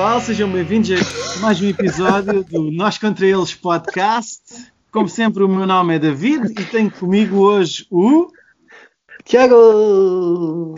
Pessoal, 0.00 0.20
sejam 0.22 0.50
bem-vindos 0.50 0.90
a 1.36 1.40
mais 1.40 1.60
um 1.60 1.68
episódio 1.68 2.42
do 2.42 2.70
Nós 2.70 2.96
Contra 2.96 3.26
Eles 3.26 3.54
podcast. 3.54 4.40
Como 4.90 5.06
sempre, 5.06 5.42
o 5.44 5.48
meu 5.48 5.66
nome 5.66 5.96
é 5.96 5.98
David 5.98 6.52
e 6.58 6.64
tenho 6.64 6.90
comigo 6.90 7.36
hoje 7.36 7.86
o. 7.90 8.28
Tiago! 9.26 10.74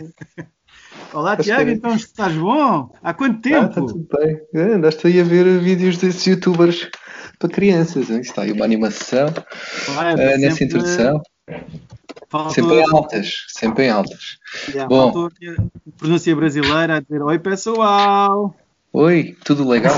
Olá 1.13 1.37
Tiago, 1.37 1.69
então 1.69 1.95
estás 1.95 2.35
bom? 2.35 2.93
Há 3.01 3.13
quanto 3.13 3.39
tempo? 3.39 3.61
Ah, 3.61 3.69
está 3.69 3.81
tudo 3.81 4.05
bem. 4.13 4.41
É, 4.53 4.73
andaste 4.73 5.07
aí 5.07 5.21
a 5.21 5.23
ver 5.23 5.57
vídeos 5.61 5.95
desses 5.95 6.25
youtubers 6.25 6.89
para 7.39 7.47
crianças. 7.47 8.09
Hein? 8.09 8.19
Está 8.19 8.41
aí 8.41 8.51
uma 8.51 8.65
animação 8.65 9.29
ah, 9.97 10.11
é, 10.11 10.35
uh, 10.35 10.37
nessa 10.37 10.57
sempre... 10.57 10.65
introdução. 10.65 11.21
Faltou... 12.27 12.51
Sempre 12.51 12.75
em 12.75 12.91
altas, 12.91 13.45
sempre 13.47 13.85
em 13.85 13.89
altas. 13.89 14.37
Yeah, 14.67 14.89
Bom, 14.89 15.29
pronúncia 15.97 16.35
brasileira 16.35 16.97
a 16.97 16.99
dizer 16.99 17.21
Oi 17.21 17.39
pessoal! 17.39 18.53
Oi, 18.95 19.35
tudo 19.43 19.67
legal? 19.67 19.97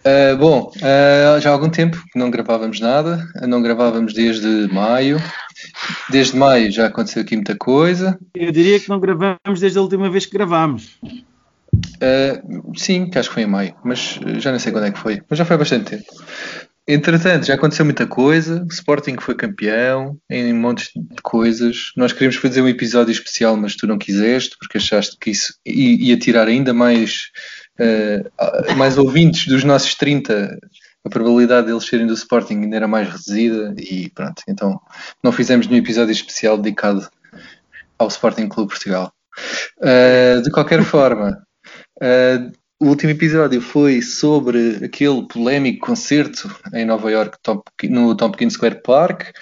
Uh, 0.00 0.36
bom, 0.36 0.70
uh, 0.76 1.40
já 1.40 1.48
há 1.48 1.52
algum 1.54 1.70
tempo 1.70 1.96
que 2.12 2.18
não 2.18 2.30
gravávamos 2.30 2.78
nada, 2.78 3.26
não 3.48 3.62
gravávamos 3.62 4.12
desde 4.12 4.68
maio. 4.70 5.18
Desde 6.10 6.36
maio 6.36 6.70
já 6.70 6.84
aconteceu 6.84 7.22
aqui 7.22 7.34
muita 7.34 7.56
coisa. 7.56 8.18
Eu 8.34 8.52
diria 8.52 8.78
que 8.78 8.90
não 8.90 9.00
gravamos 9.00 9.58
desde 9.58 9.78
a 9.78 9.80
última 9.80 10.10
vez 10.10 10.26
que 10.26 10.32
gravámos. 10.36 10.98
Uh, 11.02 12.76
sim, 12.76 13.08
que 13.08 13.18
acho 13.18 13.30
que 13.30 13.34
foi 13.36 13.44
em 13.44 13.46
maio, 13.46 13.74
mas 13.82 14.20
já 14.36 14.52
não 14.52 14.58
sei 14.58 14.70
quando 14.70 14.88
é 14.88 14.90
que 14.90 14.98
foi, 14.98 15.22
mas 15.26 15.38
já 15.38 15.46
foi 15.46 15.56
há 15.56 15.58
bastante 15.58 15.96
tempo. 15.96 16.04
Entretanto, 16.86 17.46
já 17.46 17.54
aconteceu 17.54 17.86
muita 17.86 18.06
coisa. 18.06 18.64
O 18.64 18.72
Sporting 18.72 19.16
foi 19.18 19.34
campeão 19.34 20.18
em 20.28 20.52
montes 20.52 20.90
de 20.94 21.22
coisas. 21.22 21.92
Nós 21.96 22.12
queríamos 22.12 22.36
fazer 22.36 22.60
um 22.60 22.68
episódio 22.68 23.12
especial, 23.12 23.56
mas 23.56 23.76
tu 23.76 23.86
não 23.86 23.96
quiseste, 23.96 24.56
porque 24.58 24.76
achaste 24.76 25.16
que 25.18 25.30
isso 25.30 25.54
ia 25.64 26.18
tirar 26.18 26.48
ainda 26.48 26.74
mais 26.74 27.30
uh, 27.80 28.76
mais 28.76 28.98
ouvintes 28.98 29.46
dos 29.46 29.64
nossos 29.64 29.94
30, 29.94 30.58
a 31.04 31.08
probabilidade 31.08 31.66
deles 31.66 31.84
serem 31.84 32.06
do 32.06 32.14
Sporting 32.14 32.62
ainda 32.62 32.76
era 32.76 32.88
mais 32.88 33.08
reduzida 33.08 33.74
e 33.78 34.10
pronto, 34.10 34.42
então 34.48 34.80
não 35.22 35.32
fizemos 35.32 35.66
nenhum 35.66 35.82
episódio 35.82 36.12
especial 36.12 36.58
dedicado 36.58 37.08
ao 37.98 38.08
Sporting 38.08 38.48
Clube 38.48 38.70
Portugal. 38.70 39.12
Uh, 39.78 40.42
de 40.42 40.50
qualquer 40.50 40.82
forma, 40.82 41.42
uh, 42.02 42.52
o 42.82 42.88
último 42.88 43.12
episódio 43.12 43.60
foi 43.60 44.00
sobre 44.00 44.82
aquele 44.84 45.26
polémico 45.28 45.86
concerto 45.86 46.54
em 46.72 46.84
Nova 46.84 47.10
York 47.10 47.36
no 47.84 48.14
Tompkins 48.16 48.54
Square 48.54 48.80
Park, 48.82 49.32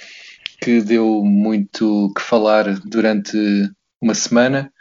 que 0.61 0.81
deu 0.81 1.23
muito 1.25 2.13
que 2.17 2.21
falar 2.21 2.81
durante 2.81 3.37
uma 4.03 4.15
semana. 4.15 4.73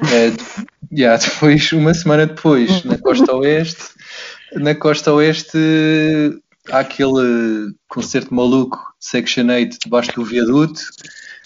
Uh, 0.00 0.66
yeah, 0.92 1.22
depois, 1.22 1.72
uma 1.72 1.94
semana 1.94 2.26
depois, 2.26 2.84
na 2.84 2.98
costa 2.98 3.34
oeste, 3.34 3.84
na 4.54 4.74
costa 4.74 5.12
oeste 5.12 5.58
há 6.70 6.80
aquele 6.80 7.72
concerto 7.88 8.34
maluco 8.34 8.78
Section 9.00 9.48
8 9.48 9.78
debaixo 9.84 10.12
do 10.12 10.24
viaduto, 10.24 10.80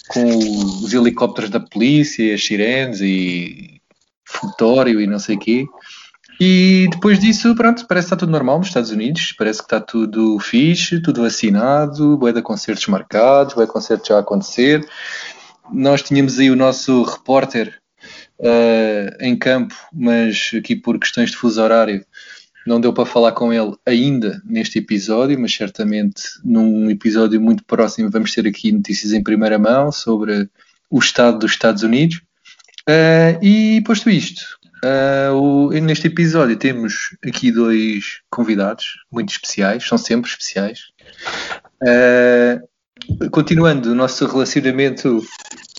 com 0.08 0.36
os 0.36 0.92
helicópteros 0.92 1.50
da 1.50 1.60
polícia, 1.60 2.34
as 2.34 2.44
sirenes 2.44 3.00
e 3.00 3.80
futório 4.24 5.00
e 5.00 5.06
não 5.06 5.18
sei 5.18 5.36
o 5.36 5.38
quê. 5.38 5.66
E 6.40 6.88
depois 6.90 7.18
disso, 7.20 7.54
pronto, 7.54 7.86
parece 7.86 8.06
que 8.08 8.14
está 8.14 8.16
tudo 8.16 8.32
normal 8.32 8.58
nos 8.58 8.68
Estados 8.68 8.90
Unidos, 8.90 9.32
parece 9.38 9.60
que 9.60 9.66
está 9.66 9.80
tudo 9.80 10.38
fixe, 10.40 11.00
tudo 11.00 11.22
vacinado, 11.22 12.16
bué 12.16 12.32
de 12.32 12.42
concertos 12.42 12.86
marcados, 12.88 13.54
bué 13.54 13.66
de 13.66 13.72
concertos 13.72 14.08
já 14.08 14.16
a 14.16 14.20
acontecer. 14.20 14.86
Nós 15.72 16.02
tínhamos 16.02 16.38
aí 16.38 16.50
o 16.50 16.56
nosso 16.56 17.02
repórter 17.02 17.81
uh, 18.42 19.16
em 19.20 19.36
campo, 19.36 19.74
mas 19.92 20.50
aqui 20.56 20.76
por 20.76 20.98
questões 20.98 21.30
de 21.30 21.36
fuso 21.36 21.62
horário 21.62 22.04
não 22.66 22.80
deu 22.80 22.92
para 22.92 23.06
falar 23.06 23.32
com 23.32 23.52
ele 23.52 23.74
ainda 23.84 24.40
neste 24.44 24.78
episódio, 24.78 25.38
mas 25.38 25.54
certamente 25.54 26.22
num 26.44 26.90
episódio 26.90 27.40
muito 27.40 27.64
próximo 27.64 28.10
vamos 28.10 28.32
ter 28.32 28.46
aqui 28.46 28.70
notícias 28.70 29.12
em 29.12 29.22
primeira 29.22 29.58
mão 29.58 29.90
sobre 29.90 30.48
o 30.90 30.98
estado 30.98 31.38
dos 31.38 31.52
Estados 31.52 31.82
Unidos. 31.82 32.20
Uh, 32.88 33.38
e 33.42 33.80
posto 33.82 34.10
isto, 34.10 34.42
uh, 34.84 35.34
o, 35.34 35.70
neste 35.70 36.08
episódio 36.08 36.56
temos 36.56 37.16
aqui 37.24 37.50
dois 37.50 38.20
convidados 38.30 38.98
muito 39.10 39.30
especiais, 39.30 39.86
são 39.86 39.98
sempre 39.98 40.30
especiais. 40.30 40.90
Uh, 41.82 43.28
continuando 43.30 43.90
o 43.90 43.94
nosso 43.94 44.26
relacionamento 44.26 45.24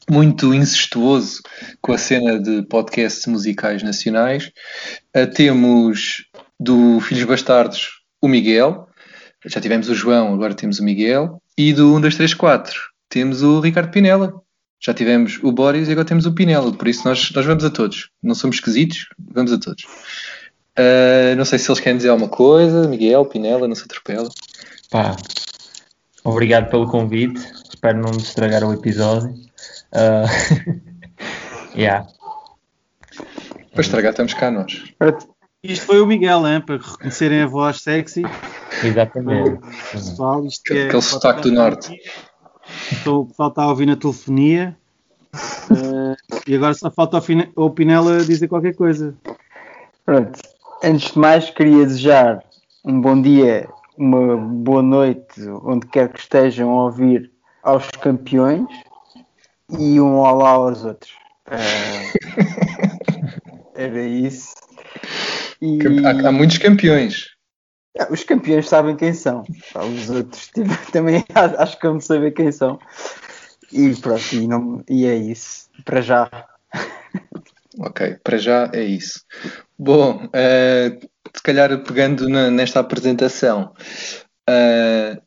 muito 0.09 0.53
incestuoso 0.53 1.41
com 1.81 1.93
a 1.93 1.97
cena 1.97 2.39
de 2.39 2.63
podcasts 2.63 3.25
musicais 3.27 3.83
nacionais. 3.83 4.51
Uh, 5.15 5.27
temos 5.33 6.25
do 6.59 6.99
Filhos 7.01 7.25
Bastardos 7.25 8.01
o 8.21 8.27
Miguel, 8.27 8.87
já 9.45 9.59
tivemos 9.59 9.89
o 9.89 9.95
João, 9.95 10.33
agora 10.33 10.53
temos 10.53 10.79
o 10.79 10.83
Miguel, 10.83 11.41
e 11.57 11.73
do 11.73 11.95
1, 11.95 12.01
2, 12.01 12.15
3, 12.15 12.33
4 12.33 12.93
temos 13.13 13.43
o 13.43 13.59
Ricardo 13.59 13.91
Pinela. 13.91 14.33
Já 14.81 14.91
tivemos 14.93 15.39
o 15.43 15.51
Boris 15.51 15.87
e 15.87 15.91
agora 15.91 16.07
temos 16.07 16.25
o 16.25 16.33
Pinela, 16.33 16.73
por 16.73 16.87
isso 16.87 17.07
nós, 17.07 17.31
nós 17.31 17.45
vamos 17.45 17.63
a 17.63 17.69
todos. 17.69 18.09
Não 18.21 18.33
somos 18.33 18.55
esquisitos, 18.55 19.07
vamos 19.19 19.53
a 19.53 19.59
todos. 19.59 19.83
Uh, 20.77 21.35
não 21.37 21.45
sei 21.45 21.59
se 21.59 21.69
eles 21.69 21.79
querem 21.79 21.97
dizer 21.97 22.09
alguma 22.09 22.27
coisa, 22.27 22.87
Miguel, 22.87 23.23
Pinela, 23.25 23.67
não 23.67 23.75
se 23.75 23.83
atropela. 23.83 24.27
Pá, 24.89 25.15
obrigado 26.23 26.69
pelo 26.71 26.87
convite, 26.87 27.39
espero 27.69 27.99
não 27.99 28.17
estragar 28.17 28.63
o 28.63 28.73
episódio. 28.73 29.33
Uh, 29.93 30.25
yeah. 31.77 32.07
Para 33.71 33.81
estragar, 33.81 34.11
estamos 34.11 34.33
cá 34.33 34.49
nós. 34.49 34.83
Isto 35.63 35.85
foi 35.85 36.01
o 36.01 36.05
Miguel, 36.05 36.47
hein, 36.47 36.61
para 36.61 36.77
reconhecerem 36.77 37.41
a 37.41 37.47
voz 37.47 37.81
sexy. 37.81 38.23
Exatamente. 38.83 39.59
Pessoal, 39.91 40.45
isto 40.45 40.61
aquele, 40.65 40.79
é, 40.79 40.87
aquele 40.87 41.01
sotaque 41.01 41.41
do 41.43 41.51
norte. 41.51 42.01
Estou, 42.91 43.29
falta 43.37 43.61
a 43.61 43.69
ouvir 43.69 43.85
na 43.85 43.95
telefonia. 43.95 44.75
Uh, 45.71 46.15
e 46.47 46.55
agora 46.55 46.73
só 46.73 46.91
falta 46.91 47.21
ao 47.55 47.69
Pinela 47.69 48.23
dizer 48.23 48.47
qualquer 48.47 48.75
coisa. 48.75 49.15
Pronto. 50.05 50.39
Antes 50.83 51.11
de 51.11 51.19
mais, 51.19 51.49
queria 51.49 51.85
desejar 51.85 52.43
um 52.83 52.99
bom 52.99 53.21
dia, 53.21 53.69
uma 53.97 54.35
boa 54.35 54.81
noite, 54.81 55.41
onde 55.63 55.87
quer 55.87 56.09
que 56.09 56.19
estejam 56.19 56.69
a 56.71 56.83
ouvir 56.85 57.31
aos 57.63 57.89
campeões 58.01 58.67
e 59.79 59.99
um 59.99 60.17
olá 60.17 60.51
aos 60.51 60.85
outros. 60.85 61.11
Uh, 61.47 62.13
era 63.75 64.03
isso. 64.03 64.53
E... 65.61 65.79
Há, 66.05 66.29
há, 66.29 66.31
muitos 66.31 66.57
campeões. 66.57 67.29
Ah, 67.99 68.07
os 68.09 68.23
campeões 68.23 68.67
sabem 68.67 68.95
quem 68.95 69.13
são. 69.13 69.43
Os 69.75 70.09
outros 70.09 70.47
tipo, 70.47 70.69
também 70.91 71.23
acho 71.33 71.79
que 71.79 71.87
vão 71.87 71.99
saber 71.99 72.31
quem 72.31 72.51
são. 72.51 72.79
E 73.71 73.95
pronto, 73.95 74.33
e, 74.33 74.47
não, 74.47 74.83
e 74.89 75.05
é 75.05 75.15
isso. 75.15 75.69
Para 75.83 76.01
já. 76.01 76.29
Ok, 77.79 78.17
para 78.23 78.37
já 78.37 78.69
é 78.73 78.83
isso. 78.83 79.21
Bom, 79.77 80.25
uh, 80.25 81.09
se 81.35 81.43
calhar 81.43 81.83
pegando 81.83 82.29
na, 82.29 82.51
nesta 82.51 82.79
apresentação, 82.79 83.73
uh, 84.47 85.21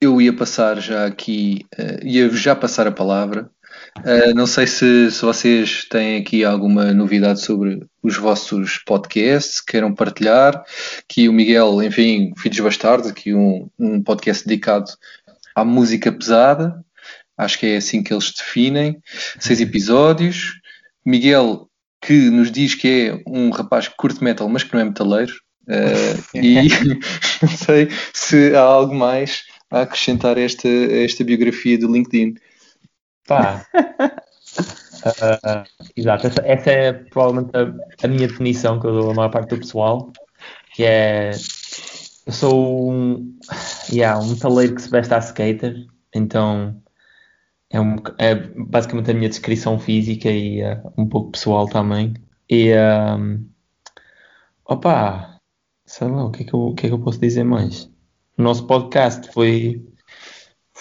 eu 0.00 0.20
ia 0.20 0.36
passar 0.36 0.78
já 0.80 1.06
aqui, 1.06 1.66
uh, 1.78 2.06
ia 2.06 2.28
já 2.28 2.54
passar 2.54 2.86
a 2.86 2.92
palavra 2.92 3.50
Uh, 3.98 4.34
não 4.34 4.46
sei 4.46 4.66
se, 4.66 5.10
se 5.10 5.22
vocês 5.22 5.84
têm 5.88 6.18
aqui 6.18 6.44
alguma 6.44 6.92
novidade 6.92 7.40
sobre 7.40 7.84
os 8.02 8.16
vossos 8.16 8.78
podcasts, 8.78 9.60
queiram 9.60 9.94
partilhar. 9.94 10.64
Que 11.08 11.28
o 11.28 11.32
Miguel, 11.32 11.82
enfim, 11.82 12.32
Filhos 12.38 12.60
Bastardos, 12.60 13.10
aqui 13.10 13.34
um, 13.34 13.68
um 13.78 14.02
podcast 14.02 14.46
dedicado 14.46 14.90
à 15.54 15.64
música 15.64 16.10
pesada. 16.10 16.82
Acho 17.36 17.58
que 17.58 17.66
é 17.66 17.76
assim 17.76 18.02
que 18.02 18.12
eles 18.12 18.32
definem. 18.32 18.98
Seis 19.38 19.60
episódios. 19.60 20.60
Miguel, 21.04 21.68
que 22.00 22.30
nos 22.30 22.50
diz 22.50 22.74
que 22.74 22.88
é 22.88 23.22
um 23.26 23.50
rapaz 23.50 23.88
que 23.88 23.96
curte 23.96 24.22
metal, 24.22 24.48
mas 24.48 24.62
que 24.62 24.72
não 24.74 24.80
é 24.80 24.84
metaleiro. 24.84 25.32
Uh, 25.68 26.18
e 26.36 26.68
não 27.40 27.48
sei 27.48 27.88
se 28.12 28.54
há 28.54 28.60
algo 28.60 28.94
mais 28.94 29.44
a 29.70 29.82
acrescentar 29.82 30.36
a 30.36 30.40
esta, 30.40 30.68
a 30.68 31.04
esta 31.04 31.24
biografia 31.24 31.78
do 31.78 31.90
LinkedIn. 31.90 32.34
Pá. 33.26 33.66
uh, 33.74 35.64
exato, 35.96 36.26
essa, 36.26 36.42
essa, 36.44 36.70
é 36.70 36.92
provavelmente 36.92 37.50
a, 37.56 38.04
a, 38.04 38.08
minha 38.08 38.28
definição 38.28 38.80
que 38.80 38.86
eu 38.86 38.92
dou 38.92 39.10
a 39.10 39.14
maior 39.14 39.30
parte 39.30 39.50
do 39.50 39.58
pessoal, 39.58 40.12
que 40.74 40.84
é 40.84 41.32
eu 42.26 42.32
sou 42.32 42.92
um, 42.92 43.36
yeah, 43.90 44.18
um 44.20 44.36
taleiro 44.36 44.74
que 44.74 44.82
se 44.82 44.90
veste 44.90 45.12
a 45.12 45.18
skater, 45.18 45.86
então 46.14 46.80
é, 47.68 47.80
um, 47.80 47.96
é 48.18 48.34
basicamente 48.34 49.10
a 49.10 49.14
minha 49.14 49.28
descrição 49.28 49.78
física 49.78 50.30
e 50.30 50.62
uh, 50.62 50.92
um 50.96 51.08
pouco 51.08 51.32
pessoal 51.32 51.66
também. 51.68 52.14
E 52.48 52.72
um, 52.76 53.44
opa, 54.64 55.40
sei 55.84 56.08
lá, 56.08 56.24
o 56.24 56.30
que, 56.30 56.42
é 56.42 56.46
que 56.46 56.54
eu, 56.54 56.60
o 56.60 56.74
que 56.74 56.86
é 56.86 56.88
que 56.90 56.94
eu 56.94 57.00
posso 57.00 57.18
dizer 57.18 57.44
mais? 57.44 57.90
O 58.38 58.42
nosso 58.42 58.66
podcast 58.66 59.32
foi 59.32 59.84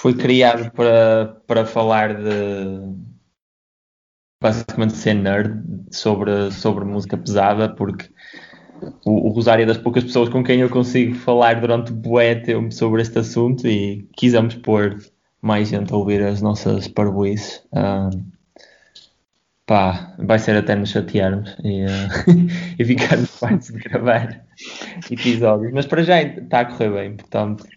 foi 0.02 0.16
criado 0.16 0.72
para, 0.72 1.40
para 1.46 1.64
falar 1.64 2.16
de 2.16 2.96
basicamente 4.42 4.94
ser 4.94 5.14
nerd 5.14 5.64
sobre, 5.92 6.52
sobre 6.52 6.84
música 6.84 7.16
pesada, 7.16 7.70
porque 7.70 8.10
o, 9.06 9.28
o 9.28 9.30
Rosário 9.30 9.62
é 9.62 9.66
das 9.68 9.78
poucas 9.78 10.04
pessoas 10.04 10.28
com 10.28 10.44
quem 10.44 10.62
eu 10.62 10.72
consigo 10.72 11.14
falar 11.14 11.62
durante 11.62 11.94
bué 11.94 12.34
tempo 12.34 12.74
sobre 12.74 13.04
este 13.04 13.20
assunto 13.20 13.68
e 13.68 14.10
quisemos 14.18 14.56
pôr 14.56 14.98
mais 15.40 15.70
gente 15.70 15.94
a 15.94 15.98
ouvir 15.98 16.24
as 16.24 16.42
nossas 16.42 16.88
parboices. 16.88 17.64
Um, 17.72 18.26
pá, 19.68 20.16
vai 20.18 20.40
ser 20.40 20.58
até 20.58 20.76
nos 20.76 20.90
chatearmos 20.90 21.56
e, 21.64 21.86
uh, 21.86 21.90
e 22.80 22.84
ficarmos 22.84 23.30
fartos 23.38 23.68
de 23.68 23.78
gravar 23.78 24.44
episódios. 25.12 25.72
Mas 25.72 25.86
para 25.86 26.02
já 26.02 26.24
está 26.24 26.62
a 26.62 26.66
correr 26.66 26.90
bem, 26.90 27.16
portanto. 27.18 27.68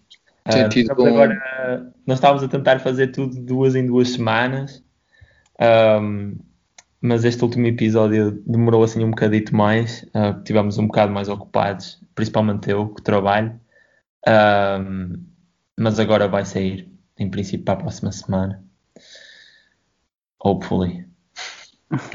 Uh, 0.47 0.91
agora, 0.91 1.93
nós 2.05 2.17
estávamos 2.17 2.43
a 2.43 2.47
tentar 2.47 2.79
fazer 2.79 3.07
tudo 3.07 3.35
duas 3.41 3.75
em 3.75 3.85
duas 3.85 4.09
semanas. 4.09 4.83
Um, 5.59 6.37
mas 7.05 7.23
este 7.23 7.43
último 7.43 7.67
episódio 7.67 8.41
demorou 8.45 8.83
assim 8.83 9.03
um 9.03 9.11
bocadito 9.11 9.55
mais, 9.55 10.03
uh, 10.15 10.41
tivemos 10.43 10.77
um 10.77 10.87
bocado 10.87 11.13
mais 11.13 11.29
ocupados, 11.29 12.01
principalmente 12.15 12.69
eu, 12.71 12.89
que 12.89 13.01
trabalho, 13.01 13.59
uh, 14.27 15.19
mas 15.77 15.99
agora 15.99 16.27
vai 16.27 16.43
sair, 16.45 16.89
em 17.17 17.29
princípio, 17.29 17.63
para 17.63 17.75
a 17.75 17.77
próxima 17.83 18.11
semana. 18.11 18.63
Hopefully. 20.43 21.05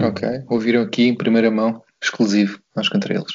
Ok, 0.00 0.28
ouviram 0.48 0.82
aqui 0.82 1.04
em 1.04 1.16
primeira 1.16 1.48
mão, 1.48 1.80
exclusivo, 2.02 2.58
nós 2.74 2.88
contra 2.88 3.14
eles. 3.14 3.32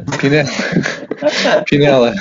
Pinela, 1.68 2.14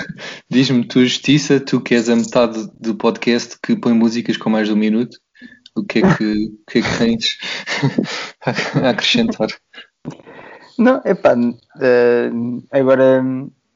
diz-me 0.49 0.85
tu, 0.85 1.01
Justiça, 1.01 1.59
tu 1.59 1.81
que 1.81 1.95
és 1.95 2.09
a 2.09 2.15
metade 2.15 2.67
do 2.79 2.95
podcast 2.95 3.57
que 3.61 3.75
põe 3.75 3.93
músicas 3.93 4.37
com 4.37 4.49
mais 4.49 4.67
de 4.67 4.73
um 4.73 4.77
minuto, 4.77 5.17
o 5.75 5.83
que 5.83 5.99
é 5.99 6.15
que, 6.15 6.45
o 6.45 6.71
que, 6.71 6.79
é 6.79 6.81
que 6.81 6.97
tens 6.97 7.37
a 8.81 8.89
acrescentar? 8.89 9.47
Não, 10.77 11.01
epá, 11.05 11.35
uh, 11.35 12.63
agora 12.71 13.23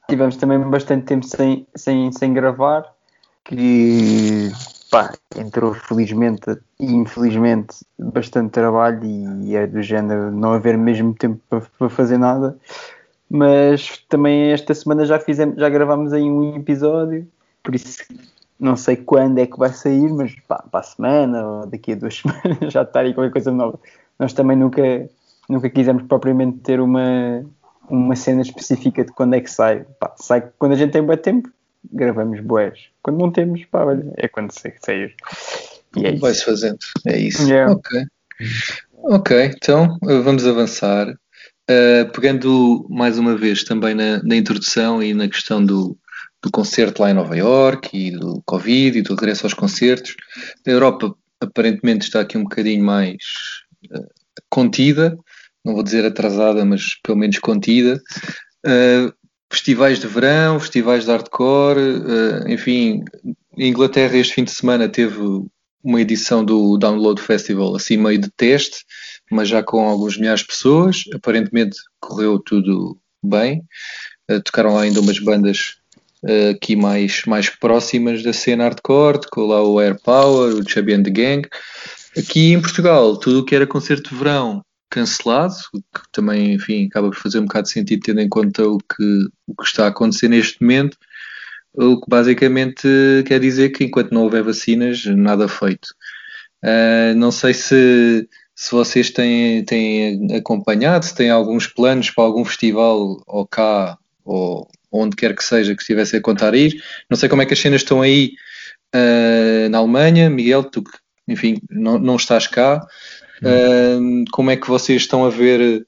tivemos 0.10 0.38
também 0.38 0.60
bastante 0.60 1.06
tempo 1.06 1.26
sem, 1.26 1.68
sem, 1.76 2.12
sem 2.12 2.34
gravar, 2.34 2.86
que 3.44 4.52
pá, 4.90 5.14
entrou 5.36 5.74
felizmente 5.74 6.58
e 6.80 6.94
infelizmente 6.94 7.78
bastante 8.00 8.52
trabalho 8.52 9.04
e 9.44 9.56
é 9.56 9.68
do 9.68 9.82
género 9.82 10.32
não 10.32 10.54
haver 10.54 10.78
mesmo 10.78 11.14
tempo 11.14 11.40
para, 11.50 11.62
para 11.62 11.90
fazer 11.90 12.18
nada. 12.18 12.58
Mas 13.30 14.04
também 14.08 14.52
esta 14.52 14.74
semana 14.74 15.06
já 15.06 15.20
fizemos, 15.20 15.58
já 15.58 15.70
gravámos 15.70 16.14
aí 16.14 16.24
um 16.24 16.56
episódio, 16.56 17.28
por 17.62 17.76
isso 17.76 18.04
não 18.60 18.76
sei 18.76 18.96
quando 18.96 19.40
é 19.40 19.46
que 19.46 19.58
vai 19.58 19.72
sair, 19.72 20.12
mas 20.12 20.34
pá, 20.48 20.64
para 20.72 20.80
a 20.80 20.84
semana 20.84 21.46
ou 21.46 21.68
daqui 21.68 21.92
a 21.92 21.96
duas 21.96 22.16
semanas 22.20 22.74
já 22.74 22.82
está 22.82 23.02
aí 23.02 23.14
qualquer 23.14 23.32
coisa 23.32 23.52
nova. 23.52 23.80
Nós 24.18 24.34
também 24.34 24.58
nunca, 24.58 25.10
nunca 25.48 25.70
quisemos 25.70 26.04
propriamente 26.04 26.60
ter 26.60 26.80
uma, 26.80 27.46
uma 27.90 28.16
cena 28.16 28.42
específica 28.42 29.04
de 29.04 29.12
quando 29.12 29.36
é 29.36 29.42
que 29.42 29.52
sai. 29.52 29.86
Pá, 30.00 30.14
sai 30.18 30.50
quando 30.58 30.74
a 30.74 30.76
gente 30.76 30.92
tem 30.92 31.04
bom 31.04 31.16
tempo, 31.18 31.50
gravamos 31.92 32.40
boés. 32.40 32.88
Quando 33.04 33.20
não 33.20 33.32
temos, 33.32 33.64
pá, 33.66 33.84
olha, 33.86 34.12
é 34.16 34.28
quando 34.28 34.52
sair. 34.52 35.16
E 35.96 36.06
é 36.06 36.16
Vai-se 36.16 36.46
fazendo, 36.46 36.80
é 37.06 37.18
isso. 37.18 37.48
Yeah. 37.48 37.74
Ok. 37.74 38.06
Ok, 39.04 39.52
então 39.56 39.98
vamos 40.02 40.46
avançar. 40.46 41.14
Uh, 41.70 42.10
pegando 42.14 42.88
mais 42.90 43.20
uma 43.20 43.36
vez 43.36 43.64
também 43.64 43.94
na, 43.94 44.24
na 44.24 44.36
introdução 44.38 45.04
e 45.04 45.14
na 45.14 45.28
questão 45.28 45.64
do, 45.64 45.98
do 46.42 46.50
concerto 46.50 47.02
lá 47.02 47.12
em 47.12 47.14
Nova 47.14 47.36
York 47.36 47.90
e 47.94 48.12
do 48.12 48.42
Covid 48.46 48.98
e 48.98 49.02
do 49.02 49.16
regresso 49.16 49.46
aos 49.46 49.54
concertos. 49.54 50.16
A 50.66 50.70
Europa 50.70 51.14
aparentemente 51.42 52.06
está 52.06 52.22
aqui 52.22 52.38
um 52.38 52.44
bocadinho 52.44 52.84
mais 52.84 53.16
uh, 53.92 54.08
contida, 54.50 55.18
não 55.64 55.74
vou 55.74 55.84
dizer 55.84 56.06
atrasada, 56.06 56.64
mas 56.64 56.96
pelo 57.04 57.18
menos 57.18 57.38
contida. 57.40 58.02
Uh, 58.66 59.14
festivais 59.52 60.00
de 60.00 60.08
verão, 60.08 60.60
festivais 60.60 61.06
de 61.06 61.12
hardcore, 61.12 61.82
enfim, 62.48 63.04
Inglaterra 63.58 64.18
este 64.18 64.36
fim 64.36 64.44
de 64.44 64.52
semana 64.52 64.90
teve 64.90 65.18
uma 65.84 66.02
edição 66.02 66.44
do 66.44 66.78
Download 66.78 67.20
Festival 67.22 67.76
assim 67.76 67.98
meio 67.98 68.20
de 68.20 68.30
teste, 68.30 68.84
mas 69.32 69.50
já 69.50 69.62
com 69.64 69.88
alguns 69.88 70.18
milhares 70.18 70.42
de 70.42 70.48
pessoas, 70.48 71.04
aparentemente 71.14 71.78
correu 72.00 72.40
tudo 72.40 72.98
bem. 73.24 73.64
Uh, 74.30 74.42
tocaram 74.42 74.74
lá 74.74 74.82
ainda 74.82 75.00
umas 75.00 75.20
bandas 75.20 75.78
uh, 76.24 76.52
aqui 76.52 76.76
mais, 76.76 77.24
mais 77.26 77.50
próximas 77.50 78.24
da 78.24 78.34
cena 78.34 78.64
hardcore, 78.64 79.22
com 79.32 79.46
lá 79.46 79.64
o 79.64 79.80
Air 79.80 80.00
Power, 80.02 80.56
o 80.56 80.68
Chubby 80.68 80.94
and 80.94 81.04
the 81.04 81.10
Gang. 81.10 81.48
Aqui 82.18 82.54
em 82.54 82.62
Portugal, 82.62 83.18
tudo 83.18 83.40
o 83.40 83.46
que 83.46 83.56
era 83.56 83.68
concerto 83.68 84.10
de 84.10 84.16
verão 84.16 84.64
cancelado, 84.90 85.56
o 85.74 85.80
que 85.80 86.02
também, 86.12 86.54
enfim, 86.54 86.88
acaba 86.88 87.10
por 87.10 87.18
fazer 87.18 87.40
um 87.40 87.46
bocado 87.46 87.68
de 87.68 87.74
sentido 87.74 88.02
tendo 88.04 88.22
em 88.22 88.30
conta 88.30 88.64
o 88.68 88.78
que, 88.78 89.28
o 89.46 89.56
que 89.56 89.64
está 89.64 89.86
a 89.86 89.90
acontecer 89.90 90.30
neste 90.30 90.62
momento, 90.62 90.98
o 91.74 92.00
que 92.00 92.10
basicamente 92.10 92.88
quer 93.26 93.40
dizer 93.40 93.70
que 93.70 93.84
enquanto 93.84 94.12
não 94.14 94.24
houver 94.24 94.44
vacinas, 94.44 95.06
nada 95.06 95.48
feito. 95.48 95.90
Uh, 96.64 97.14
não 97.16 97.32
sei 97.32 97.54
se, 97.54 98.28
se 98.58 98.72
vocês 98.72 99.12
têm, 99.12 99.64
têm 99.64 100.36
acompanhado, 100.36 101.06
se 101.06 101.14
têm 101.14 101.30
alguns 101.30 101.68
planos 101.68 102.10
para 102.10 102.24
algum 102.24 102.44
festival 102.44 103.22
ou 103.28 103.48
cá 103.48 103.96
ou, 104.26 104.68
onde 104.92 105.16
quer 105.16 105.36
que 105.36 105.44
seja 105.44 105.76
que 105.76 105.82
estivesse 105.82 106.16
a 106.16 106.22
contar 106.22 106.56
a 106.56 106.58
ir. 106.58 106.84
Não 107.08 107.16
sei 107.16 107.30
como 107.30 107.44
é 107.44 107.46
que 107.46 107.54
as 107.54 107.60
cenas 107.60 107.82
estão 107.82 108.02
aí 108.02 108.34
uh, 108.96 109.70
na 109.70 109.78
Alemanha. 109.78 110.28
Miguel, 110.28 110.64
tu 110.64 110.84
que, 110.84 110.92
enfim, 111.28 111.62
não, 111.70 112.00
não 112.00 112.16
estás 112.16 112.48
cá. 112.48 112.84
Uh, 113.44 114.26
como 114.32 114.50
é 114.50 114.58
que 114.58 114.68
vocês 114.68 115.04
estão 115.04 115.24
a 115.24 115.30
ver 115.30 115.86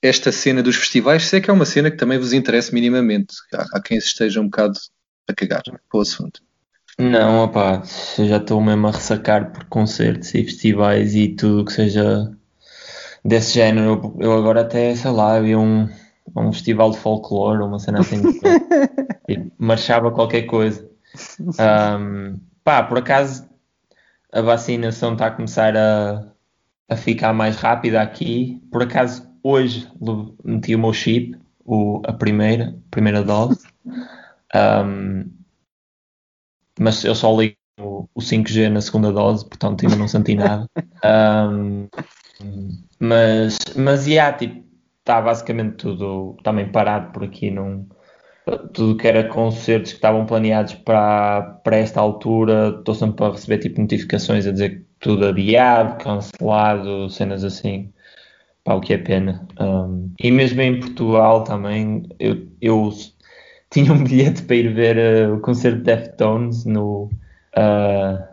esta 0.00 0.32
cena 0.32 0.62
dos 0.62 0.76
festivais? 0.76 1.24
Se 1.24 1.36
é 1.36 1.40
que 1.42 1.50
é 1.50 1.52
uma 1.52 1.66
cena 1.66 1.90
que 1.90 1.98
também 1.98 2.16
vos 2.16 2.32
interessa 2.32 2.72
minimamente. 2.72 3.34
Há, 3.52 3.76
há 3.76 3.82
quem 3.82 4.00
se 4.00 4.06
esteja 4.06 4.40
um 4.40 4.46
bocado 4.46 4.78
a 5.28 5.34
cagar 5.34 5.62
para 5.62 5.98
o 5.98 6.00
assunto. 6.00 6.40
Não, 7.00 7.44
opá, 7.44 7.82
eu 8.18 8.26
já 8.26 8.36
estou 8.36 8.60
mesmo 8.60 8.86
a 8.86 8.90
ressacar 8.90 9.52
por 9.52 9.64
concertos 9.64 10.34
e 10.34 10.44
festivais 10.44 11.14
e 11.14 11.28
tudo 11.28 11.64
que 11.64 11.72
seja 11.72 12.30
desse 13.24 13.54
género. 13.54 14.14
Eu 14.20 14.34
agora 14.34 14.60
até, 14.60 14.94
sei 14.94 15.10
lá, 15.10 15.40
vi 15.40 15.56
um, 15.56 15.88
a 16.34 16.40
um 16.42 16.52
festival 16.52 16.90
de 16.90 16.98
folclore, 16.98 17.62
uma 17.62 17.78
cena 17.78 18.00
assim, 18.00 18.20
e 19.26 19.50
marchava 19.56 20.10
qualquer 20.10 20.42
coisa. 20.42 20.86
Um, 21.58 22.38
pá, 22.62 22.82
por 22.82 22.98
acaso 22.98 23.48
a 24.30 24.42
vacinação 24.42 25.14
está 25.14 25.28
a 25.28 25.30
começar 25.30 25.74
a, 25.74 26.30
a 26.86 26.96
ficar 26.96 27.32
mais 27.32 27.56
rápida 27.56 28.02
aqui. 28.02 28.62
Por 28.70 28.82
acaso 28.82 29.26
hoje 29.42 29.90
meti 30.44 30.74
o 30.74 30.78
meu 30.78 30.92
chip, 30.92 31.34
o, 31.64 32.02
a 32.04 32.12
primeira, 32.12 32.76
primeira 32.90 33.22
dose. 33.22 33.66
Um, 34.52 35.30
mas 36.80 37.04
eu 37.04 37.14
só 37.14 37.38
ligo 37.38 37.56
o, 37.78 38.08
o 38.14 38.20
5G 38.20 38.70
na 38.70 38.80
segunda 38.80 39.12
dose, 39.12 39.46
portanto 39.46 39.84
ainda 39.84 39.96
não 39.96 40.08
senti 40.08 40.34
nada. 40.34 40.66
Um, 41.02 41.88
mas, 42.98 43.58
mas, 43.74 44.06
yeah, 44.06 44.36
tipo, 44.36 44.62
está 44.98 45.22
basicamente 45.22 45.76
tudo 45.76 46.36
também 46.42 46.70
parado 46.70 47.10
por 47.10 47.24
aqui. 47.24 47.50
Não, 47.50 47.86
tudo 48.74 48.96
que 48.98 49.08
era 49.08 49.24
concertos 49.24 49.92
que 49.92 49.96
estavam 49.96 50.26
planeados 50.26 50.74
para, 50.74 51.58
para 51.64 51.76
esta 51.78 52.00
altura, 52.00 52.76
estou 52.78 52.94
sempre 52.94 53.24
a 53.24 53.30
receber 53.30 53.58
tipo 53.58 53.80
notificações 53.80 54.46
a 54.46 54.52
dizer 54.52 54.70
que 54.70 54.86
tudo 55.00 55.26
adiado, 55.26 56.02
cancelado, 56.04 57.08
cenas 57.08 57.44
assim. 57.44 57.90
Pá, 58.62 58.74
o 58.74 58.80
que 58.80 58.92
é 58.92 58.98
pena. 58.98 59.48
Um, 59.58 60.12
e 60.20 60.30
mesmo 60.30 60.60
em 60.60 60.80
Portugal 60.80 61.44
também, 61.44 62.06
eu, 62.18 62.46
eu 62.60 62.90
tinha 63.70 63.92
um 63.92 64.02
bilhete 64.04 64.42
para 64.42 64.56
ir 64.56 64.74
ver 64.74 65.28
uh, 65.28 65.34
o 65.34 65.40
concerto 65.40 65.78
de 65.78 65.84
Deftones 65.84 66.64
no. 66.64 67.10
Uh, 67.56 68.30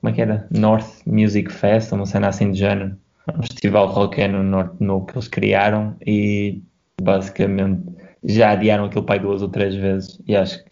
como 0.00 0.10
é 0.10 0.12
que 0.12 0.22
era? 0.22 0.46
North 0.50 1.02
Music 1.06 1.52
Fest, 1.52 1.92
uma 1.92 2.06
cena 2.06 2.28
assim 2.28 2.52
de 2.52 2.58
género 2.58 2.96
um 3.36 3.42
festival 3.42 3.92
qualquer 3.92 4.28
no 4.28 4.42
Norte 4.42 4.76
No 4.80 5.04
que 5.04 5.14
eles 5.14 5.28
criaram 5.28 5.96
e 6.06 6.62
basicamente 7.00 7.82
já 8.24 8.50
adiaram 8.50 8.84
aquele 8.84 9.04
pai 9.04 9.18
duas 9.18 9.42
ou 9.42 9.48
três 9.48 9.74
vezes 9.74 10.20
e 10.26 10.34
acho 10.36 10.64
que 10.64 10.70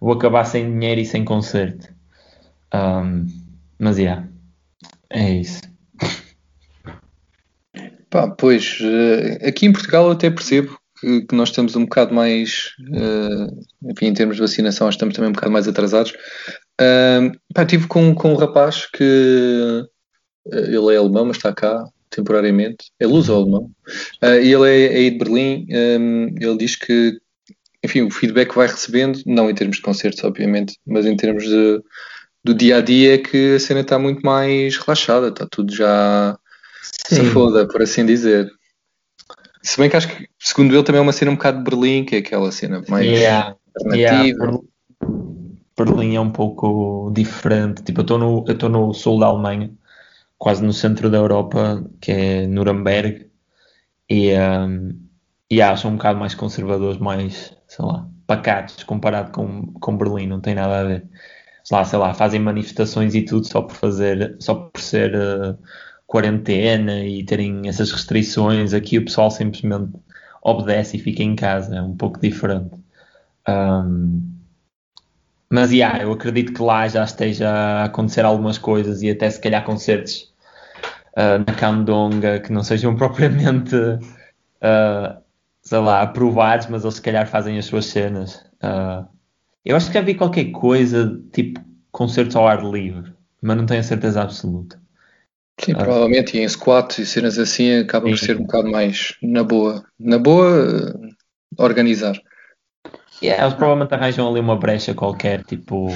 vou 0.00 0.12
acabar 0.12 0.44
sem 0.44 0.70
dinheiro 0.70 1.00
e 1.00 1.06
sem 1.06 1.24
concerto. 1.24 1.92
Um, 2.74 3.26
mas 3.78 3.98
yeah, 3.98 4.26
é 5.10 5.30
isso. 5.30 5.62
Pá, 8.10 8.28
pois, 8.28 8.78
uh, 8.80 9.48
aqui 9.48 9.66
em 9.66 9.72
Portugal 9.72 10.06
eu 10.06 10.12
até 10.12 10.30
percebo 10.30 10.78
que, 11.04 11.26
que 11.26 11.34
nós 11.34 11.50
estamos 11.50 11.76
um 11.76 11.84
bocado 11.84 12.14
mais, 12.14 12.70
uh, 12.80 13.90
enfim, 13.90 14.06
em 14.06 14.14
termos 14.14 14.36
de 14.36 14.42
vacinação, 14.42 14.88
estamos 14.88 15.14
também 15.14 15.30
um 15.30 15.34
bocado 15.34 15.52
mais 15.52 15.68
atrasados. 15.68 16.12
Uh, 16.80 17.30
pá, 17.54 17.64
tive 17.66 17.86
com, 17.86 18.14
com 18.14 18.32
um 18.32 18.36
rapaz 18.36 18.86
que 18.86 19.84
ele 20.50 20.94
é 20.94 20.96
alemão, 20.96 21.26
mas 21.26 21.36
está 21.36 21.52
cá 21.52 21.84
temporariamente. 22.10 22.90
É 22.98 23.06
luso-alemão. 23.06 23.70
Uh, 24.22 24.40
e 24.42 24.52
ele 24.52 24.68
é, 24.68 25.06
é 25.06 25.10
de 25.10 25.18
Berlim. 25.18 25.66
Um, 25.70 26.34
ele 26.40 26.56
diz 26.58 26.76
que, 26.76 27.18
enfim, 27.84 28.02
o 28.02 28.10
feedback 28.10 28.50
que 28.50 28.56
vai 28.56 28.66
recebendo, 28.66 29.20
não 29.26 29.50
em 29.50 29.54
termos 29.54 29.76
de 29.76 29.82
concertos, 29.82 30.22
obviamente, 30.24 30.78
mas 30.86 31.06
em 31.06 31.16
termos 31.16 31.44
de, 31.44 31.82
do 32.42 32.54
dia 32.54 32.78
a 32.78 32.80
dia, 32.80 33.14
é 33.14 33.18
que 33.18 33.56
a 33.56 33.60
cena 33.60 33.80
está 33.80 33.98
muito 33.98 34.24
mais 34.24 34.76
relaxada, 34.76 35.28
está 35.28 35.46
tudo 35.50 35.74
já 35.74 36.38
se 36.82 37.24
foda, 37.26 37.66
por 37.66 37.82
assim 37.82 38.06
dizer. 38.06 38.48
Se 39.64 39.78
bem 39.80 39.88
que 39.88 39.96
acho 39.96 40.08
que, 40.08 40.28
segundo 40.38 40.74
ele, 40.74 40.84
também 40.84 40.98
é 40.98 41.02
uma 41.02 41.12
cena 41.12 41.30
um 41.30 41.36
bocado 41.36 41.58
de 41.58 41.64
Berlim, 41.64 42.04
que 42.04 42.16
é 42.16 42.18
aquela 42.18 42.52
cena 42.52 42.82
mais 42.86 43.06
Yeah, 43.06 43.56
yeah, 43.94 44.26
alternativa. 44.28 44.38
Berlim- 44.46 45.58
Berlim 45.76 46.14
é 46.16 46.20
um 46.20 46.30
pouco 46.30 47.10
diferente. 47.14 47.82
Tipo, 47.82 48.00
eu 48.00 48.02
estou 48.02 48.18
no, 48.18 48.44
eu 48.46 48.52
estou 48.52 48.68
no 48.68 48.92
sul 48.92 49.18
da 49.18 49.26
Alemanha, 49.26 49.72
quase 50.38 50.62
no 50.62 50.72
centro 50.72 51.08
da 51.10 51.16
Europa, 51.16 51.82
que 52.00 52.12
é 52.12 52.46
Nuremberg, 52.46 53.26
e, 54.08 54.32
um, 54.34 54.90
e 55.50 55.54
yeah, 55.56 55.74
são 55.76 55.92
um 55.92 55.96
bocado 55.96 56.18
mais 56.18 56.34
conservadores, 56.34 56.98
mais, 57.00 57.56
sei 57.66 57.84
lá, 57.84 58.06
pacatos 58.26 58.84
comparado 58.84 59.32
com, 59.32 59.66
com 59.80 59.96
Berlim, 59.96 60.26
não 60.26 60.40
tem 60.40 60.54
nada 60.54 60.80
a 60.80 60.84
ver. 60.84 61.08
Sei 61.64 61.76
lá, 61.78 61.84
sei 61.86 61.98
lá, 61.98 62.12
fazem 62.12 62.38
manifestações 62.40 63.14
e 63.14 63.22
tudo 63.24 63.46
só 63.46 63.62
por 63.62 63.74
fazer, 63.74 64.36
só 64.40 64.54
por 64.54 64.78
ser 64.80 65.14
uh, 65.16 65.58
quarentena 66.14 67.04
e 67.04 67.24
terem 67.24 67.62
essas 67.66 67.90
restrições. 67.90 68.72
Aqui 68.72 68.98
o 68.98 69.04
pessoal 69.04 69.32
simplesmente 69.32 69.92
obedece 70.40 70.96
e 70.96 71.00
fica 71.00 71.24
em 71.24 71.34
casa, 71.34 71.74
é 71.74 71.82
um 71.82 71.96
pouco 71.96 72.20
diferente. 72.20 72.76
Um, 73.48 74.22
mas 75.50 75.72
yeah, 75.72 76.00
eu 76.04 76.12
acredito 76.12 76.52
que 76.54 76.62
lá 76.62 76.86
já 76.86 77.02
esteja 77.02 77.50
a 77.50 77.84
acontecer 77.86 78.24
algumas 78.24 78.58
coisas 78.58 79.02
e 79.02 79.10
até 79.10 79.28
se 79.28 79.40
calhar 79.40 79.64
concertos 79.64 80.32
ah, 81.16 81.38
na 81.38 81.54
Candonga 81.54 82.38
que 82.38 82.52
não 82.52 82.62
sejam 82.62 82.94
propriamente 82.96 83.74
ah, 84.62 85.18
sei 85.62 85.78
lá, 85.78 86.02
aprovados, 86.02 86.68
mas 86.68 86.84
eles 86.84 86.94
se 86.94 87.02
calhar 87.02 87.26
fazem 87.26 87.58
as 87.58 87.64
suas 87.64 87.86
cenas. 87.86 88.44
Ah, 88.62 89.06
eu 89.64 89.76
acho 89.76 89.88
que 89.88 89.94
já 89.94 90.00
vi 90.00 90.14
qualquer 90.14 90.52
coisa 90.52 91.20
tipo 91.32 91.60
concertos 91.90 92.36
ao 92.36 92.46
ar 92.46 92.62
livre, 92.64 93.12
mas 93.42 93.56
não 93.56 93.66
tenho 93.66 93.80
a 93.80 93.84
certeza 93.84 94.22
absoluta. 94.22 94.83
Sim, 95.60 95.72
Ah. 95.72 95.84
provavelmente, 95.84 96.36
e 96.36 96.40
em 96.40 96.48
squats 96.48 96.98
e 96.98 97.06
cenas 97.06 97.38
assim 97.38 97.78
acaba 97.78 98.08
por 98.08 98.18
ser 98.18 98.36
um 98.36 98.42
bocado 98.42 98.70
mais 98.70 99.14
na 99.22 99.42
boa. 99.44 99.84
Na 99.98 100.18
boa, 100.18 100.48
eh, 100.48 101.08
organizar. 101.62 102.20
Yeah, 103.22 103.42
eles 103.44 103.54
provavelmente 103.54 103.94
arranjam 103.94 104.28
ali 104.28 104.40
uma 104.40 104.56
brecha 104.56 104.92
qualquer, 104.94 105.44
tipo 105.44 105.88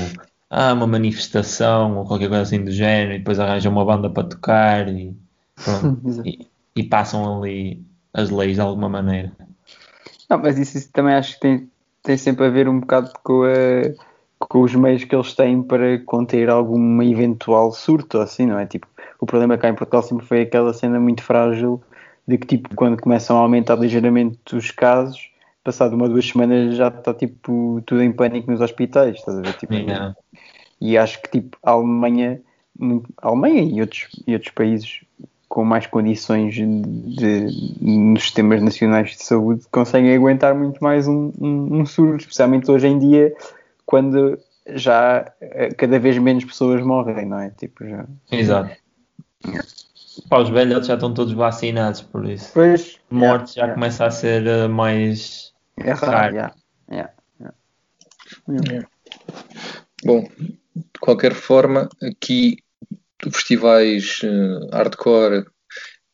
ah, 0.48 0.72
uma 0.72 0.86
manifestação 0.86 1.98
ou 1.98 2.06
qualquer 2.06 2.28
coisa 2.28 2.42
assim 2.42 2.64
do 2.64 2.70
género, 2.70 3.14
e 3.14 3.18
depois 3.18 3.38
arranjam 3.38 3.72
uma 3.72 3.84
banda 3.84 4.08
para 4.08 4.28
tocar 4.28 4.88
e, 4.88 5.14
pronto, 5.56 6.00
e, 6.24 6.46
e 6.76 6.82
passam 6.84 7.38
ali 7.38 7.82
as 8.14 8.30
leis 8.30 8.54
de 8.54 8.60
alguma 8.60 8.88
maneira. 8.88 9.32
Não, 10.30 10.38
mas 10.38 10.58
isso, 10.58 10.78
isso 10.78 10.90
também 10.92 11.14
acho 11.14 11.34
que 11.34 11.40
tem, 11.40 11.70
tem 12.02 12.16
sempre 12.16 12.46
a 12.46 12.50
ver 12.50 12.68
um 12.68 12.80
bocado 12.80 13.10
com, 13.22 13.42
a- 13.42 14.46
com 14.46 14.62
os 14.62 14.74
meios 14.74 15.04
que 15.04 15.14
eles 15.14 15.34
têm 15.34 15.62
para 15.62 15.98
conter 16.04 16.48
algum 16.48 17.02
eventual 17.02 17.72
surto, 17.72 18.18
assim, 18.20 18.46
não 18.46 18.58
é? 18.58 18.64
Tipo, 18.66 18.86
o 19.20 19.26
problema 19.26 19.58
cá 19.58 19.68
em 19.68 19.74
Portugal 19.74 20.02
sempre 20.02 20.26
foi 20.26 20.42
aquela 20.42 20.72
cena 20.72 20.98
muito 21.00 21.22
frágil 21.22 21.80
de 22.26 22.36
que, 22.38 22.46
tipo, 22.46 22.74
quando 22.74 23.00
começam 23.00 23.36
a 23.36 23.40
aumentar 23.40 23.74
ligeiramente 23.76 24.54
os 24.54 24.70
casos, 24.70 25.30
passado 25.64 25.94
uma, 25.96 26.08
duas 26.08 26.26
semanas 26.28 26.76
já 26.76 26.88
está, 26.88 27.12
tipo, 27.14 27.82
tudo 27.86 28.02
em 28.02 28.12
pânico 28.12 28.50
nos 28.50 28.60
hospitais, 28.60 29.16
estás 29.16 29.38
a 29.38 29.42
ver? 29.42 29.54
Tipo, 29.54 29.74
Yeah. 29.74 30.14
e 30.80 30.96
acho 30.96 31.20
que 31.22 31.30
tipo 31.30 31.56
a 31.62 31.72
Alemanha, 31.72 32.40
a 33.20 33.28
Alemanha 33.28 33.62
e 33.62 33.80
outros, 33.80 34.08
e 34.26 34.34
outros 34.34 34.52
países 34.52 35.00
com 35.48 35.64
mais 35.64 35.86
condições 35.86 36.54
de, 36.54 36.66
de- 36.66 37.80
nos 37.80 38.22
sistemas 38.24 38.62
nacionais 38.62 39.10
de 39.12 39.24
saúde 39.24 39.62
conseguem 39.70 40.14
aguentar 40.14 40.54
muito 40.54 40.78
mais 40.84 41.08
um, 41.08 41.32
um, 41.40 41.80
um 41.80 41.86
surto, 41.86 42.20
especialmente 42.20 42.70
hoje 42.70 42.86
em 42.86 42.98
dia, 42.98 43.34
quando 43.86 44.38
já 44.74 45.32
eh, 45.40 45.70
cada 45.74 45.98
vez 45.98 46.18
menos 46.18 46.44
pessoas 46.44 46.82
morrem, 46.82 47.24
não 47.24 47.38
é? 47.40 47.50
Tipo, 47.50 47.86
já... 47.88 48.04
Exato. 48.30 48.70
Pá, 50.28 50.40
os 50.40 50.50
velhotes 50.50 50.88
já 50.88 50.94
estão 50.94 51.14
todos 51.14 51.32
vacinados, 51.32 52.00
por 52.02 52.26
isso. 52.26 52.50
Pois, 52.52 52.98
Mortes 53.10 53.54
já 53.54 53.62
yeah, 53.62 53.74
começa 53.74 54.06
a 54.06 54.10
ser 54.10 54.46
eh, 54.46 54.68
mais. 54.68 55.52
é 55.78 55.92
raro, 55.92 56.36
raro. 56.36 56.54
yeah, 56.90 57.12
yeah. 57.40 58.88
Bom, 60.04 60.28
de 60.74 61.00
qualquer 61.00 61.34
forma, 61.34 61.88
aqui 62.02 62.58
festivais 63.30 64.20
eh, 64.22 64.68
hardcore 64.72 65.44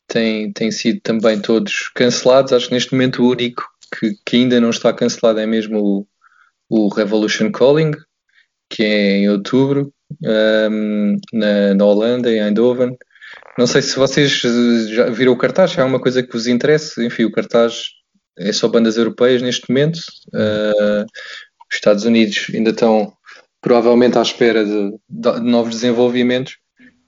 têm, 0.06 0.52
têm 0.52 0.70
sido 0.70 1.00
também 1.00 1.40
todos 1.40 1.90
cancelados. 1.94 2.52
Acho 2.52 2.68
que 2.68 2.74
neste 2.74 2.92
momento 2.92 3.22
o 3.22 3.30
único 3.30 3.64
que, 3.98 4.16
que 4.24 4.36
ainda 4.36 4.60
não 4.60 4.70
está 4.70 4.92
cancelado 4.92 5.40
é 5.40 5.46
mesmo 5.46 6.06
o, 6.70 6.86
o 6.86 6.88
Revolution 6.88 7.50
Calling, 7.50 7.92
que 8.68 8.82
é 8.82 9.16
em 9.18 9.28
outubro, 9.28 9.92
ehm, 10.24 11.16
na, 11.32 11.74
na 11.74 11.84
Holanda, 11.84 12.30
em 12.30 12.40
Eindhoven. 12.40 12.96
Não 13.56 13.66
sei 13.66 13.82
se 13.82 13.96
vocês 13.96 14.42
eh, 14.44 14.94
já 14.94 15.10
viram 15.10 15.32
o 15.32 15.38
cartaz, 15.38 15.70
se 15.70 15.80
há 15.80 15.82
alguma 15.82 16.00
coisa 16.00 16.22
que 16.22 16.32
vos 16.32 16.46
interesse. 16.46 17.04
Enfim, 17.04 17.24
o 17.24 17.32
cartaz 17.32 17.84
é 18.36 18.52
só 18.52 18.68
bandas 18.68 18.96
europeias 18.96 19.42
neste 19.42 19.68
momento. 19.68 20.00
Eh, 20.34 21.04
os 21.70 21.76
Estados 21.76 22.04
Unidos 22.04 22.46
ainda 22.52 22.70
estão 22.70 23.12
provavelmente 23.60 24.18
à 24.18 24.22
espera 24.22 24.64
de, 24.64 24.90
de 25.08 25.40
novos 25.40 25.74
desenvolvimentos. 25.74 26.56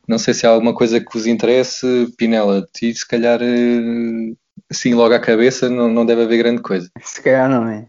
Não 0.09 0.19
sei 0.19 0.35
se 0.35 0.47
há 0.47 0.51
alguma 0.51 0.73
coisa 0.73 1.01
que 1.01 1.13
vos 1.13 1.27
interesse, 1.27 2.13
Pinela. 2.17 2.65
Ti, 2.73 2.95
se 2.95 3.07
calhar, 3.07 3.41
eh, 3.43 4.33
assim 4.71 4.95
logo 4.95 5.15
à 5.15 5.19
cabeça, 5.19 5.69
não, 5.69 5.89
não 5.89 6.07
deve 6.07 6.23
haver 6.23 6.39
grande 6.39 6.63
coisa. 6.63 6.89
Se 7.03 7.21
calhar 7.21 7.51
não 7.51 7.69
é. 7.69 7.89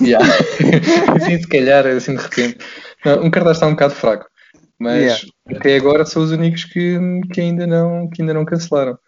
Yeah. 0.00 0.26
Sim, 1.24 1.38
se 1.38 1.48
calhar, 1.48 1.86
assim 1.86 2.16
de 2.16 2.22
repente. 2.22 2.58
Não, 3.04 3.24
um 3.24 3.30
cartaz 3.30 3.58
está 3.58 3.66
um 3.66 3.72
bocado 3.72 3.94
fraco, 3.94 4.26
mas 4.80 5.02
Yeah. 5.02 5.58
até 5.58 5.76
agora 5.76 6.06
são 6.06 6.22
os 6.22 6.30
únicos 6.32 6.64
que, 6.64 6.98
que, 7.32 7.40
ainda, 7.40 7.66
não, 7.66 8.08
que 8.08 8.22
ainda 8.22 8.32
não 8.32 8.46
cancelaram. 8.46 8.98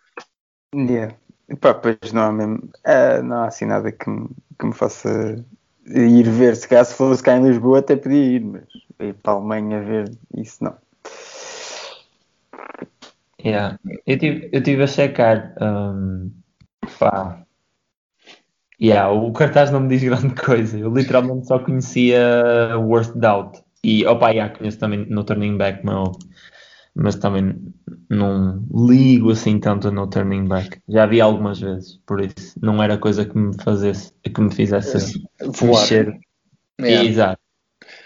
Yeah. 0.74 1.14
Pá, 1.60 1.72
pois 1.74 2.12
não 2.12 2.22
há 2.22 2.32
mesmo. 2.32 2.70
ah, 2.84 3.22
não 3.22 3.36
há 3.38 3.46
assim 3.46 3.64
nada 3.64 3.90
que 3.90 4.08
me, 4.08 4.28
que 4.58 4.66
me 4.66 4.74
faça 4.74 5.42
ir 5.86 6.28
ver. 6.28 6.56
Se 6.56 6.68
calhar 6.68 6.84
se 6.84 6.94
fosse 6.94 7.22
cá 7.22 7.36
em 7.36 7.48
Lisboa 7.48 7.78
até 7.78 7.96
podia 7.96 8.22
ir, 8.22 8.44
mas 8.44 8.64
ir 9.00 9.14
para 9.14 9.32
a 9.32 9.36
Alemanha 9.36 9.82
ver 9.82 10.10
isso 10.36 10.62
não. 10.62 10.76
Yeah. 13.44 13.78
Eu 14.06 14.18
tive, 14.18 14.50
eu 14.52 14.62
tive 14.62 14.82
a 14.82 14.86
checar. 14.86 15.54
Um, 15.60 16.30
pá. 16.98 17.42
Yeah, 18.80 19.10
o 19.10 19.32
cartaz 19.32 19.70
não 19.70 19.80
me 19.80 19.88
diz 19.88 20.02
grande 20.04 20.34
coisa. 20.34 20.78
Eu 20.78 20.92
literalmente 20.92 21.46
só 21.46 21.58
conhecia 21.58 22.76
Worst 22.78 23.12
Doubt. 23.14 23.62
E 23.84 24.06
opa, 24.06 24.30
yeah, 24.30 24.56
conheço 24.56 24.78
também 24.78 25.06
no 25.08 25.24
Turning 25.24 25.56
Back, 25.56 25.84
mas, 25.84 26.10
mas 26.94 27.16
também 27.16 27.56
não 28.08 28.64
ligo 28.72 29.30
assim 29.30 29.58
tanto 29.58 29.90
no 29.90 30.06
Turning 30.06 30.46
Back. 30.46 30.80
Já 30.88 31.06
vi 31.06 31.20
algumas 31.20 31.60
vezes, 31.60 31.98
por 32.06 32.20
isso 32.20 32.58
não 32.62 32.82
era 32.82 32.96
coisa 32.96 33.24
que 33.24 33.36
me 33.36 33.54
fazesse, 33.62 34.12
que 34.22 34.40
me 34.40 34.54
fizesse 34.54 35.20
Voar. 35.40 35.80
mexer. 35.80 36.20
Yeah. 36.80 37.08
Exato. 37.08 37.42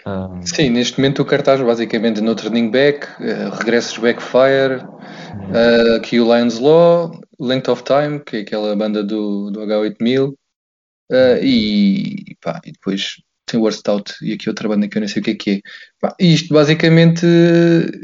Um, 0.05 0.41
Sim, 0.41 0.69
neste 0.69 0.97
momento 0.97 1.21
o 1.21 1.25
cartaz 1.25 1.61
basicamente 1.61 2.21
no 2.21 2.35
Turning 2.35 2.71
Back, 2.71 3.07
eh, 3.21 3.49
regressos 3.53 3.97
Backfire, 3.97 4.85
eh, 5.53 5.95
aqui 5.97 6.19
o 6.19 6.33
Lions 6.33 6.59
Law, 6.59 7.11
Length 7.39 7.67
of 7.69 7.83
Time, 7.83 8.19
que 8.21 8.37
é 8.37 8.39
aquela 8.41 8.75
banda 8.75 9.03
do, 9.03 9.51
do 9.51 9.59
H8000, 9.61 10.33
eh, 11.11 11.39
e, 11.43 12.35
pá, 12.41 12.61
e 12.65 12.71
depois 12.71 13.17
tem 13.47 13.59
o 13.59 13.63
Worst 13.63 13.87
Out 13.87 14.13
e 14.21 14.33
aqui 14.33 14.49
outra 14.49 14.67
banda 14.67 14.87
que 14.87 14.97
eu 14.97 14.99
nem 14.99 15.07
sei 15.07 15.21
o 15.21 15.25
que 15.25 15.31
é 15.31 15.35
que 15.35 15.51
é. 15.51 15.61
E 16.19 16.33
isto 16.35 16.53
basicamente 16.53 17.25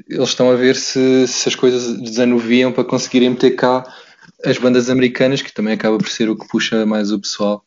eles 0.09 0.29
estão 0.29 0.49
a 0.49 0.55
ver 0.55 0.75
se, 0.75 1.27
se 1.27 1.49
as 1.49 1.55
coisas 1.55 1.99
desanuviam 2.01 2.71
para 2.71 2.83
conseguirem 2.83 3.29
meter 3.31 3.51
cá 3.51 3.83
as 4.45 4.57
bandas 4.57 4.89
americanas, 4.89 5.41
que 5.41 5.53
também 5.53 5.73
acaba 5.73 5.97
por 5.97 6.09
ser 6.09 6.29
o 6.29 6.37
que 6.37 6.47
puxa 6.47 6.85
mais 6.85 7.11
o 7.11 7.19
pessoal 7.19 7.63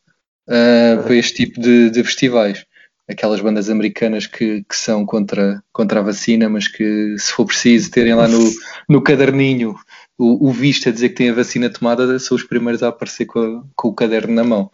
eh, 0.49 0.97
para 1.02 1.14
este 1.14 1.45
tipo 1.47 1.61
de, 1.61 1.90
de 1.90 2.02
festivais 2.04 2.64
aquelas 3.09 3.40
bandas 3.40 3.71
americanas 3.71 4.26
que, 4.26 4.64
que 4.68 4.76
são 4.76 5.06
contra, 5.06 5.62
contra 5.73 6.00
a 6.00 6.02
vacina, 6.02 6.49
mas 6.49 6.66
que 6.66 7.16
se 7.18 7.30
for 7.33 7.47
preciso 7.47 7.90
terem 7.90 8.14
lá 8.14 8.26
no, 8.26 8.40
no 8.88 9.00
caderninho 9.00 9.76
o, 10.18 10.49
o 10.49 10.52
visto 10.52 10.88
a 10.88 10.92
dizer 10.92 11.11
que 11.11 11.14
tem 11.16 11.30
a 11.30 11.35
vacina 11.35 11.71
tomada, 11.71 12.18
são 12.18 12.37
os 12.37 12.42
primeiros 12.42 12.83
a 12.83 12.88
aparecer 12.88 13.26
com, 13.26 13.38
a- 13.38 13.64
com 13.76 13.88
o 13.88 13.95
caderno 13.95 14.35
na 14.35 14.42
mão. 14.42 14.71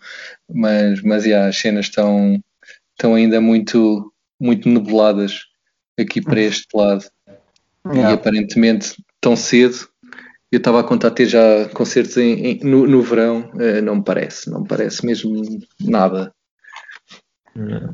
Mas, 0.48 1.02
mas 1.02 1.24
yeah, 1.26 1.48
as 1.48 1.56
cenas 1.58 1.86
estão, 1.86 2.40
estão 3.02 3.16
ainda 3.16 3.40
muito, 3.40 4.12
muito 4.40 4.68
nebuladas 4.68 5.40
aqui 5.98 6.20
para 6.22 6.38
este 6.40 6.68
lado. 6.72 7.04
E 7.92 7.96
Yeah. 7.98 8.14
aparentemente 8.14 8.94
tão 9.20 9.34
cedo. 9.34 9.88
Eu 10.52 10.58
estava 10.58 10.78
a 10.78 10.84
contar 10.84 11.10
ter 11.10 11.26
já 11.26 11.68
concertos 11.70 12.16
em, 12.16 12.32
em- 12.46 12.60
no, 12.62 12.86
no 12.86 13.02
verão, 13.02 13.50
eh, 13.58 13.80
não 13.80 13.96
me 13.96 14.04
parece, 14.04 14.48
não 14.48 14.60
me 14.60 14.68
parece 14.68 15.04
mesmo 15.04 15.42
nada. 15.80 16.32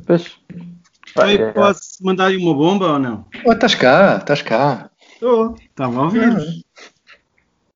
Pois. 0.06 0.36
Aí 1.16 1.36
é- 1.36 1.52
posso 1.52 2.04
mandar-lhe 2.04 2.36
uma 2.36 2.52
bomba 2.54 2.92
ou 2.92 2.98
não? 2.98 3.24
Oh, 3.46 3.52
estás 3.52 3.74
cá, 3.74 4.18
estás 4.18 4.42
cá. 4.42 4.90
Estou, 5.14 5.54
estava 5.56 6.00
a 6.00 6.02
ouvir. 6.04 6.62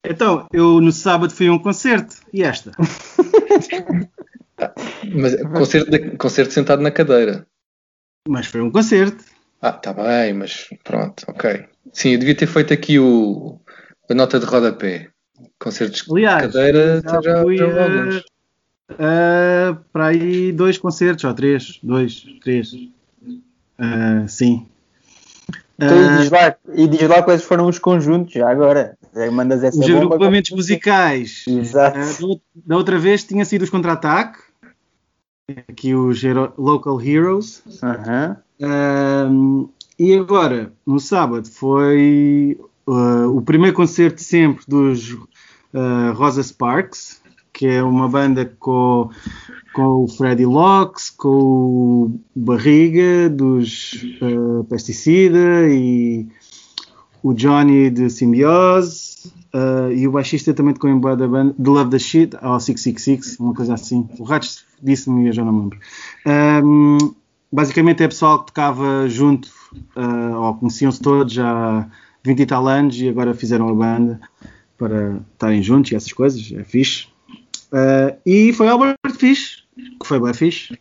Então, 0.04 0.46
eu 0.52 0.80
no 0.82 0.92
sábado 0.92 1.32
fui 1.32 1.48
a 1.48 1.52
um 1.52 1.58
concerto. 1.58 2.16
E 2.32 2.42
esta? 2.42 2.72
Mas 5.14 5.34
concerto, 5.58 5.90
de- 5.90 6.16
concerto 6.16 6.52
sentado 6.52 6.82
na 6.82 6.90
cadeira. 6.90 7.46
Mas 8.28 8.46
foi 8.46 8.60
um 8.60 8.70
concerto. 8.70 9.24
Ah, 9.60 9.72
tá 9.72 9.92
bem, 9.92 10.32
mas 10.34 10.68
pronto, 10.84 11.24
ok. 11.28 11.64
Sim, 11.92 12.10
eu 12.12 12.18
devia 12.18 12.34
ter 12.36 12.46
feito 12.46 12.72
aqui 12.72 12.98
o, 12.98 13.60
a 14.10 14.14
nota 14.14 14.38
de 14.40 14.46
rodapé. 14.46 15.08
Concertos 15.58 16.02
de 16.02 16.12
Aliás, 16.12 16.42
cadeira 16.42 17.00
já 17.04 17.20
já, 17.22 17.42
fui 17.42 17.56
já 17.58 17.66
houve 17.66 17.78
a- 17.78 17.82
alguns. 17.84 18.16
Uh, 18.92 19.74
para 19.92 20.06
aí 20.08 20.52
dois 20.52 20.76
concertos, 20.78 21.24
ou 21.24 21.32
três, 21.34 21.78
dois, 21.82 22.24
três. 22.42 22.72
Uh, 22.74 24.28
sim. 24.28 24.66
Então, 25.76 25.96
e, 25.96 26.18
diz 26.18 26.30
lá, 26.30 26.56
e 26.74 26.86
diz 26.86 27.08
lá 27.08 27.22
quais 27.22 27.42
foram 27.42 27.66
os 27.66 27.78
conjuntos, 27.78 28.34
já 28.34 28.48
agora. 28.50 28.96
Mandas 29.32 29.62
essa 29.64 29.78
os 29.78 29.88
agrupamentos 29.90 30.50
musicais. 30.52 31.44
Exato. 31.48 31.98
da 32.54 32.76
outra 32.76 32.98
vez 32.98 33.24
tinha 33.24 33.44
sido 33.44 33.62
os 33.62 33.70
contra-ataque. 33.70 34.38
Aqui 35.68 35.94
os 35.94 36.22
Hero 36.22 36.52
Local 36.56 37.00
Heroes. 37.00 37.62
Uhum. 38.60 39.68
e 39.98 40.14
agora, 40.14 40.72
no 40.86 41.00
sábado, 41.00 41.48
foi 41.48 42.58
o 42.86 43.42
primeiro 43.42 43.74
concerto 43.74 44.16
de 44.16 44.24
sempre 44.24 44.64
dos 44.66 45.16
Rosa 46.14 46.42
Sparks 46.42 47.22
que 47.52 47.66
é 47.66 47.82
uma 47.82 48.08
banda 48.08 48.46
com, 48.58 49.10
com 49.74 50.04
o 50.04 50.08
Freddy 50.08 50.46
Locks, 50.46 51.10
com 51.10 51.28
o 51.28 52.20
Barriga 52.34 53.28
dos 53.28 53.92
uh, 54.22 54.64
Pesticida 54.64 55.68
e 55.68 56.26
o 57.22 57.32
Johnny 57.34 57.90
de 57.90 58.08
Simbiose 58.10 59.30
uh, 59.54 59.92
e 59.92 60.08
o 60.08 60.12
baixista 60.12 60.54
também 60.54 60.74
tocou 60.74 60.90
em 60.90 60.98
da 60.98 61.28
banda 61.28 61.54
The 61.54 61.70
Love 61.70 61.90
the 61.90 61.98
Shit 61.98 62.36
ou 62.42 62.58
666, 62.58 63.38
uma 63.38 63.54
coisa 63.54 63.74
assim. 63.74 64.08
O 64.18 64.24
Ratch 64.24 64.64
disse-me 64.82 65.24
e 65.24 65.28
eu 65.28 65.32
já 65.32 65.44
não 65.44 65.52
me 65.52 65.60
lembro. 65.60 65.78
Um, 66.26 67.14
basicamente 67.52 68.02
é 68.02 68.08
pessoal 68.08 68.40
que 68.40 68.46
tocava 68.46 69.08
junto, 69.08 69.48
uh, 69.96 70.36
ou 70.36 70.54
conheciam-se 70.54 71.00
todos 71.00 71.38
há 71.38 71.88
20 72.24 72.40
e 72.40 72.46
tal 72.46 72.66
anos 72.66 72.96
e 72.96 73.08
agora 73.08 73.34
fizeram 73.34 73.68
a 73.68 73.74
banda 73.74 74.20
para 74.78 75.20
estarem 75.32 75.62
juntos 75.62 75.92
e 75.92 75.94
essas 75.94 76.12
coisas, 76.12 76.50
é 76.52 76.64
fixe. 76.64 77.06
Uh, 77.72 78.18
e 78.26 78.52
foi 78.52 78.66
Albert 78.68 78.98
Fish, 79.16 79.64
que 79.76 80.06
foi 80.06 80.20
bem 80.20 80.34
fixe. 80.34 80.78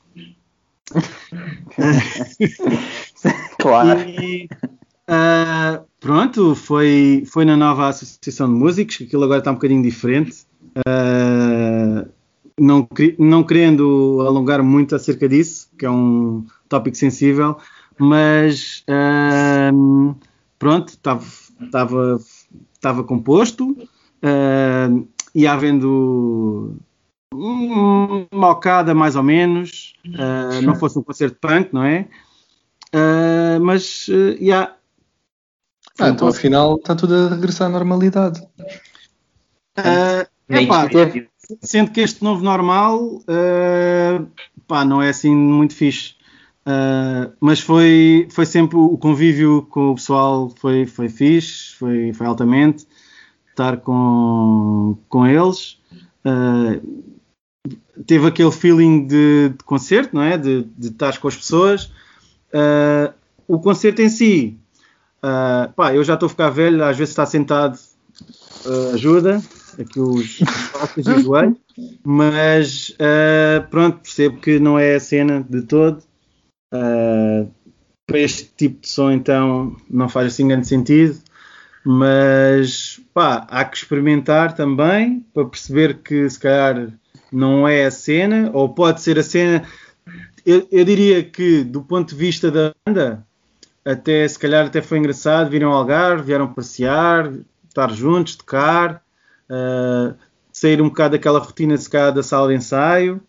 claro. 3.60 4.02
E, 4.02 4.50
uh, 5.08 5.86
pronto, 6.00 6.56
foi, 6.56 7.24
foi 7.32 7.46
na 7.46 7.56
nova 7.56 7.90
Associação 7.90 8.48
de 8.48 8.56
Músicos, 8.56 8.98
aquilo 9.02 9.24
agora 9.24 9.38
está 9.40 9.52
um 9.52 9.56
bocadinho 9.56 9.84
diferente. 9.84 10.46
Uh, 10.78 12.10
não, 12.62 12.88
não 13.18 13.44
querendo 13.44 14.24
alongar 14.28 14.62
muito 14.64 14.96
acerca 14.96 15.28
disso, 15.28 15.68
que 15.78 15.86
é 15.86 15.90
um 15.90 16.46
tópico 16.70 16.96
sensível, 16.96 17.58
mas 17.98 18.84
uh, 18.88 20.16
pronto, 20.60 20.90
estava 20.90 23.04
composto. 23.04 23.76
Uh, 24.24 25.08
e 25.34 25.48
havendo 25.48 26.78
uma 27.34 28.50
ocada 28.50 28.94
mais 28.94 29.16
ou 29.16 29.24
menos, 29.24 29.94
uh, 30.06 30.62
não 30.62 30.76
fosse 30.76 31.00
um 31.00 31.04
concerto 31.04 31.38
punk, 31.40 31.74
não 31.74 31.84
é? 31.84 32.08
Uh, 32.94 33.60
mas, 33.62 34.08
uh, 34.10 34.36
yeah. 34.40 34.76
Ah, 35.98 36.10
então 36.10 36.28
afinal 36.28 36.76
está 36.76 36.96
tudo 36.96 37.16
a 37.16 37.30
regressar 37.30 37.68
à 37.68 37.70
normalidade. 37.70 38.42
Uh, 39.78 40.28
epá, 40.50 40.88
sendo 41.62 41.92
que 41.92 42.02
este 42.02 42.24
novo 42.24 42.44
normal 42.44 43.04
uh, 43.04 44.28
pá, 44.68 44.86
não 44.86 45.02
é 45.02 45.10
assim 45.10 45.36
muito 45.36 45.76
fixe. 45.76 46.16
Uh, 46.66 47.34
mas 47.40 47.60
foi, 47.60 48.28
foi 48.30 48.46
sempre 48.46 48.78
o 48.78 48.98
convívio 48.98 49.64
com 49.64 49.90
o 49.90 49.96
pessoal 49.96 50.50
foi, 50.58 50.86
foi 50.86 51.10
fixe, 51.10 51.76
foi, 51.76 52.14
foi 52.14 52.28
altamente 52.28 52.86
estar 53.50 53.78
com, 53.78 54.98
com 55.10 55.26
eles. 55.28 55.78
Uh, 56.26 57.04
teve 58.06 58.28
aquele 58.28 58.52
feeling 58.52 59.06
de, 59.06 59.50
de, 59.50 59.64
concerto, 59.64 60.16
não 60.16 60.22
é? 60.22 60.38
De, 60.38 60.64
de 60.78 60.88
estar 60.88 61.18
com 61.20 61.28
as 61.28 61.36
pessoas. 61.36 61.86
Uh, 62.54 63.14
o 63.48 63.60
concerto 63.60 64.02
em 64.02 64.10
si, 64.10 64.58
uh, 65.24 65.72
pá, 65.74 65.94
eu 65.94 66.04
já 66.04 66.14
estou 66.14 66.28
a 66.28 66.30
ficar 66.30 66.50
velho, 66.50 66.84
às 66.84 66.98
vezes 66.98 67.12
está 67.12 67.26
sentado 67.26 67.78
ajuda, 68.94 69.42
aqui 69.80 70.00
os 70.00 70.40
costas 70.72 71.08
e 71.08 71.22
joelhos, 71.22 71.58
mas 72.04 72.96
pronto, 73.70 74.00
percebo 74.00 74.38
que 74.40 74.60
não 74.60 74.78
é 74.78 74.96
a 74.96 75.00
cena 75.00 75.46
de 75.48 75.62
todo. 75.64 76.04
para 76.70 78.20
este 78.20 78.52
tipo 78.56 78.82
de 78.82 78.90
som, 78.90 79.12
então, 79.12 79.76
não 79.90 80.10
faz 80.10 80.28
assim 80.28 80.48
grande 80.48 80.68
sentido. 80.68 81.20
Mas 81.84 83.00
pá, 83.14 83.48
há 83.50 83.66
que 83.66 83.78
experimentar 83.78 84.54
também 84.54 85.26
para 85.34 85.46
perceber 85.46 86.00
que 86.00 86.30
se 86.30 86.40
calhar 86.40 86.92
não 87.32 87.68
é 87.68 87.86
a 87.86 87.92
cena, 87.92 88.52
ou 88.54 88.70
pode 88.70 89.02
ser 89.02 89.18
a 89.18 89.24
cena. 89.24 89.64
Eu, 90.46 90.68
eu 90.72 90.86
diria 90.86 91.24
que 91.24 91.64
do 91.64 91.82
ponto 91.82 92.10
de 92.10 92.16
vista 92.16 92.52
da 92.52 92.74
banda, 92.86 93.26
até 93.84 94.28
se 94.28 94.38
calhar 94.38 94.66
até 94.66 94.82
foi 94.82 95.00
engraçado, 95.00 95.50
viram 95.50 95.72
ao 95.72 95.80
Algarve, 95.80 96.24
vieram 96.24 96.54
passear, 96.54 97.32
estar 97.68 97.92
juntos, 97.92 98.36
tocar, 98.36 99.01
uh, 99.52 100.16
sair 100.52 100.82
um 100.82 100.88
bocado 100.90 101.18
daquela 101.18 101.40
rotina 101.40 101.78
se 101.78 101.90
calhar 101.90 102.14
da 102.14 102.24
sala 102.24 102.48
de 102.48 102.56
ensaio, 102.56 103.22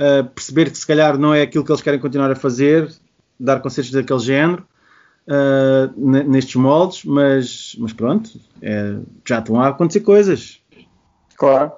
uh, 0.00 0.28
perceber 0.30 0.70
que 0.70 0.78
se 0.78 0.86
calhar 0.86 1.16
não 1.16 1.32
é 1.32 1.42
aquilo 1.42 1.64
que 1.64 1.70
eles 1.70 1.82
querem 1.82 2.00
continuar 2.00 2.30
a 2.30 2.36
fazer, 2.36 2.92
dar 3.38 3.60
concertos 3.60 3.92
daquele 3.92 4.20
género, 4.20 4.66
uh, 5.26 6.00
nestes 6.28 6.56
moldes, 6.56 7.04
mas, 7.04 7.76
mas 7.78 7.92
pronto, 7.92 8.30
é, 8.60 8.98
já 9.26 9.38
estão 9.38 9.60
a 9.60 9.68
acontecer 9.68 10.00
coisas. 10.00 10.60
Claro. 11.36 11.72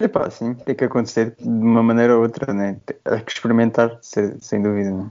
Epá, 0.00 0.30
sim, 0.30 0.54
tem 0.54 0.76
que 0.76 0.84
acontecer 0.84 1.34
de 1.36 1.48
uma 1.48 1.82
maneira 1.82 2.16
ou 2.16 2.22
outra, 2.22 2.54
né? 2.54 2.80
Há 3.04 3.20
que 3.20 3.32
experimentar, 3.32 3.98
sem 4.00 4.62
dúvida. 4.62 4.92
Né? 4.92 5.10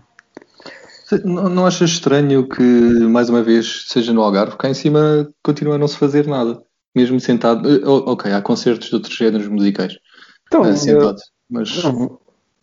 Não, 1.25 1.49
não 1.49 1.65
achas 1.65 1.89
estranho 1.89 2.47
que, 2.47 2.61
mais 2.61 3.29
uma 3.29 3.43
vez, 3.43 3.85
seja 3.89 4.13
no 4.13 4.21
Algarve, 4.21 4.55
cá 4.55 4.69
em 4.69 4.73
cima 4.73 5.29
continua 5.43 5.75
a 5.75 5.77
não 5.77 5.89
se 5.89 5.97
fazer 5.97 6.25
nada? 6.25 6.63
Mesmo 6.95 7.19
sentado. 7.19 7.69
Eh, 7.69 7.81
ok, 7.85 8.31
há 8.31 8.41
concertos 8.41 8.89
de 8.89 8.95
outros 8.95 9.15
géneros 9.15 9.47
musicais. 9.47 9.97
Então, 10.47 10.61
uh, 10.61 10.75
sentado, 10.75 11.19
eu, 11.19 11.25
mas. 11.49 11.83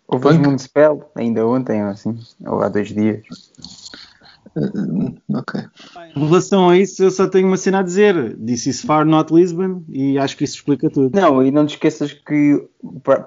Houve 0.07 0.29
um 0.29 0.39
Municipal 0.39 1.11
ainda 1.15 1.47
ontem, 1.47 1.81
assim, 1.81 2.19
ou 2.47 2.61
há 2.63 2.69
dois 2.69 2.89
dias. 2.89 3.23
Uh, 4.57 5.17
ok. 5.35 5.61
Em 6.15 6.27
relação 6.27 6.69
a 6.69 6.79
isso, 6.79 7.03
eu 7.03 7.11
só 7.11 7.27
tenho 7.27 7.47
uma 7.47 7.57
cena 7.57 7.81
a 7.81 7.83
dizer. 7.83 8.37
This 8.37 8.67
is 8.67 8.83
far 8.83 9.05
not 9.05 9.33
Lisbon 9.33 9.83
e 9.89 10.19
acho 10.19 10.37
que 10.37 10.45
isso 10.45 10.57
explica 10.57 10.91
tudo. 10.91 11.19
Não, 11.19 11.43
e 11.43 11.51
não 11.51 11.67
te 11.67 11.75
esqueças 11.75 12.13
que 12.13 12.63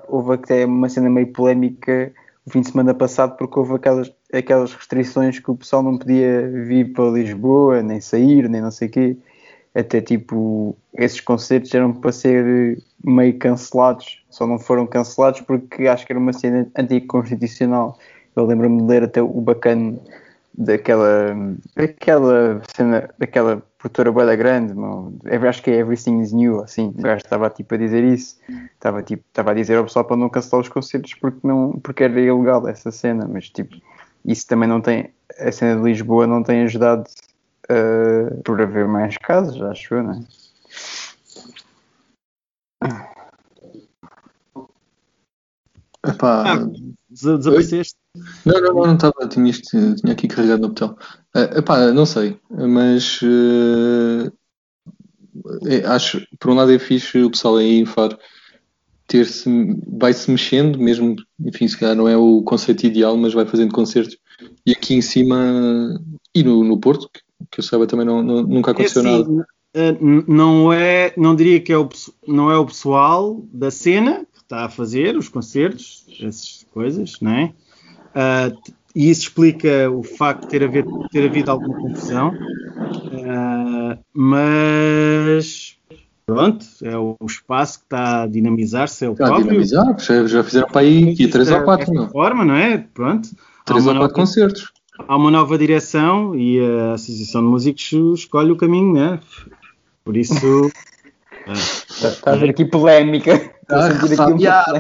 houve 0.08 0.34
até 0.34 0.66
uma 0.66 0.88
cena 0.88 1.10
meio 1.10 1.32
polémica 1.34 2.14
o 2.46 2.50
fim 2.50 2.62
de 2.62 2.70
semana 2.70 2.94
passado 2.94 3.36
porque 3.36 3.60
houve 3.60 3.74
aquelas, 3.74 4.10
aquelas 4.32 4.74
restrições 4.74 5.38
que 5.38 5.52
o 5.52 5.56
pessoal 5.56 5.84
não 5.84 5.98
podia 5.98 6.50
vir 6.50 6.94
para 6.94 7.10
Lisboa, 7.10 7.84
nem 7.84 8.00
sair, 8.00 8.48
nem 8.48 8.62
não 8.62 8.72
sei 8.72 8.88
o 8.88 8.92
quê 8.92 9.18
até 9.78 10.02
tipo 10.02 10.76
esses 10.98 11.22
concertos 11.22 11.74
eram 11.74 11.94
para 11.94 12.12
ser 12.12 12.82
meio 13.04 13.38
cancelados, 13.38 14.24
só 14.30 14.48
não 14.48 14.58
foram 14.58 14.88
cancelados 14.88 15.42
porque 15.42 15.88
acho 15.88 16.06
que 16.06 16.12
era 16.12 16.20
uma 16.20 16.34
cena 16.34 16.68
anticonstitucional. 16.76 17.98
Eu 18.36 18.46
lembro-me 18.46 18.82
de 18.82 18.88
ler 18.88 19.04
até 19.04 19.22
o 19.22 19.42
bacana 19.42 19.98
daquela, 20.58 21.36
daquela 21.76 22.62
cena, 22.76 23.10
daquela 23.20 23.62
produtora 23.78 24.36
grande, 24.36 24.74
acho 25.48 25.62
que 25.62 25.70
é 25.70 25.76
Everything 25.76 26.20
is 26.22 26.34
New, 26.34 26.62
assim, 26.62 26.94
o 26.98 27.02
gajo 27.02 27.22
estava 27.24 27.50
tipo 27.50 27.76
a 27.76 27.78
dizer 27.78 28.04
isso, 28.04 28.38
estava 28.74 29.04
tipo, 29.04 29.24
estava 29.28 29.52
a 29.52 29.54
dizer 29.54 29.78
ao 29.78 29.84
pessoal 29.84 30.04
para 30.06 30.18
não 30.18 30.30
cancelar 30.30 30.62
os 30.62 30.70
concertos 30.70 31.14
porque, 31.14 31.40
não, 31.44 31.74
porque 31.84 32.04
era 32.04 32.20
ilegal 32.20 32.68
essa 32.68 32.92
cena, 32.92 33.28
mas 33.32 33.50
tipo, 33.50 33.76
isso 34.26 34.48
também 34.48 34.68
não 34.68 34.82
tem, 34.82 35.12
a 35.40 35.52
cena 35.52 35.80
de 35.80 35.88
Lisboa 35.88 36.26
não 36.26 36.42
tem 36.42 36.64
ajudado 36.64 37.08
uh, 37.72 38.42
por 38.44 38.62
haver 38.62 38.88
mais 38.88 39.18
casos, 39.18 39.62
acho 39.62 39.94
eu, 39.94 40.04
não 40.04 40.14
é? 40.14 40.20
Epá, 46.06 46.54
ah, 46.54 46.70
desapareceste? 47.10 47.96
Não, 48.46 48.62
não, 48.62 48.74
não, 48.74 48.96
estava, 48.96 49.28
tinha, 49.28 49.52
tinha 49.52 50.14
aqui 50.14 50.28
carregado 50.28 50.62
no 50.62 50.70
botão. 50.70 50.98
Uh, 51.36 51.58
epá, 51.58 51.92
não 51.92 52.06
sei, 52.06 52.40
mas 52.50 53.20
uh, 53.22 54.32
é, 55.68 55.86
acho, 55.86 56.26
por 56.40 56.52
um 56.52 56.56
lado 56.56 56.72
é 56.72 56.80
fixe 56.80 57.22
o 57.22 57.32
pessoal 57.32 57.58
aí 57.58 57.80
em 57.80 57.86
Faro 57.86 58.18
ter-se, 59.08 59.50
vai-se 59.88 60.30
mexendo, 60.30 60.78
mesmo, 60.78 61.16
enfim, 61.40 61.68
se 61.68 61.78
calhar 61.78 61.96
não 61.96 62.08
é 62.08 62.18
o 62.18 62.44
conceito 62.44 62.86
ideal, 62.86 63.16
mas 63.16 63.34
vai 63.34 63.46
fazendo 63.46 63.74
concertos. 63.74 64.18
E 64.66 64.72
aqui 64.74 64.94
em 64.96 65.02
cima, 65.02 66.00
e 66.36 66.44
no, 66.44 66.64
no 66.64 66.78
Porto, 66.78 67.10
que 67.12 67.22
eu 67.58 67.64
saiba 67.64 67.88
também 67.88 68.06
não, 68.06 68.22
não 68.24 68.44
nunca 68.44 68.72
aconteceu 68.72 69.02
é 69.04 69.06
assim, 69.06 69.34
nada. 69.34 69.48
Eh, 69.74 69.98
não 70.28 70.72
é, 70.74 71.14
não 71.18 71.36
diria 71.36 71.60
que 71.60 71.72
é 71.72 71.78
o, 71.78 71.88
não 72.28 72.50
é 72.50 72.58
o 72.58 72.66
pessoal 72.66 73.44
da 73.54 73.70
cena 73.70 74.26
que 74.34 74.42
está 74.42 74.66
a 74.66 74.70
fazer 74.70 75.16
os 75.18 75.30
concertos, 75.30 76.06
essas 76.20 76.66
coisas, 76.74 77.20
não 77.22 77.32
é? 77.32 77.54
Uh, 78.16 78.58
e 78.96 79.10
isso 79.12 79.24
explica 79.24 79.92
o 79.92 80.02
facto 80.02 80.44
de 80.44 80.48
ter 80.48 80.64
havido, 80.64 81.08
ter 81.12 81.26
havido 81.28 81.52
alguma 81.52 81.76
confusão, 81.80 82.30
uh, 82.30 84.00
mas 84.14 85.78
pronto, 86.26 86.66
é 86.82 86.98
o 86.98 87.16
espaço 87.26 87.80
que 87.80 87.86
está 87.86 88.24
a 88.24 88.28
dinamizar-se, 88.28 89.06
é 89.06 89.10
o 89.10 89.12
Está 89.12 89.26
a 89.26 89.28
próprio. 89.28 89.48
dinamizar, 89.50 90.00
já, 90.00 90.26
já 90.26 90.44
fizeram 90.44 90.68
para 90.68 90.82
aí 90.82 91.12
aqui 91.12 91.28
3 91.28 91.52
ou 91.52 91.62
4, 91.64 91.86
Desta 91.86 92.02
não? 92.02 92.10
forma, 92.10 92.44
não 92.44 92.56
é? 92.56 92.78
Pronto. 92.94 93.30
Há 93.60 93.64
3 93.66 93.84
uma 93.86 93.92
ou 93.94 93.98
4 94.00 94.02
nova- 94.02 94.14
concertos. 94.14 94.72
Há 95.08 95.16
uma 95.16 95.32
nova 95.32 95.58
direção 95.58 96.36
e 96.36 96.60
a 96.60 96.94
Associação 96.94 97.42
de 97.42 97.48
Músicos 97.48 98.20
escolhe 98.20 98.52
o 98.52 98.58
caminho, 98.58 98.94
né? 98.94 99.20
Por 100.04 100.16
isso, 100.16 100.36
Está 101.48 102.32
a 102.32 102.34
haver 102.34 102.50
aqui 102.50 102.66
polémica. 102.66 103.52
Ah, 103.70 103.88
refabiado. 103.88 104.80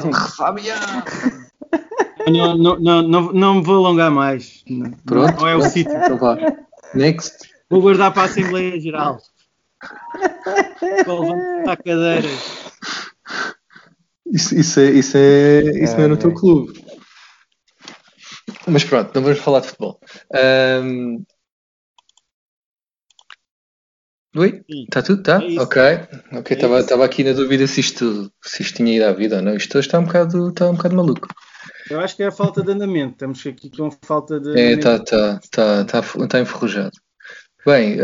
não, 2.30 2.58
não, 2.58 2.80
não, 2.80 3.02
não, 3.02 3.34
não 3.34 3.56
me 3.56 3.62
vou 3.62 3.86
alongar 3.86 4.12
mais. 4.12 4.64
Pronto. 5.06 5.42
não 5.42 5.48
é 5.48 5.56
o 5.56 5.62
sítio. 5.62 5.94
Então 5.94 6.18
vá. 6.18 6.38
Next. 6.94 7.50
Vou 7.70 7.82
guardar 7.82 8.14
para 8.14 8.24
a 8.24 8.26
Assembleia 8.26 8.80
Geral. 8.80 9.18
Vou 11.06 11.22
levantar 11.22 11.78
cadeiras. 11.78 12.72
Isso, 14.26 14.56
isso, 14.56 14.80
é, 14.80 14.92
isso, 14.92 15.18
é, 15.18 15.62
isso 15.84 15.98
não 15.98 16.04
é 16.04 16.08
no 16.08 16.18
teu 16.18 16.34
clube. 16.34 16.87
Mas 18.68 18.84
pronto, 18.84 19.12
não 19.16 19.24
vamos 19.24 19.40
falar 19.40 19.62
de 19.62 19.68
futebol. 19.68 20.00
Ahm, 20.34 21.24
Oi? 24.36 24.64
Está 24.70 25.02
tudo? 25.02 25.24
Tá? 25.24 25.42
É 25.42 25.60
ok. 25.60 25.82
Ok, 26.34 26.56
estava 26.56 26.80
estava 26.80 27.06
aqui 27.06 27.24
na 27.24 27.34
dúvida 27.34 27.66
se 27.66 27.80
isto, 27.80 28.32
se 28.44 28.62
isto 28.62 28.76
tinha 28.76 28.96
ido 28.96 29.06
à 29.06 29.12
vida 29.12 29.38
ou 29.38 29.42
não. 29.42 29.56
Isto 29.56 29.78
hoje 29.78 29.88
está 29.88 29.98
um 29.98 30.04
bocado, 30.04 30.50
está 30.50 30.70
um 30.70 30.76
bocado 30.76 30.96
maluco. 30.96 31.28
Eu 31.90 32.00
acho 32.00 32.16
que 32.16 32.22
é 32.22 32.28
a 32.28 32.32
falta 32.32 32.62
de 32.62 32.72
andamento. 32.72 33.14
Estamos 33.14 33.46
aqui 33.48 33.72
com 33.72 33.90
falta 34.06 34.40
de. 34.40 34.60
É, 34.60 34.74
está 34.74 35.00
tá, 35.00 35.40
tá, 35.50 35.86
tá, 35.86 36.02
tá 36.28 36.40
enferrujado. 36.40 36.92
Bem, 37.66 37.98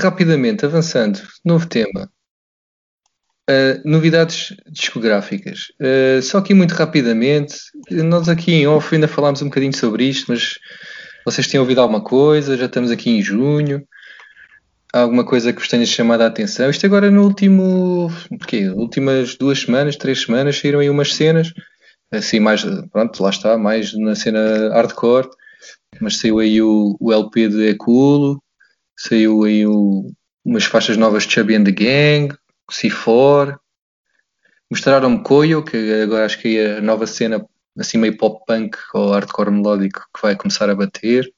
rapidamente, 0.00 0.64
avançando, 0.64 1.20
novo 1.44 1.66
tema. 1.66 2.08
Eh, 3.48 3.80
novidades 3.84 4.54
discográficas. 4.70 5.72
Eh, 5.80 6.20
só 6.22 6.38
aqui 6.38 6.54
muito 6.54 6.72
rapidamente, 6.74 7.56
nós 7.90 8.28
aqui 8.28 8.52
em 8.52 8.66
off 8.68 8.94
ainda 8.94 9.08
falámos 9.08 9.42
um 9.42 9.46
bocadinho 9.46 9.76
sobre 9.76 10.04
isto, 10.04 10.26
mas 10.30 10.54
vocês 11.24 11.46
têm 11.48 11.58
ouvido 11.58 11.80
alguma 11.80 12.02
coisa? 12.02 12.56
Já 12.56 12.66
estamos 12.66 12.90
aqui 12.90 13.10
em 13.10 13.20
junho. 13.22 13.84
Há 14.94 15.00
alguma 15.00 15.24
coisa 15.24 15.52
que 15.52 15.58
vos 15.58 15.68
tenha 15.68 15.84
chamado 15.86 16.20
a 16.20 16.26
atenção? 16.26 16.68
Isto 16.70 16.84
agora 16.86 17.10
no 17.10 17.24
último, 17.24 18.10
quê? 18.46 18.68
Últimas 18.68 19.34
duas 19.36 19.58
semanas, 19.60 19.96
três 19.96 20.20
semanas, 20.22 20.58
saíram 20.58 20.80
aí 20.80 20.90
umas 20.90 21.14
cenas, 21.14 21.52
assim 22.12 22.38
mais, 22.38 22.62
pronto, 22.92 23.22
lá 23.22 23.30
está, 23.30 23.56
mais 23.56 23.92
na 23.98 24.14
cena 24.14 24.68
hardcore, 24.68 25.28
mas 26.00 26.18
saiu 26.18 26.38
aí 26.38 26.60
o, 26.60 26.94
o 27.00 27.10
LP 27.12 27.48
de 27.48 27.68
Eculo, 27.70 28.42
saiu 28.96 29.44
aí 29.44 29.66
o- 29.66 30.12
umas 30.44 30.64
faixas 30.64 30.96
novas 30.98 31.24
de 31.24 31.32
Chubby 31.32 31.54
and 31.56 31.64
the 31.64 31.72
Gang, 31.72 32.34
C4, 32.72 33.56
mostraram-me 34.70 35.22
Koyo, 35.22 35.62
que 35.64 35.76
agora 36.02 36.24
acho 36.24 36.40
que 36.40 36.58
é 36.58 36.78
a 36.78 36.80
nova 36.80 37.06
cena 37.06 37.46
assim 37.78 37.98
meio 37.98 38.16
pop 38.16 38.44
punk 38.46 38.76
ou 38.94 39.12
hardcore 39.12 39.50
melódico 39.50 40.00
que 40.14 40.22
vai 40.22 40.36
começar 40.36 40.68
a 40.68 40.74
bater. 40.74 41.32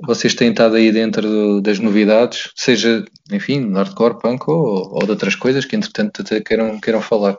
Vocês 0.00 0.34
têm 0.34 0.50
estado 0.50 0.74
aí 0.74 0.90
dentro 0.90 1.22
do- 1.22 1.60
das 1.60 1.78
novidades, 1.78 2.50
seja, 2.56 3.04
enfim, 3.30 3.72
hardcore, 3.72 4.18
punk 4.18 4.48
ou, 4.48 4.92
ou 4.94 5.04
de 5.04 5.10
outras 5.10 5.36
coisas 5.36 5.64
que 5.64 5.76
entretanto 5.76 6.22
até 6.22 6.40
queiram, 6.40 6.80
queiram 6.80 7.00
falar. 7.00 7.38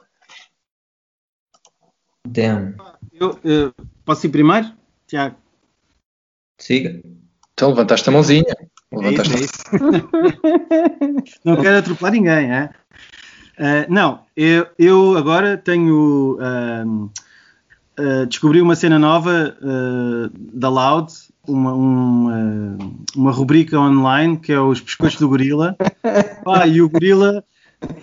Damn. 2.25 2.75
Eu, 3.13 3.39
eh, 3.43 3.71
posso 4.03 4.25
ir 4.25 4.29
primeiro? 4.29 4.71
Tiago. 5.07 5.35
Siga. 6.57 7.01
Então 7.53 7.69
levantaste 7.69 8.09
a 8.09 8.11
mãozinha. 8.11 8.43
É 8.49 8.63
isso, 8.63 9.01
Levantaste 9.01 9.33
é 9.35 9.39
isso. 9.39 9.53
não 11.45 11.61
quero 11.61 11.77
atropelar 11.77 12.11
ninguém, 12.13 12.51
é? 12.51 12.69
Ah, 13.57 13.85
não, 13.89 14.19
eu, 14.35 14.67
eu 14.77 15.17
agora 15.17 15.57
tenho. 15.57 16.37
ah, 17.97 18.25
descobri 18.27 18.61
uma 18.61 18.75
cena 18.75 18.99
nova 18.99 19.55
ah, 19.61 20.29
da 20.33 20.69
Loud, 20.69 21.11
uma, 21.47 21.73
uma, 21.73 22.77
uma 23.15 23.31
rubrica 23.31 23.79
online 23.79 24.37
que 24.37 24.51
é 24.51 24.59
os 24.59 24.81
Pescoços 24.81 25.19
do 25.19 25.29
Gorila. 25.29 25.75
Pá, 26.43 26.67
e 26.67 26.81
o 26.81 26.89
Gorila 26.89 27.43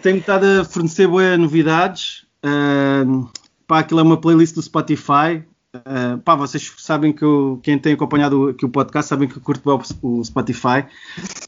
tem 0.03 0.19
estado 0.19 0.45
a 0.45 0.65
fornecer 0.65 1.07
boas 1.07 1.39
novidades. 1.39 2.25
ahm, 2.43 3.27
pá, 3.67 3.81
aquilo 3.81 4.01
é 4.01 4.03
uma 4.03 4.21
playlist 4.21 4.55
do 4.55 4.63
Spotify. 4.63 5.43
Uh, 5.75 6.19
pá, 6.23 6.35
vocês 6.35 6.71
sabem 6.77 7.15
que 7.15 7.25
eu, 7.25 7.59
quem 7.63 7.79
tem 7.79 7.95
acompanhado 7.95 8.51
aqui 8.51 8.67
o 8.67 8.69
podcast 8.69 9.09
sabem 9.09 9.27
que 9.27 9.39
eu 9.39 9.41
curto 9.41 9.63
bem 9.65 9.87
o, 10.03 10.19
o 10.21 10.25
Spotify. 10.25 10.85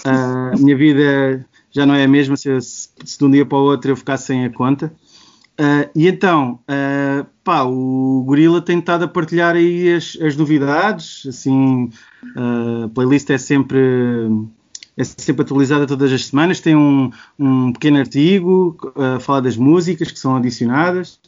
Uh, 0.07 0.55
a 0.55 0.57
minha 0.57 0.75
vida 0.77 1.47
já 1.75 1.85
não 1.85 1.95
é 1.95 2.05
a 2.05 2.09
mesma 2.09 2.37
se, 2.37 2.61
se, 2.61 3.19
de 3.19 3.25
um 3.25 3.31
dia 3.31 3.45
para 3.45 3.59
o 3.59 3.63
outro 3.63 3.91
eu 3.91 3.97
ficar 3.97 4.17
sem 4.17 4.45
a 4.45 4.51
conta. 4.51 4.93
Uh, 5.61 5.91
e 5.95 6.09
então, 6.09 6.59
uh, 6.69 7.27
pá, 7.43 7.63
o 7.63 8.25
Gorila 8.27 8.61
tem 8.61 8.79
estado 8.79 9.05
a 9.05 9.09
partilhar 9.09 9.55
aí 9.55 9.93
as, 9.93 10.17
as 10.21 10.37
novidades, 10.37 11.27
assim, 11.29 11.91
uh, 12.37 12.85
a 12.85 12.89
playlist 12.89 13.31
é 13.31 13.39
sempre, 13.39 13.79
é 14.97 15.05
sempre 15.05 15.43
atualizada 15.43 15.87
todas 15.87 16.13
as 16.13 16.27
semanas, 16.27 16.61
tem 16.61 16.75
um, 16.75 17.11
um 17.39 17.73
pequeno 17.73 17.99
artigo 17.99 18.77
a 18.97 19.21
falar 19.21 19.41
das 19.41 19.57
músicas 19.57 20.11
que 20.11 20.19
são 20.19 20.37
adicionadas, 20.37 21.21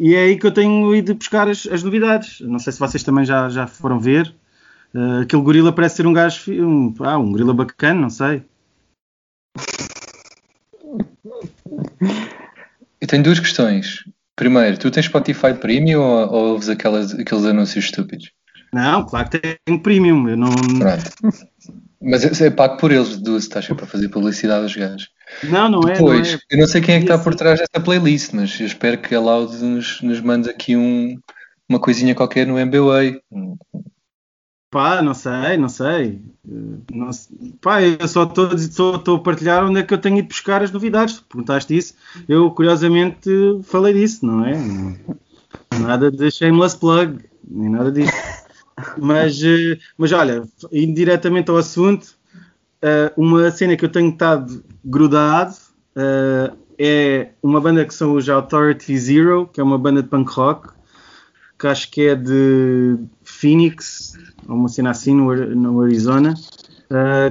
e 0.00 0.16
é 0.16 0.22
aí 0.24 0.36
que 0.36 0.46
eu 0.46 0.50
tenho 0.50 0.92
ido 0.96 1.14
buscar 1.14 1.48
as, 1.48 1.64
as, 1.68 1.84
novidades. 1.84 2.40
Não 2.40 2.58
sei 2.58 2.72
se 2.72 2.80
vocês 2.80 3.04
também 3.04 3.24
já, 3.24 3.48
já 3.48 3.68
foram 3.68 4.00
ver. 4.00 4.34
Aquele 5.22 5.42
gorila 5.42 5.72
parece 5.72 5.98
ser 5.98 6.08
um 6.08 6.12
gajo, 6.12 6.50
um, 6.50 6.92
ah, 6.98 7.16
um 7.16 7.30
gorila 7.30 7.54
bacana, 7.54 8.00
não 8.00 8.10
sei. 8.10 8.42
Eu 13.00 13.06
tenho 13.06 13.22
duas 13.22 13.40
questões. 13.40 14.04
Primeiro, 14.36 14.78
tu 14.78 14.90
tens 14.90 15.06
Spotify 15.06 15.54
Premium 15.54 16.00
ou, 16.00 16.32
ou 16.32 16.48
ouves 16.52 16.68
aquelas, 16.68 17.12
aqueles 17.14 17.44
anúncios 17.44 17.86
estúpidos? 17.86 18.30
Não, 18.72 19.04
claro 19.04 19.28
que 19.28 19.38
tenho 19.38 19.82
Premium. 19.82 20.28
Eu 20.28 20.36
não... 20.36 20.50
Pronto. 20.50 21.10
Mas 22.02 22.40
é 22.40 22.50
pago 22.50 22.78
por 22.78 22.90
eles, 22.90 23.18
duas 23.18 23.46
taxas 23.46 23.76
para 23.76 23.86
fazer 23.86 24.08
publicidade 24.08 24.62
aos 24.62 24.74
gajos. 24.74 25.10
Não, 25.44 25.68
não 25.68 25.80
é. 25.80 25.92
Depois, 25.92 26.28
não 26.28 26.34
é. 26.34 26.40
eu 26.50 26.58
não 26.58 26.66
sei 26.66 26.80
quem 26.80 26.94
é 26.94 26.98
que 26.98 27.04
está 27.04 27.18
por 27.18 27.34
trás 27.34 27.58
desta 27.58 27.78
playlist, 27.78 28.32
mas 28.32 28.58
eu 28.58 28.66
espero 28.66 28.96
que 28.98 29.14
a 29.14 29.20
Loud 29.20 29.54
nos, 29.62 30.00
nos 30.00 30.20
mande 30.20 30.48
aqui 30.48 30.76
um, 30.76 31.18
uma 31.68 31.78
coisinha 31.78 32.14
qualquer 32.14 32.46
no 32.46 32.54
MBA. 32.54 33.20
Pá, 34.70 35.02
não 35.02 35.14
sei, 35.14 35.56
não 35.56 35.68
sei. 35.68 36.22
Não 36.92 37.12
sei. 37.12 37.54
Pá, 37.60 37.82
eu 37.82 38.06
só 38.06 38.22
estou 38.22 39.16
a 39.16 39.18
partilhar 39.18 39.64
onde 39.64 39.80
é 39.80 39.82
que 39.82 39.92
eu 39.92 39.98
tenho 39.98 40.18
ido 40.18 40.28
buscar 40.28 40.62
as 40.62 40.70
novidades. 40.70 41.18
Perguntaste 41.20 41.76
isso, 41.76 41.94
eu 42.28 42.50
curiosamente 42.52 43.28
falei 43.64 43.94
disso, 43.94 44.24
não 44.24 44.44
é? 44.44 44.54
Nada 45.80 46.10
de 46.10 46.30
shameless 46.30 46.76
plug, 46.76 47.18
nem 47.48 47.68
nada 47.68 47.90
disso. 47.90 48.12
Mas, 48.96 49.40
mas 49.98 50.12
olha, 50.12 50.44
indo 50.72 50.94
diretamente 50.94 51.50
ao 51.50 51.56
assunto, 51.56 52.14
uma 53.16 53.50
cena 53.50 53.76
que 53.76 53.84
eu 53.84 53.90
tenho 53.90 54.10
estado 54.10 54.62
grudado 54.84 55.54
é 56.78 57.30
uma 57.42 57.60
banda 57.60 57.84
que 57.84 57.92
são 57.92 58.14
os 58.14 58.28
Authority 58.28 58.96
Zero, 58.96 59.50
que 59.52 59.60
é 59.60 59.64
uma 59.64 59.76
banda 59.76 60.00
de 60.02 60.08
punk 60.08 60.30
rock, 60.30 60.70
que 61.58 61.66
acho 61.66 61.90
que 61.90 62.02
é 62.06 62.14
de 62.14 62.96
Phoenix, 63.40 64.18
uma 64.46 64.68
cena 64.68 64.90
assim 64.90 65.14
no, 65.14 65.34
no 65.54 65.80
Arizona, 65.80 66.34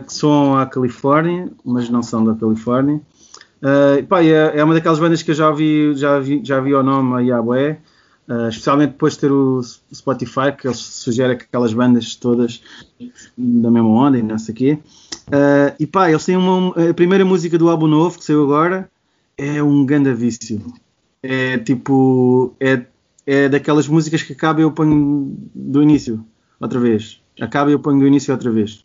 que 0.06 0.14
são 0.14 0.58
à 0.58 0.66
Califórnia, 0.66 1.50
mas 1.64 1.90
não 1.90 2.02
são 2.02 2.24
da 2.24 2.34
Califórnia. 2.34 3.02
Pá, 4.08 4.24
é, 4.24 4.58
é, 4.58 4.64
uma 4.64 4.74
daquelas 4.74 5.00
bandas 5.00 5.22
que 5.22 5.32
eu 5.32 5.36
já 5.36 5.52
vi, 5.52 5.94
já 5.96 6.20
vi, 6.20 6.42
já 6.44 6.60
vi 6.60 6.74
o 6.74 6.82
nome 6.82 7.32
bué. 7.44 7.80
Uh, 8.30 8.48
especialmente 8.48 8.92
depois 8.92 9.14
de 9.14 9.22
ter 9.22 9.32
o 9.32 9.60
Spotify, 9.92 10.52
que 10.56 10.68
eles 10.68 10.78
sugerem 10.78 11.36
aquelas 11.36 11.74
bandas 11.74 12.16
todas 12.16 12.62
da 13.36 13.72
mesma 13.72 13.90
onda 13.90 14.20
e 14.20 14.22
não 14.22 14.38
sei 14.38 14.54
o 14.54 14.56
quê. 14.56 14.80
Uh, 15.30 15.74
e 15.80 15.88
pá, 15.88 16.12
eles 16.12 16.26
têm 16.26 16.38
uma, 16.38 16.70
a 16.92 16.94
primeira 16.94 17.26
música 17.26 17.58
do 17.58 17.68
álbum 17.68 17.88
novo 17.88 18.20
que 18.20 18.24
saiu 18.24 18.44
agora 18.44 18.88
é 19.36 19.64
um 19.64 19.84
ganda 19.84 20.14
vício. 20.14 20.62
É 21.24 21.58
tipo, 21.58 22.54
é, 22.60 22.86
é 23.32 23.48
daquelas 23.48 23.88
músicas 23.88 24.24
que 24.24 24.34
acaba 24.34 24.60
e 24.60 24.64
eu 24.64 24.72
ponho 24.72 25.38
do 25.54 25.84
início 25.84 26.26
outra 26.60 26.80
vez. 26.80 27.22
Acaba 27.40 27.70
e 27.70 27.74
eu 27.74 27.80
ponho 27.80 28.00
do 28.00 28.08
início 28.08 28.34
outra 28.34 28.50
vez. 28.50 28.84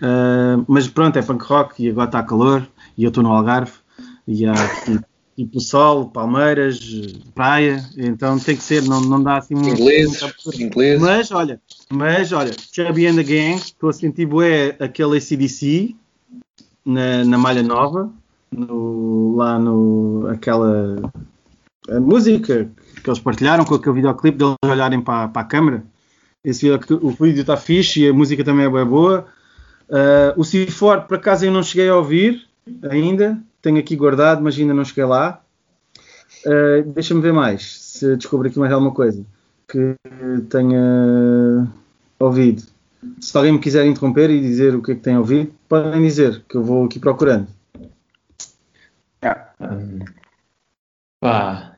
Uh, 0.00 0.62
mas 0.68 0.86
pronto, 0.86 1.18
é 1.18 1.22
punk 1.22 1.42
rock 1.44 1.82
e 1.82 1.88
agora 1.88 2.06
está 2.06 2.22
calor 2.22 2.68
e 2.98 3.04
eu 3.04 3.08
estou 3.08 3.22
no 3.22 3.32
Algarve 3.32 3.72
e 4.26 4.44
há 4.44 4.52
aqui 4.52 5.00
tipo 5.34 5.58
sol, 5.58 6.10
palmeiras, 6.10 6.78
praia, 7.34 7.82
então 7.96 8.38
tem 8.38 8.56
que 8.56 8.62
ser, 8.62 8.82
não, 8.82 9.00
não 9.00 9.22
dá 9.22 9.38
assim 9.38 9.54
muito. 9.54 9.80
Inglês, 9.80 10.20
inglês. 10.58 11.00
Mas 11.00 11.30
olha, 11.30 11.60
mas 11.88 12.32
olha, 12.32 12.52
Chubby 12.72 13.06
and 13.06 13.16
the 13.16 13.22
Gang, 13.22 13.54
estou 13.54 13.88
a 13.88 13.92
sentir 13.92 14.26
bué 14.26 14.76
aquele 14.78 15.16
ACDC 15.16 15.96
na, 16.84 17.24
na 17.24 17.38
Malha 17.38 17.62
Nova, 17.62 18.12
no, 18.52 19.36
lá 19.36 19.58
no 19.58 20.28
aquela 20.28 20.96
a 21.88 22.00
música 22.00 22.68
que 23.02 23.08
eles 23.08 23.18
partilharam 23.18 23.64
com 23.64 23.74
aquele 23.74 23.96
videoclipe 23.96 24.38
deles 24.38 24.56
olharem 24.64 25.00
para, 25.00 25.28
para 25.28 25.42
a 25.42 25.44
câmera. 25.44 25.82
Esse 26.44 26.70
o 26.70 27.10
vídeo 27.10 27.40
está 27.40 27.56
fixe 27.56 28.02
e 28.02 28.08
a 28.08 28.12
música 28.12 28.44
também 28.44 28.66
é 28.66 28.70
bem 28.70 28.84
boa. 28.84 29.26
Uh, 29.88 30.38
o 30.38 30.42
C4, 30.42 31.06
por 31.06 31.16
acaso, 31.16 31.44
eu 31.44 31.52
não 31.52 31.62
cheguei 31.62 31.88
a 31.88 31.96
ouvir 31.96 32.46
ainda. 32.90 33.38
tenho 33.62 33.78
aqui 33.78 33.96
guardado, 33.96 34.42
mas 34.42 34.58
ainda 34.58 34.74
não 34.74 34.84
cheguei 34.84 35.04
lá. 35.04 35.42
Uh, 36.44 36.82
Deixa-me 36.92 37.20
ver 37.20 37.32
mais, 37.32 37.80
se 37.80 38.16
descobrir 38.16 38.50
aqui 38.50 38.58
mais 38.58 38.72
alguma 38.72 38.92
coisa 38.92 39.24
que 39.66 39.94
tenha 40.48 41.68
ouvido. 42.18 42.62
Se 43.20 43.36
alguém 43.36 43.52
me 43.52 43.58
quiser 43.58 43.86
interromper 43.86 44.30
e 44.30 44.40
dizer 44.40 44.74
o 44.74 44.82
que 44.82 44.92
é 44.92 44.94
que 44.94 45.00
tem 45.00 45.16
ouvido, 45.16 45.52
podem 45.68 46.02
dizer, 46.02 46.42
que 46.48 46.56
eu 46.56 46.64
vou 46.64 46.84
aqui 46.84 46.98
procurando. 46.98 47.46
Um, 49.60 49.98
pá, 51.20 51.77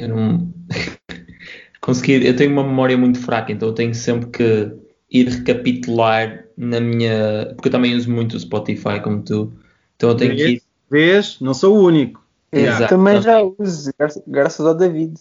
eu 0.00 0.08
não 0.08 0.52
consegui. 1.80 2.26
Eu 2.26 2.36
tenho 2.36 2.52
uma 2.52 2.64
memória 2.64 2.96
muito 2.96 3.18
fraca, 3.20 3.52
então 3.52 3.68
eu 3.68 3.74
tenho 3.74 3.94
sempre 3.94 4.28
que 4.30 4.72
ir 5.10 5.28
recapitular 5.28 6.44
na 6.56 6.80
minha. 6.80 7.52
Porque 7.54 7.68
eu 7.68 7.72
também 7.72 7.94
uso 7.94 8.10
muito 8.10 8.36
o 8.36 8.40
Spotify 8.40 9.00
como 9.02 9.22
tu. 9.22 9.52
Então 9.96 10.10
eu 10.10 10.16
tenho 10.16 10.36
que 10.36 10.46
ir. 10.48 10.62
Vês? 10.90 11.38
Não 11.40 11.54
sou 11.54 11.76
o 11.78 11.84
único. 11.84 12.20
Eu 12.52 12.62
Exato. 12.66 12.88
também 12.88 13.22
já 13.22 13.40
uso, 13.42 13.92
graças, 14.26 14.66
ao 14.66 14.74
David. 14.74 15.14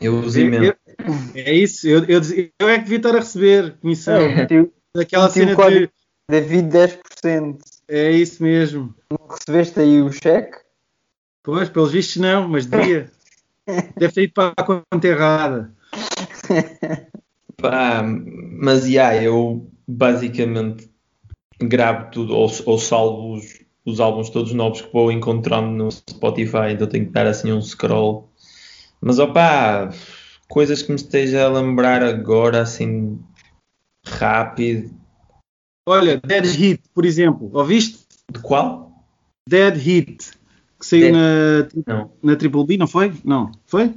Eu 0.00 0.18
uso 0.20 0.38
Eu- 0.38 0.46
imenso. 0.46 0.74
É 1.34 1.52
isso, 1.54 1.88
eu, 1.88 2.04
eu, 2.04 2.20
eu 2.60 2.68
é 2.68 2.76
que 2.78 2.84
devia 2.84 2.96
estar 2.98 3.14
a 3.14 3.20
receber 3.20 3.76
comissão. 3.80 4.18
Tive- 4.46 4.70
Daquela 4.94 5.30
cena 5.30 5.54
de. 5.54 5.90
David 6.30 6.68
10%. 6.68 7.58
É 7.88 8.10
isso 8.12 8.42
mesmo. 8.42 8.94
Não 9.10 9.26
recebeste 9.28 9.80
aí 9.80 10.02
o 10.02 10.12
cheque? 10.12 10.58
Pois, 11.42 11.70
pelos 11.70 11.92
vistos 11.92 12.16
não, 12.18 12.46
mas 12.48 12.66
devia. 12.66 13.10
Deve 13.96 14.12
ter 14.12 14.22
ido 14.24 14.32
para 14.32 14.52
a 14.56 14.62
conta 14.62 15.06
errada. 15.06 15.72
Pá, 17.56 18.02
mas 18.02 18.88
já, 18.88 19.20
eu 19.22 19.70
basicamente 19.86 20.90
gravo 21.60 22.10
tudo 22.10 22.34
ou, 22.34 22.50
ou 22.66 22.78
salvo 22.78 23.34
os, 23.34 23.60
os 23.84 24.00
álbuns 24.00 24.30
todos 24.30 24.52
novos 24.52 24.80
que 24.80 24.92
vou 24.92 25.10
encontrando 25.10 25.70
no 25.70 25.90
Spotify, 25.90 26.72
então 26.72 26.86
tenho 26.86 27.06
que 27.06 27.12
dar 27.12 27.26
assim 27.26 27.52
um 27.52 27.60
scroll. 27.60 28.30
Mas 29.00 29.18
opá, 29.18 29.90
coisas 30.48 30.82
que 30.82 30.90
me 30.90 30.96
esteja 30.96 31.44
a 31.44 31.48
lembrar 31.48 32.02
agora 32.02 32.62
assim 32.62 33.18
rápido. 34.06 34.90
Olha, 35.86 36.20
Dead 36.24 36.44
Hit, 36.44 36.82
por 36.94 37.04
exemplo. 37.04 37.50
Ouviste? 37.52 38.06
De 38.30 38.40
qual? 38.40 39.04
Dead 39.48 39.76
Hit. 39.76 40.37
Que 40.78 40.86
saiu 40.86 41.12
Dead- 41.12 41.72
na, 41.86 41.94
Não. 41.94 42.12
na 42.22 42.36
Triple 42.36 42.64
B, 42.66 42.76
não 42.76 42.86
foi? 42.86 43.12
Não. 43.24 43.50
Foi? 43.66 43.94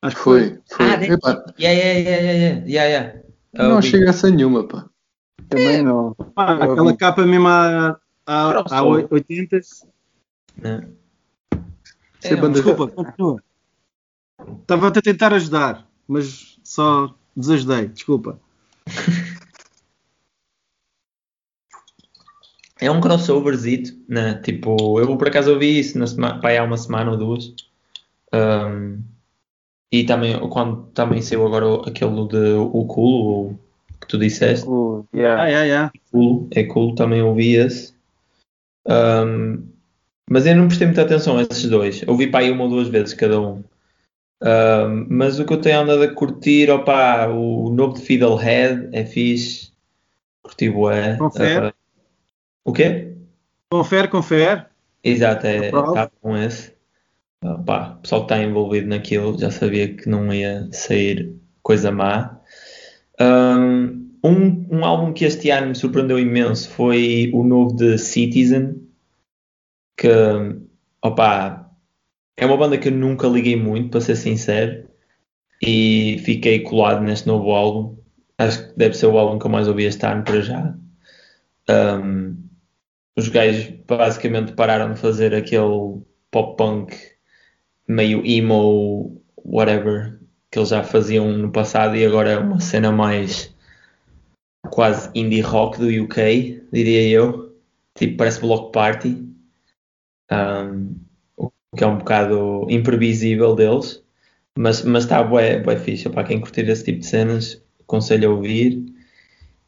Acho 0.00 0.16
que 0.16 0.22
Foi, 0.22 0.58
foi. 0.70 0.86
Ah, 0.86 1.04
Epá, 1.04 1.44
Yeah, 1.58 1.78
yeah, 1.80 1.98
yeah, 2.00 2.66
yeah, 2.66 2.88
yeah, 2.88 3.12
não 3.68 3.80
chega 3.82 4.10
a 4.10 4.12
ser 4.12 4.32
nenhuma, 4.32 4.66
pá. 4.66 4.86
Também 5.48 5.82
não. 5.82 6.16
Ah, 6.34 6.54
aquela 6.54 6.82
ouvi. 6.82 6.96
capa 6.96 7.24
mesmo 7.26 7.46
há, 7.48 7.98
há, 8.26 8.48
há 8.50 8.52
Crossover. 8.64 9.06
80. 9.10 9.60
Né? 10.56 10.88
Isso 12.18 12.28
é 12.28 12.32
É, 12.32 12.36
banda- 12.36 12.54
Desculpa, 12.54 12.88
continua. 12.88 13.42
Estava 14.62 14.88
a 14.88 14.90
tentar 14.90 15.32
ajudar, 15.34 15.86
mas 16.08 16.58
só 16.64 17.14
desajudei. 17.36 17.86
Desculpa. 17.88 18.40
É 22.82 22.90
um 22.90 23.00
crossoverzito, 23.00 23.96
né? 24.08 24.34
Tipo, 24.42 24.98
eu 24.98 25.16
por 25.16 25.28
acaso 25.28 25.52
ouvi 25.52 25.78
isso 25.78 25.96
na 25.96 26.06
semana, 26.08 26.40
pá, 26.40 26.50
há 26.58 26.64
uma 26.64 26.76
semana 26.76 27.12
ou 27.12 27.16
duas. 27.16 27.54
Um, 28.34 29.00
e 29.92 30.02
também, 30.02 30.36
quando 30.48 30.86
também 30.94 31.22
saiu 31.22 31.46
agora 31.46 31.88
aquele 31.88 32.26
de 32.26 32.54
o 32.54 32.84
culo, 32.86 33.50
o 33.50 33.58
que 34.00 34.08
tu 34.08 34.18
disseste, 34.18 34.66
O, 34.68 35.06
Ah, 35.14 35.16
yeah. 35.16 35.48
é, 35.48 35.68
é. 35.68 35.90
culo, 36.10 36.48
é 36.50 36.64
cool, 36.64 36.94
também 36.96 37.22
ouvi 37.22 37.54
esse. 37.54 37.94
Um, 38.88 39.62
mas 40.28 40.44
eu 40.46 40.56
não 40.56 40.66
prestei 40.66 40.88
muita 40.88 41.02
atenção 41.02 41.38
a 41.38 41.42
esses 41.42 41.70
dois. 41.70 42.02
Ouvi 42.08 42.26
para 42.26 42.40
aí 42.40 42.50
uma 42.50 42.64
ou 42.64 42.70
duas 42.70 42.88
vezes 42.88 43.14
cada 43.14 43.40
um. 43.40 43.62
Um, 44.42 45.06
mas 45.08 45.38
o 45.38 45.44
que 45.44 45.52
eu 45.52 45.60
tenho 45.60 45.82
andado 45.82 46.02
a 46.02 46.12
curtir, 46.12 46.68
opá, 46.68 47.28
o 47.28 47.70
novo 47.70 47.94
de 47.94 48.00
Fiddlehead 48.00 48.88
é 48.92 49.04
fixe. 49.04 49.70
Curti 50.42 50.68
bué. 50.68 51.16
Confere. 51.16 51.68
Uh, 51.68 51.81
o 52.64 52.72
quê? 52.72 53.14
Confere, 53.70 54.08
confere. 54.08 54.66
Exato, 55.02 55.46
é, 55.46 55.70
tá 55.70 56.10
com 56.20 56.36
esse. 56.36 56.72
Ah, 57.42 57.58
pá, 57.58 57.96
o 57.98 58.02
pessoal 58.02 58.26
que 58.26 58.32
está 58.32 58.44
envolvido 58.44 58.86
naquilo 58.88 59.38
já 59.38 59.50
sabia 59.50 59.94
que 59.94 60.08
não 60.08 60.32
ia 60.32 60.68
sair 60.70 61.34
coisa 61.62 61.90
má. 61.90 62.40
Um, 63.20 64.10
um, 64.24 64.78
um 64.78 64.84
álbum 64.84 65.12
que 65.12 65.24
este 65.24 65.50
ano 65.50 65.68
me 65.68 65.74
surpreendeu 65.74 66.18
imenso 66.18 66.68
foi 66.68 67.30
o 67.34 67.42
novo 67.42 67.74
de 67.74 67.98
Citizen, 67.98 68.86
que 69.96 70.08
opá, 71.04 71.70
é 72.36 72.46
uma 72.46 72.56
banda 72.56 72.78
que 72.78 72.88
eu 72.88 72.92
nunca 72.92 73.26
liguei 73.26 73.56
muito, 73.56 73.90
para 73.90 74.00
ser 74.00 74.16
sincero, 74.16 74.88
e 75.60 76.20
fiquei 76.24 76.60
colado 76.60 77.02
neste 77.02 77.26
novo 77.26 77.50
álbum. 77.50 77.96
Acho 78.38 78.68
que 78.68 78.78
deve 78.78 78.96
ser 78.96 79.06
o 79.06 79.18
álbum 79.18 79.38
que 79.38 79.46
eu 79.46 79.50
mais 79.50 79.68
ouvi 79.68 79.84
este 79.84 80.04
ano 80.06 80.24
para 80.24 80.40
já. 80.40 80.74
Um, 81.68 82.41
os 83.16 83.28
gajos 83.28 83.74
basicamente 83.86 84.52
pararam 84.52 84.92
de 84.92 85.00
fazer 85.00 85.34
aquele 85.34 86.00
pop 86.30 86.56
punk 86.56 86.96
meio 87.86 88.24
emo, 88.24 89.22
whatever, 89.44 90.18
que 90.50 90.58
eles 90.58 90.70
já 90.70 90.82
faziam 90.82 91.30
no 91.36 91.50
passado 91.50 91.96
e 91.96 92.04
agora 92.04 92.30
é 92.30 92.38
uma 92.38 92.60
cena 92.60 92.90
mais 92.92 93.54
quase 94.70 95.10
indie 95.14 95.40
rock 95.40 95.78
do 95.78 96.04
UK, 96.04 96.64
diria 96.72 97.08
eu. 97.08 97.54
Tipo, 97.94 98.16
parece 98.18 98.40
Block 98.40 98.72
Party. 98.72 99.28
Um, 100.30 100.94
o 101.36 101.50
que 101.76 101.84
é 101.84 101.86
um 101.86 101.98
bocado 101.98 102.66
imprevisível 102.70 103.54
deles. 103.54 104.02
Mas, 104.56 104.82
mas 104.82 105.04
está 105.04 105.22
bué, 105.22 105.60
bué 105.60 105.76
fixe. 105.76 106.08
Para 106.08 106.24
quem 106.24 106.40
curtir 106.40 106.68
esse 106.68 106.84
tipo 106.84 107.00
de 107.00 107.06
cenas, 107.06 107.62
aconselho 107.80 108.30
a 108.30 108.34
ouvir. 108.34 108.84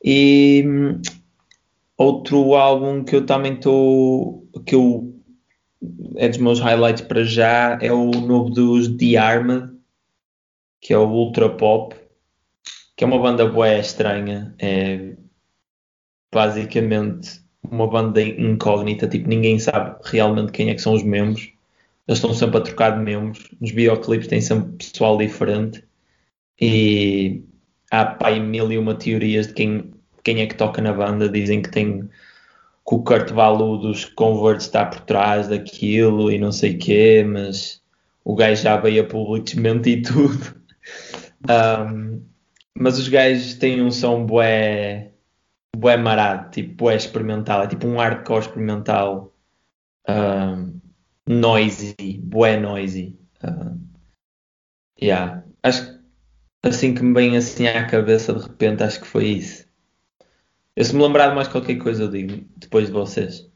E 0.02 0.64
outro 1.96 2.54
álbum 2.54 3.04
que 3.04 3.16
eu 3.16 3.26
também 3.26 3.54
estou. 3.54 4.46
que 4.66 4.74
eu 4.74 5.14
é 6.16 6.28
dos 6.28 6.38
meus 6.38 6.61
highlights 6.61 7.02
para 7.02 7.24
já 7.24 7.78
é 7.80 7.92
o 7.92 8.11
novo 8.11 8.50
dos 8.50 8.88
The 8.96 9.16
Armed, 9.16 9.72
que 10.80 10.92
é 10.92 10.98
o 10.98 11.09
Ultra 11.09 11.50
Pop, 11.50 11.94
que 12.96 13.04
é 13.04 13.07
uma 13.07 13.18
banda 13.18 13.46
bué 13.46 13.78
estranha. 13.80 14.54
É 14.59 15.14
basicamente 16.33 17.44
uma 17.62 17.87
banda 17.87 18.20
incógnita, 18.20 19.09
tipo, 19.09 19.28
ninguém 19.28 19.59
sabe 19.59 19.96
realmente 20.04 20.52
quem 20.52 20.70
é 20.70 20.74
que 20.74 20.83
são 20.83 20.94
os 20.94 21.02
membros. 21.02 21.52
Eles 22.07 22.18
estão 22.18 22.35
sempre 22.35 22.59
a 22.59 22.61
trocar 22.61 22.98
de 22.98 23.02
membros. 23.02 23.48
Nos 23.61 23.70
videoclipes 23.70 24.28
tem 24.28 24.40
sempre 24.40 24.72
pessoal 24.76 25.16
diferente. 25.16 25.83
E 26.61 27.42
há 27.90 28.04
pá, 28.04 28.28
aí 28.28 28.40
mil 28.40 28.70
e 28.70 28.78
uma 28.78 28.94
teorias 28.94 29.46
de 29.46 29.54
quem, 29.54 29.93
quem 30.24 30.40
é 30.40 30.46
que 30.46 30.56
toca 30.56 30.82
na 30.82 30.92
banda. 30.92 31.28
Dizem 31.28 31.62
que 31.62 31.70
tem 31.70 32.08
que 32.87 32.94
o 32.94 33.02
Kurt 33.02 33.30
Valu 33.30 33.78
dos 33.78 34.04
Converts 34.04 34.66
está 34.66 34.84
por 34.84 35.00
trás 35.00 35.48
daquilo 35.48 36.30
e 36.30 36.38
não 36.38 36.52
sei 36.52 36.74
o 36.74 36.78
quê, 36.78 37.24
mas 37.26 37.82
o 38.24 38.34
gajo 38.34 38.62
já 38.62 38.76
veio 38.76 39.02
a 39.02 39.06
público 39.06 39.46
desmentir 39.46 40.02
tudo. 40.02 40.62
Um, 41.46 42.24
mas 42.74 42.98
os 42.98 43.06
gajos 43.08 43.54
têm 43.56 43.82
um 43.82 43.90
som 43.90 44.24
bué, 44.24 45.12
bué 45.76 45.96
marado, 45.98 46.50
tipo 46.50 46.74
bué 46.84 46.96
experimental, 46.96 47.62
é 47.62 47.66
tipo 47.66 47.87
um 47.87 47.98
hardcore 47.98 48.40
experimental 48.40 49.34
um, 50.08 50.80
noisy, 51.26 51.94
bué 52.22 52.56
noisy. 52.58 53.18
Um, 53.42 53.78
yeah. 55.00 55.44
Acho 55.62 55.98
que 56.62 56.68
assim 56.68 56.94
que 56.94 57.02
me 57.02 57.12
vem 57.12 57.37
assim 57.37 57.66
à 57.66 57.87
cabeça 57.87 58.32
de 58.32 58.42
repente, 58.42 58.82
acho 58.82 59.00
que 59.00 59.06
foi 59.06 59.26
isso. 59.26 59.63
Eu 60.76 60.84
se 60.84 60.94
me 60.94 61.02
lembrar 61.02 61.28
de 61.28 61.37
mais 61.37 61.48
qualquer 61.48 61.76
coisa 61.76 62.04
eu 62.04 62.10
digo 62.10 62.44
depois 62.56 62.87
de 62.87 62.92
vocês. 62.92 63.48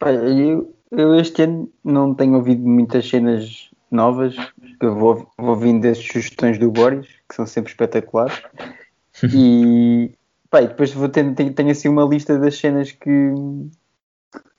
Eu, 0.00 0.74
eu 0.90 1.14
este 1.16 1.42
ano 1.42 1.70
não 1.84 2.14
tenho 2.14 2.34
ouvido 2.34 2.66
muitas 2.66 3.08
cenas 3.08 3.70
novas. 3.90 4.34
Eu 4.80 4.94
vou, 4.94 5.30
vou 5.36 5.50
ouvindo 5.50 5.86
as 5.86 5.98
sugestões 5.98 6.58
do 6.58 6.70
Boris, 6.70 7.06
que 7.28 7.34
são 7.34 7.46
sempre 7.46 7.70
espetaculares. 7.70 8.42
E, 9.32 10.12
pá, 10.50 10.60
e 10.60 10.68
depois 10.68 10.92
vou 10.92 11.08
tendo, 11.08 11.34
tenho, 11.34 11.50
tenho 11.50 11.70
assim 11.70 11.88
uma 11.88 12.04
lista 12.04 12.38
das 12.38 12.58
cenas 12.58 12.92
que, 12.92 13.32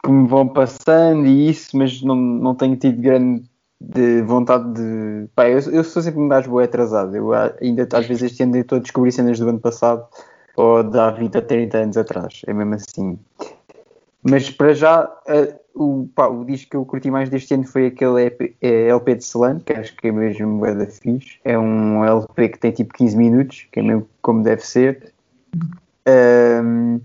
que 0.04 0.10
me 0.10 0.28
vão 0.28 0.48
passando 0.48 1.28
e 1.28 1.48
isso, 1.52 1.78
mas 1.78 2.02
não, 2.02 2.16
não 2.16 2.56
tenho 2.56 2.76
tido 2.76 3.00
grande 3.00 3.44
de 3.80 4.24
vontade 4.24 4.74
de. 4.74 5.28
Pá, 5.36 5.48
eu, 5.48 5.60
eu 5.60 5.84
sou 5.84 6.02
sempre 6.02 6.20
um 6.20 6.28
gajo 6.28 6.50
boé 6.50 6.64
atrasado. 6.66 7.16
Eu 7.16 7.32
a- 7.34 7.54
ainda 7.62 7.88
às 7.94 8.08
vezes 8.08 8.24
este 8.32 8.42
ano 8.42 8.58
estou 8.58 8.80
a 8.80 8.82
descobrir 8.82 9.12
cenas 9.12 9.38
do 9.38 9.48
ano 9.48 9.60
passado 9.60 10.08
ou 10.58 10.84
de 10.84 11.00
há 11.00 11.12
20 11.12 11.38
a 11.38 11.42
30 11.42 11.78
anos 11.78 11.96
atrás. 11.96 12.42
É 12.46 12.54
mesmo 12.54 12.74
assim. 12.74 13.18
Mas 14.24 14.50
para 14.50 14.74
já, 14.74 15.10
eh, 15.28 15.56
o, 15.74 16.10
pá, 16.14 16.28
o 16.28 16.44
disco 16.44 16.72
que 16.72 16.76
eu 16.76 16.84
curti 16.84 17.10
mais 17.10 17.30
deste 17.30 17.54
ano 17.54 17.64
foi 17.64 17.86
aquele 17.88 18.26
EP, 18.26 18.56
eh, 18.62 18.88
LP 18.90 19.16
de 19.16 19.24
Solano, 19.24 19.62
que 19.62 19.72
acho 19.72 19.96
que 19.96 20.08
é 20.08 20.12
mesmo 20.12 20.58
bué 20.60 20.76
da 20.76 20.88
fixe. 20.88 21.40
É 21.46 21.58
um 21.58 22.04
LP 22.04 22.50
que 22.50 22.60
tem 22.60 22.72
tipo 22.72 22.94
15 22.94 23.16
minutos, 23.16 23.68
que 23.72 23.80
é 23.80 23.84
mesmo 23.84 24.08
como 24.22 24.44
deve 24.44 24.66
ser. 24.66 25.14
Ahm, 26.06 27.00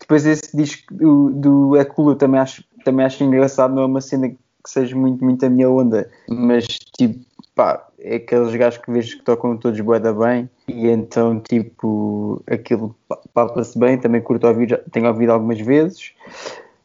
depois 0.00 0.26
esse 0.26 0.54
disco 0.54 0.92
do, 0.92 1.30
do 1.30 2.14
também 2.16 2.40
acho 2.40 2.62
também 2.84 3.04
acho 3.04 3.24
engraçado, 3.24 3.74
não 3.74 3.82
é 3.82 3.86
uma 3.86 4.00
cena 4.00 4.28
que 4.28 4.36
seja 4.64 4.94
muito, 4.94 5.24
muito 5.24 5.44
a 5.44 5.50
minha 5.50 5.68
onda, 5.68 6.08
mas 6.28 6.66
tipo, 6.96 7.18
pá, 7.52 7.85
é 7.98 8.16
aqueles 8.16 8.54
gajos 8.54 8.78
que 8.78 8.90
vejo 8.90 9.18
que 9.18 9.24
tocam 9.24 9.56
todos 9.56 9.80
boeda 9.80 10.12
bem 10.12 10.48
e 10.68 10.88
então 10.88 11.40
tipo 11.40 12.42
aquilo 12.46 12.94
papa-se 13.32 13.78
bem, 13.78 13.98
também 13.98 14.20
curto 14.20 14.46
ouvir, 14.46 14.82
tenho 14.90 15.06
ouvido 15.08 15.32
algumas 15.32 15.60
vezes. 15.60 16.12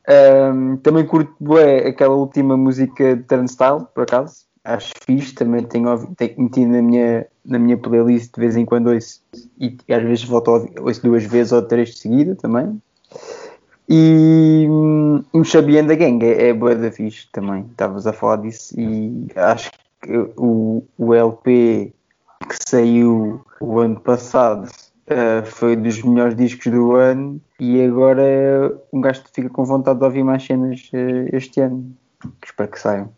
Um, 0.10 0.78
também 0.78 1.06
curto 1.06 1.34
bué, 1.40 1.88
aquela 1.88 2.16
última 2.16 2.58
música 2.58 3.16
de 3.16 3.24
Turnstile, 3.24 3.86
por 3.94 4.04
acaso. 4.04 4.46
Acho 4.64 4.92
fixe, 5.06 5.34
também 5.34 5.64
tenho, 5.64 5.90
ouvido, 5.90 6.14
tenho 6.16 6.34
metido 6.38 6.72
na 6.72 6.82
minha, 6.82 7.26
na 7.44 7.58
minha 7.58 7.78
playlist 7.78 8.32
de 8.34 8.40
vez 8.40 8.56
em 8.56 8.66
quando 8.66 8.92
ouço, 8.92 9.22
e, 9.60 9.76
e 9.88 9.94
às 9.94 10.04
vezes 10.04 10.24
volto 10.24 10.52
a 10.52 10.54
ouvir, 10.56 10.80
ouço 10.80 11.02
duas 11.02 11.24
vezes 11.24 11.52
ou 11.52 11.62
três 11.64 11.90
de 11.90 12.00
seguida 12.00 12.36
também. 12.36 12.80
E 13.90 14.68
um, 14.70 15.44
Xabi 15.44 15.80
and 15.80 15.88
the 15.88 15.96
Gang 15.96 16.24
é, 16.24 16.50
é 16.50 16.54
boa 16.54 16.76
da 16.76 16.92
fixe 16.92 17.28
também, 17.32 17.66
estavas 17.72 18.06
a 18.06 18.14
falar 18.14 18.38
disso 18.38 18.80
e 18.80 19.28
acho 19.36 19.72
o, 20.38 20.86
o 20.98 21.14
LP 21.14 21.94
que 22.48 22.56
saiu 22.68 23.46
o 23.60 23.80
ano 23.80 24.00
passado 24.00 24.70
uh, 25.08 25.46
foi 25.46 25.76
dos 25.76 26.02
melhores 26.02 26.36
discos 26.36 26.72
do 26.72 26.96
ano 26.96 27.42
e 27.60 27.82
agora 27.82 28.78
um 28.92 29.02
gajo 29.02 29.24
fica 29.34 29.50
com 29.50 29.64
vontade 29.64 30.00
de 30.00 30.06
ouvir 30.06 30.24
mais 30.24 30.44
cenas 30.44 30.90
uh, 30.94 31.36
este 31.36 31.62
ano. 31.62 31.96
Espero 32.44 32.72
que 32.72 32.80
saiam. 32.80 33.14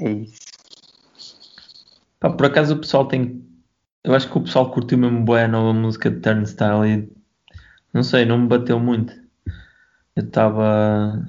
É 0.00 0.10
isso. 0.10 0.40
Pá, 2.18 2.30
por 2.30 2.46
acaso 2.46 2.74
o 2.74 2.78
pessoal 2.78 3.06
tem. 3.06 3.42
Eu 4.04 4.14
acho 4.14 4.30
que 4.30 4.38
o 4.38 4.42
pessoal 4.42 4.70
curtiu 4.70 4.98
mesmo 4.98 5.24
bem 5.24 5.44
a 5.44 5.48
nova 5.48 5.72
música 5.72 6.10
de 6.10 6.20
Turnstile 6.20 6.88
e 6.88 7.12
não 7.92 8.02
sei, 8.02 8.24
não 8.24 8.38
me 8.38 8.48
bateu 8.48 8.78
muito. 8.80 9.12
Eu 10.16 10.24
estava. 10.24 11.22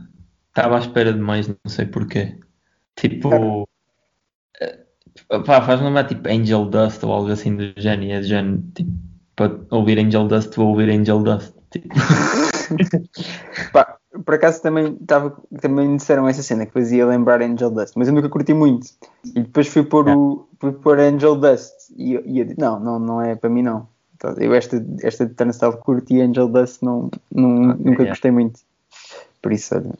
Estava 0.49 0.75
à 0.75 0.79
espera 0.79 1.11
de 1.11 1.19
mais, 1.19 1.47
não 1.47 1.55
sei 1.67 1.85
porquê. 1.85 2.37
Tipo. 3.03 3.67
É. 4.61 4.79
Pá, 5.45 5.61
faz 5.61 5.81
lembrar 5.81 6.05
tipo 6.05 6.27
Angel 6.29 6.65
Dust 6.65 7.03
ou 7.03 7.11
algo 7.11 7.31
assim 7.31 7.55
do 7.55 7.73
género. 7.75 8.13
É 8.13 8.19
do 8.21 8.25
género, 8.25 8.63
tipo, 8.73 8.91
para 9.35 9.59
ouvir 9.71 9.99
Angel 9.99 10.27
Dust, 10.27 10.55
vou 10.55 10.69
ouvir 10.69 10.89
Angel 10.89 11.21
Dust. 11.21 11.53
Tipo. 11.69 11.89
Pá, 13.73 13.97
por 14.25 14.35
acaso 14.35 14.61
também, 14.61 14.95
tava, 14.95 15.35
também 15.59 15.97
disseram 15.97 16.27
essa 16.29 16.41
cena 16.41 16.65
que 16.65 16.71
fazia 16.71 17.05
lembrar 17.05 17.41
Angel 17.41 17.69
Dust, 17.69 17.93
mas 17.97 18.07
eu 18.07 18.13
nunca 18.13 18.29
curti 18.29 18.53
muito. 18.53 18.87
E 19.25 19.41
depois 19.41 19.67
fui 19.67 19.83
pôr, 19.83 20.07
o, 20.07 20.47
fui 20.59 20.71
pôr 20.71 20.99
Angel 20.99 21.35
Dust 21.35 21.73
e, 21.97 22.13
e 22.25 22.39
eu 22.39 22.45
disse: 22.45 22.59
não, 22.59 22.79
não, 22.79 22.99
não 22.99 23.21
é 23.21 23.35
para 23.35 23.49
mim 23.49 23.63
não. 23.63 23.85
Então, 24.15 24.33
eu 24.37 24.53
esta, 24.53 24.81
esta 25.01 25.25
de 25.25 25.33
Turnstile 25.33 25.75
curti 25.77 26.15
e 26.15 26.21
Angel 26.21 26.47
Dust 26.47 26.81
não, 26.81 27.11
não, 27.29 27.71
okay, 27.71 27.85
nunca 27.85 28.03
yeah. 28.03 28.09
gostei 28.09 28.31
muito. 28.31 28.61
Por 29.41 29.51
isso, 29.51 29.75
olha. 29.75 29.91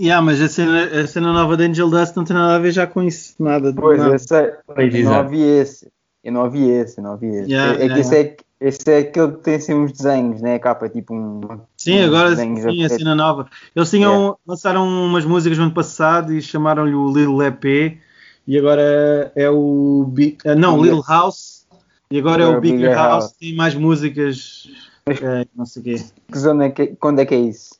Yeah, 0.00 0.24
mas 0.24 0.40
a 0.40 0.48
cena, 0.48 0.84
a 0.84 1.06
cena 1.06 1.32
nova 1.32 1.56
de 1.56 1.64
Angel 1.64 1.90
Dust 1.90 2.16
não 2.16 2.24
tem 2.24 2.34
nada 2.34 2.56
a 2.56 2.58
ver 2.58 2.72
já 2.72 2.86
com 2.86 3.02
isso, 3.02 3.34
nada. 3.38 3.72
Pois, 3.72 3.98
nada. 3.98 4.14
eu 4.14 4.18
sei, 4.18 4.52
eu 4.68 5.04
não 5.04 5.18
ouvi 5.18 5.42
esse. 5.42 5.92
Eu 6.22 6.32
não 6.32 6.44
ouvi 6.44 6.70
esse, 6.70 6.98
eu 6.98 7.04
não 7.04 7.12
ouvi 7.12 7.26
esse. 7.26 7.52
Yeah, 7.52 7.72
é, 7.72 7.76
é 7.76 7.78
yeah, 7.80 7.94
que 7.94 8.00
esse 8.00 8.16
é, 8.16 8.36
esse 8.60 8.90
é 8.90 8.98
aquele 8.98 9.32
que 9.32 9.42
tem 9.42 9.54
assim 9.56 9.74
uns 9.74 9.92
desenhos, 9.92 10.40
né? 10.40 10.54
A 10.54 10.58
capa 10.58 10.88
tipo 10.88 11.14
um. 11.14 11.40
Sim, 11.76 12.00
uns 12.00 12.06
agora 12.06 12.34
sim, 12.34 12.84
a 12.84 12.88
cena 12.88 13.14
nova. 13.14 13.46
Eles 13.76 13.90
tinham, 13.90 14.38
lançaram 14.46 14.88
umas 14.88 15.24
músicas 15.26 15.58
no 15.58 15.64
ano 15.64 15.74
passado 15.74 16.32
e 16.32 16.40
chamaram-lhe 16.40 16.94
o 16.94 17.08
Little 17.08 17.42
EP 17.42 17.98
e 18.46 18.58
agora 18.58 19.32
é 19.36 19.50
o. 19.50 20.10
Ah, 20.46 20.54
não. 20.54 20.82
Little 20.82 21.04
House 21.06 21.66
e 22.10 22.18
agora 22.18 22.44
é 22.44 22.46
o 22.46 22.60
Bigger, 22.60 22.78
Bigger 22.78 22.96
House. 22.96 23.24
House. 23.24 23.32
Tem 23.32 23.54
mais 23.54 23.74
músicas. 23.74 24.70
eh, 25.06 25.46
não 25.54 25.66
sei 25.66 25.82
o 25.82 25.84
quê. 25.84 26.04
Que 26.32 26.38
zona 26.38 26.64
é 26.64 26.70
que, 26.70 26.86
quando 26.96 27.20
é 27.20 27.26
que 27.26 27.34
é 27.34 27.38
isso? 27.38 27.74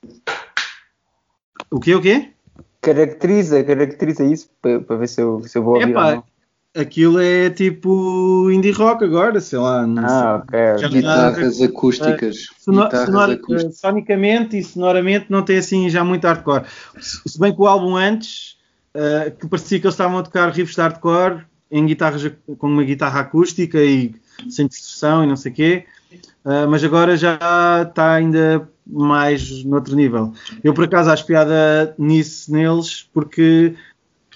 O 1.75 1.81
quê? 1.81 1.93
O 1.93 2.01
quê? 2.01 2.29
Caracteriza, 2.81 3.65
caracteriza 3.65 4.25
isso 4.25 4.49
para, 4.63 4.79
para 4.81 4.97
ver 4.97 5.09
se 5.09 5.21
eu, 5.21 5.43
se 5.43 5.59
eu 5.59 5.63
vou 5.65 5.75
ouvir 5.75 5.91
Epá, 5.91 6.07
ou 6.11 6.15
não. 6.17 6.25
Aquilo 6.77 7.19
é 7.21 7.51
tipo 7.51 8.49
indie 8.51 8.71
rock 8.71 9.03
agora, 9.05 9.41
sei 9.41 9.59
lá. 9.59 9.85
Não 9.85 10.05
Ah, 10.05 10.45
ok. 10.45 10.59
Já- 10.79 10.87
ok. 10.87 11.01
Guitarras 11.01 11.61
acústicas. 11.63 12.37
Sono- 12.61 12.85
Guitarras 12.85 13.07
sonor- 13.07 13.31
acústicas. 13.31 13.65
eh, 13.65 13.71
sonicamente 13.73 14.57
e 14.57 14.63
sonoramente 14.63 15.27
não 15.29 15.43
tem 15.43 15.59
assim 15.59 15.91
já 15.91 16.05
muito 16.05 16.25
hardcore. 16.29 16.65
Se 17.01 17.21
se 17.29 17.41
bem 17.41 17.53
que 17.53 17.61
o 17.61 17.67
álbum 17.67 17.97
antes, 17.97 18.57
eh, 18.95 19.33
que 19.37 19.49
parecia 19.49 19.81
que 19.81 19.87
eles 19.87 19.95
estavam 19.95 20.19
a 20.19 20.23
tocar 20.23 20.49
riffs 20.51 20.77
de 20.77 20.81
hardcore 20.81 21.45
em 21.73 21.85
guitarras 21.87 22.31
com 22.59 22.69
uma 22.69 22.85
guitarra 22.85 23.19
acústica 23.21 23.83
e 23.83 24.15
sem 24.49 24.69
distorção 24.69 25.25
e 25.25 25.27
não 25.27 25.35
sei 25.37 25.51
o 25.51 25.55
quê, 25.57 25.85
eh, 26.45 26.67
mas 26.67 26.85
agora 26.85 27.17
já 27.17 27.37
está 27.89 28.15
ainda 28.15 28.69
mais 28.87 29.65
noutro 29.65 29.97
nível. 29.97 30.33
Eu 30.63 30.75
por 30.75 30.85
acaso 30.85 31.11
acho 31.11 31.27
piada 31.27 31.95
nisso 31.99 32.53
neles 32.53 33.09
porque 33.13 33.75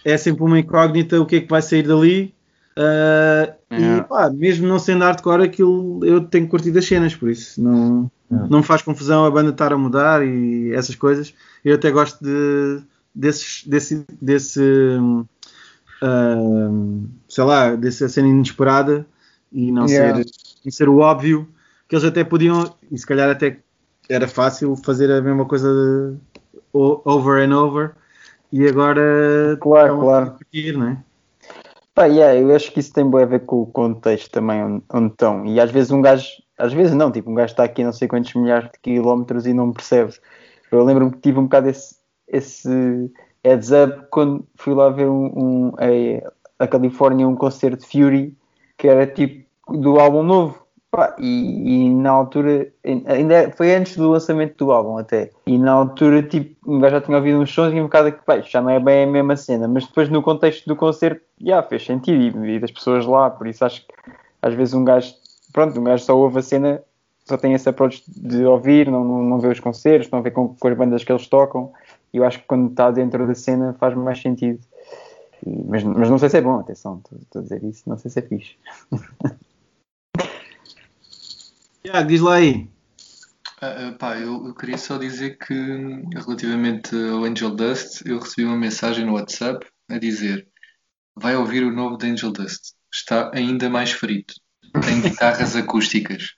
é 0.04 0.16
sempre 0.16 0.42
uma 0.42 0.58
incógnita 0.58 1.20
o 1.20 1.26
que 1.26 1.36
é 1.36 1.40
que 1.40 1.48
vai 1.48 1.62
sair 1.62 1.82
dali. 1.86 2.34
eh, 2.76 3.54
E 3.70 3.80
Yeah. 3.80 4.08
pá, 4.08 4.30
mesmo 4.30 4.66
não 4.66 4.78
sendo 4.78 5.04
hardcore, 5.04 5.42
aquilo 5.44 6.00
eu 6.04 6.22
tenho 6.22 6.48
curtido 6.48 6.78
as 6.78 6.86
cenas, 6.86 7.14
por 7.14 7.28
isso 7.30 7.62
não, 7.62 8.10
Yeah. 8.30 8.48
não 8.50 8.58
me 8.58 8.64
faz 8.64 8.82
confusão 8.82 9.24
a 9.24 9.30
banda 9.30 9.50
estar 9.50 9.72
a 9.72 9.78
mudar 9.78 10.26
e 10.26 10.72
essas 10.72 10.94
coisas. 10.94 11.34
Eu 11.64 11.74
até 11.74 11.90
gosto 11.90 12.22
de, 12.22 12.82
desses, 13.14 13.64
desse, 13.66 14.04
desse 14.20 14.60
hum, 16.02 17.08
sei 17.28 17.44
lá, 17.44 17.74
dessa 17.74 18.08
cena 18.08 18.28
inesperada 18.28 19.06
e 19.52 19.70
não, 19.72 19.86
Yeah. 19.86 20.18
ser, 20.18 20.26
não 20.64 20.72
ser 20.72 20.88
o 20.88 20.98
óbvio 20.98 21.48
que 21.88 21.94
eles 21.94 22.04
até 22.04 22.22
podiam, 22.22 22.74
e 22.90 22.98
se 22.98 23.06
calhar 23.06 23.30
até 23.30 23.60
era 24.08 24.26
fácil 24.26 24.76
fazer 24.76 25.10
a 25.10 25.20
mesma 25.20 25.44
coisa 25.44 25.68
de, 25.68 26.18
over 26.72 27.48
and 27.48 27.56
over 27.56 27.94
e 28.52 28.66
agora 28.66 29.56
Claro, 29.60 29.98
claro. 29.98 30.26
a 30.26 30.30
curtir, 30.30 30.72
não 30.72 30.88
é? 30.88 31.02
Pá, 31.94 32.04
yeah, 32.04 32.38
eu 32.38 32.54
acho 32.54 32.72
que 32.72 32.78
isso 32.78 32.92
tem 32.92 33.04
a 33.04 33.24
ver 33.24 33.40
com 33.40 33.62
o 33.62 33.66
contexto 33.66 34.30
também 34.30 34.62
onde, 34.62 34.84
onde 34.92 35.12
estão. 35.12 35.44
E 35.44 35.58
às 35.58 35.70
vezes 35.70 35.90
um 35.90 36.00
gajo, 36.00 36.28
às 36.56 36.72
vezes 36.72 36.94
não, 36.94 37.10
tipo, 37.10 37.28
um 37.28 37.34
gajo 37.34 37.52
está 37.52 37.64
aqui 37.64 37.82
a 37.82 37.86
não 37.86 37.92
sei 37.92 38.06
quantos 38.06 38.32
milhares 38.34 38.70
de 38.70 38.78
quilómetros 38.80 39.46
e 39.46 39.52
não 39.52 39.72
percebe. 39.72 40.14
Eu 40.70 40.84
lembro-me 40.84 41.10
que 41.10 41.18
tive 41.18 41.40
um 41.40 41.44
bocado 41.44 41.68
esse, 41.68 41.96
esse 42.28 43.10
heads 43.44 43.70
up 43.72 44.06
quando 44.10 44.46
fui 44.54 44.74
lá 44.74 44.90
ver 44.90 45.08
um, 45.08 45.26
um, 45.26 45.72
a, 45.76 46.64
a 46.64 46.68
Califórnia 46.68 47.26
um 47.26 47.34
concerto 47.34 47.78
de 47.78 47.86
Fury 47.86 48.36
que 48.76 48.86
era 48.86 49.04
tipo 49.04 49.44
do 49.68 49.98
álbum 49.98 50.22
novo. 50.22 50.67
Pá, 50.90 51.14
e, 51.18 51.86
e 51.86 51.90
na 51.94 52.10
altura, 52.10 52.72
ainda 52.82 53.50
foi 53.54 53.74
antes 53.74 53.94
do 53.96 54.08
lançamento 54.08 54.56
do 54.56 54.72
álbum 54.72 54.96
até. 54.96 55.30
E 55.46 55.58
na 55.58 55.72
altura, 55.72 56.22
tipo, 56.22 56.56
um 56.66 56.78
gajo 56.78 56.94
já 56.94 57.00
tinha 57.02 57.16
ouvido 57.18 57.38
uns 57.40 57.52
sons 57.52 57.74
e 57.74 57.80
um 57.80 57.84
bocado 57.84 58.10
que, 58.10 58.50
já 58.50 58.62
não 58.62 58.70
é 58.70 58.80
bem 58.80 59.04
a 59.04 59.06
mesma 59.06 59.36
cena. 59.36 59.68
Mas 59.68 59.86
depois 59.86 60.08
no 60.08 60.22
contexto 60.22 60.66
do 60.66 60.74
concerto, 60.74 61.20
já 61.38 61.62
fez 61.62 61.84
sentido 61.84 62.44
e, 62.44 62.56
e 62.56 62.58
das 62.58 62.70
pessoas 62.70 63.04
lá. 63.04 63.28
Por 63.28 63.46
isso 63.46 63.66
acho 63.66 63.86
que 63.86 63.92
às 64.40 64.54
vezes 64.54 64.72
um 64.72 64.82
gajo, 64.82 65.14
pronto, 65.52 65.78
um 65.78 65.84
gajo 65.84 66.04
só 66.04 66.16
ouve 66.16 66.38
a 66.38 66.42
cena, 66.42 66.82
só 67.26 67.36
tem 67.36 67.52
esse 67.52 67.68
approach 67.68 68.02
de 68.08 68.46
ouvir, 68.46 68.90
não, 68.90 69.04
não, 69.04 69.22
não 69.22 69.38
vê 69.40 69.48
os 69.48 69.60
concertos, 69.60 70.10
não 70.10 70.22
vê 70.22 70.30
com, 70.30 70.54
com 70.54 70.68
as 70.68 70.76
bandas 70.76 71.04
que 71.04 71.12
eles 71.12 71.26
tocam. 71.26 71.70
E 72.14 72.16
eu 72.16 72.24
acho 72.24 72.38
que 72.38 72.46
quando 72.46 72.70
está 72.70 72.90
dentro 72.90 73.26
da 73.26 73.34
cena 73.34 73.76
faz 73.78 73.94
mais 73.94 74.22
sentido. 74.22 74.60
E- 75.46 75.64
mas, 75.68 75.84
mas 75.84 76.08
não 76.08 76.16
sei 76.16 76.30
se 76.30 76.38
é 76.38 76.40
bom, 76.40 76.58
atenção, 76.58 77.02
estou 77.20 77.40
a 77.40 77.42
dizer 77.42 77.62
isso, 77.62 77.82
não 77.86 77.98
sei 77.98 78.10
se 78.10 78.18
é 78.20 78.22
fixe. 78.22 78.56
Tiago, 81.90 82.06
diz 82.06 82.20
lá 82.20 82.34
aí. 82.34 82.68
Ah, 83.62 83.88
ah, 83.88 83.92
pá, 83.98 84.18
eu, 84.18 84.46
eu 84.46 84.54
queria 84.54 84.76
só 84.76 84.98
dizer 84.98 85.38
que 85.38 85.54
relativamente 85.54 86.94
ao 86.94 87.24
Angel 87.24 87.50
Dust, 87.50 88.02
eu 88.04 88.18
recebi 88.18 88.44
uma 88.44 88.58
mensagem 88.58 89.06
no 89.06 89.14
WhatsApp 89.14 89.66
a 89.90 89.98
dizer 89.98 90.46
vai 91.16 91.34
ouvir 91.34 91.64
o 91.64 91.72
novo 91.72 91.96
de 91.96 92.06
Angel 92.06 92.30
Dust. 92.30 92.74
Está 92.92 93.30
ainda 93.34 93.70
mais 93.70 93.90
frito. 93.90 94.34
Tem 94.84 95.00
guitarras 95.00 95.56
acústicas. 95.56 96.34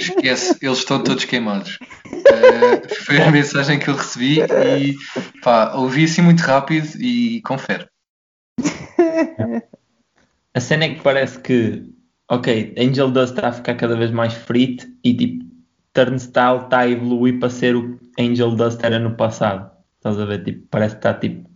Esquece, 0.00 0.58
eles 0.60 0.78
estão 0.78 1.02
todos 1.02 1.24
queimados. 1.24 1.78
Ah, 2.04 2.94
foi 3.04 3.22
a 3.22 3.30
mensagem 3.30 3.78
que 3.78 3.88
eu 3.88 3.94
recebi 3.94 4.40
e 4.40 4.96
pá, 5.42 5.74
ouvi 5.74 6.04
assim 6.04 6.22
muito 6.22 6.40
rápido 6.40 6.88
e 7.00 7.40
confere. 7.42 7.88
A 10.52 10.60
cena 10.60 10.86
é 10.86 10.94
que 10.94 11.02
parece 11.02 11.38
que, 11.38 11.84
ok, 12.28 12.74
Angel 12.78 13.10
Dust 13.10 13.34
está 13.34 13.48
a 13.48 13.52
ficar 13.52 13.74
cada 13.76 13.96
vez 13.96 14.10
mais 14.10 14.34
frito 14.34 14.86
e 15.04 15.14
tipo, 15.16 15.44
Turnstile 15.92 16.64
está 16.64 16.80
a 16.80 16.88
evoluir 16.88 17.38
para 17.38 17.50
ser 17.50 17.74
o 17.76 17.96
que 17.98 18.22
Angel 18.22 18.54
Dust 18.54 18.82
era 18.84 18.98
no 18.98 19.16
passado. 19.16 19.70
Estás 19.96 20.18
a 20.18 20.24
ver? 20.24 20.44
Tipo, 20.44 20.66
parece 20.68 20.94
que 20.96 20.98
está 21.00 21.14
tipo, 21.14 21.48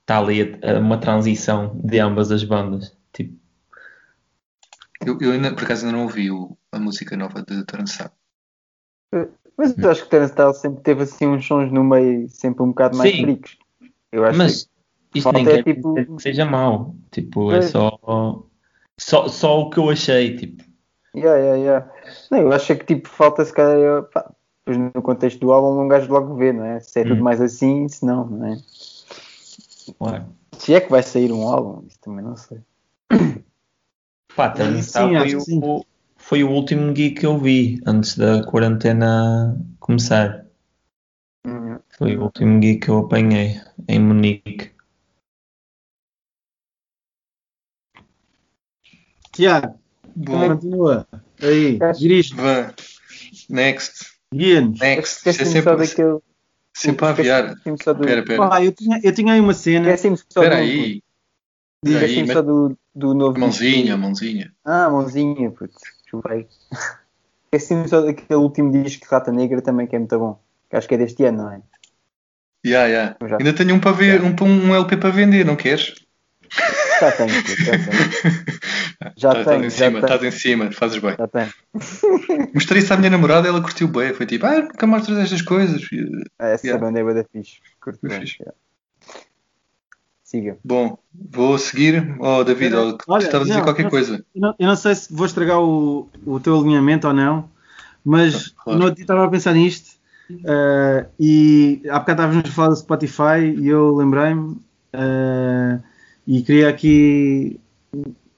está 0.00 0.18
ali 0.18 0.42
a- 0.62 0.76
a 0.76 0.78
uma 0.80 0.98
transição 0.98 1.80
de 1.82 1.98
ambas 1.98 2.30
as 2.30 2.44
bandas. 2.44 2.96
Tipo, 3.12 3.36
Eu, 5.04 5.18
eu 5.20 5.32
ainda, 5.32 5.52
por 5.52 5.64
acaso 5.64 5.84
ainda 5.84 5.96
não 5.98 6.04
ouvi 6.04 6.30
o- 6.30 6.56
a 6.70 6.78
música 6.78 7.16
nova 7.16 7.42
de 7.42 7.64
Turnstile. 7.64 8.10
Mas 9.58 9.76
eu 9.76 9.90
acho 9.90 10.04
que 10.04 10.10
Turnstile 10.10 10.54
sempre 10.54 10.82
teve 10.82 11.02
assim 11.02 11.26
uns 11.26 11.44
sons 11.46 11.70
no 11.72 11.82
meio, 11.84 12.28
sempre 12.28 12.62
um 12.62 12.68
bocado 12.68 12.96
mais 12.96 13.10
Sim. 13.10 13.22
fricos. 13.22 13.58
Eu 14.10 14.24
acho 14.24 14.38
mas 14.38 14.68
que 15.10 15.18
isto 15.18 15.32
nem 15.32 15.46
é 15.46 15.62
quer 15.62 15.64
tipo- 15.74 15.94
que 15.94 16.22
seja 16.22 16.44
mau. 16.46 16.94
Tipo, 17.10 17.52
é 17.52 17.58
Pois. 17.58 17.70
só, 17.70 18.46
só, 19.06 19.28
só 19.28 19.60
o 19.60 19.70
que 19.70 19.78
eu 19.78 19.90
achei. 19.90 20.36
Tipo, 20.36 20.64
Yeah, 21.14 21.36
yeah, 21.38 21.56
yeah. 21.62 21.92
Não, 22.30 22.38
eu 22.40 22.52
acho 22.52 22.74
que 22.74 22.84
tipo, 22.86 23.08
falta 23.08 23.44
se 23.44 23.52
calhar. 23.52 24.04
pá, 24.04 24.32
depois 24.64 24.92
no 24.94 25.02
contexto 25.02 25.40
do 25.40 25.52
álbum 25.52 25.82
um 25.82 25.88
gajo 25.88 26.10
logo 26.10 26.34
vê, 26.36 26.52
não 26.52 26.64
é? 26.64 26.80
Se 26.80 27.00
é 27.00 27.04
tudo 27.04 27.20
Hum. 27.20 27.24
mais 27.24 27.40
assim, 27.40 27.86
se 27.88 28.04
não, 28.06 28.24
não 28.26 28.46
é? 28.46 28.56
Claro. 29.98 30.26
Se 30.56 30.72
é 30.74 30.80
que 30.80 30.90
vai 30.90 31.02
sair 31.02 31.32
um 31.32 31.46
álbum, 31.48 31.84
isso 31.86 31.98
também 32.00 32.24
não 32.24 32.36
sei. 32.36 32.58
Pá, 34.36 34.50
também 34.50 34.82
Sim, 34.82 35.16
acho 35.16 35.30
foi, 35.32 35.40
sim. 35.40 35.60
o, 35.62 35.84
foi 36.16 36.44
o 36.44 36.50
último 36.50 36.94
gig 36.96 37.14
que 37.14 37.26
eu 37.26 37.36
vi 37.38 37.80
antes 37.86 38.16
da 38.16 38.42
quarentena 38.44 39.60
começar. 39.80 40.46
Hum, 41.44 41.78
Foi 41.98 42.16
o 42.16 42.22
último 42.22 42.62
gig 42.62 42.78
que 42.78 42.88
eu 42.88 42.98
apanhei 43.00 43.60
em 43.88 43.98
Munique. 44.00 44.71
Tiago, 49.32 49.78
continua. 50.26 51.06
Aí, 51.40 51.78
dirige, 51.98 52.34
vá. 52.34 52.72
Next. 53.48 54.12
guia-nos. 54.32 54.78
Next. 54.78 55.28
Isto 55.28 55.42
é 55.42 55.44
sempre, 55.44 55.76
daquele. 55.76 56.18
sempre 56.74 57.06
a 57.06 57.08
aviar. 57.10 57.46
Esqueci-me 57.48 57.82
só 57.82 57.92
do. 57.92 58.04
Espera, 58.04 58.20
espera. 58.20 58.64
Eu, 58.64 58.72
tinha, 58.72 59.00
eu 59.02 59.14
tinha 59.14 59.32
aí 59.32 59.40
uma 59.40 59.54
cena. 59.54 59.92
Espera 59.92 60.56
do. 60.56 60.60
aí. 60.60 61.02
Diz, 61.84 62.32
só 62.32 62.42
do, 62.42 62.76
do 62.94 63.14
novo. 63.14 63.40
Mãozinha, 63.40 63.82
disco. 63.82 63.98
mãozinha. 63.98 64.52
Ah, 64.64 64.88
mãozinha, 64.88 65.50
putz, 65.50 65.80
chupei. 66.08 66.46
Esqueci-me 67.46 67.88
só 67.88 68.00
daquele 68.00 68.38
último 68.38 68.70
disco 68.70 69.04
de 69.04 69.10
Rata 69.10 69.32
Negra 69.32 69.60
também 69.60 69.86
que 69.86 69.96
é 69.96 69.98
muito 69.98 70.18
bom. 70.18 70.40
Que 70.70 70.76
acho 70.76 70.88
que 70.88 70.94
é 70.94 70.98
deste 70.98 71.24
ano, 71.24 71.42
não 71.42 71.52
é? 71.52 71.60
Ya, 72.64 72.86
ya. 72.86 73.16
Já. 73.28 73.36
Ainda 73.38 73.52
tenho 73.52 73.74
um, 73.74 73.80
para 73.80 73.92
ver, 73.92 74.22
um, 74.22 74.34
um 74.40 74.74
LP 74.74 74.96
para 74.96 75.10
vender, 75.10 75.44
não 75.44 75.56
queres? 75.56 75.94
Já 77.02 77.12
tenho, 77.12 77.30
já 77.30 77.72
tenho. 77.72 78.52
Já 79.16 79.30
Estás 79.30 79.46
tenho, 79.46 79.64
em 79.64 79.70
já 79.70 79.86
cima, 79.86 79.98
estás 79.98 80.22
em 80.22 80.30
cima, 80.30 80.70
fazes 80.72 80.98
bem. 80.98 81.16
Já 81.18 81.26
tenho. 81.26 81.52
Mostrei 82.54 82.80
isso 82.80 82.94
à 82.94 82.96
minha 82.96 83.10
namorada, 83.10 83.48
ela 83.48 83.60
curtiu 83.60 83.88
bem. 83.88 84.14
Foi 84.14 84.24
tipo, 84.26 84.46
ah, 84.46 84.60
nunca 84.60 84.86
mostras 84.86 85.18
estas 85.18 85.42
coisas. 85.42 85.82
E, 85.92 86.22
Essa 86.38 86.66
Yeah. 86.68 86.84
banda 86.86 87.00
é 87.00 87.02
bué 87.02 87.14
da 87.14 87.24
fixe. 87.24 87.56
Curto 87.80 87.98
bem. 88.06 88.20
fixe. 88.20 88.36
yeah. 88.40 88.56
Siga. 90.22 90.56
Bom, 90.64 90.96
vou 91.12 91.58
seguir. 91.58 92.14
Oh, 92.20 92.44
David, 92.44 92.74
Olha, 92.74 92.88
oh, 92.90 92.92
tu 92.96 93.18
estavas 93.18 93.48
a 93.48 93.50
dizer 93.50 93.62
qualquer 93.64 93.82
não- 93.84 93.90
coisa. 93.90 94.24
Eu 94.34 94.40
não, 94.40 94.54
eu 94.58 94.66
não 94.68 94.76
sei 94.76 94.94
se 94.94 95.12
vou 95.12 95.26
estragar 95.26 95.58
o, 95.60 96.08
o 96.24 96.38
teu 96.38 96.56
alinhamento 96.58 97.08
ou 97.08 97.12
não, 97.12 97.50
mas 98.04 98.48
Claro. 98.48 98.78
no 98.78 98.84
outro 98.84 98.96
dia 98.96 99.04
estava 99.04 99.24
a 99.24 99.28
pensar 99.28 99.52
nisto 99.52 99.96
eh, 100.30 101.06
e 101.18 101.82
há 101.90 101.98
bocado 101.98 102.22
estávamos 102.22 102.48
a 102.48 102.52
falar 102.52 102.68
do 102.68 102.76
Spotify 102.76 103.40
e 103.58 103.66
eu 103.68 103.94
lembrei-me 103.96 104.56
eh, 104.92 105.78
e 106.26 106.42
queria 106.42 106.68
aqui 106.68 107.58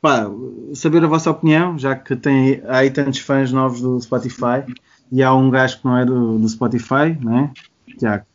pá, 0.01 0.27
saber 0.75 1.05
a 1.05 1.09
vossa 1.09 1.31
opinião, 1.31 1.79
já 1.79 1.95
que 1.95 2.15
tem, 2.17 2.63
há 2.67 2.79
aí 2.79 2.91
tantos 2.91 3.21
fãs 3.21 3.51
novos 3.53 3.81
do 3.81 4.01
Spotify 4.01 4.65
e 5.11 5.23
há 5.23 5.35
um 5.35 5.51
gajo 5.51 5.79
que 5.79 5.85
não 5.85 5.97
é 5.97 6.05
do, 6.05 6.39
do 6.39 6.49
Spotify, 6.49 7.17
não 7.21 7.39
é? 7.39 7.51
Tiago. 7.99 8.25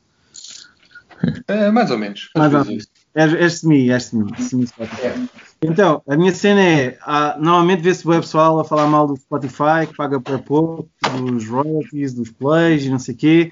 É, 1.49 1.69
mais 1.69 1.91
ou 1.91 1.97
menos. 1.97 2.29
Mais 2.33 2.53
ou 2.53 2.63
menos. 2.63 2.87
És, 3.13 3.33
és 3.33 3.53
semi, 3.59 3.91
és 3.91 4.03
semi, 4.05 4.31
semi 4.41 4.65
Spotify. 4.67 5.27
Então, 5.61 6.01
a 6.07 6.15
minha 6.15 6.33
cena 6.33 6.61
é, 6.61 6.97
há- 7.01 7.35
normalmente 7.37 7.81
vê-se 7.81 8.07
o 8.07 8.11
pessoal 8.11 8.57
a 8.57 8.63
falar 8.63 8.87
mal 8.87 9.05
do 9.05 9.17
Spotify, 9.17 9.85
que 9.85 9.97
paga 9.97 10.21
para 10.21 10.39
pouco, 10.39 10.87
dos 11.27 11.45
royalties, 11.49 12.13
dos 12.13 12.29
plays 12.31 12.85
e 12.85 12.89
não 12.89 12.99
sei 12.99 13.15
o 13.15 13.17
quê. 13.17 13.51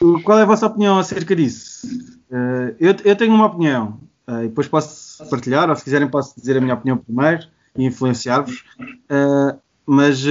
O- 0.00 0.20
qual 0.22 0.38
é 0.38 0.42
a 0.42 0.46
vossa 0.46 0.66
opinião 0.66 0.98
acerca 0.98 1.34
disso? 1.34 2.17
Ah, 2.30 2.74
eu, 2.78 2.94
eu 3.04 3.16
tenho 3.16 3.34
uma 3.34 3.46
opinião, 3.46 4.00
ah, 4.26 4.44
e 4.44 4.48
depois 4.48 4.68
posso 4.68 5.28
partilhar, 5.28 5.68
ou 5.68 5.76
se 5.76 5.84
quiserem 5.84 6.08
posso 6.08 6.38
dizer 6.38 6.56
a 6.56 6.60
minha 6.60 6.74
opinião 6.74 6.98
primeiro 6.98 7.46
e 7.76 7.84
influenciar-vos. 7.84 8.64
Ah, 9.08 9.56
mas 9.86 10.22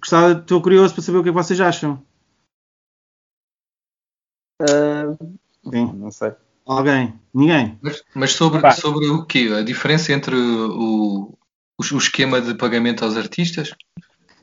gostava, 0.00 0.32
estou 0.32 0.60
curioso 0.60 0.92
para 0.94 1.02
saber 1.02 1.18
o 1.18 1.22
que 1.22 1.28
é 1.28 1.32
que 1.32 1.38
vocês 1.38 1.60
acham. 1.60 2.02
Sim. 5.70 5.92
não 5.94 6.10
sei. 6.10 6.32
Alguém? 6.66 7.14
Ninguém? 7.32 7.78
Mas, 7.80 8.02
mas 8.14 8.32
sobre, 8.32 8.60
Pá. 8.60 8.72
sobre 8.72 9.06
o 9.06 9.24
quê? 9.24 9.50
A 9.56 9.62
diferença 9.62 10.12
entre 10.12 10.34
o, 10.34 11.30
o, 11.30 11.38
o 11.78 11.96
esquema 11.96 12.40
de 12.40 12.54
pagamento 12.54 13.04
aos 13.04 13.16
artistas? 13.16 13.74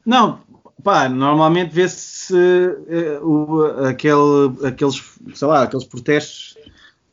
Não, 0.06 0.40
pá, 0.84 1.10
normalmente 1.10 1.74
vê-se 1.74 2.34
eh, 2.88 3.20
o- 3.22 3.64
aquele, 3.88 4.68
aqueles, 4.68 5.02
sei 5.34 5.48
lá, 5.48 5.64
aqueles 5.64 5.86
protestos 5.86 6.56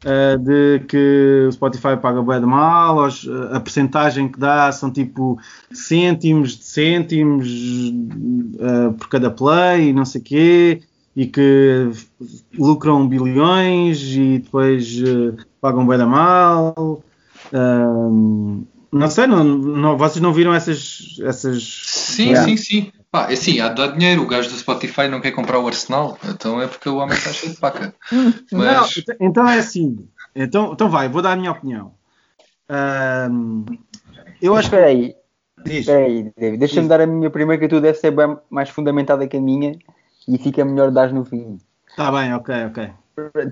eh, 0.05 0.37
de 0.37 0.81
que 0.89 1.45
o 1.49 1.53
Spotify 1.53 1.97
paga 2.01 2.21
bem 2.23 2.41
de 2.41 2.47
mal, 2.47 3.07
os- 3.07 3.29
a 3.53 3.61
percentagem 3.61 4.29
que 4.29 4.39
dá 4.39 4.71
são 4.73 4.91
tipo 4.91 5.39
cêntimos 5.73 6.57
de 6.59 6.65
cêntimos 6.65 7.47
eh, 8.59 8.91
por 8.99 9.09
cada 9.09 9.31
play 9.31 9.89
e 9.91 9.93
não 9.93 10.05
sei 10.05 10.21
quê, 10.21 10.83
e 11.15 11.27
que 11.27 11.91
lucram 12.59 13.07
bilhões 13.07 14.03
e 14.03 14.39
depois 14.39 14.93
eh, 14.99 15.43
pagam 15.61 15.87
bem 15.87 15.99
da 15.99 16.07
mal. 16.07 17.03
Ahm, 17.53 18.65
não 18.91 19.09
sei, 19.11 19.27
não, 19.27 19.45
não- 19.45 19.97
vocês 19.97 20.21
não 20.23 20.33
viram 20.33 20.53
essas, 20.55 21.17
essas 21.23 21.63
Sim, 21.87 22.35
sim, 22.35 22.57
sim. 22.57 22.93
Pá, 23.13 23.29
é 23.29 23.35
assim, 23.35 23.61
há 23.61 23.69
de 23.69 23.75
dar 23.77 23.89
dinheiro. 23.89 24.23
O 24.23 24.27
gajo 24.27 24.49
do 24.49 24.57
Spotify 24.57 25.07
não 25.07 25.21
quer 25.21 25.33
comprar 25.33 25.59
o 25.59 25.67
Arsenal, 25.69 26.19
então 26.25 26.61
é 26.63 26.67
porque 26.67 26.89
o 26.89 26.97
homem 26.97 27.15
está 27.15 27.31
cheio 27.31 27.53
de 27.53 27.61
paca. 27.61 27.95
Mas, 28.11 28.51
Não, 28.51 28.87
então- 28.97 29.17
então 29.21 29.49
é 29.49 29.59
assim. 29.59 30.09
Então, 30.35 30.73
então 30.73 30.89
vai, 30.89 31.11
vou 31.11 31.21
dar 31.21 31.33
a 31.33 31.37
minha 31.37 31.51
opinião. 31.53 31.93
Ahm, 32.71 33.67
eu 34.41 34.57
acho 34.57 34.71
que. 34.71 34.77
espera 34.77 34.87
aí, 34.87 35.15
Diz. 35.63 35.81
espera 35.81 36.07
aí, 36.07 36.33
David. 36.37 36.59
Deixa-me 36.59 36.89
dar 36.89 37.03
a 37.03 37.07
minha 37.07 37.29
primeira, 37.31 37.61
que 37.61 37.69
tu 37.69 37.83
deve 37.83 37.99
ser 37.99 38.13
bem 38.13 38.35
mais 38.49 38.71
fundamentada 38.71 39.29
que 39.29 39.37
a 39.37 39.41
minha 39.41 39.79
e 40.27 40.39
fica 40.39 40.65
melhor 40.65 40.91
dar 40.91 41.13
no 41.13 41.23
fim. 41.25 41.59
Tá 41.95 42.11
bem, 42.11 42.33
ok, 42.33 42.55
ok. 42.67 42.91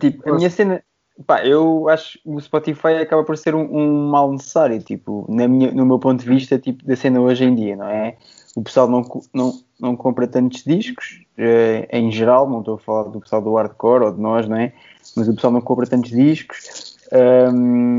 Tipo, 0.01 0.31
a 0.31 0.37
minha 0.37 0.49
cena, 0.49 0.83
pá, 1.27 1.45
eu 1.45 1.89
acho 1.89 2.19
que 2.23 2.29
o 2.29 2.41
Spotify 2.41 2.95
acaba 3.01 3.25
por 3.25 3.37
ser 3.37 3.55
um, 3.55 3.63
um 3.63 4.09
mal 4.09 4.31
necessário, 4.33 4.79
tipo, 4.81 5.27
na 5.29 5.47
minha, 5.49 5.71
no 5.73 5.85
meu 5.87 5.99
ponto 5.99 6.23
de 6.23 6.29
vista, 6.29 6.59
tipo, 6.59 6.85
da 6.85 6.97
cena 6.97 7.21
hoje 7.21 7.45
em 7.45 7.55
dia, 7.55 7.77
não 7.77 7.89
é? 7.89 8.17
O 8.57 8.63
pessoal 8.63 8.89
não, 8.89 9.03
não, 9.33 9.53
não 9.79 9.97
compra 9.97 10.27
tantos 10.27 10.65
discos, 10.65 11.23
eh, 11.39 11.89
em 11.93 12.11
geral, 12.11 12.49
não 12.49 12.61
estou 12.61 12.75
a 12.75 12.79
falar 12.79 13.05
do 13.05 13.21
pessoal 13.21 13.41
do 13.43 13.55
hardcore 13.55 14.05
ou 14.05 14.13
de 14.13 14.21
nós, 14.21 14.49
não 14.49 14.57
é? 14.57 14.73
Mas 15.17 15.29
o 15.29 15.35
pessoal 15.35 15.53
não 15.53 15.61
compra 15.61 15.87
tantos 15.87 16.11
discos. 16.11 16.97
Ahm, 17.13 17.97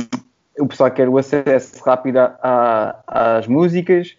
o 0.60 0.68
pessoal 0.68 0.92
quer 0.92 1.08
o 1.10 1.18
acesso 1.18 1.82
rápido 1.84 2.18
a- 2.18 2.38
a- 2.44 3.38
às 3.38 3.48
músicas 3.48 4.16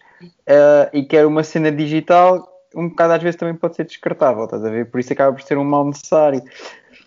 eh, 0.47 0.89
e 0.93 1.03
quer 1.03 1.25
uma 1.25 1.43
cena 1.43 1.71
digital, 1.71 2.47
um 2.75 2.89
bocado 2.89 3.13
às 3.13 3.21
vezes 3.23 3.39
também 3.39 3.55
pode 3.55 3.75
ser 3.75 3.85
descartável, 3.85 4.45
estás 4.45 4.65
a 4.65 4.69
ver? 4.69 4.89
Por 4.89 4.99
isso 4.99 5.13
acaba 5.13 5.31
por 5.35 5.41
ser 5.43 5.57
um 5.57 5.63
mal 5.63 5.85
necessário 5.85 6.41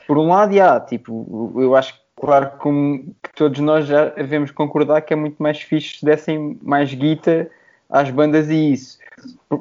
por 0.07 0.19
um 0.19 0.29
lado, 0.29 0.55
já, 0.55 0.81
tipo, 0.81 1.53
eu 1.57 1.75
acho 1.75 1.95
que, 1.95 2.01
claro, 2.17 2.53
como 2.59 3.15
que 3.23 3.35
todos 3.35 3.59
nós 3.61 3.87
já 3.87 4.07
devemos 4.07 4.51
concordar 4.51 5.03
que 5.03 5.13
é 5.13 5.17
muito 5.17 5.43
mais 5.43 5.61
fixe 5.61 5.99
se 5.99 6.05
dessem 6.05 6.59
mais 6.63 6.93
guita 6.93 7.51
às 7.91 8.11
bandas 8.11 8.49
e 8.49 8.73
isso. 8.73 8.99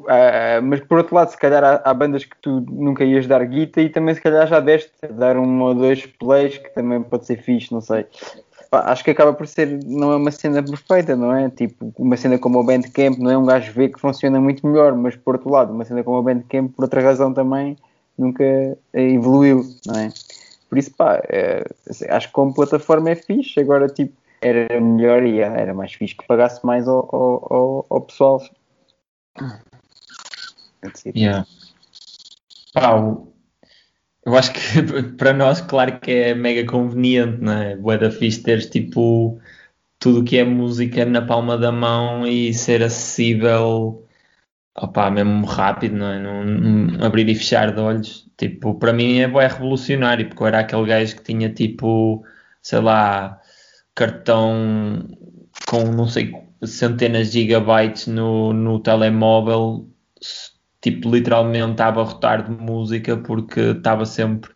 Ah, 0.07 0.59
mas 0.61 0.79
por 0.81 0.97
outro 0.97 1.15
lado, 1.15 1.29
se 1.29 1.37
calhar 1.37 1.63
há, 1.63 1.81
há 1.83 1.93
bandas 1.93 2.25
que 2.25 2.35
tu 2.41 2.61
nunca 2.69 3.03
ias 3.03 3.27
dar 3.27 3.43
guita 3.45 3.81
e 3.81 3.89
também 3.89 4.13
se 4.13 4.21
calhar 4.21 4.47
já 4.47 4.59
deste 4.59 4.91
dar 5.11 5.37
um 5.37 5.61
ou 5.61 5.73
dois 5.73 6.05
plays 6.05 6.57
que 6.57 6.69
também 6.73 7.01
pode 7.01 7.25
ser 7.25 7.41
fixe, 7.41 7.71
não 7.71 7.81
sei. 7.81 8.05
Pá, 8.69 8.91
acho 8.91 9.03
que 9.03 9.11
acaba 9.11 9.33
por 9.33 9.47
ser, 9.47 9.79
não 9.85 10.11
é 10.11 10.15
uma 10.17 10.31
cena 10.31 10.61
perfeita, 10.61 11.15
não 11.15 11.33
é? 11.33 11.49
Tipo, 11.49 11.93
uma 11.97 12.17
cena 12.17 12.37
como 12.37 12.59
o 12.59 12.63
Bandcamp, 12.63 13.17
não 13.17 13.31
é 13.31 13.37
um 13.37 13.45
gajo 13.45 13.71
vê 13.71 13.89
que 13.89 13.99
funciona 13.99 14.39
muito 14.39 14.65
melhor, 14.67 14.95
mas 14.95 15.15
por 15.15 15.35
outro 15.35 15.49
lado, 15.49 15.71
uma 15.73 15.85
cena 15.85 16.03
como 16.03 16.17
o 16.17 16.23
Bandcamp, 16.23 16.73
por 16.75 16.83
outra 16.83 17.01
razão 17.01 17.33
também, 17.33 17.77
nunca 18.17 18.43
evoluiu, 18.93 19.63
não 19.85 19.99
é? 19.99 20.13
Por 20.69 20.77
isso, 20.77 20.91
pá, 20.91 21.21
é, 21.29 21.63
acho 22.09 22.27
que 22.27 22.33
como 22.33 22.53
plataforma 22.53 23.09
é 23.09 23.15
fixe, 23.15 23.59
agora, 23.59 23.87
tipo, 23.87 24.13
era 24.41 24.79
melhor 24.79 25.23
e 25.23 25.39
era 25.39 25.73
mais 25.73 25.93
fixe 25.93 26.15
que 26.15 26.27
pagasse 26.27 26.65
mais 26.65 26.87
ao, 26.87 27.07
ao, 27.15 27.85
ao, 27.89 28.01
pessoal. 28.01 28.41
Yeah. 31.15 31.45
Pá, 32.73 32.95
o- 32.95 33.33
eu 34.25 34.35
acho 34.35 34.53
que 34.53 34.59
para 35.17 35.33
nós, 35.33 35.61
claro 35.61 35.99
que 35.99 36.11
é 36.11 36.35
mega 36.35 36.69
conveniente, 36.69 37.41
não 37.41 37.53
é? 37.53 37.75
Da 37.97 38.11
fixe 38.11 38.43
teres 38.43 38.67
tipo 38.69 39.39
tudo 39.99 40.21
o 40.21 40.23
que 40.23 40.37
é 40.37 40.43
música 40.43 41.05
na 41.05 41.21
palma 41.21 41.57
da 41.57 41.71
mão 41.71 42.27
e 42.27 42.53
ser 42.53 42.83
acessível, 42.83 44.04
opá, 44.77 45.09
mesmo 45.09 45.45
rápido, 45.45 45.95
não 45.97 46.07
é? 46.07 47.05
Abrir 47.05 47.29
e 47.29 47.35
fechar 47.35 47.71
de 47.73 47.79
olhos. 47.79 48.27
Tipo, 48.37 48.75
para 48.75 48.93
mim 48.93 49.19
é 49.19 49.27
bué 49.27 49.47
revolucionário, 49.47 50.27
porque 50.27 50.43
eu 50.43 50.47
era 50.47 50.59
aquele 50.59 50.85
gajo 50.85 51.15
que 51.15 51.23
tinha 51.23 51.49
tipo, 51.49 52.23
sei 52.61 52.81
lá, 52.81 53.39
cartão 53.95 55.07
com 55.67 55.83
não 55.91 56.07
sei 56.07 56.33
centenas 56.63 57.31
de 57.31 57.41
gigabytes 57.41 58.07
no, 58.07 58.53
no 58.53 58.79
telemóvel 58.79 59.87
tipo 60.81 61.09
literalmente 61.09 61.81
a 61.81 61.87
abarrotar 61.87 62.43
de 62.43 62.51
música 62.51 63.17
porque 63.17 63.59
estava 63.59 64.05
sempre 64.05 64.51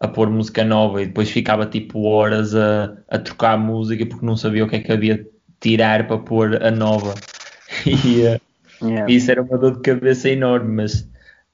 a 0.00 0.08
pôr 0.08 0.28
música 0.28 0.64
nova 0.64 1.02
e 1.02 1.06
depois 1.06 1.30
ficava 1.30 1.66
tipo 1.66 2.02
horas 2.02 2.54
a, 2.54 2.96
a 3.08 3.18
trocar 3.18 3.56
música 3.58 4.04
porque 4.06 4.26
não 4.26 4.36
sabia 4.36 4.64
o 4.64 4.68
que 4.68 4.76
é 4.76 4.80
que 4.80 4.92
havia 4.92 5.18
de 5.18 5.26
tirar 5.60 6.06
para 6.06 6.18
pôr 6.18 6.62
a 6.62 6.70
nova 6.70 7.14
e, 7.86 8.22
eh, 8.22 8.40
Yeah. 8.82 9.10
E 9.10 9.16
isso 9.16 9.30
era 9.30 9.42
uma 9.42 9.58
dor 9.58 9.76
de 9.76 9.80
cabeça 9.80 10.28
enorme, 10.28 10.72
mas 10.74 11.00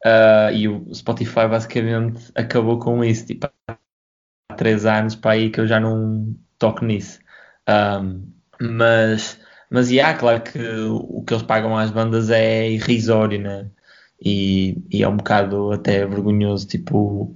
uh, 0.05 0.53
e 0.53 0.69
o 0.69 0.95
Spotify 0.95 1.47
basicamente 1.49 2.31
acabou 2.35 2.79
com 2.79 3.05
isso. 3.05 3.27
Tipo, 3.27 3.49
há 3.69 4.55
três 4.57 4.87
anos 4.87 5.15
para 5.15 5.33
aí 5.33 5.51
que 5.51 5.61
eu 5.61 5.67
já 5.67 5.81
não 5.81 6.35
toco 6.59 6.85
nisso. 6.85 7.19
Um, 7.69 8.27
mas, 8.61 9.39
mas 9.71 9.91
yeah, 9.91 10.17
claro 10.19 10.43
que 10.43 10.59
o 10.59 11.23
que 11.23 11.33
eles 11.33 11.43
pagam 11.45 11.77
às 11.77 11.91
bandas 11.91 12.31
é 12.31 12.71
irrisório, 12.71 13.41
né? 13.41 13.71
E, 14.23 14.77
e 14.91 15.03
é 15.03 15.09
um 15.09 15.17
bocado 15.17 15.73
até 15.73 16.07
vergonhoso, 16.07 16.67
tipo, 16.67 17.35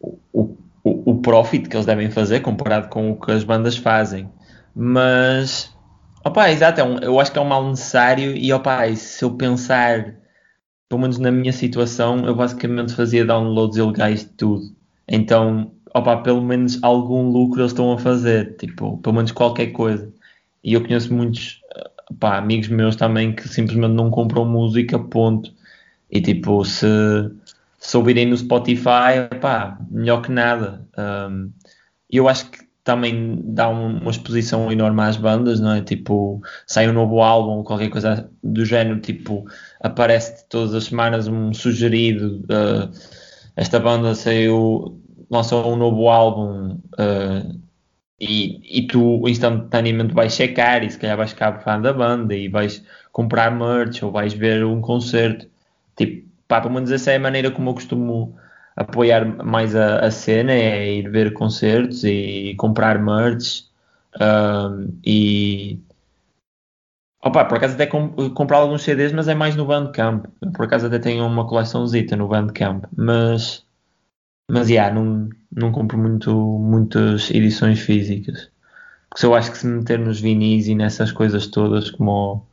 o, 0.00 0.18
o, 0.32 0.56
o 0.82 1.20
profit 1.20 1.68
que 1.68 1.76
eles 1.76 1.86
devem 1.86 2.10
fazer 2.10 2.40
comparado 2.40 2.88
com 2.88 3.10
o 3.10 3.20
que 3.20 3.30
as 3.30 3.44
bandas 3.44 3.76
fazem. 3.76 4.28
Mas, 4.74 5.72
opa, 6.24 6.50
exato, 6.50 6.80
é 6.80 6.84
um, 6.84 6.98
eu 6.98 7.20
acho 7.20 7.32
que 7.32 7.38
é 7.38 7.42
um 7.42 7.46
mal 7.46 7.68
necessário 7.68 8.36
e, 8.36 8.52
opa, 8.52 8.94
se 8.94 9.24
eu 9.24 9.36
pensar, 9.36 10.16
pelo 10.88 11.00
menos 11.00 11.18
na 11.18 11.30
minha 11.30 11.52
situação, 11.52 12.26
eu 12.26 12.34
basicamente 12.34 12.94
fazia 12.94 13.24
downloads 13.24 13.76
ilegais 13.76 14.20
de 14.20 14.30
tudo. 14.30 14.74
Então, 15.06 15.72
opa, 15.94 16.18
pelo 16.18 16.42
menos 16.42 16.82
algum 16.82 17.30
lucro 17.30 17.60
eles 17.60 17.72
estão 17.72 17.92
a 17.92 17.98
fazer, 17.98 18.56
tipo, 18.56 18.98
pelo 18.98 19.16
menos 19.16 19.32
qualquer 19.32 19.68
coisa. 19.68 20.12
E 20.62 20.74
eu 20.74 20.82
conheço 20.82 21.12
muitos 21.14 21.60
opa, 22.10 22.36
amigos 22.36 22.68
meus 22.68 22.96
também 22.96 23.34
que 23.34 23.48
simplesmente 23.48 23.92
não 23.92 24.10
compram 24.10 24.44
música, 24.44 24.98
ponto. 24.98 25.52
E 26.10 26.20
tipo, 26.20 26.64
se, 26.64 26.86
se 27.78 27.96
ouvirem 27.96 28.26
no 28.26 28.36
Spotify, 28.36 29.28
opa, 29.32 29.78
melhor 29.90 30.22
que 30.22 30.30
nada. 30.30 30.86
Um, 30.96 31.52
eu 32.10 32.28
acho 32.28 32.50
que 32.50 32.67
também 32.88 33.38
dá 33.44 33.68
um, 33.68 33.98
uma 33.98 34.10
exposição 34.10 34.72
enorme 34.72 35.02
às 35.02 35.18
bandas, 35.18 35.60
não 35.60 35.72
é? 35.74 35.82
Tipo, 35.82 36.40
sai 36.66 36.88
um 36.88 36.94
novo 36.94 37.20
álbum, 37.20 37.62
qualquer 37.62 37.90
coisa 37.90 38.30
do 38.42 38.64
género, 38.64 38.98
tipo, 38.98 39.44
aparece 39.78 40.48
todas 40.48 40.72
as 40.74 40.84
semanas 40.84 41.28
um 41.28 41.52
sugerido. 41.52 42.38
Uh, 42.44 42.90
esta 43.54 43.78
banda 43.78 44.14
saiu, 44.14 44.98
lançou 45.30 45.70
um 45.70 45.76
novo 45.76 46.08
álbum 46.08 46.78
uh, 46.98 47.60
e, 48.18 48.78
e 48.80 48.86
tu 48.86 49.28
instantaneamente 49.28 50.14
vais 50.14 50.32
checar 50.32 50.82
e 50.82 50.90
se 50.90 50.98
calhar 50.98 51.18
vais 51.18 51.32
ficar 51.32 51.60
fã 51.60 51.78
da 51.78 51.92
banda 51.92 52.34
e 52.34 52.48
vais 52.48 52.82
comprar 53.12 53.50
merch 53.50 54.02
ou 54.02 54.10
vais 54.10 54.32
ver 54.32 54.64
um 54.64 54.80
concerto. 54.80 55.46
Tipo, 55.94 56.26
pá, 56.48 56.62
pelo 56.62 56.72
menos 56.72 56.90
essa 56.90 57.12
é 57.12 57.16
a 57.16 57.20
maneira 57.20 57.50
como 57.50 57.68
eu 57.68 57.74
costumo 57.74 58.34
apoiar 58.78 59.24
mais 59.44 59.74
a, 59.74 59.98
a 60.06 60.10
cena, 60.10 60.52
é 60.52 60.94
ir 60.94 61.10
ver 61.10 61.32
concertos 61.32 62.04
e 62.04 62.54
comprar 62.56 62.98
merch. 63.02 63.64
Um, 64.20 64.98
e 65.04 65.80
opa, 67.22 67.44
por 67.44 67.58
acaso 67.58 67.74
até 67.74 67.86
comp 67.86 68.16
comprar 68.34 68.58
alguns 68.58 68.82
CDs, 68.82 69.12
mas 69.12 69.28
é 69.28 69.34
mais 69.34 69.56
no 69.56 69.66
Bandcamp. 69.66 70.26
Por 70.54 70.64
acaso 70.66 70.86
até 70.86 70.98
tenho 70.98 71.26
uma 71.26 71.46
coleçãozita 71.46 72.16
no 72.16 72.28
Bandcamp, 72.28 72.84
mas 72.96 73.66
mas 74.50 74.70
yeah, 74.70 74.94
não, 74.94 75.28
não 75.52 75.72
compro 75.72 75.98
muito, 75.98 76.32
muitas 76.32 77.30
edições 77.30 77.80
físicas. 77.80 78.50
Porque 79.10 79.26
eu 79.26 79.34
acho 79.34 79.50
que 79.52 79.58
se 79.58 79.66
meter 79.66 79.98
nos 79.98 80.20
vinis 80.20 80.68
e 80.68 80.74
nessas 80.74 81.12
coisas 81.12 81.46
todas, 81.48 81.90
como, 81.90 82.46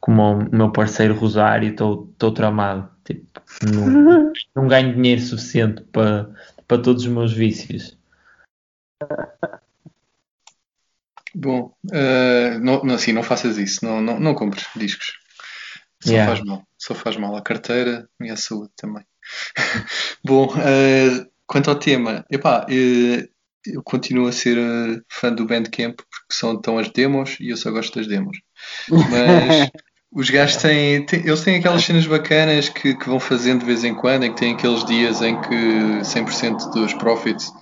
como 0.00 0.22
o 0.34 0.56
meu 0.56 0.70
parceiro 0.70 1.14
Rosário, 1.14 1.70
estou 1.70 2.32
tramado. 2.32 2.88
Tipo, 3.14 3.40
não, 3.72 4.32
não 4.54 4.68
ganho 4.68 4.94
dinheiro 4.94 5.20
suficiente 5.20 5.82
para, 5.92 6.30
para 6.66 6.82
todos 6.82 7.04
os 7.04 7.08
meus 7.08 7.32
vícios. 7.32 7.98
Bom, 11.34 11.74
uh, 11.86 12.58
não, 12.60 12.94
assim, 12.94 13.12
não 13.12 13.22
faças 13.22 13.56
isso, 13.56 13.84
não, 13.84 14.00
não, 14.00 14.18
não 14.18 14.34
compres 14.34 14.66
discos. 14.74 15.18
Só 16.02 16.12
yeah. 16.12 16.32
faz 16.32 16.44
mal, 16.44 16.66
só 16.78 16.94
faz 16.94 17.16
mal 17.16 17.36
à 17.36 17.42
carteira 17.42 18.08
e 18.20 18.30
à 18.30 18.36
saúde 18.36 18.70
também. 18.74 19.04
Bom, 20.24 20.46
uh, 20.46 21.30
quanto 21.46 21.70
ao 21.70 21.76
tema, 21.76 22.24
epá, 22.30 22.66
uh, 22.66 23.28
eu 23.66 23.82
continuo 23.82 24.26
a 24.26 24.32
ser 24.32 24.56
fã 25.08 25.32
do 25.32 25.46
Bandcamp 25.46 25.96
porque 25.96 26.32
são 26.32 26.60
tão 26.60 26.78
as 26.78 26.90
demos 26.90 27.36
e 27.38 27.50
eu 27.50 27.56
só 27.56 27.70
gosto 27.70 27.98
das 27.98 28.06
demos. 28.06 28.38
Mas 28.88 29.70
os 30.12 30.28
gajos 30.28 30.56
têm, 30.56 31.06
têm, 31.06 31.20
eles 31.20 31.42
têm 31.42 31.56
aquelas 31.56 31.84
cenas 31.84 32.06
bacanas 32.06 32.68
que, 32.68 32.94
que 32.94 33.08
vão 33.08 33.20
fazendo 33.20 33.60
de 33.60 33.66
vez 33.66 33.84
em 33.84 33.94
quando, 33.94 34.24
em 34.24 34.32
que 34.32 34.40
têm 34.40 34.54
aqueles 34.54 34.84
dias 34.84 35.22
em 35.22 35.40
que 35.40 35.54
100% 35.54 36.72
dos 36.72 36.92
profits 36.94 37.52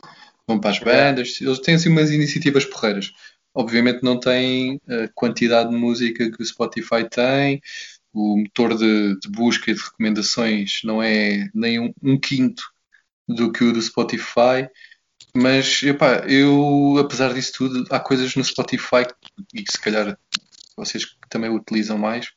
vão 0.46 0.58
para 0.58 0.70
as 0.70 0.78
bandas. 0.78 1.40
Eles 1.40 1.58
têm 1.60 1.74
assim 1.74 1.90
umas 1.90 2.10
iniciativas 2.10 2.64
porreiras. 2.64 3.12
Obviamente 3.54 4.02
não 4.02 4.18
têm 4.18 4.80
a 4.88 5.08
quantidade 5.14 5.70
de 5.70 5.76
música 5.76 6.30
que 6.30 6.42
o 6.42 6.46
Spotify 6.46 7.06
tem, 7.10 7.60
o 8.14 8.38
motor 8.38 8.76
de, 8.76 9.18
de 9.20 9.28
busca 9.28 9.70
e 9.70 9.74
de 9.74 9.80
recomendações 9.80 10.80
não 10.84 11.02
é 11.02 11.48
nem 11.54 11.78
um, 11.78 11.92
um, 12.02 12.18
quinto 12.18 12.62
do 13.28 13.52
que 13.52 13.64
o 13.64 13.72
do 13.72 13.82
Spotify. 13.82 14.68
Mas 15.36 15.82
epá, 15.82 16.24
eu, 16.26 16.96
apesar 16.98 17.34
disso 17.34 17.52
tudo, 17.58 17.84
há 17.90 18.00
coisas 18.00 18.34
no 18.34 18.44
Spotify 18.44 19.06
e 19.52 19.64
se 19.70 19.78
calhar 19.78 20.18
vocês 20.76 21.04
também 21.28 21.50
o 21.50 21.56
utilizam 21.56 21.98
mais 21.98 22.32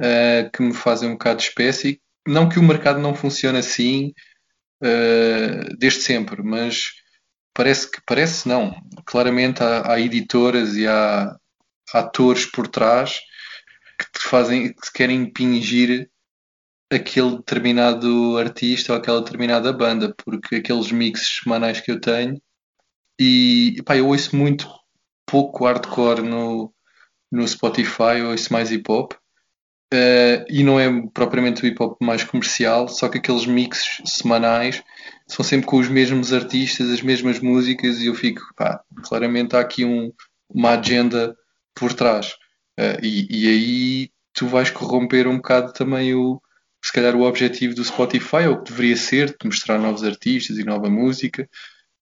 uh, 0.00 0.50
que 0.52 0.62
me 0.62 0.74
fazem 0.74 1.08
um 1.08 1.12
bocado 1.12 1.38
de 1.38 1.44
espécie. 1.44 2.00
Não 2.26 2.48
que 2.48 2.58
o 2.58 2.62
mercado 2.62 3.00
não 3.00 3.14
funcione 3.14 3.58
assim 3.58 4.12
uh, 4.82 5.76
desde 5.78 6.00
sempre, 6.00 6.42
mas 6.42 6.92
parece 7.54 7.90
que 7.90 8.00
parece 8.06 8.48
não. 8.48 8.74
Claramente 9.04 9.62
há, 9.62 9.92
há 9.92 10.00
editoras 10.00 10.76
e 10.76 10.86
há, 10.86 11.36
atores 11.92 12.46
por 12.46 12.68
trás 12.68 13.20
que 13.98 14.18
te 14.18 14.24
fazem, 14.24 14.72
que 14.72 14.92
querem 14.92 15.22
impingir 15.22 16.10
aquele 16.92 17.36
determinado 17.36 18.36
artista 18.38 18.92
ou 18.92 18.98
aquela 18.98 19.20
determinada 19.20 19.72
banda, 19.72 20.14
porque 20.24 20.56
aqueles 20.56 20.92
mixes 20.92 21.40
semanais 21.42 21.80
que 21.80 21.90
eu 21.90 22.00
tenho 22.00 22.40
e 23.18 23.82
pá, 23.84 23.96
eu 23.96 24.08
ouço 24.08 24.36
muito 24.36 24.68
pouco 25.24 25.64
hardcore 25.64 26.22
no, 26.22 26.72
no 27.32 27.48
Spotify, 27.48 28.18
eu 28.18 28.30
ouço 28.30 28.52
mais 28.52 28.70
hip 28.70 28.90
hop 28.90 29.14
uh, 29.92 30.44
e 30.48 30.62
não 30.62 30.78
é 30.78 30.88
propriamente 31.12 31.62
o 31.62 31.66
hip 31.66 31.82
hop 31.82 32.00
mais 32.00 32.24
comercial, 32.24 32.88
só 32.88 33.08
que 33.08 33.18
aqueles 33.18 33.46
mixes 33.46 34.00
semanais 34.04 34.82
são 35.26 35.44
sempre 35.44 35.66
com 35.66 35.78
os 35.78 35.88
mesmos 35.88 36.32
artistas, 36.32 36.90
as 36.90 37.02
mesmas 37.02 37.40
músicas 37.40 38.00
e 38.00 38.06
eu 38.06 38.14
fico, 38.14 38.42
pá, 38.56 38.80
claramente 39.04 39.56
há 39.56 39.60
aqui 39.60 39.84
um, 39.84 40.12
uma 40.48 40.78
agenda 40.78 41.36
por 41.74 41.92
trás. 41.92 42.36
Uh, 42.78 43.02
e, 43.02 43.26
e, 43.30 43.48
aí 43.48 44.10
tu 44.32 44.46
vais 44.46 44.70
corromper 44.70 45.26
um 45.26 45.36
bocado 45.36 45.72
também 45.72 46.14
o, 46.14 46.40
se 46.84 46.92
calhar 46.92 47.16
o 47.16 47.22
objetivo 47.22 47.74
do 47.74 47.84
Spotify, 47.84 48.46
ou 48.48 48.54
o 48.54 48.62
que 48.62 48.70
deveria 48.70 48.96
ser, 48.96 49.28
de 49.28 49.46
mostrar 49.46 49.78
novos 49.78 50.04
artistas 50.04 50.58
e 50.58 50.64
nova 50.64 50.88
música. 50.88 51.48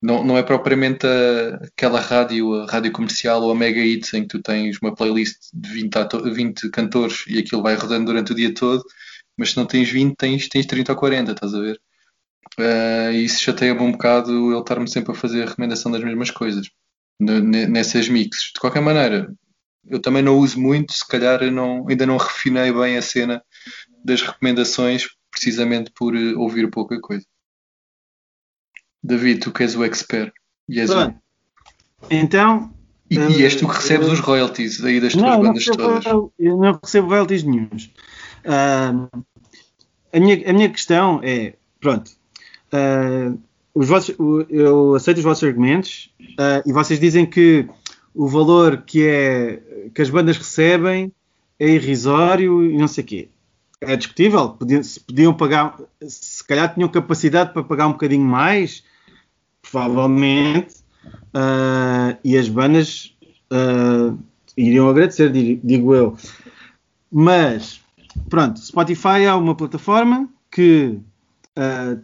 Não, 0.04 0.22
não 0.22 0.36
é 0.36 0.42
propriamente 0.42 1.06
a, 1.06 1.54
aquela 1.64 1.98
rádio, 1.98 2.52
a 2.60 2.66
rádio 2.66 2.92
comercial 2.92 3.42
ou 3.42 3.50
a 3.50 3.54
Mega 3.54 3.80
Hits 3.80 4.12
em 4.12 4.20
que 4.20 4.28
tu 4.28 4.42
tens 4.42 4.76
uma 4.82 4.94
playlist 4.94 5.38
de 5.54 5.66
20, 5.70 5.94
20 6.30 6.70
cantores 6.70 7.24
e 7.26 7.38
aquilo 7.38 7.62
vai 7.62 7.74
rodando 7.74 8.04
durante 8.04 8.32
o 8.32 8.34
dia 8.34 8.52
todo, 8.52 8.84
mas 9.34 9.52
se 9.52 9.56
não 9.56 9.64
tens 9.64 9.88
20, 9.88 10.14
tens, 10.14 10.46
tens 10.46 10.66
30 10.66 10.92
ou 10.92 10.98
40, 10.98 11.32
estás 11.32 11.54
a 11.54 11.58
ver? 11.58 11.80
Uh, 12.58 13.12
isso 13.12 13.42
chateia-me 13.42 13.80
um 13.80 13.92
bocado 13.92 14.52
ele 14.52 14.60
estar-me 14.60 14.90
sempre 14.90 15.12
a 15.12 15.14
fazer 15.14 15.42
a 15.42 15.46
recomendação 15.46 15.90
das 15.90 16.04
mesmas 16.04 16.30
coisas 16.30 16.68
nessas 17.18 18.06
mixes. 18.06 18.52
De 18.52 18.60
qualquer 18.60 18.82
maneira, 18.82 19.34
eu 19.88 20.02
também 20.02 20.22
não 20.22 20.36
uso 20.36 20.60
muito, 20.60 20.92
se 20.92 21.08
calhar 21.08 21.50
não, 21.50 21.88
ainda 21.88 22.04
não 22.04 22.18
refinei 22.18 22.70
bem 22.70 22.98
a 22.98 23.02
cena 23.02 23.42
das 24.04 24.20
recomendações, 24.20 25.06
precisamente 25.30 25.90
por 25.94 26.14
uh, 26.14 26.38
ouvir 26.38 26.70
pouca 26.70 27.00
coisa. 27.00 27.24
David, 29.04 29.40
tu 29.40 29.52
que 29.52 29.62
és 29.62 29.76
o 29.76 29.84
expert. 29.84 30.32
E 30.68 30.80
és 30.80 30.90
o... 30.90 31.14
Então. 32.10 32.72
E, 33.10 33.18
uh, 33.18 33.30
e 33.30 33.44
és 33.44 33.54
tu 33.54 33.68
que 33.68 33.74
recebes 33.74 34.08
uh, 34.08 34.12
os 34.12 34.20
royalties 34.20 34.82
aí 34.82 34.98
das 34.98 35.12
tuas 35.12 35.22
não, 35.22 35.42
bandas 35.42 35.66
não 35.66 35.76
todas? 35.76 36.04
Eu 36.38 36.56
não 36.56 36.80
recebo 36.82 37.08
royalties 37.08 37.42
nenhums. 37.44 37.90
Uh, 38.44 39.08
a, 40.10 40.18
minha, 40.18 40.50
a 40.50 40.52
minha 40.54 40.70
questão 40.70 41.20
é: 41.22 41.54
pronto, 41.80 42.10
os 43.74 43.88
vossos, 43.88 44.16
eu 44.48 44.94
aceito 44.94 45.18
os 45.18 45.24
vossos 45.24 45.44
argumentos 45.44 46.10
e 46.64 46.72
vocês 46.72 46.98
dizem 46.98 47.26
que 47.26 47.68
o 48.14 48.28
valor 48.28 48.82
que, 48.86 49.06
é, 49.06 49.60
que 49.92 50.00
as 50.00 50.08
bandas 50.08 50.38
recebem 50.38 51.12
é 51.58 51.68
irrisório 51.68 52.64
e 52.64 52.78
não 52.78 52.88
sei 52.88 53.04
o 53.04 53.06
quê. 53.06 53.28
É 53.80 53.96
discutível. 53.96 54.50
Podiam, 54.50 54.82
se 54.82 55.00
podiam 55.00 55.34
pagar, 55.34 55.76
se 56.00 56.42
calhar 56.44 56.72
tinham 56.72 56.88
capacidade 56.88 57.52
para 57.52 57.64
pagar 57.64 57.88
um 57.88 57.92
bocadinho 57.92 58.24
mais, 58.24 58.82
provavelmente, 59.74 60.76
uh, 61.34 62.16
e 62.22 62.38
as 62.38 62.48
bandas 62.48 63.12
uh, 63.50 64.16
iriam 64.56 64.88
agradecer, 64.88 65.30
digo 65.32 65.94
eu. 65.94 66.16
Mas, 67.10 67.80
pronto, 68.30 68.60
Spotify 68.60 69.24
é 69.24 69.34
uma 69.34 69.56
plataforma 69.56 70.28
que, 70.50 71.00
uh, 71.58 72.00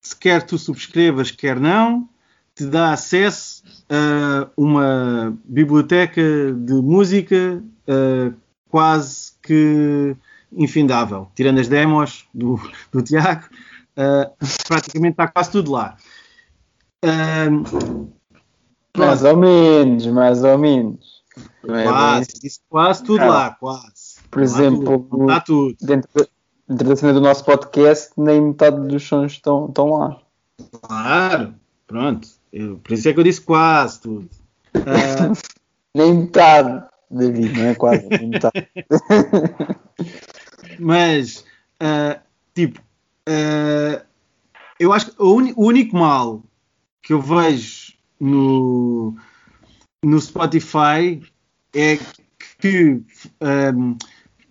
se 0.00 0.16
quer 0.16 0.42
tu 0.42 0.58
subscrevas, 0.58 1.30
quer 1.30 1.60
não, 1.60 2.08
te 2.54 2.66
dá 2.66 2.92
acesso 2.92 3.62
a 3.88 4.48
uma 4.56 5.36
biblioteca 5.44 6.22
de 6.52 6.72
música 6.74 7.62
quase 8.70 9.32
que 9.42 10.16
infindável. 10.50 11.28
Tirando 11.34 11.60
as 11.60 11.68
demos 11.68 12.26
do, 12.32 12.58
do 12.90 13.02
Tiago, 13.02 13.44
uh, 13.96 14.34
praticamente 14.66 15.12
está 15.12 15.28
quase 15.28 15.50
tudo 15.50 15.72
lá. 15.72 15.96
Uh, 17.04 18.12
mais 18.96 19.22
ou 19.22 19.36
menos, 19.36 20.06
mais 20.06 20.42
ou 20.42 20.58
menos. 20.58 21.22
É 21.68 21.82
quase, 21.84 22.28
isso, 22.42 22.60
quase 22.68 23.04
tudo 23.04 23.22
ah, 23.22 23.26
lá, 23.26 23.50
quase. 23.50 24.16
Por 24.30 24.42
exemplo, 24.42 25.00
tudo, 25.00 25.22
está 25.22 25.40
tudo. 25.40 25.76
Dentro, 25.80 26.28
dentro 26.68 26.88
da 26.88 26.96
cena 26.96 27.12
do 27.12 27.20
nosso 27.20 27.44
podcast, 27.44 28.12
nem 28.16 28.40
metade 28.40 28.86
dos 28.86 29.06
sons 29.06 29.32
estão, 29.32 29.66
estão 29.66 29.90
lá. 29.90 30.18
Claro, 30.80 31.54
pronto. 31.86 32.28
Eu, 32.52 32.78
por 32.78 32.92
isso 32.92 33.08
é 33.08 33.12
que 33.12 33.20
eu 33.20 33.24
disse 33.24 33.40
quase 33.40 34.00
tudo. 34.00 34.30
Uh... 34.74 35.36
nem 35.94 36.14
metade, 36.14 36.84
David, 37.10 37.58
não 37.58 37.66
é 37.66 37.74
quase, 37.74 38.06
nem 38.08 38.28
metade. 38.28 38.68
Mas, 40.78 41.44
uh, 41.82 42.20
tipo, 42.54 42.80
uh, 43.28 44.04
eu 44.78 44.92
acho 44.92 45.10
que 45.10 45.22
o, 45.22 45.36
o 45.56 45.66
único 45.66 45.96
mal 45.96 46.42
que 47.06 47.12
eu 47.12 47.22
vejo 47.22 47.92
no, 48.18 49.14
no 50.04 50.20
Spotify 50.20 51.22
é 51.72 52.00
que 52.58 53.00
um, 53.40 53.96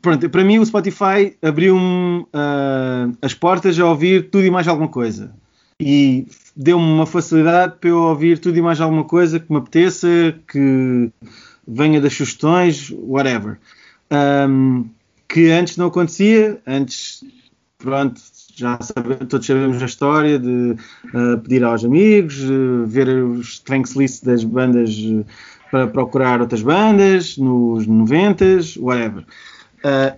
pronto, 0.01 0.29
para 0.29 0.43
mim 0.45 0.59
o 0.59 0.65
Spotify 0.65 1.35
abriu-me 1.41 2.21
uh, 2.21 3.17
as 3.21 3.33
portas 3.33 3.77
a 3.77 3.85
ouvir 3.85 4.29
tudo 4.29 4.45
e 4.45 4.49
mais 4.49 4.69
alguma 4.69 4.87
coisa 4.87 5.35
e 5.81 6.27
deu-me 6.55 6.85
uma 6.85 7.05
facilidade 7.05 7.75
para 7.77 7.89
eu 7.89 7.97
ouvir 7.97 8.39
tudo 8.39 8.57
e 8.57 8.61
mais 8.61 8.79
alguma 8.79 9.03
coisa 9.03 9.37
que 9.37 9.51
me 9.51 9.57
apeteça, 9.57 10.07
que 10.47 11.11
venha 11.67 11.99
das 11.99 12.13
sugestões, 12.13 12.89
whatever. 12.89 13.59
Um, 14.09 14.87
que 15.27 15.51
antes 15.51 15.75
não 15.75 15.87
acontecia, 15.87 16.61
antes, 16.65 17.21
pronto, 17.77 18.21
já 18.55 18.79
sabemos, 18.81 19.27
todos 19.27 19.45
sabemos 19.45 19.81
a 19.81 19.85
história 19.85 20.39
de 20.39 20.75
uh, 21.13 21.37
pedir 21.43 21.63
aos 21.63 21.83
amigos, 21.83 22.41
uh, 22.43 22.85
ver 22.85 23.09
os 23.09 23.53
strengths 23.55 23.95
list 23.95 24.23
das 24.23 24.43
bandas 24.43 24.97
uh, 24.97 25.25
para 25.69 25.87
procurar 25.87 26.41
outras 26.41 26.61
bandas 26.61 27.37
nos 27.37 27.85
90s, 27.85 28.79
whatever. 28.79 29.25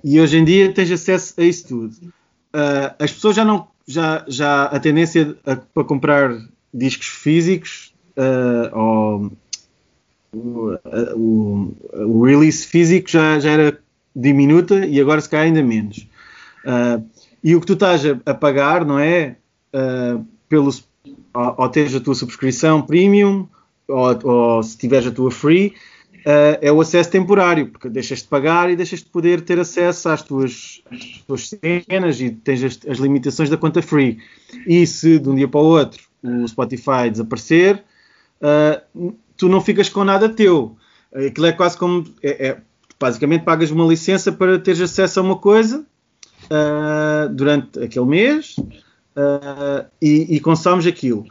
e 0.04 0.22
hoje 0.22 0.38
em 0.38 0.46
dia 0.46 0.72
tens 0.72 0.92
acesso 0.92 1.34
a 1.38 1.44
isso 1.44 1.68
tudo. 1.68 1.96
as 3.00 3.12
pessoas 3.12 3.36
já 3.36 3.44
não, 3.44 3.68
já, 3.88 4.24
já 4.28 4.66
a 4.66 4.80
tendência 4.80 5.36
a, 5.46 5.56
para 5.56 5.84
comprar 5.84 6.38
discos 6.72 7.08
físicos 7.08 7.94
ou 8.74 9.32
o, 10.34 10.78
o, 11.16 11.76
o, 11.94 12.24
release 12.24 12.68
físico 12.68 13.10
já, 13.10 13.40
já 13.40 13.52
era 13.52 13.80
diminuta 14.16 14.86
e 14.86 15.00
agora 15.00 15.22
se 15.22 15.30
calhar 15.30 15.46
ainda 15.46 15.64
menos. 15.64 16.08
Uh, 16.66 17.04
e 17.48 17.56
o 17.56 17.62
que 17.62 17.68
tu 17.68 17.74
estás 17.76 18.02
a, 18.26 18.34
pagar, 18.34 18.84
não 18.84 19.00
é? 19.00 19.38
Uh, 19.74 20.26
pelo, 20.50 20.70
ou, 21.34 21.56
ou 21.58 21.70
tens 21.70 21.96
a 21.96 22.00
tua 22.02 22.14
subscrição 22.14 22.82
premium, 22.82 23.48
ou, 23.88 24.20
ou 24.22 24.62
se 24.62 24.78
tiveres 24.78 25.08
a 25.08 25.12
tua 25.12 25.32
free, 25.32 25.68
uh, 26.26 26.60
é 26.60 26.70
o 26.70 26.82
acesso 26.82 27.10
temporário, 27.10 27.68
porque 27.68 27.88
deixas 27.88 28.20
de 28.20 28.28
pagar 28.28 28.70
e 28.70 28.76
deixas 28.76 29.00
de 29.00 29.06
poder 29.06 29.40
ter 29.40 29.58
acesso 29.62 30.10
às 30.10 30.22
tuas, 30.22 30.82
às 30.92 31.24
tuas 31.26 31.50
cenas 31.88 32.20
e 32.20 32.32
tens 32.32 32.66
as, 32.66 32.80
as, 32.86 32.98
limitações 32.98 33.50
da 33.50 33.56
conta 33.56 33.82
free. 33.82 34.18
E 34.68 34.86
se 34.86 35.18
de 35.18 35.30
um 35.30 35.36
dia 35.36 35.48
para 35.48 35.62
o 35.62 35.68
outro 35.68 36.04
o 36.22 36.46
Spotify 36.50 37.10
desaparecer, 37.10 37.82
uh, 38.42 39.16
tu 39.38 39.48
não 39.48 39.62
ficas 39.62 39.88
com 39.88 40.04
nada 40.04 40.28
teu. 40.28 40.76
Aquilo 41.16 41.46
é 41.48 41.54
quase 41.54 41.78
como. 41.78 42.04
É, 42.22 42.50
é, 42.50 42.58
basicamente 43.00 43.46
pagas 43.46 43.72
uma 43.72 43.86
licença 43.86 44.34
para 44.34 44.60
teres 44.60 44.82
acesso 44.82 45.22
a 45.22 45.24
uma 45.24 45.38
coisa 45.38 45.86
uh, 46.52 47.30
durante 47.30 47.80
aquele 47.80 48.06
mês 48.06 48.56
uh, 48.58 49.86
e, 50.02 50.36
e 50.36 50.40
consomes 50.40 50.86
aquilo. 50.86 51.26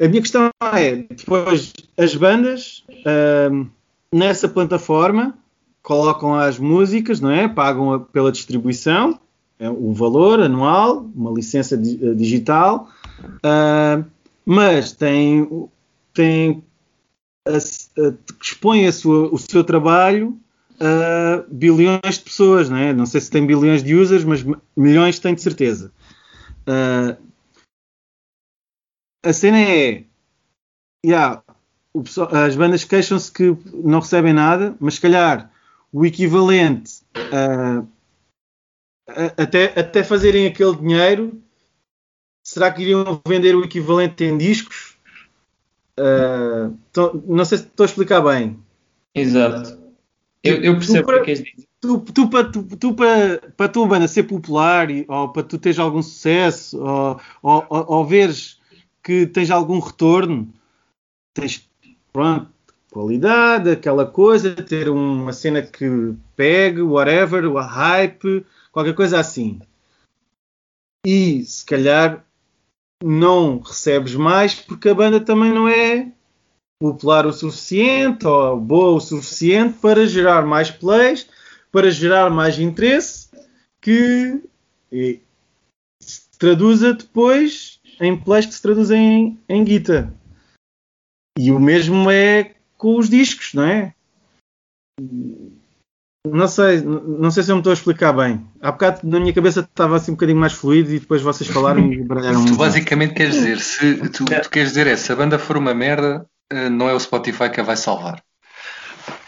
A 0.00 0.08
minha 0.08 0.22
questão 0.22 0.48
é, 0.74 0.96
depois 0.96 1.72
as 1.96 2.14
bandas 2.14 2.84
uh, 2.90 3.68
nessa 4.12 4.48
plataforma 4.48 5.36
colocam 5.82 6.34
as 6.34 6.58
músicas, 6.58 7.20
não 7.20 7.30
é? 7.30 7.48
Pagam 7.48 7.92
a, 7.92 8.00
pela 8.00 8.32
distribuição, 8.32 9.18
é 9.58 9.68
um 9.68 9.92
valor 9.92 10.40
anual, 10.40 11.06
uma 11.14 11.30
licença 11.30 11.76
di, 11.76 12.14
digital, 12.14 12.88
uh, 13.44 14.04
mas 14.44 14.92
tem, 14.92 15.68
tem 16.14 16.64
a, 17.46 17.56
a, 17.56 18.14
expõe 18.42 18.86
a 18.86 18.92
sua, 18.92 19.28
o 19.32 19.38
seu 19.38 19.62
trabalho 19.62 20.38
uh, 20.80 21.44
bilhões 21.48 22.18
de 22.18 22.20
pessoas, 22.20 22.68
não 22.68 22.76
é? 22.76 22.92
Não 22.92 23.06
sei 23.06 23.20
se 23.20 23.30
tem 23.30 23.46
bilhões 23.46 23.82
de 23.82 23.94
users, 23.94 24.24
mas 24.24 24.44
milhões 24.76 25.18
tem 25.18 25.34
de 25.34 25.42
certeza. 25.42 25.92
Uh, 26.66 27.16
a 29.24 29.32
cena 29.32 29.60
é. 29.60 30.04
Yeah, 31.04 31.42
as 32.46 32.56
bandas 32.56 32.84
queixam-se 32.84 33.32
que 33.32 33.56
não 33.72 34.00
recebem 34.00 34.32
nada, 34.32 34.76
mas 34.78 34.94
se 34.94 35.00
calhar 35.00 35.50
o 35.92 36.04
equivalente 36.04 37.00
uh, 37.16 37.86
até, 39.36 39.80
até 39.80 40.04
fazerem 40.04 40.46
aquele 40.46 40.76
dinheiro, 40.76 41.42
será 42.44 42.70
que 42.70 42.82
iriam 42.82 43.20
vender 43.26 43.56
o 43.56 43.64
equivalente 43.64 44.24
em 44.24 44.36
discos? 44.36 44.98
Uh, 45.98 46.76
tô, 46.92 47.20
não 47.26 47.44
sei 47.44 47.58
se 47.58 47.64
estou 47.64 47.84
a 47.84 47.86
explicar 47.86 48.20
bem. 48.20 48.58
Exato. 49.14 49.79
Eu, 50.42 50.62
eu 50.62 50.74
percebo 50.74 51.12
o 51.12 51.18
que 51.18 51.24
queres 51.24 51.42
dizer. 51.42 51.68
Tu, 51.80 51.98
tu, 52.00 52.28
para, 52.28 52.50
tu, 52.50 52.62
tu, 52.76 52.94
para, 52.94 53.40
a 53.58 53.68
tua 53.68 53.86
banda 53.86 54.08
ser 54.08 54.24
popular 54.24 54.88
ou 55.08 55.28
para 55.30 55.42
tu 55.42 55.58
teres 55.58 55.78
algum 55.78 56.02
sucesso 56.02 56.78
ou, 56.82 57.20
ou, 57.42 57.66
ou, 57.68 57.84
ou 57.88 58.06
veres 58.06 58.60
que 59.02 59.26
tens 59.26 59.50
algum 59.50 59.78
retorno, 59.78 60.52
tens 61.32 61.66
pronto, 62.12 62.50
qualidade, 62.90 63.70
aquela 63.70 64.04
coisa, 64.04 64.54
ter 64.54 64.88
uma 64.88 65.32
cena 65.32 65.62
que 65.62 66.14
pegue, 66.36 66.82
whatever, 66.82 67.46
o 67.46 67.58
hype, 67.58 68.44
qualquer 68.72 68.94
coisa 68.94 69.18
assim. 69.18 69.60
E 71.06 71.42
se 71.44 71.64
calhar 71.64 72.24
não 73.02 73.58
recebes 73.58 74.14
mais 74.14 74.54
porque 74.54 74.90
a 74.90 74.94
banda 74.94 75.20
também 75.20 75.52
não 75.52 75.66
é 75.66 76.12
popular 76.80 77.26
o 77.26 77.32
suficiente 77.32 78.26
ou 78.26 78.58
boa 78.58 78.96
o 78.96 79.00
suficiente 79.00 79.78
para 79.78 80.06
gerar 80.06 80.46
mais 80.46 80.70
plays, 80.70 81.28
para 81.70 81.90
gerar 81.90 82.30
mais 82.30 82.58
interesse 82.58 83.28
que 83.80 84.42
se 86.00 86.22
traduza 86.38 86.94
depois 86.94 87.78
em 88.00 88.16
plays 88.16 88.46
que 88.46 88.54
se 88.54 88.62
traduzem 88.62 88.98
em, 89.48 89.56
em 89.56 89.62
guita. 89.62 90.12
E 91.38 91.52
o 91.52 91.60
mesmo 91.60 92.10
é 92.10 92.54
com 92.76 92.98
os 92.98 93.10
discos, 93.10 93.52
não 93.52 93.64
é? 93.64 93.94
Não 96.26 96.48
sei, 96.48 96.82
não 96.82 97.30
sei 97.30 97.42
se 97.42 97.50
eu 97.50 97.56
me 97.56 97.60
estou 97.60 97.70
a 97.70 97.74
explicar 97.74 98.12
bem. 98.12 98.46
Há 98.60 98.72
bocado 98.72 99.00
na 99.04 99.20
minha 99.20 99.32
cabeça 99.32 99.60
estava 99.60 99.96
assim 99.96 100.12
um 100.12 100.14
bocadinho 100.14 100.38
mais 100.38 100.52
fluido 100.52 100.92
e 100.92 100.98
depois 100.98 101.22
vocês 101.22 101.48
falaram 101.48 101.92
e 101.92 102.00
baralharam 102.04 102.44
Tu 102.44 102.56
basicamente 102.56 103.14
queres 103.14 103.34
dizer, 103.34 103.58
se 103.58 103.96
tu, 104.08 104.24
tu 104.24 104.50
queres 104.50 104.70
dizer 104.70 104.86
é, 104.86 104.96
se 104.96 105.12
a 105.12 105.16
banda 105.16 105.38
for 105.38 105.56
uma 105.56 105.72
merda, 105.72 106.26
não 106.70 106.88
é 106.88 106.94
o 106.94 107.00
Spotify 107.00 107.50
que 107.50 107.60
a 107.60 107.64
vai 107.64 107.76
salvar. 107.76 108.22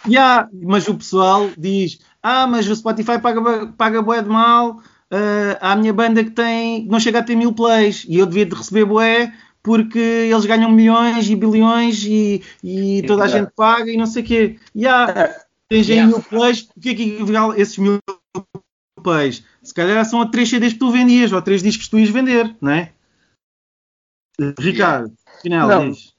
Yeah, 0.06 0.48
mas 0.52 0.88
o 0.88 0.94
pessoal 0.94 1.50
diz: 1.56 2.00
Ah, 2.22 2.46
mas 2.46 2.68
o 2.68 2.74
Spotify 2.74 3.18
paga, 3.20 3.66
paga 3.68 4.02
bué 4.02 4.22
de 4.22 4.28
mal 4.28 4.80
uh, 5.12 5.56
à 5.60 5.76
minha 5.76 5.92
banda 5.92 6.24
que 6.24 6.30
tem 6.30 6.86
não 6.86 6.98
chega 6.98 7.20
a 7.20 7.22
ter 7.22 7.36
mil 7.36 7.52
plays 7.52 8.04
e 8.08 8.18
eu 8.18 8.26
devia 8.26 8.46
de 8.46 8.54
receber 8.54 8.84
bué 8.84 9.32
porque 9.62 9.98
eles 9.98 10.44
ganham 10.44 10.70
milhões 10.70 11.30
e 11.30 11.36
bilhões 11.36 12.04
e, 12.04 12.42
e 12.64 13.02
toda 13.06 13.24
a 13.24 13.28
gente 13.28 13.52
paga 13.54 13.90
e 13.90 13.96
não 13.96 14.06
sei 14.06 14.22
o 14.22 14.26
quê. 14.26 14.58
Yeah, 14.74 15.36
tens 15.68 15.88
aí 15.88 15.96
yeah. 15.96 16.06
mil 16.06 16.20
plays, 16.20 16.68
o 16.76 16.80
que 16.80 16.90
é 16.90 16.94
que 16.94 17.02
equivale 17.14 17.60
esses 17.60 17.78
mil 17.78 17.98
plays? 19.00 19.44
Se 19.62 19.72
calhar 19.72 20.04
são 20.04 20.20
a 20.20 20.28
três 20.28 20.50
CDs 20.50 20.72
que 20.72 20.80
tu 20.80 20.90
vendias 20.90 21.30
ou 21.30 21.38
a 21.38 21.42
três 21.42 21.62
discos 21.62 21.84
que 21.84 21.90
tu 21.92 21.98
ias 22.00 22.10
vender, 22.10 22.56
não 22.60 22.72
é? 22.72 22.92
Ricardo, 24.58 25.12
final, 25.40 25.88
diz. 25.88 26.11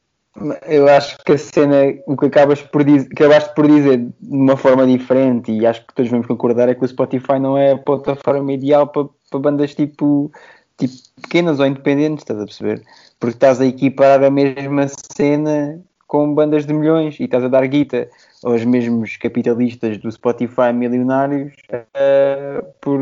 Eu 0.65 0.87
acho 0.89 1.17
que 1.23 1.33
a 1.33 1.37
cena, 1.37 1.75
o 2.07 2.17
que 2.17 2.25
acabas 2.25 2.61
por 2.61 2.83
dizer, 2.83 3.07
acabaste 3.11 3.53
por 3.53 3.67
dizer 3.67 3.97
de 3.97 4.13
uma 4.21 4.57
forma 4.57 4.85
diferente, 4.87 5.51
e 5.51 5.65
acho 5.65 5.85
que 5.85 5.93
todos 5.93 6.09
vamos 6.09 6.25
concordar, 6.25 6.69
é 6.69 6.75
que 6.75 6.83
o 6.83 6.87
Spotify 6.87 7.39
não 7.39 7.55
é 7.55 7.73
a 7.73 7.77
plataforma 7.77 8.51
ideal 8.51 8.87
para, 8.87 9.07
para 9.29 9.39
bandas 9.39 9.75
tipo, 9.75 10.31
tipo 10.77 10.93
pequenas 11.21 11.59
ou 11.59 11.67
independentes, 11.67 12.23
estás 12.23 12.39
a 12.39 12.45
perceber? 12.45 12.83
Porque 13.19 13.35
estás 13.35 13.61
a 13.61 13.65
equiparar 13.65 14.23
a 14.23 14.31
mesma 14.31 14.87
cena 15.15 15.79
com 16.07 16.33
bandas 16.33 16.65
de 16.65 16.73
milhões 16.73 17.19
e 17.19 17.25
estás 17.25 17.43
a 17.43 17.47
dar 17.47 17.65
guita 17.67 18.09
aos 18.43 18.65
mesmos 18.65 19.17
capitalistas 19.17 19.97
do 19.99 20.11
Spotify 20.11 20.73
milionários 20.73 21.53
uh, 21.71 22.65
por, 22.81 22.99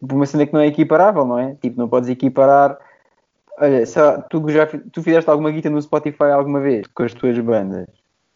por 0.00 0.14
uma 0.16 0.26
cena 0.26 0.46
que 0.46 0.52
não 0.52 0.60
é 0.60 0.68
equiparável, 0.68 1.26
não 1.26 1.38
é? 1.38 1.56
Tipo, 1.60 1.78
não 1.78 1.88
podes 1.88 2.08
equiparar 2.08 2.78
Olha, 3.62 3.86
só, 3.86 4.20
tu, 4.22 4.44
já, 4.50 4.66
tu 4.66 5.00
fizeste 5.04 5.30
alguma 5.30 5.48
guita 5.52 5.70
no 5.70 5.80
Spotify 5.80 6.24
alguma 6.24 6.58
vez 6.58 6.84
com 6.92 7.04
as 7.04 7.14
tuas 7.14 7.38
bandas? 7.38 7.86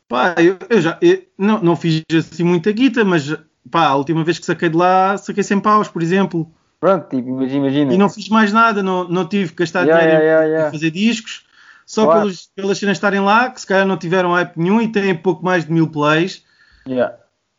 Pá, 0.09 0.37
eu, 0.39 0.57
eu 0.70 0.81
já 0.81 0.97
eu, 1.03 1.20
não, 1.37 1.61
não 1.61 1.74
fiz 1.74 2.05
assim 2.16 2.45
muita 2.45 2.70
guita, 2.70 3.05
mas 3.05 3.37
pá, 3.68 3.87
a 3.89 3.97
última 3.97 4.22
vez 4.22 4.39
que 4.39 4.47
saquei 4.47 4.68
de 4.68 4.77
lá, 4.77 5.18
saquei 5.18 5.43
100 5.43 5.59
paus, 5.59 5.89
por 5.89 6.01
exemplo. 6.01 6.49
Pronto, 6.79 7.09
tipo, 7.09 7.43
imagina. 7.43 7.93
E 7.93 7.99
não 7.99 8.09
fiz 8.09 8.29
mais 8.29 8.53
nada, 8.53 8.85
não, 8.85 9.09
não 9.09 9.29
tive 9.29 9.51
que 9.51 9.57
gastar 9.57 9.85
Yeah, 9.85 10.01
dinheiro 10.01 10.22
yeah, 10.22 10.45
yeah, 10.47 10.68
em 10.68 10.70
fazer 10.70 10.93
discos, 10.93 11.45
só 11.85 12.05
Claro. 12.05 12.20
pelos, 12.20 12.49
pelas 12.55 12.79
cenas 12.79 12.97
estarem 12.97 13.18
lá, 13.18 13.51
que 13.51 13.61
se 13.61 13.66
calhar 13.66 13.85
não 13.85 13.97
tiveram 13.97 14.31
hype 14.33 14.57
nenhum 14.57 14.81
e 14.81 14.87
têm 14.93 15.12
pouco 15.12 15.45
mais 15.45 15.64
de 15.64 15.72
mil 15.72 15.89
plays. 15.89 16.45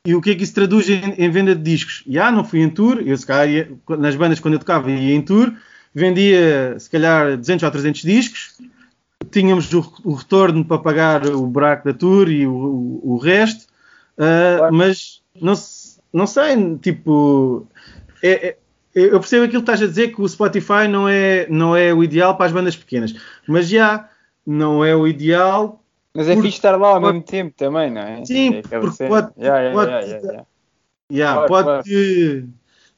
E 0.05 0.15
o 0.15 0.21
que 0.21 0.29
é 0.29 0.35
que 0.35 0.43
isso 0.43 0.53
traduz 0.53 0.87
em, 0.87 1.15
em 1.17 1.29
venda 1.29 1.53
de 1.53 1.61
discos? 1.61 2.01
Já 2.07 2.31
não 2.31 2.45
fui 2.45 2.61
em 2.61 2.69
tour, 2.69 3.01
eu 3.05 3.17
se 3.17 3.25
calhar 3.25 3.49
ia- 3.49 3.69
nas 3.99 4.15
bandas 4.15 4.39
quando 4.39 4.53
eu 4.53 4.59
tocava 4.59 4.89
ia 4.89 5.13
em 5.13 5.21
tour, 5.21 5.51
vendia 5.97 6.75
se 6.79 6.89
calhar 6.89 7.35
200 7.37 7.63
ou 7.63 7.71
300 7.71 8.01
discos, 8.01 8.57
tínhamos 9.31 9.73
o, 9.73 9.79
o 10.03 10.13
retorno 10.13 10.63
para 10.63 10.77
pagar 10.77 11.25
o 11.25 11.45
buraco 11.47 11.85
da 11.85 11.93
tour 11.93 12.29
e 12.29 12.45
o, 12.45 12.51
o- 12.53 13.13
o 13.13 13.17
resto, 13.17 13.65
ah, 14.17 14.55
Claro. 14.59 14.75
mas 14.75 15.21
não, 15.41 15.53
não 16.13 16.27
sei, 16.27 16.77
tipo, 16.77 17.67
é- 18.23 18.49
é- 18.49 18.57
eu 18.93 19.19
percebo 19.19 19.45
aquilo 19.45 19.61
que 19.63 19.69
estás 19.71 19.81
a 19.81 19.87
dizer 19.87 20.13
que 20.13 20.21
o 20.21 20.27
Spotify 20.27 20.87
não 20.89 21.07
é, 21.09 21.47
não 21.49 21.75
é 21.75 21.93
o 21.93 22.03
ideal 22.03 22.35
para 22.37 22.45
as 22.47 22.51
bandas 22.51 22.75
pequenas, 22.75 23.13
mas 23.47 23.67
já 23.69 24.09
não 24.45 24.83
é 24.85 24.95
o 24.95 25.07
ideal 25.07 25.81
Mas 26.15 26.27
é 26.29 26.33
Por- 26.33 26.41
fixe 26.43 26.57
estar 26.57 26.75
lá 26.77 26.87
ao 26.89 27.01
mesmo 27.01 27.21
tempo 27.21 27.53
também, 27.55 27.91
não 27.91 28.01
é? 28.01 28.25
Sim, 28.25 28.61
é 28.71 28.79
porque 28.79 29.05
pode- 29.07 29.31
Yeah, 29.37 29.59
yeah, 29.59 29.71
pode- 29.75 29.91
yeah, 29.91 30.07
yeah, 30.07 30.45
yeah. 31.11 31.47
Claro, 31.47 31.63
claro. 31.63 31.83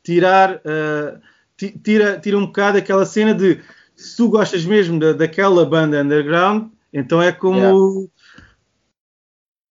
tirar, 0.04 0.56
uh, 0.56 1.20
tira, 1.68 2.20
tira 2.20 2.38
um 2.38 2.46
bocado 2.46 2.78
aquela 2.78 3.06
cena 3.06 3.34
de 3.34 3.60
se 3.96 4.16
tu 4.16 4.30
gostas 4.30 4.64
mesmo 4.64 4.98
da, 5.00 5.12
daquela 5.14 5.66
banda 5.66 6.02
underground, 6.02 6.70
então 6.94 7.22
é 7.22 7.32
como 7.32 8.10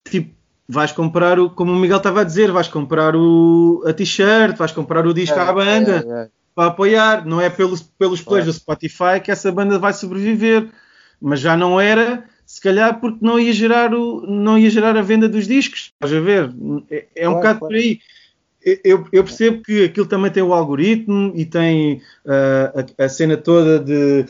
tipo, 0.09 0.35
vais 0.69 0.93
comprar 0.93 1.39
o, 1.39 1.51
como 1.51 1.73
o 1.73 1.77
Miguel 1.77 1.97
estava 1.99 2.21
a 2.21 2.25
dizer, 2.25 2.51
vais 2.53 2.69
comprar 2.69 3.17
o, 3.17 3.83
a 3.87 3.93
t-shirt, 3.93 4.57
vais 4.57 4.73
comprar 4.73 5.07
o 5.07 5.15
disco 5.15 5.39
à 5.39 5.43
Yeah, 5.43 5.53
banda 5.53 5.91
yeah, 5.91 6.07
yeah. 6.07 6.31
para 6.55 6.69
apoiar, 6.69 7.25
não 7.27 7.41
é 7.41 7.49
pelos, 7.49 7.83
pelos 7.83 8.21
plays 8.21 8.45
do 8.45 8.53
Spotify 8.53 9.21
que 9.23 9.31
essa 9.31 9.51
banda 9.51 9.79
vai 9.79 9.93
sobreviver, 9.93 10.69
mas 11.21 11.41
já 11.41 11.57
não 11.57 11.81
era, 11.81 12.25
se 12.45 12.61
calhar 12.61 13.01
porque 13.01 13.19
não 13.23 13.39
ia 13.39 13.53
gerar, 13.53 13.95
o, 13.95 14.27
não 14.27 14.59
ia 14.59 14.71
gerar 14.71 14.97
a 14.97 15.03
venda 15.03 15.29
dos 15.29 15.47
discos. 15.47 15.93
Estás 15.95 16.13
a 16.13 16.21
ver? 16.21 16.51
É, 16.91 17.07
é 17.17 17.29
um 17.29 17.33
Claro, 17.33 17.37
bocado 17.37 17.59
claro. 17.61 17.75
por 17.75 17.79
aí. 17.79 18.01
Eu, 18.85 19.07
eu 19.13 19.25
percebo 19.25 19.63
que 19.63 19.85
aquilo 19.85 20.07
também 20.07 20.31
tem 20.31 20.43
o 20.43 20.53
algoritmo 20.53 21.33
e 21.35 21.45
tem 21.45 22.01
ah, 22.27 22.85
a, 22.99 23.05
a 23.05 23.09
cena 23.09 23.37
toda 23.37 23.79
de. 23.79 24.25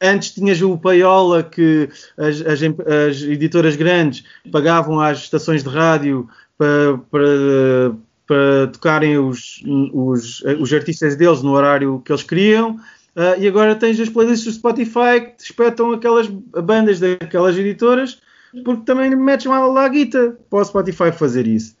Antes 0.00 0.32
tinhas 0.32 0.60
o 0.60 0.76
payola 0.76 1.44
que 1.44 1.88
as, 2.18 2.40
as 2.40 2.60
as 2.62 3.22
editoras 3.22 3.76
grandes 3.76 4.24
pagavam 4.50 5.00
às 5.00 5.18
estações 5.18 5.62
de 5.62 5.68
rádio 5.68 6.28
para, 6.58 6.98
para, 7.08 7.96
para 8.26 8.66
tocarem 8.72 9.16
os, 9.16 9.62
os, 9.92 10.42
os 10.58 10.72
artistas 10.72 11.14
deles 11.14 11.40
no 11.42 11.52
horário 11.52 12.02
que 12.04 12.10
eles 12.10 12.24
queriam. 12.24 12.80
Ah, 13.14 13.36
e 13.38 13.46
agora 13.46 13.76
tens 13.76 14.00
as 14.00 14.08
playlists 14.08 14.44
do 14.44 14.58
Spotify 14.58 15.20
que 15.20 15.36
te 15.36 15.44
espetam 15.44 15.92
aquelas 15.92 16.26
bandas 16.26 16.98
daquelas 16.98 17.56
editoras 17.56 18.18
porque 18.64 18.84
também 18.84 19.14
metes 19.16 19.46
lá 19.46 19.84
a 19.84 19.88
guita 19.88 20.36
para 20.50 20.58
o 20.58 20.64
Spotify 20.64 21.10
fazer 21.10 21.46
isso. 21.46 21.76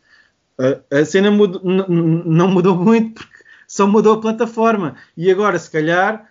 A, 0.90 1.04
cena 1.04 1.30
mudou- 1.30 1.60
não 1.64 2.48
mudou 2.48 2.76
muito 2.76 3.14
porque 3.14 3.44
só 3.66 3.86
mudou 3.86 4.14
a 4.14 4.20
plataforma. 4.20 4.96
E 5.16 5.30
agora, 5.30 5.58
se 5.58 5.70
calhar, 5.70 6.28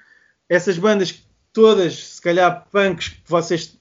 essas 0.47 0.77
bandas 0.77 1.23
todas, 1.53 1.95
se 2.15 2.21
calhar 2.21 2.65
punks 2.71 3.09
que 3.09 3.21
vocês 3.27 3.77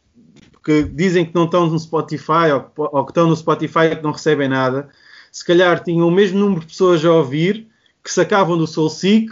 que 0.65 0.83
dizem 0.83 1.25
que 1.25 1.35
não 1.35 1.45
estão 1.47 1.67
no 1.69 1.79
Spotify 1.79 2.51
ou, 2.53 2.61
que- 2.61 2.73
ou 2.97 3.05
que 3.05 3.11
estão 3.13 3.27
no 3.29 3.37
Spotify 3.37 3.87
e 3.93 3.97
que 3.97 4.03
não 4.03 4.13
recebem 4.13 4.49
nada, 4.49 4.91
se 5.33 5.45
calhar 5.45 5.83
tinham 5.83 6.07
o 6.07 6.11
mesmo 6.11 6.39
número 6.39 6.61
de 6.61 6.67
pessoas 6.67 7.03
a 7.05 7.11
ouvir 7.13 7.67
que 8.05 8.13
sacavam 8.13 8.59
do 8.59 8.67
SoulSeek 8.67 9.31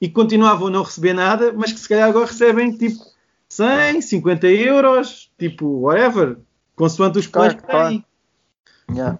e 0.00 0.08
continuavam 0.08 0.68
a 0.68 0.70
não 0.70 0.82
receber 0.84 1.14
nada, 1.14 1.52
mas 1.52 1.72
que 1.72 1.80
se 1.80 1.88
calhar 1.88 2.08
agora 2.08 2.26
recebem 2.26 2.76
tipo 2.76 2.96
100, 3.48 4.00
50 4.02 4.46
euros, 4.46 5.30
tipo 5.38 5.66
whatever, 5.80 6.36
consoante 6.76 7.18
os 7.18 7.26
plays 7.26 7.54
Claro, 7.54 7.66
que 7.66 7.66
têm. 7.66 8.04
claro. 8.86 8.98
Yeah. 8.98 9.18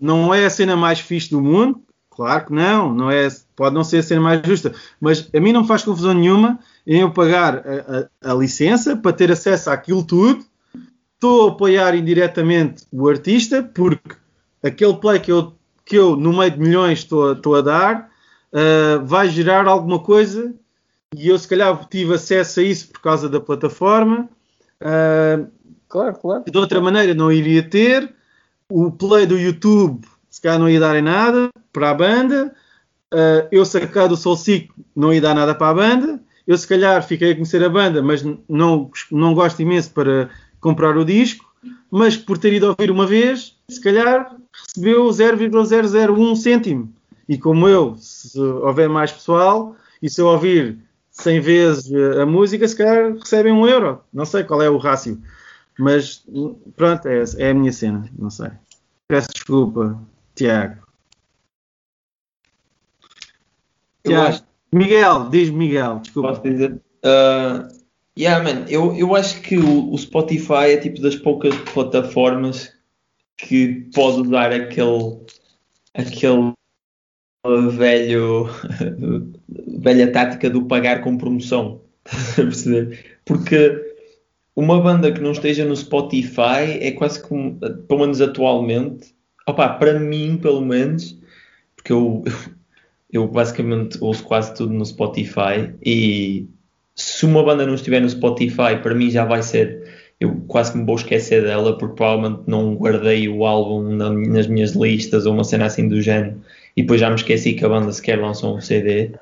Não 0.00 0.32
é 0.34 0.46
a 0.46 0.50
cena 0.50 0.76
mais 0.76 1.00
fixe 1.00 1.30
do 1.30 1.40
mundo, 1.40 1.82
claro 2.10 2.46
que 2.46 2.52
não, 2.52 2.94
não 2.94 3.10
é, 3.10 3.28
pode 3.56 3.74
não 3.74 3.82
ser 3.84 3.98
a 3.98 4.02
cena 4.02 4.20
mais 4.20 4.40
justa, 4.46 4.72
mas 5.00 5.28
a 5.34 5.40
mim 5.40 5.52
não 5.52 5.62
me 5.62 5.66
faz 5.68 5.82
confusão 5.82 6.14
nenhuma 6.14 6.58
em 6.86 7.00
eu 7.00 7.10
pagar 7.10 7.56
a, 7.66 8.28
a- 8.28 8.32
a 8.32 8.34
licença 8.34 8.96
para 8.96 9.12
ter 9.12 9.30
acesso 9.32 9.70
àquilo 9.70 10.04
tudo. 10.04 10.44
Estou 11.14 11.48
a 11.48 11.52
apoiar 11.52 11.94
indiretamente 11.96 12.84
o 12.92 13.08
artista 13.08 13.62
porque 13.62 14.14
aquele 14.62 14.94
play 14.96 15.18
que 15.18 15.32
eu, 15.32 15.52
que 15.84 15.96
eu 15.96 16.14
no 16.14 16.32
meio 16.36 16.50
de 16.52 16.60
milhões 16.60 17.00
estou, 17.00 17.30
a- 17.30 17.32
estou 17.32 17.56
a 17.56 17.60
dar 17.60 18.08
ah, 18.52 19.02
vai 19.04 19.28
gerar 19.28 19.66
alguma 19.66 19.98
coisa 19.98 20.54
e 21.16 21.28
eu 21.28 21.36
se 21.38 21.48
calhar 21.48 21.86
tive 21.88 22.14
acesso 22.14 22.60
a 22.60 22.62
isso 22.62 22.88
por 22.92 23.00
causa 23.00 23.28
da 23.28 23.40
plataforma. 23.40 24.28
Ah, 24.80 25.44
Claro, 25.88 26.14
claro. 26.20 26.44
de 26.46 26.56
outra 26.58 26.80
maneira 26.82 27.14
não 27.14 27.32
iria 27.32 27.62
ter. 27.62 28.14
O 28.70 28.90
play 28.90 29.26
do 29.26 29.38
YouTube, 29.38 30.06
se 30.28 30.42
calhar 30.42 30.58
não 30.58 30.68
ia 30.68 30.78
dar 30.78 30.96
em 30.96 31.02
nada 31.02 31.48
para 31.72 31.90
a 31.90 31.94
banda. 31.94 32.54
Uh, 33.12 33.48
eu 33.50 33.64
sacar 33.64 34.08
do 34.08 34.16
Soulseek 34.16 34.68
não 34.94 35.12
ia 35.12 35.20
dar 35.20 35.34
nada 35.34 35.54
para 35.54 35.70
a 35.70 35.74
banda. 35.74 36.20
Eu 36.46 36.56
se 36.56 36.66
calhar 36.66 37.02
fiquei 37.02 37.32
a 37.32 37.34
conhecer 37.34 37.62
a 37.64 37.68
banda, 37.68 38.02
mas 38.02 38.22
não, 38.48 38.90
não 39.10 39.34
gosto 39.34 39.60
imenso 39.60 39.90
para 39.90 40.28
comprar 40.60 40.96
o 40.96 41.04
disco. 41.04 41.44
Mas 41.90 42.16
por 42.16 42.36
ter 42.36 42.52
ido 42.52 42.68
ouvir 42.68 42.90
uma 42.90 43.06
vez, 43.06 43.56
se 43.70 43.80
calhar 43.80 44.36
recebeu 44.52 45.10
0,001 45.10 46.36
cêntimo. 46.36 46.92
E 47.28 47.38
como 47.38 47.68
eu, 47.68 47.96
se 47.98 48.38
houver 48.38 48.88
mais 48.88 49.12
pessoal, 49.12 49.76
e 50.02 50.08
se 50.08 50.20
eu 50.20 50.26
ouvir 50.26 50.78
100 51.10 51.40
vezes 51.40 51.90
uh, 51.90 52.20
a 52.20 52.26
música, 52.26 52.68
se 52.68 52.76
calhar 52.76 53.14
recebem 53.14 53.52
um 53.52 53.66
euro. 53.66 54.00
Não 54.12 54.24
sei 54.24 54.44
qual 54.44 54.62
é 54.62 54.68
o 54.68 54.76
rácio. 54.76 55.20
Mas 55.78 56.24
pronto, 56.76 57.06
é, 57.06 57.22
é 57.38 57.50
a 57.50 57.54
minha 57.54 57.72
cena, 57.72 58.08
não 58.18 58.30
sei. 58.30 58.50
Peço 59.06 59.28
desculpa, 59.32 60.00
Tiago. 60.34 60.82
Tiago. 64.04 64.26
acho- 64.28 64.44
Miguel, 64.72 65.28
diz 65.30 65.50
Miguel, 65.50 66.00
desculpa. 66.00 66.28
Posso 66.30 66.42
dizer? 66.42 66.74
Uh, 67.04 67.68
yeah, 68.18 68.42
man, 68.42 68.66
eu, 68.68 68.94
eu 68.94 69.14
acho 69.14 69.40
que 69.40 69.56
o, 69.56 69.92
o 69.92 69.96
Spotify 69.96 70.72
é 70.72 70.76
tipo 70.76 71.00
das 71.00 71.16
poucas 71.16 71.54
plataformas 71.72 72.74
que 73.38 73.88
pode 73.94 74.20
usar 74.22 74.52
aquele, 74.52 75.20
aquele 75.94 76.52
velho, 77.70 78.46
velha 79.78 80.12
tática 80.12 80.50
do 80.50 80.66
pagar 80.66 81.02
com 81.02 81.16
promoção. 81.16 81.80
Estás 82.04 82.32
a 82.32 82.42
perceber? 82.42 83.20
Porque 83.24 83.87
uma 84.58 84.80
banda 84.80 85.12
que 85.12 85.20
não 85.20 85.30
esteja 85.30 85.64
no 85.64 85.76
Spotify 85.76 86.80
é 86.80 86.90
quase 86.90 87.22
como, 87.22 87.60
pelo 87.86 88.00
menos 88.00 88.20
atualmente, 88.20 89.14
opá, 89.46 89.68
para 89.68 90.00
mim, 90.00 90.36
pelo 90.36 90.60
menos, 90.60 91.16
porque 91.76 91.92
eu, 91.92 92.24
eu 93.12 93.28
basicamente 93.28 93.98
ouço 94.00 94.24
quase 94.24 94.52
tudo 94.56 94.72
no 94.72 94.84
Spotify 94.84 95.72
e 95.80 96.48
se 96.96 97.24
uma 97.24 97.44
banda 97.44 97.64
não 97.64 97.74
estiver 97.74 98.00
no 98.00 98.10
Spotify, 98.10 98.82
para 98.82 98.96
mim 98.96 99.08
já 99.10 99.24
vai 99.24 99.44
ser. 99.44 99.96
Eu 100.18 100.34
quase 100.48 100.72
que 100.72 100.78
me 100.78 100.84
vou 100.84 100.96
esquecer 100.96 101.44
dela 101.44 101.78
porque 101.78 101.94
provavelmente 101.94 102.42
não 102.48 102.74
guardei 102.74 103.28
o 103.28 103.46
álbum 103.46 103.92
na- 103.92 104.10
nas 104.10 104.48
minhas 104.48 104.72
listas 104.72 105.24
ou 105.24 105.32
uma 105.34 105.44
cena 105.44 105.66
assim 105.66 105.86
do 105.86 106.02
género 106.02 106.42
e 106.76 106.82
depois 106.82 107.00
já 107.00 107.08
me 107.08 107.14
esqueci 107.14 107.52
que 107.52 107.64
a 107.64 107.68
banda 107.68 107.92
sequer 107.92 108.20
lançou 108.20 108.56
um 108.56 108.60
CD. 108.60 109.12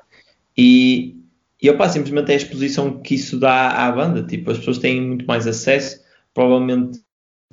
E, 0.57 1.15
e 1.61 1.69
opa, 1.69 1.89
simplesmente 1.89 2.31
é 2.31 2.33
a 2.33 2.37
exposição 2.37 2.99
que 3.01 3.15
isso 3.15 3.39
dá 3.39 3.87
à 3.87 3.91
banda. 3.91 4.23
Tipo, 4.23 4.51
as 4.51 4.59
pessoas 4.59 4.77
têm 4.77 5.01
muito 5.01 5.25
mais 5.25 5.47
acesso. 5.47 5.99
Provavelmente 6.33 6.99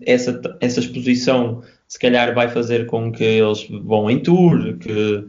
essa, 0.02 0.40
essa 0.60 0.80
exposição 0.80 1.62
se 1.88 1.98
calhar 1.98 2.34
vai 2.34 2.48
fazer 2.48 2.86
com 2.86 3.12
que 3.12 3.24
eles 3.24 3.66
vão 3.68 4.10
em 4.10 4.20
tour, 4.20 4.76
que, 4.78 5.26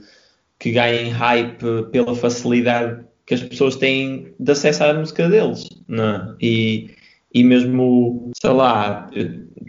que 0.59 0.71
ganhem 0.71 1.09
hype 1.09 1.89
pela 1.91 2.15
facilidade 2.15 3.05
que 3.25 3.33
as 3.33 3.43
pessoas 3.43 3.75
têm 3.75 4.33
de 4.39 4.51
acesso 4.51 4.83
à 4.83 4.93
música 4.93 5.29
deles. 5.29 5.67
Não? 5.87 6.03
é? 6.03 6.35
E, 6.41 6.89
e 7.33 7.43
mesmo, 7.43 8.31
sei 8.39 8.51
lá, 8.51 9.09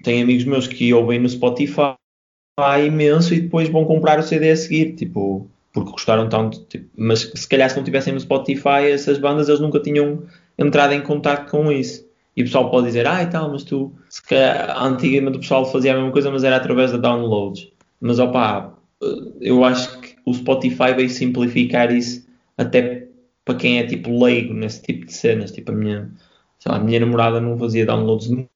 tenho 0.03 0.25
amigos 0.25 0.45
meus 0.45 0.67
que 0.67 0.93
ouvem 0.93 1.19
no 1.19 1.29
Spotify 1.29 1.97
imenso 2.87 3.35
e 3.35 3.41
depois 3.41 3.69
vão 3.69 3.85
comprar 3.85 4.19
o 4.19 4.23
CD 4.23 4.51
a 4.51 4.57
seguir, 4.57 4.95
tipo, 4.95 5.51
porque 5.77 5.91
gostaram 5.91 6.27
tanto. 6.27 6.65
tipo, 6.65 6.89
mas 6.97 7.31
se 7.35 7.47
calhar 7.47 7.69
se 7.69 7.77
não 7.77 7.85
tivessem 7.85 8.15
no 8.15 8.19
Spotify, 8.19 8.91
essas 8.91 9.19
bandas 9.19 9.47
eles 9.47 9.61
nunca 9.61 9.79
tinham 9.79 10.23
entrado 10.57 10.95
em 10.95 11.03
contato 11.03 11.51
com 11.51 11.71
isso. 11.71 12.07
E 12.35 12.41
o 12.41 12.45
pessoal 12.47 12.71
pode 12.71 12.87
dizer, 12.87 13.07
ah, 13.07 13.23
e 13.23 13.27
tal, 13.27 13.51
mas 13.51 13.63
tu, 13.63 13.93
se 14.09 14.23
calhar, 14.23 14.75
antigamente 14.83 15.37
o 15.37 15.41
pessoal 15.41 15.71
fazia 15.71 15.93
a 15.93 15.97
mesma 15.97 16.11
coisa, 16.13 16.31
mas 16.31 16.45
era 16.45 16.57
através 16.57 16.93
de 16.93 16.99
downloads. 16.99 17.71
Mas 18.01 18.19
opá, 18.19 18.75
eu 19.39 19.63
acho 19.65 20.01
que 20.01 20.17
o 20.25 20.33
Spotify 20.33 20.95
veio 20.97 21.11
simplificar 21.11 21.93
isso 21.93 22.27
até 22.57 23.09
para 23.45 23.57
quem 23.57 23.79
é 23.79 23.87
tipo 23.87 24.19
leigo 24.25 24.55
nesse 24.55 24.81
tipo 24.81 25.05
de 25.05 25.13
cenas. 25.13 25.53
Tipo, 25.53 25.73
a 25.73 25.75
minha, 25.75 26.11
lá, 26.65 26.77
a 26.77 26.81
minha 26.81 27.01
namorada 27.01 27.39
não 27.39 27.59
fazia 27.59 27.85
downloads 27.85 28.29
de 28.29 28.49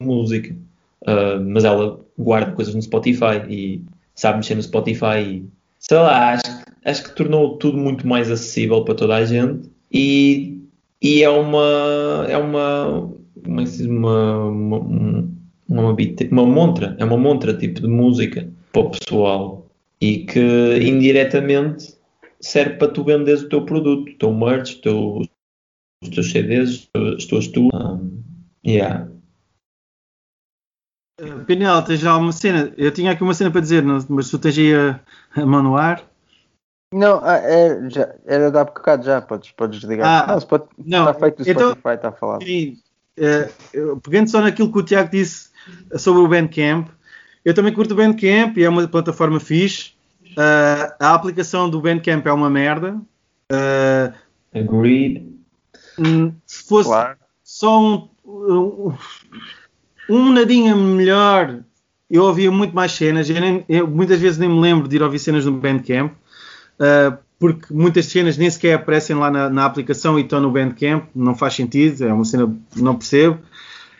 música, 0.00 0.56
uh, 1.02 1.38
mas 1.38 1.64
ela 1.64 2.00
guarda 2.18 2.52
coisas 2.52 2.74
no 2.74 2.80
Spotify 2.80 3.44
e 3.46 3.84
sabe 4.14 4.38
mexer 4.38 4.54
no 4.54 4.62
Spotify 4.62 5.20
e 5.20 5.55
sei 5.88 5.98
lá, 5.98 6.32
acho, 6.32 6.64
acho 6.84 7.04
que 7.04 7.14
tornou 7.14 7.56
tudo 7.58 7.78
muito 7.78 8.06
mais 8.06 8.30
acessível 8.30 8.84
para 8.84 8.94
toda 8.94 9.16
a 9.16 9.24
gente 9.24 9.70
e, 9.92 10.60
e 11.02 11.22
é 11.22 11.28
uma 11.28 12.26
é 12.28 12.36
uma 12.36 13.10
é 13.44 13.48
uma 13.48 13.62
uma, 13.88 14.48
uma, 14.48 14.78
uma, 15.68 15.92
uma 16.30 16.46
montra, 16.46 16.96
é 16.98 17.04
uma 17.04 17.16
montra 17.16 17.56
tipo 17.56 17.80
de 17.80 17.88
música 17.88 18.48
para 18.72 18.82
o 18.82 18.90
pessoal 18.90 19.66
e 20.00 20.18
que 20.18 20.78
indiretamente 20.82 21.96
serve 22.40 22.76
para 22.76 22.88
tu 22.88 23.04
venderes 23.04 23.42
o 23.42 23.48
teu 23.48 23.64
produto, 23.64 24.10
o 24.10 24.18
teu 24.18 24.32
merch, 24.32 24.74
o 24.74 24.80
teu, 24.80 25.22
os 26.02 26.08
teus 26.08 26.30
CDs, 26.30 26.88
as 27.16 27.24
tuas 27.24 27.48
tuas. 27.48 27.72
Um, 27.74 28.22
yeah. 28.66 29.08
Uh, 31.20 31.44
Pinel, 31.46 31.82
tens 31.82 32.00
já 32.00 32.16
uma 32.16 32.32
cena? 32.32 32.72
Eu 32.76 32.90
tinha 32.90 33.12
aqui 33.12 33.22
uma 33.22 33.32
cena 33.34 33.50
para 33.50 33.60
dizer, 33.60 33.82
mas 33.82 34.30
tu 34.30 34.38
tens 34.38 34.58
aí 34.58 34.74
a, 34.74 35.00
a 35.34 35.46
mão 35.46 35.62
no 35.62 35.76
ar? 35.76 36.02
Não, 36.92 37.20
ah, 37.24 37.36
é, 37.36 37.90
já, 37.90 38.14
era 38.26 38.50
da 38.50 38.64
bocado 38.64 39.04
já, 39.04 39.20
podes, 39.20 39.50
podes 39.52 39.80
desligar. 39.80 40.24
Ah, 40.24 40.26
não, 40.32 40.38
Spot, 40.38 40.66
não, 40.78 41.08
está 41.08 41.14
feito 41.14 41.40
o 41.42 41.50
então- 41.50 41.70
Spotify, 41.72 41.94
está 41.94 42.08
a 42.08 42.12
falar. 42.12 42.42
Sim, 42.42 42.78
uh, 43.18 44.00
pegando 44.00 44.30
só 44.30 44.40
naquilo 44.40 44.70
que 44.70 44.78
o 44.78 44.82
Tiago 44.82 45.10
disse 45.10 45.50
sobre 45.96 46.20
o 46.22 46.28
Bandcamp, 46.28 46.88
eu 47.44 47.54
também 47.54 47.72
curto 47.72 47.92
o 47.92 47.96
Bandcamp 47.96 48.56
e 48.56 48.64
é 48.64 48.68
uma 48.68 48.86
plataforma 48.86 49.40
fixe. 49.40 49.92
Uh, 50.32 50.92
a 51.00 51.14
aplicação 51.14 51.68
do 51.68 51.80
Bandcamp 51.80 52.26
é 52.26 52.32
uma 52.32 52.50
merda. 52.50 53.00
Uh, 53.50 54.12
Agreed. 54.54 55.32
se 56.46 56.62
fosse 56.68 56.88
Claro. 56.88 57.16
só 57.42 57.80
um, 57.80 58.08
um, 58.24 58.94
um 60.08 60.32
nadinha 60.32 60.74
melhor, 60.74 61.60
eu 62.10 62.24
ouvia 62.24 62.50
muito 62.50 62.74
mais 62.74 62.92
cenas. 62.92 63.28
Eu 63.28 63.40
nem- 63.40 63.64
eu 63.68 63.86
muitas 63.86 64.20
vezes 64.20 64.38
nem 64.38 64.48
me 64.48 64.60
lembro 64.60 64.88
de 64.88 64.96
ir 64.96 65.02
ouvir 65.02 65.18
cenas 65.18 65.44
no 65.44 65.52
Bandcamp, 65.52 66.12
uh, 66.12 67.18
porque 67.38 67.72
muitas 67.72 68.06
cenas 68.06 68.36
nem 68.36 68.48
sequer 68.50 68.74
aparecem 68.74 69.16
lá 69.16 69.30
na, 69.30 69.50
na 69.50 69.64
aplicação 69.64 70.18
e 70.18 70.22
estão 70.22 70.40
no 70.40 70.50
Bandcamp. 70.50 71.04
Não 71.14 71.34
faz 71.34 71.54
sentido, 71.54 72.04
é 72.04 72.12
uma 72.12 72.24
cena 72.24 72.54
que 72.72 72.82
não 72.82 72.94
percebo. 72.96 73.38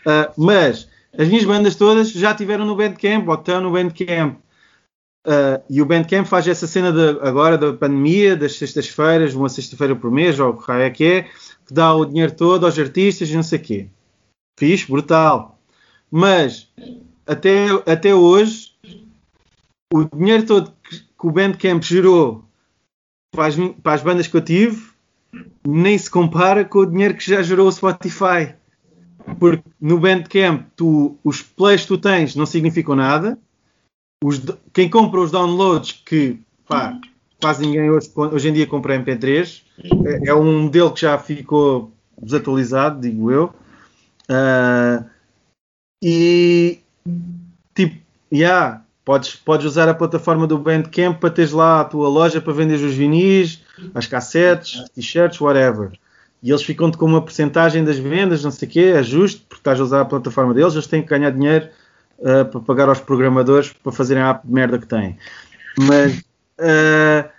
Uh, 0.05 0.31
mas 0.37 0.87
as 1.17 1.27
minhas 1.27 1.45
bandas 1.45 1.75
todas 1.75 2.11
já 2.11 2.31
estiveram 2.31 2.65
no 2.65 2.75
Bandcamp 2.75 3.27
ou 3.27 3.35
estão 3.35 3.61
no 3.61 3.71
Bandcamp. 3.71 4.37
Uh, 5.27 5.61
e 5.69 5.81
o 5.81 5.85
Bandcamp 5.85 6.25
faz 6.25 6.47
essa 6.47 6.65
cena 6.65 6.89
de, 6.89 7.19
agora 7.19 7.57
da 7.57 7.73
pandemia, 7.73 8.37
das 8.37 8.57
sextas-feiras, 8.57 9.35
uma 9.35 9.49
sexta-feira 9.49 9.93
por 9.93 10.09
mês, 10.09 10.39
ou 10.39 10.51
o 10.51 10.57
que 10.57 10.71
é 10.71 10.89
que 10.89 11.03
é, 11.03 11.21
que 11.67 11.73
dá 11.73 11.93
o 11.93 12.05
dinheiro 12.05 12.33
todo 12.33 12.65
aos 12.65 12.79
artistas 12.79 13.29
e 13.29 13.35
não 13.35 13.43
sei 13.43 13.59
o 13.59 13.61
quê. 13.61 13.87
Fixe, 14.57 14.89
brutal. 14.89 15.56
Mas 16.11 16.69
até, 17.25 17.67
até 17.85 18.15
hoje, 18.15 18.71
o 19.93 20.03
dinheiro 20.03 20.45
todo 20.45 20.73
que, 20.83 20.99
que 20.99 21.27
o 21.27 21.31
Bandcamp 21.31 21.83
gerou 21.83 22.45
para 23.31 23.47
as, 23.47 23.55
para 23.83 23.93
as 23.93 24.01
bandas 24.01 24.27
que 24.27 24.37
eu 24.37 24.41
tive 24.41 24.87
nem 25.65 25.97
se 25.97 26.09
compara 26.09 26.63
com 26.63 26.79
o 26.79 26.85
dinheiro 26.85 27.15
que 27.15 27.29
já 27.29 27.41
gerou 27.41 27.67
o 27.67 27.71
Spotify. 27.71 28.55
Porque 29.39 29.63
no 29.79 29.99
Bandcamp 29.99 30.67
tu, 30.75 31.17
os 31.23 31.41
plays 31.41 31.81
que 31.81 31.87
tu 31.87 31.97
tens 31.97 32.35
não 32.35 32.45
significam 32.45 32.95
nada. 32.95 33.37
Os 34.23 34.41
quem 34.73 34.89
compra 34.89 35.19
os 35.19 35.31
downloads, 35.31 36.01
que 36.05 36.39
pá, 36.67 36.99
quase 37.39 37.61
ninguém 37.61 37.89
hoje, 37.91 38.09
hoje 38.15 38.49
em 38.49 38.53
dia 38.53 38.65
compra 38.65 38.97
MP3, 38.97 39.61
é, 40.05 40.29
é 40.29 40.33
um 40.33 40.63
modelo 40.63 40.91
que 40.91 41.01
já 41.01 41.17
ficou 41.19 41.91
desatualizado, 42.19 43.01
digo 43.01 43.29
eu. 43.29 43.53
Ah, 44.29 45.03
e 46.01 46.79
tipo, 47.73 48.01
yeah, 48.31 48.81
podes, 49.03 49.35
podes 49.35 49.65
usar 49.65 49.87
a 49.89 49.93
plataforma 49.93 50.45
do 50.45 50.57
Bandcamp 50.57 51.19
para 51.19 51.29
teres 51.29 51.51
lá 51.51 51.81
a 51.81 51.85
tua 51.85 52.09
loja 52.09 52.41
para 52.41 52.53
vender 52.53 52.75
os 52.75 52.93
vinis, 52.93 53.63
as 53.93 54.05
cassetes, 54.05 54.83
t-shirts, 54.89 55.39
whatever. 55.39 55.91
E 56.41 56.49
eles 56.49 56.63
ficam-te 56.63 56.97
com 56.97 57.05
uma 57.05 57.21
porcentagem 57.21 57.83
das 57.83 57.97
vendas, 57.97 58.43
não 58.43 58.51
sei 58.51 58.67
o 58.67 58.71
quê, 58.71 58.93
é 58.95 59.03
justo, 59.03 59.41
porque 59.47 59.61
estás 59.61 59.79
a 59.79 59.83
usar 59.83 60.01
a 60.01 60.05
plataforma 60.05 60.53
deles, 60.53 60.73
eles 60.73 60.87
têm 60.87 61.01
que 61.01 61.09
ganhar 61.09 61.31
dinheiro 61.31 61.69
ah, 62.23 62.45
para 62.45 62.59
pagar 62.59 62.89
aos 62.89 62.99
programadores 62.99 63.73
para 63.73 63.91
fazerem 63.91 64.23
a 64.23 64.29
app 64.29 64.45
de 64.45 64.53
merda 64.53 64.77
que 64.77 64.87
têm. 64.87 65.17
Mas 65.79 66.23
ah, 66.59 67.29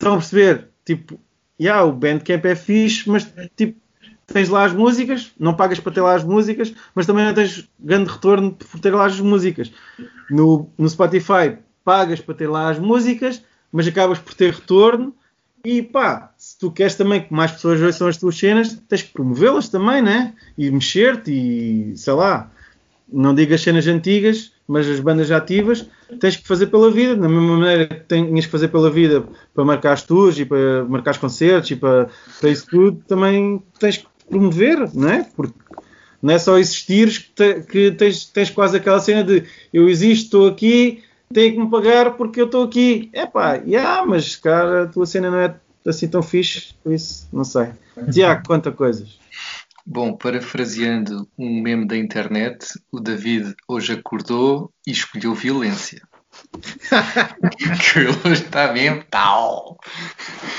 estão 0.00 0.14
a 0.14 0.16
perceber? 0.16 0.68
Tipo, 0.84 1.20
yeah, 1.60 1.84
o 1.84 1.92
Bandcamp 1.92 2.44
é 2.46 2.54
fixe, 2.54 3.08
mas 3.08 3.32
tipo, 3.56 3.78
tens 4.32 4.48
lá 4.48 4.64
as 4.64 4.72
músicas, 4.72 5.32
não 5.38 5.54
pagas 5.54 5.80
para 5.80 5.92
ter 5.92 6.00
lá 6.00 6.14
as 6.14 6.24
músicas, 6.24 6.72
mas 6.94 7.06
também 7.06 7.24
não 7.24 7.34
tens 7.34 7.68
grande 7.78 8.10
retorno 8.10 8.52
por 8.52 8.80
ter 8.80 8.94
lá 8.94 9.06
as 9.06 9.20
músicas. 9.20 9.72
No, 10.30 10.68
no 10.78 10.88
Spotify 10.88 11.58
pagas 11.84 12.20
para 12.20 12.34
ter 12.34 12.48
lá 12.48 12.70
as 12.70 12.78
músicas, 12.78 13.42
mas 13.72 13.86
acabas 13.86 14.18
por 14.18 14.34
ter 14.34 14.52
retorno. 14.52 15.14
E 15.64 15.82
pá, 15.82 16.32
se 16.38 16.58
tu 16.58 16.70
queres 16.70 16.94
também 16.94 17.22
que 17.22 17.32
mais 17.32 17.52
pessoas 17.52 17.82
ouçam 17.82 18.08
as 18.08 18.16
tuas 18.16 18.38
cenas, 18.38 18.80
tens 18.88 19.02
que 19.02 19.12
promovê-las 19.12 19.68
também, 19.68 20.00
né? 20.00 20.34
E 20.56 20.70
mexer-te 20.70 21.30
e 21.30 21.96
sei 21.96 22.14
lá, 22.14 22.50
não 23.12 23.34
digo 23.34 23.52
as 23.52 23.60
cenas 23.60 23.86
antigas, 23.86 24.52
mas 24.66 24.88
as 24.88 25.00
bandas 25.00 25.30
ativas, 25.30 25.86
tens 26.20 26.36
que 26.36 26.46
fazer 26.46 26.68
pela 26.68 26.90
vida, 26.90 27.16
da 27.16 27.28
mesma 27.28 27.56
maneira 27.56 27.86
que 27.86 28.04
tinhas 28.06 28.46
que 28.46 28.52
fazer 28.52 28.68
pela 28.68 28.88
vida 28.88 29.24
para 29.52 29.64
marcar 29.64 29.92
as 29.92 30.02
tours 30.02 30.38
e 30.38 30.44
para 30.44 30.84
marcar 30.84 31.10
os 31.10 31.18
concertos 31.18 31.72
e 31.72 31.76
para, 31.76 32.08
para 32.40 32.50
isso 32.50 32.66
tudo, 32.70 33.02
também 33.06 33.62
tens 33.78 33.96
que 33.96 34.06
promover, 34.30 34.88
não 34.94 35.08
é? 35.10 35.24
Porque 35.36 35.54
não 36.22 36.34
é 36.34 36.38
só 36.38 36.58
existires 36.58 37.18
que, 37.18 37.30
te- 37.30 37.60
que 37.62 37.90
tens, 37.92 38.26
tens 38.26 38.50
quase 38.50 38.76
aquela 38.76 39.00
cena 39.00 39.24
de 39.24 39.44
eu 39.72 39.88
existo, 39.88 40.24
estou 40.24 40.48
aqui, 40.48 41.02
tenho 41.32 41.54
que 41.54 41.60
me 41.60 41.70
pagar 41.70 42.12
porque 42.12 42.40
eu 42.40 42.46
estou 42.46 42.64
aqui. 42.64 43.10
É 43.12 43.26
pá, 43.26 43.54
yeah, 43.54 44.04
mas 44.06 44.36
cara, 44.36 44.84
a 44.84 44.86
tua 44.86 45.06
cena 45.06 45.30
não 45.30 45.38
é 45.38 45.54
assim 45.86 46.08
tão 46.08 46.22
fixe, 46.22 46.74
por 46.82 46.92
isso, 46.92 47.28
não 47.32 47.44
sei. 47.44 47.68
Tiago, 48.12 48.42
conta 48.46 48.70
coisas. 48.70 49.18
Bom, 49.86 50.12
parafraseando 50.12 51.26
um 51.38 51.60
meme 51.62 51.86
da 51.86 51.96
internet, 51.96 52.66
o 52.92 53.00
David 53.00 53.54
hoje 53.66 53.94
acordou 53.94 54.70
e 54.86 54.92
escolheu 54.92 55.34
violência. 55.34 56.02
que 57.92 57.98
ele 57.98 58.08
hoje 58.24 58.42
está 58.42 58.72
mesmo 58.72 59.04
tal. 59.10 59.78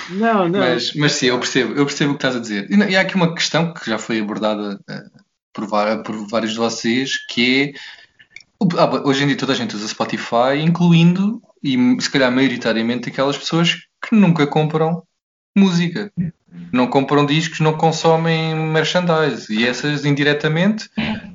Não, 0.09 0.47
não. 0.47 0.59
Mas, 0.59 0.93
mas 0.93 1.13
sim, 1.13 1.27
eu 1.27 1.39
percebo, 1.39 1.73
eu 1.73 1.85
percebo 1.85 2.11
o 2.11 2.17
que 2.17 2.25
estás 2.25 2.35
a 2.35 2.39
dizer. 2.39 2.67
E, 2.69 2.95
há 2.95 3.01
aqui 3.01 3.15
uma 3.15 3.33
questão 3.33 3.73
que 3.73 3.89
já 3.89 3.97
foi 3.97 4.19
abordada 4.19 4.79
eh, 4.89 5.03
por, 5.53 5.67
por 6.03 6.27
vários 6.27 6.53
de 6.53 6.57
vocês, 6.57 7.17
que 7.27 7.73
é 7.75 7.79
ah, 8.77 9.01
hoje 9.03 9.23
em 9.23 9.27
dia 9.27 9.37
toda 9.37 9.53
a 9.53 9.55
gente 9.55 9.75
usa 9.75 9.87
Spotify, 9.87 10.59
incluindo 10.63 11.41
e 11.63 11.77
se 11.99 12.09
calhar 12.09 12.31
maioritariamente 12.31 13.09
aquelas 13.09 13.37
pessoas 13.37 13.75
que 14.01 14.15
nunca 14.15 14.45
compram 14.45 15.03
música. 15.55 16.11
Não 16.71 16.87
compram 16.87 17.25
discos, 17.25 17.59
não 17.59 17.73
consomem 17.73 18.55
merchandise. 18.55 19.51
E 19.53 19.65
essas 19.65 20.05
indiretamente 20.05 20.89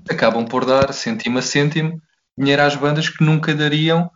acabam 0.09 0.45
por 0.45 0.65
dar 0.65 0.93
cêntimo 0.93 1.39
a 1.39 1.43
cêntimo 1.43 2.01
dinheiro 2.37 2.63
às 2.63 2.77
bandas 2.77 3.09
que 3.09 3.25
nunca 3.25 3.55
dariam 3.55 4.11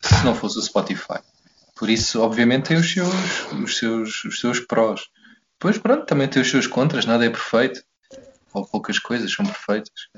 se 0.00 0.24
não 0.24 0.34
fosse 0.34 0.58
o 0.58 0.62
Spotify. 0.62 1.20
Por 1.76 1.88
isso, 1.88 2.20
obviamente, 2.20 2.68
tem 2.68 2.76
os 2.76 2.92
seus, 2.92 3.52
os 3.52 3.78
seus, 3.78 4.24
os 4.24 4.40
seus 4.40 4.60
prós. 4.60 5.02
Pois 5.58 5.78
pronto, 5.78 6.06
também 6.06 6.28
tem 6.28 6.42
os 6.42 6.50
seus 6.50 6.66
contras, 6.66 7.06
nada 7.06 7.24
é 7.24 7.30
perfeito. 7.30 7.82
Ou 8.52 8.66
poucas 8.66 8.98
coisas 8.98 9.32
são 9.32 9.46
perfeitas. 9.46 10.08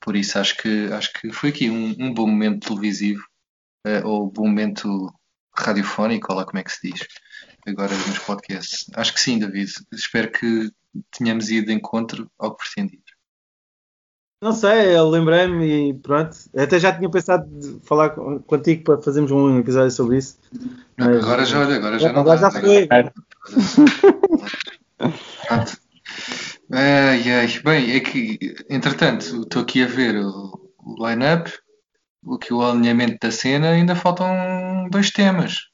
Por 0.00 0.16
isso 0.16 0.38
acho 0.38 0.56
que, 0.56 0.92
acho 0.92 1.12
que 1.12 1.32
foi 1.32 1.50
aqui 1.50 1.70
um, 1.70 1.94
um 1.98 2.12
bom 2.12 2.26
momento 2.26 2.68
televisivo, 2.68 3.22
eh, 3.86 4.04
ou 4.04 4.30
bom 4.30 4.46
momento 4.46 5.12
radiofónico, 5.56 6.32
ou 6.32 6.38
lá 6.38 6.44
como 6.44 6.58
é 6.58 6.64
que 6.64 6.72
se 6.72 6.90
diz, 6.90 7.06
agora 7.66 7.94
nos 7.94 8.18
podcasts. 8.18 8.86
Acho 8.94 9.14
que 9.14 9.20
sim, 9.20 9.38
David. 9.38 9.72
Espero 9.92 10.30
que 10.30 10.70
tenhamos 11.12 11.48
ido 11.50 11.68
de 11.68 11.72
encontro 11.72 12.30
ao 12.38 12.54
que 12.56 12.64
pretendia. 12.64 13.00
Não 14.42 14.52
sei, 14.52 14.96
eu 14.96 15.08
lembrei-me 15.08 15.90
e 15.90 15.94
pronto. 15.94 16.36
Até 16.56 16.78
já 16.78 16.92
tinha 16.92 17.10
pensado 17.10 17.46
de 17.58 17.80
falar 17.86 18.10
contigo 18.10 18.84
para 18.84 19.00
fazermos 19.00 19.30
um 19.32 19.58
episódio 19.58 19.90
sobre 19.90 20.18
isso. 20.18 20.38
Mas- 20.96 21.22
Agora 21.24 21.44
já, 21.44 21.60
olha, 21.60 21.76
agora 21.76 21.98
já 21.98 22.12
não 22.12 22.20
Agora 22.20 22.38
dá. 22.38 22.50
já 22.50 22.60
foi. 22.60 22.86
Pronto. 22.86 23.12
Ai, 26.70 27.32
ai. 27.32 27.46
Bem, 27.64 27.96
é 27.96 28.00
que, 28.00 28.38
entretanto, 28.68 29.42
estou 29.42 29.62
aqui 29.62 29.82
a 29.82 29.86
ver 29.86 30.16
o, 30.16 30.70
o 30.78 31.06
line-up, 31.08 31.50
o 32.24 32.38
o 32.54 32.62
alinhamento 32.62 33.18
da 33.22 33.30
cena, 33.30 33.70
ainda 33.70 33.94
faltam 33.94 34.28
dois 34.90 35.10
temas. 35.10 35.68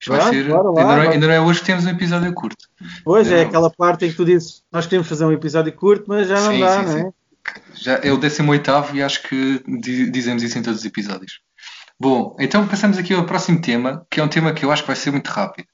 Isto 0.00 0.12
vai 0.12 0.20
ser. 0.30 0.48
lá, 0.48 0.58
ainda, 0.60 0.72
não 0.84 1.02
é, 1.02 1.08
ainda 1.08 1.26
não 1.26 1.34
é 1.34 1.40
hoje 1.40 1.60
que 1.60 1.66
temos 1.66 1.84
um 1.84 1.88
episódio 1.90 2.32
curto. 2.32 2.64
Pois 3.04 3.30
é, 3.30 3.42
Não. 3.42 3.48
aquela 3.48 3.70
parte 3.70 4.06
em 4.06 4.10
que 4.10 4.16
tu 4.16 4.24
dizes 4.24 4.62
nós 4.72 4.86
queremos 4.86 5.08
fazer 5.08 5.24
um 5.24 5.32
episódio 5.32 5.72
curto, 5.72 6.04
mas 6.06 6.28
já 6.28 6.40
não 6.40 6.52
Sim, 6.52 6.60
dá, 6.60 6.78
sim, 6.78 6.84
não 6.86 6.98
é? 6.98 7.02
sim. 7.02 7.10
Já 7.74 7.94
é 8.02 8.12
o 8.12 8.18
18 8.18 8.70
e 8.94 9.02
acho 9.02 9.22
que 9.22 9.62
di- 9.66 10.10
dizemos 10.10 10.42
isso 10.42 10.58
em 10.58 10.62
todos 10.62 10.80
os 10.80 10.86
episódios. 10.86 11.40
Bom, 12.00 12.36
então 12.38 12.66
passamos 12.66 12.98
aqui 12.98 13.12
ao 13.12 13.26
próximo 13.26 13.60
tema, 13.60 14.06
que 14.10 14.20
é 14.20 14.22
um 14.22 14.28
tema 14.28 14.52
que 14.52 14.64
eu 14.64 14.70
acho 14.70 14.82
que 14.82 14.88
vai 14.88 14.96
ser 14.96 15.10
muito 15.10 15.28
rápido. 15.28 15.66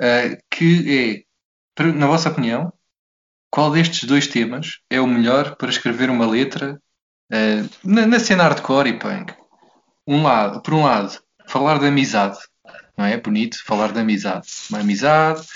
Uh, 0.00 0.38
que 0.50 1.24
é, 1.78 1.82
na 1.92 2.06
vossa 2.06 2.30
opinião, 2.30 2.72
qual 3.50 3.70
destes 3.70 4.04
dois 4.04 4.26
temas 4.26 4.78
é 4.88 5.00
o 5.00 5.06
melhor 5.06 5.56
para 5.56 5.70
escrever 5.70 6.08
uma 6.08 6.26
letra 6.26 6.80
uh, 7.32 7.70
na, 7.84 8.06
na 8.06 8.20
cena 8.20 8.44
hardcore 8.44 8.90
e 8.90 8.98
punk? 8.98 9.34
Um 10.06 10.22
lado, 10.22 10.62
por 10.62 10.74
um 10.74 10.84
lado, 10.84 11.20
falar 11.46 11.78
de 11.78 11.86
amizade 11.86 12.38
não 12.98 13.04
é? 13.04 13.16
Bonito 13.16 13.64
falar 13.64 13.92
de 13.92 14.00
amizade. 14.00 14.48
Uma 14.68 14.80
amizade. 14.80 15.46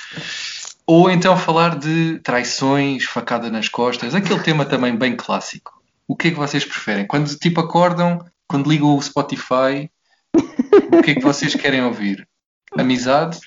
Ou 0.95 1.11
então 1.11 1.39
falar 1.39 1.79
de 1.79 2.19
traições, 2.19 3.05
facada 3.05 3.51
nas 3.51 3.67
costas, 3.67 4.15
aquele 4.15 4.41
tema 4.41 4.67
também 4.67 4.95
bem 4.95 5.17
clássico. 5.17 5.83
O 6.07 6.15
que 6.15 6.29
é 6.29 6.31
que 6.33 6.37
vocês 6.37 6.67
preferem? 6.67 7.07
Quando 7.07 7.35
tipo 7.39 7.63
acordam, 7.63 8.23
quando 8.47 8.69
ligam 8.69 8.95
o 8.95 9.01
Spotify, 9.01 9.91
o 10.37 11.01
que 11.03 11.13
é 11.13 11.15
que 11.15 11.23
vocês 11.23 11.55
querem 11.55 11.83
ouvir? 11.83 12.29
Amizade 12.77 13.41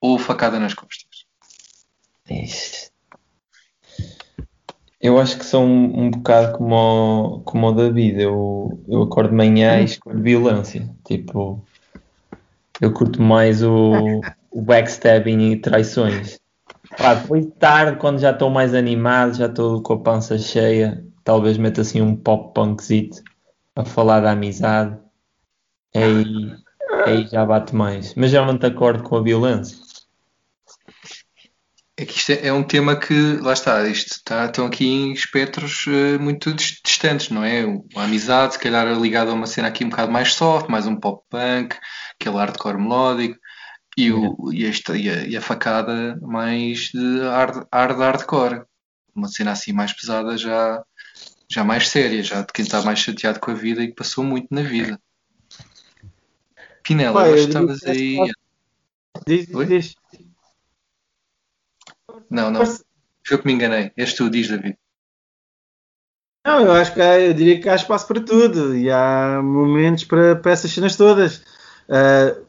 ou 0.00 0.18
facada 0.18 0.58
nas 0.58 0.72
costas? 0.72 1.26
Eu 4.98 5.20
acho 5.20 5.36
que 5.36 5.44
sou 5.44 5.62
um, 5.62 6.04
um 6.04 6.10
bocado 6.10 6.56
como 6.56 6.74
o, 6.74 7.40
como 7.40 7.66
o 7.66 7.72
David. 7.72 8.22
Eu, 8.22 8.82
eu 8.88 9.02
acordo 9.02 9.28
de 9.28 9.36
manhã 9.36 9.82
e 9.82 9.84
escolho 9.84 10.22
violência. 10.22 10.88
Tipo, 11.04 11.62
eu 12.80 12.90
curto 12.90 13.20
mais 13.20 13.62
o, 13.62 14.22
o 14.50 14.62
backstabbing 14.62 15.52
e 15.52 15.56
traições. 15.60 16.38
Pá, 16.96 17.14
depois 17.14 17.44
de 17.44 17.52
tarde, 17.52 17.98
quando 17.98 18.18
já 18.18 18.30
estou 18.30 18.50
mais 18.50 18.74
animado, 18.74 19.36
já 19.36 19.46
estou 19.46 19.82
com 19.82 19.92
a 19.94 20.00
pança 20.00 20.38
cheia, 20.38 21.04
talvez 21.22 21.58
meta 21.58 21.82
assim 21.82 22.00
um 22.00 22.16
pop 22.16 22.54
punkzito 22.54 23.22
a 23.76 23.84
falar 23.84 24.20
da 24.20 24.32
amizade. 24.32 24.96
Aí, 25.94 26.52
aí 27.06 27.26
já 27.26 27.44
bate 27.44 27.74
mais. 27.74 28.14
Mas 28.14 28.30
já 28.30 28.44
não 28.44 28.58
te 28.58 28.66
acordo 28.66 29.02
com 29.02 29.16
a 29.16 29.22
violência. 29.22 29.76
É 31.96 32.04
que 32.04 32.16
isto 32.16 32.30
é, 32.30 32.46
é 32.46 32.52
um 32.52 32.62
tema 32.62 32.94
que, 32.94 33.38
lá 33.40 33.52
está, 33.52 33.84
isto 33.88 34.12
está, 34.12 34.46
estão 34.46 34.66
aqui 34.66 34.86
em 34.86 35.12
espectros 35.12 35.84
eh, 35.88 36.16
muito 36.16 36.54
dis- 36.54 36.80
distantes, 36.84 37.28
não 37.28 37.42
é? 37.42 37.64
A 37.96 38.04
amizade, 38.04 38.52
se 38.52 38.58
calhar 38.60 38.86
ligado 39.00 39.32
a 39.32 39.34
uma 39.34 39.48
cena 39.48 39.66
aqui 39.66 39.84
um 39.84 39.88
bocado 39.88 40.12
mais 40.12 40.32
soft, 40.34 40.68
mais 40.68 40.86
um 40.86 40.94
pop 40.94 41.24
punk, 41.28 41.76
aquele 42.14 42.36
hardcore 42.36 42.78
melódico, 42.78 43.36
e, 43.98 44.12
o, 44.12 44.52
e, 44.52 44.64
esta, 44.64 44.96
e, 44.96 45.10
a, 45.10 45.26
e 45.26 45.36
a 45.36 45.40
facada 45.40 46.16
mais 46.22 46.90
de 46.94 47.20
hard, 47.20 47.66
hard 47.72 47.98
hardcore, 47.98 48.62
uma 49.12 49.26
cena 49.26 49.50
assim 49.50 49.72
mais 49.72 49.92
pesada, 49.92 50.38
já, 50.38 50.84
já 51.50 51.64
mais 51.64 51.88
séria, 51.88 52.22
já 52.22 52.42
de 52.42 52.52
quem 52.52 52.64
está 52.64 52.80
mais 52.82 53.00
chateado 53.00 53.40
com 53.40 53.50
a 53.50 53.54
vida 53.54 53.82
e 53.82 53.88
que 53.88 53.94
passou 53.94 54.22
muito 54.22 54.46
na 54.52 54.62
vida. 54.62 55.00
Pinela, 56.84 57.24
digo 57.24 57.36
estavas 57.38 57.82
aí. 57.82 58.18
Diz, 59.26 59.46
diz. 59.66 59.96
Não, 62.30 62.52
não, 62.52 62.64
foi 62.64 62.76
eu 63.32 63.38
que 63.40 63.46
me 63.46 63.52
enganei. 63.52 63.90
És 63.96 64.14
tu, 64.14 64.30
diz 64.30 64.46
David. 64.46 64.78
Não, 66.46 66.60
eu 66.60 66.72
acho 66.72 66.94
que 66.94 67.00
há, 67.00 67.18
eu 67.18 67.34
diria 67.34 67.60
que 67.60 67.68
há 67.68 67.74
espaço 67.74 68.06
para 68.06 68.24
tudo 68.24 68.76
e 68.76 68.88
há 68.92 69.40
momentos 69.42 70.04
para, 70.04 70.36
para 70.36 70.52
essas 70.52 70.70
cenas 70.70 70.94
todas. 70.94 71.42
O 71.88 72.48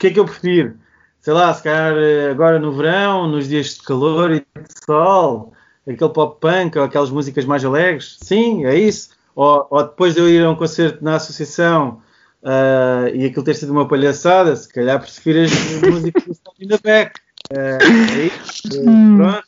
que 0.00 0.06
é 0.08 0.10
que 0.10 0.20
eu 0.20 0.24
prefiro? 0.24 0.74
Sei 1.20 1.32
lá, 1.34 1.52
se 1.52 1.62
calhar 1.62 1.94
eh, 1.96 2.30
agora 2.30 2.58
no 2.58 2.72
verão, 2.72 3.28
nos 3.28 3.46
dias 3.48 3.74
de 3.76 3.82
calor 3.82 4.30
e 4.32 4.40
de 4.40 4.84
sol, 4.86 5.52
aquele 5.86 6.10
pop 6.10 6.40
punk 6.40 6.78
ou 6.78 6.84
aquelas 6.84 7.10
músicas 7.10 7.44
mais 7.44 7.64
alegres. 7.64 8.16
Sim, 8.22 8.64
é 8.64 8.74
isso. 8.74 9.10
Ou, 9.34 9.66
ou 9.70 9.82
depois 9.84 10.14
de 10.14 10.20
eu 10.20 10.28
ir 10.28 10.42
a 10.44 10.50
um 10.50 10.56
concerto 10.56 11.04
na 11.04 11.16
associação 11.16 12.00
ah, 12.42 13.10
e 13.12 13.26
aquilo 13.26 13.44
ter 13.44 13.54
sido 13.54 13.70
uma 13.72 13.86
palhaçada, 13.86 14.56
se 14.56 14.68
calhar 14.72 14.98
prefiro 15.00 15.42
as 15.42 15.50
músicas 15.84 16.24
do 16.24 16.32
Stop 16.32 16.64
in 16.64 16.68
the 16.68 16.78
Back. 16.82 17.20
Ah, 17.52 17.78
é 18.18 18.26
isso. 18.26 18.68
Pronto. 19.16 19.44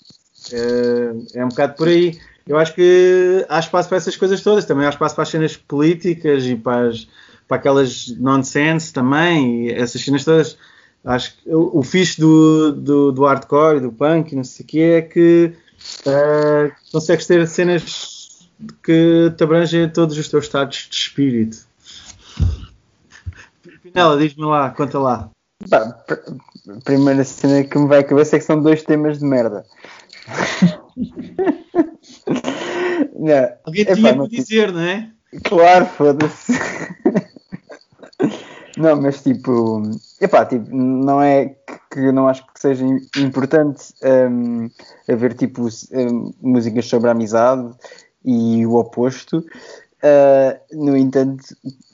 Eh, 0.53 1.38
é 1.40 1.44
um 1.44 1.48
bocado 1.48 1.74
por 1.74 1.88
aí. 1.88 2.18
Eu 2.46 2.59
acho 2.59 2.74
que 2.74 3.46
há 3.48 3.61
espaço 3.61 3.88
para 3.88 3.98
essas 3.98 4.16
coisas 4.16 4.42
todas. 4.42 4.64
Também 4.66 4.84
há 4.84 4.90
espaço 4.90 5.14
para 5.14 5.22
as 5.22 5.28
cenas 5.30 5.57
políticas 5.57 6.44
e 6.44 6.57
para, 6.57 6.88
as- 6.88 7.07
para 7.49 7.57
aquelas 7.59 8.09
nonsense 8.18 8.93
também. 8.93 9.66
E 9.66 9.72
essas 9.72 10.01
cenas 10.03 10.24
todas. 10.24 10.57
Acho 11.05 11.36
que 11.36 11.51
o, 11.53 11.78
o 11.78 11.82
fixe 11.82 12.20
do, 12.20 12.70
do, 12.72 13.11
do 13.12 13.24
hardcore 13.24 13.78
e 13.78 13.80
do 13.80 13.90
punk 13.93 14.32
e 14.32 14.36
não 14.36 14.45
sei 14.45 14.64
o 14.64 14.68
que 14.68 14.80
é 14.80 15.03
que 15.03 15.53
eh, 16.07 16.70
consegues 16.93 17.26
ter 17.26 17.45
cenas 17.49 18.49
que 18.84 19.32
te 19.36 19.43
abrangem 19.43 19.88
todos 19.88 20.16
os 20.16 20.28
teus 20.28 20.45
estados 20.45 20.86
de 20.88 20.95
espírito. 20.95 21.59
Pinela, 23.82 24.16
diz-me 24.16 24.45
lá, 24.45 24.70
conta 24.70 24.99
lá. 25.01 25.28
Pá, 25.68 25.80
pr- 26.07 26.36
a 26.70 26.80
primeira 26.84 27.24
cena 27.24 27.64
que 27.64 27.76
me 27.76 27.88
vai 27.88 27.99
à 27.99 28.05
cabeça 28.05 28.36
é 28.36 28.38
que 28.38 28.45
são 28.45 28.62
dois 28.62 28.84
temas 28.84 29.18
de 29.18 29.24
merda. 29.24 29.64
não, 33.18 33.49
Alguém 33.64 33.84
tinha 33.84 34.14
não 34.14 34.28
que 34.28 34.36
dizer, 34.36 34.72
não 34.72 34.80
é? 34.80 35.11
claro, 35.45 35.86
foda-se. 35.86 36.53
não, 38.76 39.00
mas 39.00 39.22
tipo, 39.22 39.82
epá, 40.20 40.46
tipo, 40.46 40.74
não 40.74 41.20
é 41.22 41.54
que, 41.90 42.00
eu 42.00 42.12
não 42.12 42.26
acho 42.28 42.46
que 42.46 42.58
seja 42.60 42.84
im- 42.84 43.06
importante 43.18 43.92
hum, 44.30 44.70
haver 45.08 45.34
tipo 45.34 45.66
hum, 45.92 46.32
músicas 46.40 46.86
sobre 46.86 47.08
a 47.08 47.12
amizade 47.12 47.70
e 48.24 48.64
o 48.66 48.74
oposto. 48.76 49.44
Ah, 50.02 50.58
no 50.72 50.96
entanto, 50.96 51.44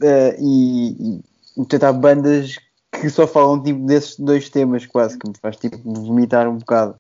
ah, 0.02 0.34
e, 0.38 1.20
e 1.56 1.84
há 1.84 1.92
bandas 1.92 2.56
que 2.92 3.10
só 3.10 3.26
falam 3.26 3.62
tipo 3.62 3.80
desses 3.84 4.16
dois 4.18 4.48
temas 4.48 4.86
quase 4.86 5.18
que 5.18 5.28
me 5.28 5.34
faz 5.40 5.56
tipo 5.56 5.78
vomitar 5.82 6.48
um 6.48 6.58
bocado. 6.58 6.94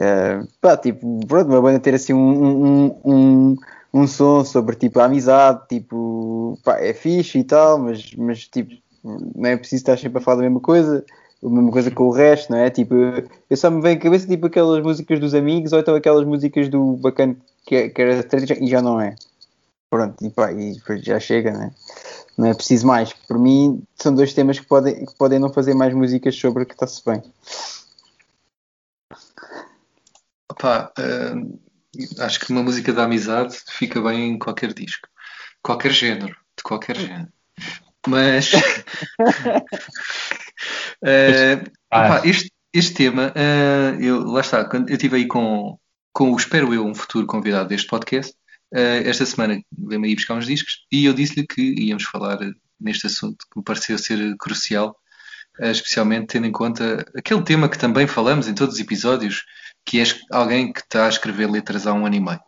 Ah, 0.00 0.44
pá, 0.60 0.76
tipo, 0.76 1.26
pronto, 1.26 1.48
uma 1.48 1.62
banda 1.62 1.80
ter 1.80 1.94
assim 1.94 2.12
um, 2.12 2.86
um, 2.86 3.00
um, 3.04 3.56
um 3.92 4.06
som 4.06 4.44
sobre 4.44 4.76
tipo 4.76 5.00
a 5.00 5.04
amizade, 5.06 5.66
tipo, 5.68 6.58
pá, 6.64 6.78
é 6.80 6.92
fixe 6.94 7.38
e 7.38 7.44
tal, 7.44 7.78
mas, 7.78 8.14
mas 8.14 8.46
tipo, 8.46 8.74
não 9.04 9.50
é 9.50 9.56
preciso 9.56 9.82
estar 9.82 9.98
sempre 9.98 10.18
a 10.18 10.20
falar 10.20 10.36
da 10.36 10.42
mesma 10.42 10.60
coisa, 10.60 11.04
a 11.42 11.48
mesma 11.48 11.70
coisa 11.70 11.90
com 11.90 12.04
o 12.04 12.10
resto, 12.10 12.50
não 12.52 12.58
é? 12.58 12.70
Tipo, 12.70 12.94
eu 13.48 13.56
só 13.56 13.70
me 13.70 13.80
vem 13.80 13.96
à 13.96 13.98
cabeça 13.98 14.26
tipo 14.26 14.46
aquelas 14.46 14.82
músicas 14.82 15.18
dos 15.18 15.34
amigos 15.34 15.72
ou 15.72 15.80
então 15.80 15.94
aquelas 15.94 16.24
músicas 16.26 16.68
do 16.68 16.96
bacana 16.96 17.36
que, 17.66 17.88
que 17.88 18.02
era 18.02 18.26
e 18.60 18.66
já 18.66 18.82
não 18.82 19.00
é. 19.00 19.16
Pronto, 19.88 20.24
e 20.24 20.30
pá, 20.30 20.52
e 20.52 20.80
já 21.02 21.18
chega, 21.18 21.52
né? 21.52 21.72
Não 22.38 22.46
é 22.46 22.54
preciso 22.54 22.86
mais. 22.86 23.12
Por 23.12 23.38
mim, 23.38 23.82
são 23.96 24.14
dois 24.14 24.32
temas 24.32 24.58
que 24.58 24.66
podem, 24.66 25.04
que 25.04 25.14
podem 25.16 25.38
não 25.38 25.52
fazer 25.52 25.74
mais 25.74 25.92
músicas 25.92 26.36
sobre 26.36 26.64
que 26.64 26.74
está-se 26.74 27.04
bem. 27.04 27.22
Opá, 30.50 30.92
hum, 30.98 31.58
acho 32.20 32.40
que 32.40 32.52
uma 32.52 32.62
música 32.62 32.92
da 32.92 33.04
amizade 33.04 33.58
fica 33.68 34.00
bem 34.00 34.30
em 34.30 34.38
qualquer 34.38 34.72
disco, 34.72 35.08
qualquer 35.62 35.90
género, 35.90 36.36
de 36.56 36.62
qualquer 36.62 36.96
género. 36.96 37.32
Mas 38.06 38.52
eh, 41.04 41.62
opá, 41.92 42.22
este, 42.24 42.50
este 42.72 42.94
tema, 42.94 43.32
eh, 43.34 43.98
eu, 44.00 44.24
lá 44.24 44.40
está, 44.40 44.68
eu 44.72 44.94
estive 44.94 45.16
aí 45.16 45.26
com, 45.26 45.78
com 46.12 46.32
o, 46.32 46.36
espero 46.36 46.72
eu, 46.72 46.86
um 46.86 46.94
futuro 46.94 47.26
convidado 47.26 47.68
deste 47.68 47.86
podcast, 47.86 48.34
eh, 48.74 49.02
esta 49.04 49.26
semana 49.26 49.60
veio-me 49.76 50.08
aí 50.08 50.14
buscar 50.14 50.34
uns 50.34 50.46
discos 50.46 50.86
e 50.90 51.04
eu 51.04 51.12
disse-lhe 51.12 51.46
que 51.46 51.60
íamos 51.60 52.04
falar 52.04 52.38
neste 52.80 53.06
assunto 53.06 53.44
que 53.50 53.58
me 53.58 53.64
pareceu 53.64 53.98
ser 53.98 54.34
crucial, 54.38 54.96
especialmente 55.58 56.28
tendo 56.28 56.46
em 56.46 56.52
conta 56.52 57.04
aquele 57.14 57.42
tema 57.42 57.68
que 57.68 57.78
também 57.78 58.06
falamos 58.06 58.48
em 58.48 58.54
todos 58.54 58.76
os 58.76 58.80
episódios, 58.80 59.44
que 59.84 60.00
é 60.00 60.04
alguém 60.30 60.72
que 60.72 60.80
está 60.80 61.04
a 61.04 61.08
escrever 61.08 61.50
letras 61.50 61.86
há 61.86 61.92
um 61.92 62.06
ano 62.06 62.14
e 62.14 62.20
meio. 62.20 62.40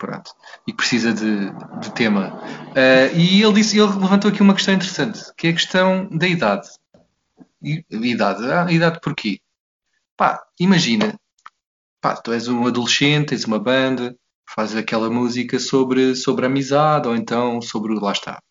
Pronto. 0.00 0.34
E 0.66 0.72
que 0.72 0.78
precisa 0.78 1.12
de, 1.12 1.50
de 1.80 1.94
tema. 1.94 2.42
Eh, 2.74 3.12
e 3.14 3.42
ele 3.42 3.52
disse, 3.52 3.78
ele 3.78 3.92
levantou 3.92 4.30
aqui 4.30 4.40
uma 4.40 4.54
questão 4.54 4.72
interessante, 4.72 5.20
que 5.36 5.46
é 5.46 5.50
a 5.50 5.52
questão 5.52 6.08
da 6.08 6.26
idade. 6.26 6.68
E- 7.62 7.84
idade. 7.90 8.50
Ah, 8.50 8.72
idade 8.72 8.98
porquê? 9.02 9.40
Pá, 10.16 10.42
imagina, 10.58 11.20
pá, 12.00 12.16
tu 12.16 12.32
és 12.32 12.48
um 12.48 12.66
adolescente, 12.66 13.28
tens 13.28 13.44
uma 13.44 13.58
banda, 13.58 14.16
fazes 14.48 14.74
aquela 14.74 15.10
música 15.10 15.58
sobre, 15.58 16.14
sobre 16.16 16.46
amizade, 16.46 17.06
ou 17.06 17.14
então 17.14 17.60
sobre, 17.60 17.94
lá 17.94 18.12
está, 18.12 18.42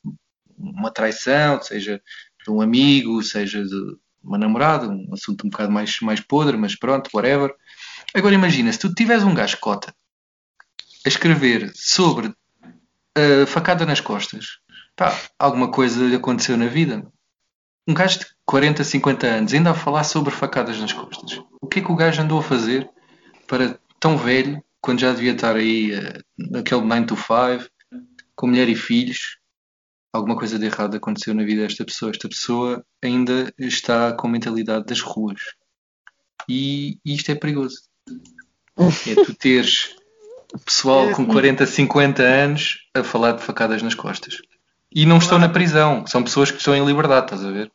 uma 0.55 0.91
traição, 0.91 1.59
seja 1.63 1.99
de 2.45 2.51
um 2.51 2.61
amigo, 2.61 3.23
seja 3.23 3.63
de 3.63 3.97
uma 4.23 4.37
namorada, 4.37 4.87
um 4.87 5.09
assunto 5.13 5.47
um 5.47 5.49
bocado 5.49 5.71
mais, 5.71 5.99
mais 6.01 6.19
podre, 6.19 6.57
mas 6.57 6.75
pronto, 6.75 7.09
whatever. 7.11 7.55
Agora 8.13 8.35
imagina, 8.35 8.71
se 8.71 8.77
tu 8.77 8.93
tiveres 8.93 9.23
um 9.23 9.33
gajo 9.33 9.57
cota 9.59 9.91
escrever 11.09 11.71
sobre 11.75 12.33
a 13.15 13.45
facada 13.45 13.85
nas 13.85 13.99
costas, 13.99 14.59
pá, 14.95 15.13
alguma 15.37 15.71
coisa 15.71 16.05
lhe 16.05 16.15
aconteceu 16.15 16.57
na 16.57 16.67
vida. 16.67 17.05
Um 17.87 17.93
gajo 17.93 18.19
de 18.19 18.25
40, 18.45 18.83
50 18.83 19.27
anos 19.27 19.53
ainda 19.53 19.71
a 19.71 19.75
falar 19.75 20.03
sobre 20.03 20.31
facadas 20.31 20.79
nas 20.79 20.93
costas. 20.93 21.41
O 21.61 21.67
que 21.67 21.79
é 21.79 21.83
que 21.83 21.91
o 21.91 21.95
gajo 21.95 22.21
andou 22.21 22.39
a 22.39 22.43
fazer 22.43 22.89
para 23.47 23.79
tão 23.99 24.17
velho, 24.17 24.63
quando 24.79 24.99
já 24.99 25.11
devia 25.11 25.33
estar 25.33 25.55
aí 25.55 25.93
eh, 25.93 26.21
naquele 26.37 26.81
9 26.81 27.05
to 27.07 27.15
5, 27.15 27.69
com 28.35 28.47
mulher 28.47 28.69
e 28.69 28.75
filhos, 28.75 29.37
alguma 30.13 30.37
coisa 30.37 30.57
de 30.57 30.65
errado 30.65 30.95
aconteceu 30.95 31.33
na 31.33 31.43
vida 31.43 31.63
desta 31.63 31.83
pessoa. 31.83 32.11
Esta 32.11 32.29
pessoa 32.29 32.85
ainda 33.03 33.51
está 33.57 34.13
com 34.13 34.27
a 34.27 34.31
mentalidade 34.31 34.85
das 34.85 35.01
ruas. 35.01 35.41
E, 36.47 36.99
e 37.03 37.15
isto 37.15 37.31
é 37.31 37.35
perigoso. 37.35 37.81
É 38.77 39.15
tu 39.25 39.33
teres 39.33 39.95
pessoal 40.57 41.11
com 41.11 41.25
40, 41.25 41.65
50 41.65 42.23
anos 42.23 42.77
a 42.93 43.03
falar 43.03 43.33
de 43.33 43.43
facadas 43.43 43.81
nas 43.81 43.93
costas. 43.93 44.41
E 44.91 45.05
não 45.05 45.17
estão 45.17 45.37
na 45.37 45.49
prisão, 45.49 46.05
são 46.07 46.23
pessoas 46.23 46.49
que 46.49 46.57
estão 46.57 46.75
em 46.75 46.85
liberdade, 46.85 47.25
estás 47.25 47.45
a 47.45 47.51
ver? 47.51 47.71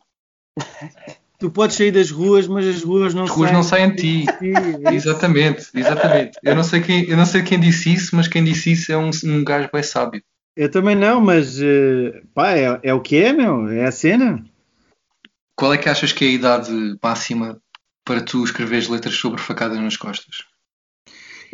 tu 1.39 1.51
podes 1.51 1.77
sair 1.77 1.93
das 1.93 2.11
ruas, 2.11 2.47
mas 2.47 2.67
as 2.67 2.83
ruas 2.83 3.15
não 3.15 3.25
As 3.25 3.31
ruas 3.31 3.51
saem. 3.51 3.57
não 3.57 3.63
saem 3.63 3.91
de 3.95 3.97
ti. 3.97 4.27
É. 4.89 4.95
Exatamente, 4.95 5.69
exatamente. 5.75 6.39
Eu 6.43 6.55
não 6.55 6.65
sei 6.65 6.81
quem, 6.81 7.09
eu 7.09 7.17
não 7.17 7.27
sei 7.27 7.43
quem 7.43 7.61
disse 7.61 7.93
isso, 7.93 8.17
mas 8.17 8.27
quem 8.27 8.43
disse 8.43 8.73
isso 8.73 8.91
é 8.91 8.97
um, 8.97 9.11
um 9.25 9.45
gajo 9.45 9.69
bem 9.73 9.83
sábio. 9.83 10.23
Eu 10.57 10.71
também 10.71 10.95
não, 10.97 11.21
mas 11.21 11.61
eh, 11.61 12.23
pá, 12.33 12.53
é, 12.53 12.81
é 12.83 12.95
o 12.95 13.01
que 13.01 13.17
é, 13.17 13.33
meu. 13.33 13.69
É 13.69 13.85
a 13.85 13.93
cena. 13.93 14.45
Qual 15.57 15.73
é 15.73 15.79
que 15.79 15.89
achas 15.89 16.13
que 16.13 16.25
é 16.25 16.29
a 16.29 16.33
idade 16.33 16.99
máxima 17.03 17.61
para 18.05 18.21
tu 18.21 18.45
escreveres 18.45 18.89
letras 18.89 19.15
sobre 19.15 19.41
facadas 19.41 19.79
nas 19.79 19.97
costas? 19.97 20.45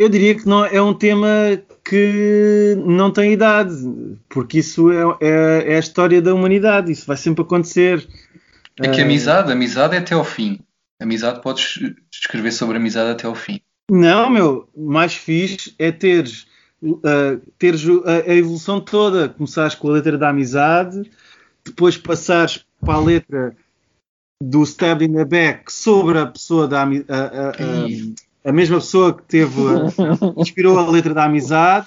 Eu 0.00 0.08
diria 0.08 0.34
que 0.34 0.46
não, 0.48 0.64
é 0.64 0.80
um 0.80 0.94
tema 0.94 1.28
que 1.84 2.74
não 2.86 3.10
tem 3.12 3.34
idade, 3.34 3.74
porque 4.30 4.60
isso 4.60 4.90
é, 4.90 5.02
é- 5.20 5.72
é 5.72 5.76
a 5.76 5.78
história 5.78 6.22
da 6.22 6.34
humanidade, 6.34 6.90
isso 6.90 7.06
vai 7.06 7.18
sempre 7.18 7.42
acontecer. 7.42 8.08
É 8.80 8.88
que 8.88 9.02
Ah, 9.02 9.04
amizade, 9.04 9.52
amizade 9.52 9.94
é 9.94 9.98
até 9.98 10.14
ao 10.14 10.24
fim. 10.24 10.58
Amizade 11.02 11.42
podes 11.42 11.78
escrever 12.10 12.50
sobre 12.50 12.78
amizade 12.78 13.10
até 13.10 13.26
ao 13.26 13.34
fim. 13.34 13.60
Não, 13.90 14.30
meu, 14.30 14.66
mais 14.74 15.14
fixe 15.14 15.74
é 15.78 15.92
teres, 15.92 16.46
ah, 17.04 17.38
teres 17.58 17.82
a, 18.06 18.30
a 18.30 18.34
evolução 18.34 18.80
toda. 18.80 19.28
Começares 19.28 19.74
com 19.74 19.88
a 19.88 19.92
letra 19.92 20.16
da 20.16 20.30
amizade, 20.30 21.10
depois 21.62 21.98
passares 21.98 22.64
para 22.80 22.94
a 22.94 23.00
letra 23.04 23.54
do 24.42 24.62
stab 24.62 25.02
in 25.02 25.12
the 25.12 25.26
back 25.26 25.70
sobre 25.70 26.18
a 26.18 26.26
pessoa 26.26 26.66
da 26.66 26.80
ami- 26.80 27.04
a, 28.44 28.52
mesma 28.52 28.76
pessoa 28.78 29.14
que 29.16 29.22
teve 29.24 29.60
inspirou 30.36 30.78
a 30.78 30.90
letra 30.90 31.14
da 31.14 31.24
amizade. 31.24 31.86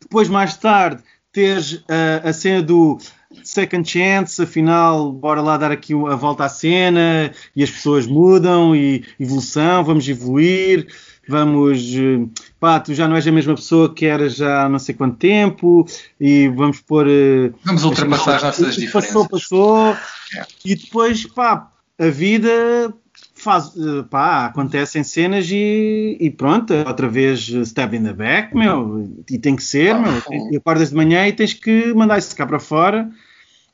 Depois, 0.00 0.28
mais 0.28 0.56
tarde, 0.56 1.02
teres 1.32 1.82
a, 1.88 2.28
a 2.28 2.32
cena 2.32 2.62
do 2.62 2.98
second 3.44 3.88
chance, 3.88 4.40
afinal, 4.42 5.12
bora 5.12 5.40
lá 5.42 5.56
dar 5.56 5.70
aqui 5.70 5.92
a 5.92 6.16
volta 6.16 6.44
à 6.44 6.48
cena 6.48 7.32
e 7.54 7.62
as 7.62 7.70
pessoas 7.70 8.06
mudam 8.06 8.74
e 8.74 9.04
evolução, 9.20 9.84
vamos 9.84 10.08
evoluir, 10.08 10.86
vamos, 11.28 11.78
eh, 11.94 12.26
pá, 12.58 12.80
tu 12.80 12.94
já 12.94 13.06
não 13.06 13.16
és 13.16 13.26
a 13.26 13.32
mesma 13.32 13.54
pessoa 13.54 13.92
que 13.92 14.06
eras 14.06 14.36
já 14.36 14.64
há 14.64 14.68
não 14.68 14.78
sei 14.78 14.94
quanto 14.94 15.18
tempo 15.18 15.86
e 16.18 16.48
vamos 16.48 16.80
pôr... 16.80 17.06
eh, 17.06 17.52
Vamos 17.64 17.84
ultrapassar 17.84 18.36
as 18.36 18.42
nossas 18.42 18.66
Passou, 18.76 18.80
diferenças. 18.80 19.28
passou. 19.28 19.92
É. 19.92 20.46
E 20.64 20.74
depois, 20.74 21.26
pá, 21.26 21.70
a 21.98 22.06
vida 22.06 22.94
faz, 23.38 23.72
eh, 23.76 24.02
pá, 24.10 24.46
acontecem 24.46 25.02
cenas 25.02 25.48
e, 25.50 26.16
e 26.20 26.30
pronto, 26.30 26.74
outra 26.86 27.08
vez 27.08 27.50
eh, 27.52 27.60
stab 27.62 27.94
in 27.94 28.04
the 28.04 28.12
back, 28.12 28.54
meu, 28.54 29.08
e 29.30 29.38
tem 29.38 29.56
que 29.56 29.62
ser, 29.62 29.94
Ah, 29.94 29.98
meu, 29.98 30.20
fogo. 30.20 30.50
e 30.52 30.56
acordas 30.56 30.90
de 30.90 30.96
manhã 30.96 31.26
e 31.26 31.32
tens 31.32 31.54
que 31.54 31.92
mandar 31.94 32.18
isso 32.18 32.34
cá 32.36 32.46
para 32.46 32.58
fora. 32.60 33.10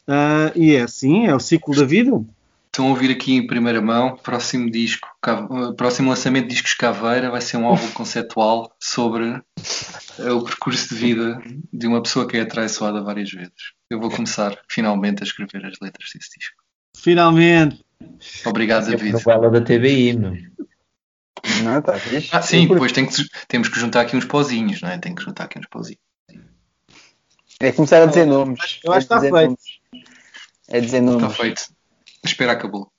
Ah, 0.06 0.52
e 0.54 0.74
é 0.74 0.82
assim, 0.82 1.26
é 1.26 1.34
o 1.34 1.40
ciclo 1.40 1.74
da 1.74 1.84
vida. 1.84 2.24
Estão 2.66 2.88
a 2.88 2.90
ouvir 2.90 3.12
aqui 3.12 3.34
em 3.34 3.46
primeira 3.46 3.80
mão, 3.80 4.16
próximo 4.16 4.68
disco, 4.68 5.08
uh, 5.24 5.72
próximo 5.74 6.10
lançamento 6.10 6.48
de 6.48 6.54
discos 6.54 6.74
Caveira 6.74 7.30
vai 7.30 7.40
ser 7.40 7.56
um 7.56 7.66
álbum 7.66 7.88
conceptual 7.94 8.74
sobre 8.80 9.28
uh, 9.28 10.34
o 10.34 10.44
percurso 10.44 10.88
de 10.88 11.00
vida 11.00 11.40
de 11.72 11.86
uma 11.86 12.02
pessoa 12.02 12.26
que 12.26 12.36
é 12.36 12.40
atraiçoada 12.40 13.00
várias 13.00 13.30
vezes. 13.30 13.52
Eu 13.88 14.00
vou 14.00 14.10
começar 14.10 14.58
finalmente 14.68 15.22
a 15.22 15.24
escrever 15.24 15.64
as 15.64 15.78
letras 15.80 16.10
desse 16.12 16.36
disco. 16.36 16.56
Finalmente. 16.96 17.80
Obrigado, 18.46 18.84
É 18.84 18.88
a 18.88 18.90
David. 18.96 19.12
novela 19.12 19.50
da 19.50 19.60
TVI, 19.60 20.12
meu. 20.14 20.32
Não, 21.62 21.80
tá 21.82 21.98
fixe. 21.98 22.28
Ah, 22.32 22.40
sim, 22.42 22.66
depois 22.66 22.92
tem 22.92 23.06
que, 23.06 23.14
temos 23.48 23.68
que 23.68 23.78
juntar 23.78 24.00
aqui 24.02 24.16
uns 24.16 24.24
pauzinhos, 24.24 24.80
não 24.80 24.88
é? 24.88 24.98
Tem 24.98 25.14
que 25.14 25.22
juntar 25.22 25.44
aqui 25.44 25.58
uns 25.58 25.66
pauzinhos. 25.66 26.00
É 27.60 27.70
começar 27.72 28.02
a 28.02 28.06
dizer 28.06 28.26
nomes. 28.26 28.80
Eu 28.82 28.92
acho 28.92 29.06
que 29.06 29.12
É 29.12 29.16
está 29.16 29.20
feito. 29.20 29.34
nomes. 29.34 29.60
É 30.68 30.80
dizer 30.80 31.00
nomes. 31.00 31.22
Está 31.22 31.34
feito. 31.42 31.62
A 32.24 32.26
espera 32.26 32.52
acabou. 32.52 32.90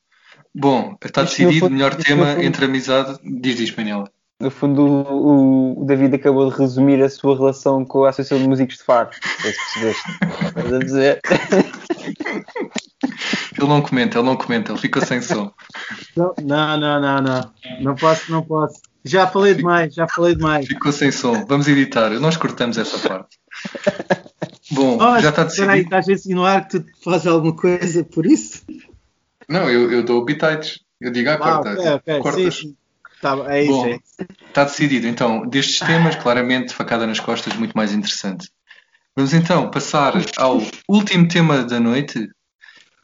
Bom, 0.54 0.96
está 1.04 1.24
Isto 1.24 1.32
decidido 1.38 1.66
o 1.66 1.68
fundo- 1.68 1.74
melhor 1.74 1.96
tema 1.96 2.28
fundo- 2.28 2.42
entre 2.44 2.66
amizade. 2.66 3.20
Diz, 3.24 3.58
diz, 3.58 3.76
Manela. 3.76 4.10
No 4.40 4.52
fundo, 4.52 4.82
o, 4.86 5.82
o 5.82 5.86
David 5.86 6.16
acabou 6.16 6.50
de 6.52 6.58
resumir 6.58 7.02
a 7.02 7.10
sua 7.10 7.36
relação 7.38 7.84
com 7.86 8.04
a 8.04 8.10
Associação 8.10 8.38
de 8.38 8.48
Músicos 8.48 8.78
de 8.78 8.84
Faro. 8.84 9.10
Não 9.12 9.42
sei 9.42 9.54
se 9.54 9.60
percebeste. 9.74 10.04
Estás 10.48 10.74
a 10.74 10.80
dizer? 10.80 11.20
Ele 13.58 13.68
não 13.68 13.82
comenta, 13.82 14.18
ele 14.20 14.26
não 14.28 14.36
comenta, 14.36 14.72
ele 14.72 14.80
fica 14.80 15.06
sem 15.06 15.22
som. 15.22 15.52
Não, 16.16 16.34
não, 16.44 16.78
não, 16.80 17.22
não, 17.22 17.52
não. 17.80 17.96
Posso, 17.96 18.32
não 18.32 18.44
posso. 18.44 18.80
Já 19.04 19.28
falei 19.28 19.54
demais, 19.54 19.94
já 19.94 20.08
falei 20.08 20.36
demais. 20.36 20.68
Ficou 20.68 20.92
sem 20.92 21.12
som. 21.12 21.46
Vamos 21.46 21.68
editar. 21.68 22.10
Nós 22.20 22.36
cortamos 22.38 22.78
essa 22.78 22.98
parte. 23.08 23.38
Bom, 24.72 24.98
Oh, 25.00 25.20
já 25.20 25.30
está 25.30 25.44
decidido. 25.44 25.74
estás 25.76 26.10
a 26.10 26.14
insinuar 26.14 26.68
que 26.68 26.80
tu 26.80 26.86
fazes 27.04 27.28
alguma 27.28 27.56
coisa 27.56 28.04
por 28.04 28.26
isso? 28.26 28.64
Não, 29.48 29.70
eu, 29.70 29.92
eu 29.92 30.04
dou 30.04 30.26
bitites. 30.26 30.80
Eu 31.00 31.12
digo, 31.12 31.30
ah, 31.30 31.34
Ah, 31.34 31.38
corta. 31.38 31.70
ok, 31.72 31.92
ok. 31.94 32.16
Sim, 32.16 32.22
cortas. 32.22 32.56
sim. 32.56 32.76
Tá, 33.22 33.36
bom, 33.36 33.48
é 33.50 33.64
isso, 33.64 33.72
Bom, 33.72 33.86
é 33.86 33.90
isso. 33.92 34.28
Está 34.48 34.64
decidido. 34.66 35.08
Então, 35.08 35.46
destes 35.48 35.80
temas, 35.80 36.16
claramente, 36.16 36.74
facada 36.74 37.06
nas 37.08 37.20
costas, 37.20 37.56
muito 37.56 37.74
mais 37.74 37.94
interessante. 37.94 38.50
Vamos 39.16 39.34
então 39.34 39.70
passar 39.72 40.14
ao 40.38 40.62
último 40.90 41.28
tema 41.28 41.64
da 41.64 41.80
noite, 41.80 42.28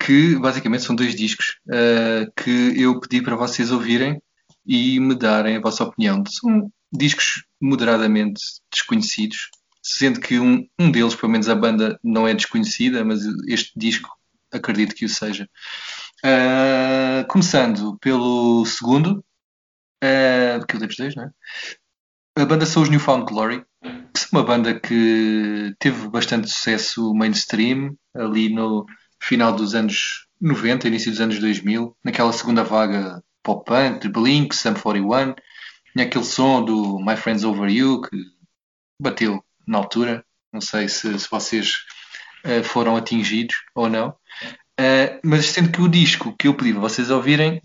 que 0.06 0.36
basicamente 0.36 0.84
são 0.84 0.95
dois 0.95 1.16
discos 1.16 1.58
eh, 1.72 2.28
que 2.36 2.82
eu 2.82 2.99
pedi 2.99 3.22
para 3.22 3.36
vocês 3.36 3.72
ouvirem 3.72 4.22
e 4.66 4.99
me 4.99 5.16
darem 5.16 5.58
a 5.58 5.62
vossa 5.62 5.84
opinião. 5.84 6.24
São 6.26 6.72
discos 6.91 7.43
moderadamente 7.62 8.41
desconhecidos, 8.72 9.49
sendo 9.84 10.20
que 10.20 10.39
um, 10.39 10.66
um 10.80 10.91
deles, 10.91 11.16
pelo 11.16 11.32
menos 11.32 11.47
a 11.47 11.56
banda, 11.56 11.99
não 12.04 12.28
é 12.28 12.34
desconhecida, 12.34 13.06
mas 13.06 13.22
este 13.47 13.72
disco 13.78 14.10
acredito 14.52 14.95
que 14.95 15.06
o 15.06 15.10
seja. 15.10 15.47
Eh, 16.24 17.26
começando 17.30 17.97
pelo 17.99 18.66
segundo, 18.66 19.24
eh, 20.02 20.60
que 20.68 20.76
eu 20.76 20.80
dei 20.80 20.89
dois, 20.97 21.16
não 21.16 21.26
é? 21.26 21.32
A 22.38 22.45
banda 22.45 22.66
são 22.66 22.82
os 22.82 22.89
Newfound 22.89 23.26
Glory, 23.26 23.64
que 24.14 24.20
são 24.20 24.39
uma 24.39 24.43
banda 24.43 24.80
que 24.80 25.76
teve 25.80 26.08
bastante 26.10 26.49
sucesso 26.49 27.14
mainstream 27.14 27.95
ali 28.16 28.49
no 28.54 28.86
final 29.22 29.54
dos 29.54 29.76
anos 29.76 30.28
90, 30.40 30.88
início 30.88 31.12
dos 31.12 31.22
anos 31.22 31.39
2000, 31.39 31.96
naquela 32.04 32.34
segunda 32.34 32.64
vaga 32.64 33.24
pop-punk 33.43 34.02
de 34.02 34.10
Blink, 34.10 34.56
Sum 34.56 34.74
41, 34.74 35.36
tinha 35.93 36.06
aquele 36.06 36.26
som 36.26 36.64
do 36.64 37.00
My 37.00 37.16
Friends 37.16 37.43
Over 37.43 37.70
You 37.70 38.02
que 38.02 38.18
bateu 39.00 39.43
na 39.68 39.78
altura, 39.78 40.26
não 40.52 40.62
sei 40.62 40.89
se, 40.89 41.18
se 41.20 41.30
vocês 41.30 41.80
eh, 42.43 42.64
foram 42.64 42.96
atingidos 42.96 43.56
ou 43.76 43.89
não, 43.89 44.16
Eh, 44.82 45.20
mas 45.24 45.46
sendo 45.46 45.72
que 45.72 45.82
o 45.82 45.88
disco 45.88 46.36
que 46.36 46.48
eu 46.48 46.56
pedi 46.56 46.72
para 46.72 46.82
vocês 46.82 47.12
ouvirem 47.12 47.62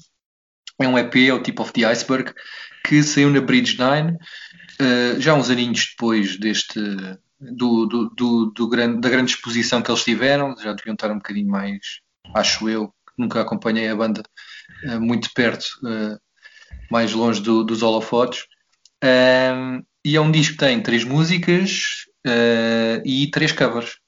é 0.78 0.86
um 0.86 0.98
EP, 0.98 1.16
é 1.16 1.32
o 1.32 1.42
Tip 1.42 1.58
of 1.60 1.72
the 1.72 1.86
Iceberg, 1.86 2.32
que 2.84 3.02
saiu 3.02 3.30
na 3.30 3.40
Bridge 3.40 3.78
9, 3.78 4.12
uh, 4.12 5.18
já 5.18 5.34
uns 5.34 5.48
aninhos 5.48 5.88
depois 5.90 6.38
deste 6.38 6.78
do, 7.40 7.86
do, 7.86 8.10
do, 8.10 8.46
do 8.46 8.68
grande, 8.68 9.00
da 9.00 9.08
grande 9.08 9.32
exposição 9.32 9.82
que 9.82 9.90
eles 9.90 10.04
tiveram, 10.04 10.56
já 10.56 10.72
deviam 10.72 10.94
estar 10.94 11.10
um 11.10 11.16
bocadinho 11.16 11.48
mais, 11.48 12.00
acho 12.34 12.68
eu, 12.68 12.92
nunca 13.16 13.40
acompanhei 13.40 13.88
a 13.88 13.96
banda 13.96 14.22
uh, 14.84 15.00
muito 15.00 15.30
perto, 15.34 15.66
uh, 15.82 16.18
mais 16.90 17.12
longe 17.12 17.40
do, 17.40 17.64
dos 17.64 17.82
holofotes. 17.82 18.44
E 20.04 20.16
é 20.16 20.20
um 20.20 20.30
disco 20.30 20.52
que 20.52 20.60
tem 20.60 20.80
três 20.80 21.02
músicas 21.02 22.04
uh, 22.26 23.02
e 23.04 23.30
três 23.30 23.52
covers. 23.52 23.98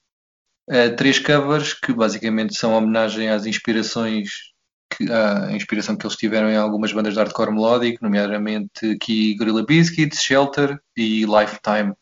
Três 0.97 1.17
covers 1.17 1.73
que 1.73 1.91
basicamente 1.91 2.55
são 2.55 2.73
homenagem 2.73 3.27
às 3.27 3.47
inspirações 3.47 4.51
que, 4.87 5.03
inspiração 5.51 5.95
que 5.95 6.05
eles 6.05 6.15
tiveram 6.15 6.47
em 6.47 6.57
algumas 6.57 6.93
bandas 6.93 7.13
de 7.13 7.19
hardcore 7.19 7.51
melódico, 7.51 8.03
nomeadamente 8.03 8.91
aqui 8.91 9.33
Gorilla 9.33 9.65
Biscuits, 9.65 10.21
Shelter 10.21 10.79
e 10.95 11.25
Lifetime. 11.25 11.95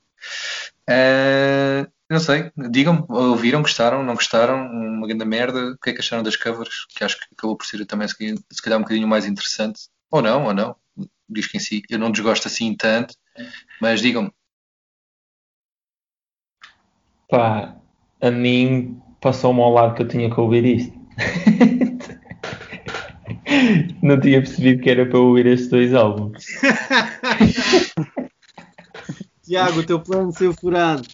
Uh, 0.89 1.91
não 2.09 2.19
sei, 2.19 2.51
digam-me, 2.69 3.03
ouviram, 3.09 3.61
gostaram, 3.61 4.01
não 4.03 4.15
gostaram, 4.15 4.65
uma 4.72 5.07
grande 5.07 5.26
merda, 5.26 5.72
o 5.72 5.77
que 5.77 5.89
é 5.89 5.93
que 5.93 5.99
acharam 5.99 6.23
das 6.23 6.38
covers, 6.38 6.85
que 6.85 7.03
acho 7.03 7.18
que 7.18 7.26
acabou 7.34 7.57
por 7.57 7.65
ser 7.65 7.85
também 7.85 8.07
se 8.07 8.61
calhar 8.61 8.80
um 8.80 8.84
bocadinho 8.84 9.07
mais 9.07 9.26
interessante, 9.26 9.89
ou 10.09 10.22
não, 10.22 10.45
ou 10.45 10.53
não, 10.53 10.76
diz 11.30 11.47
que 11.47 11.57
em 11.57 11.59
si, 11.59 11.84
eu 11.89 11.99
não 11.99 12.11
desgosto 12.11 12.47
assim 12.47 12.73
tanto, 12.76 13.14
mas 13.81 13.99
digam-me. 13.99 14.31
Pá, 17.30 17.76
a 18.22 18.31
mim 18.31 19.01
passou-me 19.19 19.59
ao 19.59 19.73
lado 19.73 19.95
que 19.95 20.03
eu 20.03 20.07
tinha 20.07 20.34
que 20.34 20.39
ouvir 20.39 20.64
isto. 20.64 20.97
Não 24.01 24.19
tinha 24.19 24.41
percebido 24.41 24.81
que 24.81 24.89
era 24.89 25.05
para 25.05 25.19
ouvir 25.19 25.45
estes 25.47 25.69
dois 25.69 25.93
álbuns. 25.93 26.45
Tiago, 29.48 29.80
o 29.80 29.86
teu 29.86 29.99
plano 30.02 30.32
saiu 30.34 30.53
furado. 30.53 31.07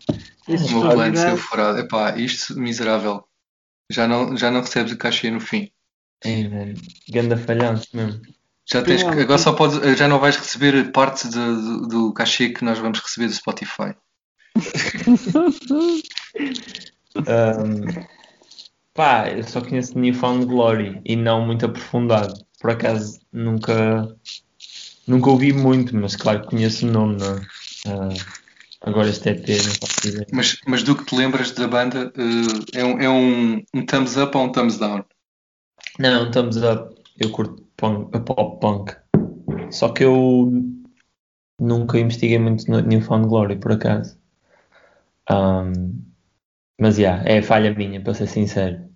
O 0.48 0.52
meu 0.52 0.92
plano 0.92 1.16
saiu 1.16 1.38
furado. 1.38 1.78
Epá, 1.78 2.18
isto 2.18 2.60
miserável. 2.60 3.24
Já 3.92 4.08
não, 4.08 4.36
já 4.36 4.50
não 4.50 4.62
recebes 4.62 4.92
o 4.92 4.98
cachê 4.98 5.30
no 5.30 5.40
fim. 5.40 5.70
Ei, 6.26 6.48
velho, 6.48 6.76
ganda 7.10 7.38
falhanço 7.38 7.88
mesmo. 7.94 8.22
Já 8.66 8.82
tens 8.82 9.04
que, 9.04 9.10
agora 9.10 9.38
só 9.38 9.54
podes, 9.54 9.98
já 10.00 10.08
não 10.08 10.20
vais 10.20 10.38
receber 10.38 10.92
parte 10.92 11.28
do, 11.28 11.62
do, 11.62 11.88
do 11.88 12.14
cachê 12.14 12.50
que 12.50 12.64
nós 12.64 12.80
vamos 12.80 13.00
receber 13.00 13.28
do 13.28 13.34
Spotify. 13.34 13.94
Um, 17.16 18.06
pá, 18.94 19.30
eu 19.30 19.44
só 19.44 19.62
conheço 19.62 20.00
Newfound 20.00 20.46
Glory 20.46 21.02
e 21.06 21.16
não 21.16 21.46
muito 21.46 21.66
aprofundado. 21.66 22.34
por 22.60 22.72
acaso 22.72 23.20
nunca, 23.32 24.08
nunca 25.06 25.30
ouvi 25.30 25.54
muito, 25.54 25.96
mas 25.96 26.16
claro 26.16 26.42
que 26.42 26.48
conheço 26.48 26.88
o 26.88 26.92
nome, 26.92 27.18
não 27.20 27.36
é? 27.38 27.42
Uh, 27.88 28.16
agora 28.82 29.10
este 29.10 29.30
EP 29.30 29.48
não 29.48 29.76
posso 29.76 30.02
dizer. 30.02 30.28
Mas, 30.32 30.58
mas 30.68 30.84
do 30.84 30.96
que 30.96 31.06
te 31.06 31.16
lembras 31.16 31.52
da 31.52 31.68
banda, 31.68 32.14
uh, 32.16 32.66
é, 32.74 32.84
um, 32.84 33.00
é 33.00 33.10
um, 33.10 33.64
um 33.74 33.86
thumbs 33.86 34.18
up 34.18 34.36
ou 34.38 34.46
um 34.46 34.52
thumbs 34.52 34.78
down? 34.78 35.04
Não, 36.00 36.28
um 36.28 36.32
thumbs 36.32 36.58
up. 36.58 36.96
Eu 37.20 37.32
curto 37.32 37.64
punk, 37.78 38.12
pop 38.22 38.60
punk. 38.60 38.96
Só 39.72 39.90
que 39.90 40.04
eu 40.04 40.52
nunca 41.60 42.00
investiguei 42.00 42.40
muito 42.40 42.70
no 42.70 42.80
Newfound 42.80 43.28
Glory, 43.28 43.58
por 43.58 43.74
acaso. 43.74 44.18
Um, 45.30 46.04
mas, 46.80 46.96
já, 46.96 47.02
yeah, 47.18 47.30
é 47.30 47.42
falha 47.42 47.74
minha, 47.74 48.02
para 48.02 48.14
ser 48.14 48.28
sincero. 48.28 48.90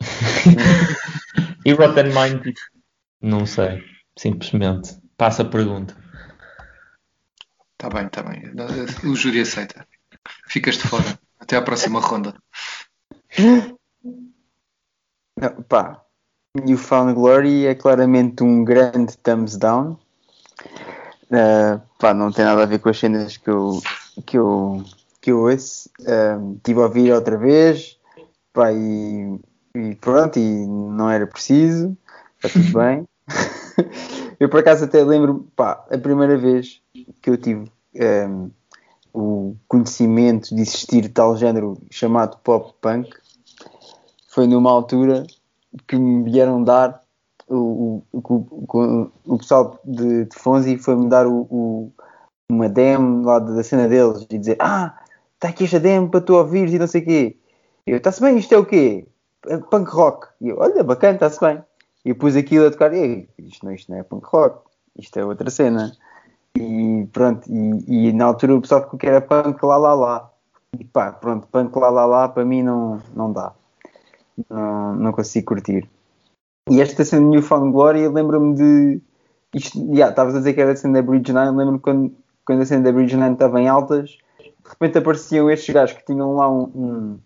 e 1.64 1.72
Rotten 1.72 2.06
Mind, 2.06 2.54
não 3.20 3.46
sei, 3.46 3.82
simplesmente. 4.16 4.96
Passa 5.16 5.42
a 5.42 5.46
pergunta. 5.46 5.96
Está 7.76 7.90
bem, 7.90 8.06
está 8.06 8.22
bem. 8.22 8.42
O 9.04 9.14
júri 9.14 9.40
aceita. 9.40 9.86
Ficas 10.48 10.76
de 10.76 10.88
fora. 10.88 11.18
Até 11.38 11.56
à 11.56 11.62
próxima 11.62 12.00
ronda. 12.00 12.34
Não, 15.38 15.62
pá, 15.68 16.02
Newfound 16.64 17.12
Glory 17.12 17.66
é 17.66 17.74
claramente 17.74 18.42
um 18.42 18.64
grande 18.64 19.16
thumbs 19.18 19.58
down. 19.58 19.98
Uh, 21.30 21.80
pá, 21.98 22.14
não 22.14 22.32
tem 22.32 22.44
nada 22.44 22.62
a 22.62 22.66
ver 22.66 22.78
com 22.78 22.88
as 22.88 22.98
cenas 22.98 23.36
que 23.36 23.50
eu, 23.50 23.82
que 24.24 24.38
eu, 24.38 24.82
que 25.20 25.30
eu 25.30 25.40
ouço. 25.40 25.90
Uh, 26.00 26.58
tive 26.64 26.80
a 26.80 26.84
ouvir 26.84 27.12
outra 27.12 27.36
vez 27.36 27.98
pá, 28.56 28.72
e, 28.72 29.38
e, 29.74 29.94
pronto, 29.96 30.38
e 30.38 30.66
não 30.66 31.10
era 31.10 31.26
preciso, 31.26 31.94
está 32.36 32.48
tudo 32.48 32.72
bem. 32.80 33.06
eu 34.38 34.48
por 34.48 34.60
acaso 34.60 34.84
até 34.84 35.02
lembro, 35.04 35.46
pá, 35.54 35.84
a 35.90 35.98
primeira 35.98 36.36
vez 36.36 36.80
que 37.20 37.30
eu 37.30 37.36
tive 37.36 37.70
um, 38.28 38.50
o 39.12 39.56
conhecimento 39.66 40.54
de 40.54 40.62
existir 40.62 41.08
tal 41.12 41.36
género 41.36 41.78
chamado 41.90 42.36
pop 42.38 42.74
punk 42.80 43.08
foi 44.28 44.46
numa 44.46 44.70
altura 44.70 45.26
que 45.88 45.96
me 45.96 46.30
vieram 46.30 46.62
dar 46.62 47.02
o, 47.48 48.02
o, 48.12 48.20
o, 48.22 49.10
o 49.24 49.38
pessoal 49.38 49.80
de, 49.84 50.24
de 50.24 50.36
Fonzi 50.36 50.76
foi-me 50.76 51.08
dar 51.08 51.26
o, 51.26 51.90
uma 52.48 52.68
demo 52.68 53.24
lá 53.24 53.38
da 53.38 53.62
cena 53.62 53.88
deles 53.88 54.26
e 54.28 54.38
dizer 54.38 54.56
ah, 54.58 54.98
está 55.34 55.48
aqui 55.48 55.64
esta 55.64 55.80
demo 55.80 56.10
para 56.10 56.20
tu 56.20 56.34
ouvires 56.34 56.72
e 56.72 56.78
não 56.78 56.86
sei 56.86 57.02
o 57.02 57.04
quê 57.04 57.36
eu, 57.86 57.98
está-se 57.98 58.20
bem, 58.20 58.36
isto 58.36 58.52
é 58.52 58.58
o 58.58 58.66
quê? 58.66 59.06
É 59.46 59.58
punk 59.58 59.88
rock. 59.90 60.26
E 60.40 60.48
eu, 60.48 60.58
olha, 60.58 60.82
bacana, 60.82 61.14
está-se 61.14 61.38
bem. 61.40 61.62
E 62.06 62.14
pus 62.14 62.36
aquilo 62.36 62.68
a 62.68 62.70
tocar, 62.70 62.94
e 62.94 63.28
isto 63.36 63.66
não, 63.66 63.72
isto 63.72 63.90
não 63.90 63.98
é 63.98 64.02
punk 64.04 64.24
rock, 64.28 64.60
isto 64.96 65.18
é 65.18 65.24
outra 65.24 65.50
cena. 65.50 65.90
E 66.56 67.04
pronto, 67.12 67.50
e, 67.50 68.10
e 68.10 68.12
na 68.12 68.26
altura 68.26 68.54
o 68.54 68.60
pessoal 68.60 68.82
ficou 68.82 68.96
que 68.96 69.08
era 69.08 69.20
punk 69.20 69.60
lá 69.64 69.76
lá 69.76 69.92
lá. 69.92 70.30
E 70.78 70.84
pá, 70.84 71.10
pronto, 71.10 71.48
punk 71.48 71.76
lá 71.76 71.90
lá 71.90 72.06
lá 72.06 72.28
para 72.28 72.44
mim 72.44 72.62
não, 72.62 73.02
não 73.12 73.32
dá. 73.32 73.52
Não, 74.48 74.94
não 74.94 75.12
consigo 75.12 75.46
curtir. 75.46 75.90
E 76.70 76.80
esta 76.80 77.04
cena 77.04 77.22
de 77.22 77.28
Newfound 77.28 77.72
Glory, 77.72 78.06
lembro-me 78.06 78.54
de. 78.54 79.02
Isto, 79.52 79.76
yeah, 79.92 80.10
estavas 80.10 80.36
a 80.36 80.38
dizer 80.38 80.54
que 80.54 80.60
era 80.60 80.72
a 80.72 80.76
cena 80.76 80.94
da 80.94 81.02
Bridge 81.02 81.32
9, 81.32 81.56
lembro-me 81.56 81.80
quando, 81.80 82.14
quando 82.46 82.62
a 82.62 82.66
cena 82.66 82.84
da 82.84 82.92
Bridge 82.92 83.16
9 83.16 83.32
estava 83.32 83.60
em 83.60 83.66
altas, 83.66 84.10
de 84.38 84.70
repente 84.70 84.98
apareciam 84.98 85.50
estes 85.50 85.74
gajos 85.74 85.96
que 85.96 86.06
tinham 86.06 86.36
lá 86.36 86.48
um, 86.48 86.70
um 86.72 87.18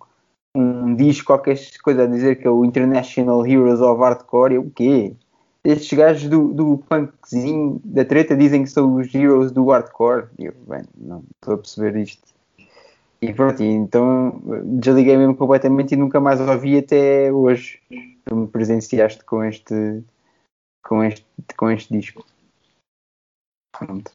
um 0.55 0.94
disco, 0.94 1.27
qualquer 1.27 1.56
coisa 1.82 2.05
a 2.05 2.06
dizer 2.06 2.36
que 2.36 2.47
é 2.47 2.51
o 2.51 2.64
International 2.64 3.47
Heroes 3.47 3.81
of 3.81 4.01
Hardcore. 4.01 4.55
Eu, 4.55 4.62
o 4.62 4.70
quê? 4.70 5.14
Estes 5.62 5.97
gajos 5.97 6.28
do, 6.28 6.55
do 6.55 6.78
punkzinho 6.78 7.81
da 7.85 8.05
treta 8.05 8.35
dizem 8.35 8.64
que 8.64 8.70
são 8.70 8.94
os 8.94 9.14
heroes 9.14 9.52
do 9.52 9.66
hardcore. 9.66 10.28
Eu, 10.39 10.55
bem, 10.66 10.82
não 10.97 11.22
estou 11.35 11.55
a 11.55 11.59
perceber 11.59 11.97
isto. 11.97 12.27
E 13.20 13.35
pronto, 13.35 13.62
então 13.62 14.40
desliguei 14.64 15.18
mesmo 15.18 15.36
completamente 15.36 15.93
e 15.93 15.97
nunca 15.97 16.18
mais 16.18 16.40
ouvi 16.40 16.78
até 16.78 17.31
hoje. 17.31 17.78
Tu 18.24 18.35
me 18.35 18.47
presenciaste 18.48 19.22
com 19.24 19.44
este, 19.44 20.02
com 20.82 21.05
este, 21.05 21.27
com 21.55 21.70
este 21.70 21.93
disco. 21.93 22.24
Pronto. 23.78 24.10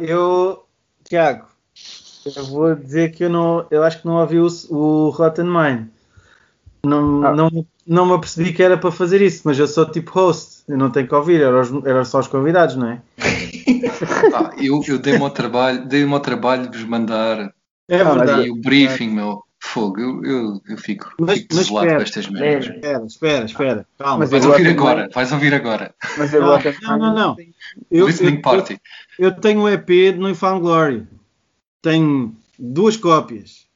Eu, 0.00 0.66
Tiago, 1.04 1.46
eu 2.24 2.44
vou 2.44 2.74
dizer 2.74 3.12
que 3.12 3.24
eu 3.24 3.30
não, 3.30 3.66
eu 3.70 3.82
acho 3.82 4.00
que 4.00 4.06
não 4.06 4.16
ouvi 4.16 4.38
o, 4.38 4.48
o 4.70 5.10
Rotten 5.10 5.46
Mind. 5.46 5.88
Não, 6.84 7.26
ah. 7.26 7.34
não, 7.34 7.66
não 7.86 8.06
me 8.06 8.12
apercebi 8.14 8.52
que 8.52 8.62
era 8.62 8.76
para 8.76 8.90
fazer 8.90 9.20
isso, 9.20 9.42
mas 9.44 9.58
eu 9.58 9.66
sou 9.66 9.84
tipo 9.90 10.12
host, 10.12 10.62
eu 10.68 10.78
não 10.78 10.90
tenho 10.90 11.06
que 11.06 11.14
ouvir, 11.14 11.40
era, 11.42 11.62
era 11.84 12.04
só 12.04 12.20
os 12.20 12.28
convidados, 12.28 12.76
não 12.76 12.88
é? 12.88 13.02
ah, 14.34 14.52
eu 14.58 14.80
eu 14.86 14.98
dei-me 14.98 15.22
ao 15.22 15.30
trabalho, 15.30 15.86
ao 16.12 16.20
trabalho 16.20 16.68
de 16.70 16.78
vos 16.78 16.86
mandar 16.86 17.52
é 17.88 18.04
verdade, 18.04 18.50
o 18.50 18.56
briefing, 18.56 19.10
é. 19.10 19.14
meu. 19.14 19.42
Fogo, 19.62 20.00
eu, 20.00 20.24
eu, 20.24 20.60
eu 20.70 20.78
fico, 20.78 21.12
mas, 21.20 21.38
fico 21.38 21.54
desolado 21.54 21.88
com 21.88 21.96
estas 21.96 22.26
merdas. 22.28 22.74
Espera, 22.74 23.04
espera, 23.04 23.44
espera. 23.44 23.86
Calma. 23.98 24.20
Mas 24.20 24.30
vais 24.30 24.46
ouvir 24.46 24.68
agora, 24.68 25.10
vais 25.14 25.32
ouvir 25.32 25.52
agora. 25.52 25.94
Mas 26.16 26.32
eu 26.32 26.40
não, 26.40 26.98
não, 26.98 27.14
não. 27.14 27.36
Eu, 27.90 28.06
Listening 28.06 28.40
Party. 28.40 28.80
Eu, 29.18 29.28
eu 29.28 29.32
tenho 29.38 29.60
um 29.60 29.68
EP 29.68 29.86
de 29.86 30.14
No 30.14 30.34
Found 30.34 30.62
Glory 30.62 31.06
tenho 31.82 32.34
duas 32.58 32.96
cópias, 32.96 33.66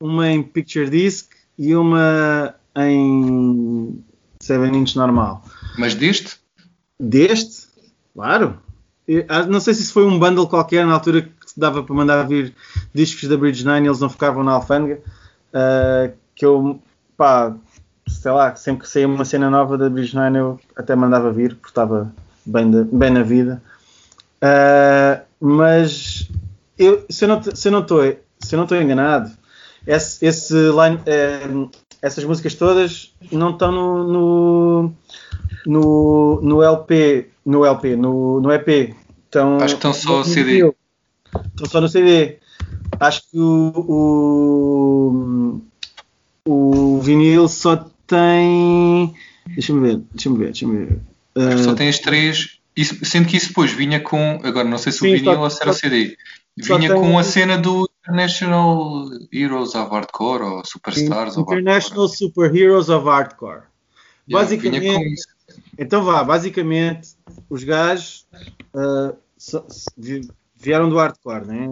uma 0.00 0.28
em 0.28 0.42
Picture 0.42 0.88
Disc 0.88 1.30
e 1.58 1.74
uma 1.74 2.54
em 2.76 4.02
7 4.40 4.76
inch 4.76 4.96
normal. 4.96 5.44
Mas 5.78 5.94
deste? 5.94 6.38
Deste, 6.98 7.68
claro. 8.14 8.58
Eu, 9.06 9.24
ah, 9.28 9.44
não 9.44 9.60
sei 9.60 9.74
se 9.74 9.82
isso 9.82 9.92
foi 9.92 10.04
um 10.04 10.18
bundle 10.18 10.46
qualquer 10.46 10.86
na 10.86 10.94
altura 10.94 11.22
que 11.22 11.30
dava 11.56 11.82
para 11.82 11.94
mandar 11.94 12.22
vir 12.24 12.54
discos 12.94 13.28
da 13.28 13.36
Bridge 13.36 13.64
9 13.64 13.80
e 13.80 13.86
eles 13.86 14.00
não 14.00 14.08
ficavam 14.08 14.42
na 14.44 14.52
alfândega. 14.52 15.00
Uh, 15.52 16.12
que 16.34 16.46
eu, 16.46 16.80
pá, 17.16 17.54
sei 18.06 18.30
lá, 18.30 18.54
sempre 18.54 18.84
que 18.84 18.88
saía 18.88 19.08
uma 19.08 19.24
cena 19.24 19.50
nova 19.50 19.76
da 19.76 19.90
Bridge 19.90 20.14
9 20.14 20.38
eu 20.38 20.60
até 20.76 20.94
mandava 20.94 21.32
vir, 21.32 21.54
porque 21.56 21.68
estava 21.68 22.12
bem, 22.46 22.70
de, 22.70 22.84
bem 22.84 23.10
na 23.10 23.22
vida. 23.22 23.62
Uh, 24.42 25.22
mas 25.40 26.30
eu, 26.80 27.04
se 27.08 27.24
eu 27.24 27.28
não 27.28 27.80
estou 28.64 28.80
enganado, 28.80 29.30
esse, 29.86 30.24
esse 30.24 30.54
line, 30.54 31.00
é, 31.06 31.42
essas 32.02 32.24
músicas 32.24 32.54
todas 32.54 33.12
não 33.30 33.50
estão 33.50 33.70
no, 33.70 34.04
no, 34.04 34.92
no, 35.66 36.40
no 36.42 36.62
LP, 36.62 37.28
no 37.44 37.64
LP, 37.64 37.96
no, 37.96 38.40
no 38.40 38.52
EP. 38.52 38.94
Estão, 39.26 39.58
Acho 39.58 39.74
que 39.74 39.78
estão 39.78 39.92
só 39.92 40.18
no 40.18 40.24
CD. 40.24 40.72
Estão 41.54 41.66
só 41.68 41.80
no 41.80 41.88
CD. 41.88 42.38
Acho 42.98 43.22
que 43.30 43.38
o, 43.38 43.72
o, 46.46 46.50
o 46.50 47.00
vinil 47.00 47.48
só 47.48 47.76
tem. 48.06 49.14
Deixa-me 49.46 49.80
ver, 49.80 50.02
deixa-me 50.12 50.38
ver, 50.38 50.44
deixa-me 50.46 50.76
ver. 50.84 50.98
Que 51.34 51.62
só 51.62 51.74
tem 51.74 51.88
as 51.88 51.98
três. 51.98 52.58
Isso, 52.76 53.04
sendo 53.04 53.28
que 53.28 53.36
isso 53.36 53.48
depois 53.48 53.70
vinha 53.72 54.00
com. 54.00 54.40
Agora 54.42 54.68
não 54.68 54.78
sei 54.78 54.92
se 54.92 54.98
Sim, 54.98 55.14
o 55.14 55.18
vinil 55.18 55.40
ou 55.40 55.50
se 55.50 55.62
era 55.62 55.70
o 55.70 55.74
CD. 55.74 56.16
Vinha 56.62 56.94
com 56.94 57.18
a 57.18 57.24
cena 57.24 57.58
do 57.58 57.88
International 58.02 59.08
Heroes 59.32 59.74
of 59.74 59.90
Hardcore 59.90 60.42
ou 60.42 60.64
Superstars 60.64 61.36
of 61.36 61.42
International 61.42 62.06
Hardcore. 62.06 62.16
Super 62.16 62.56
Heroes 62.56 62.88
of 62.88 63.06
Hardcore. 63.06 63.62
Yeah, 64.28 64.44
basicamente, 64.44 65.22
então 65.78 66.04
vá, 66.04 66.22
basicamente 66.22 67.16
os 67.48 67.64
gajos 67.64 68.26
uh, 68.74 69.16
vieram 70.56 70.88
do 70.88 70.96
hardcore, 70.96 71.46
né? 71.46 71.66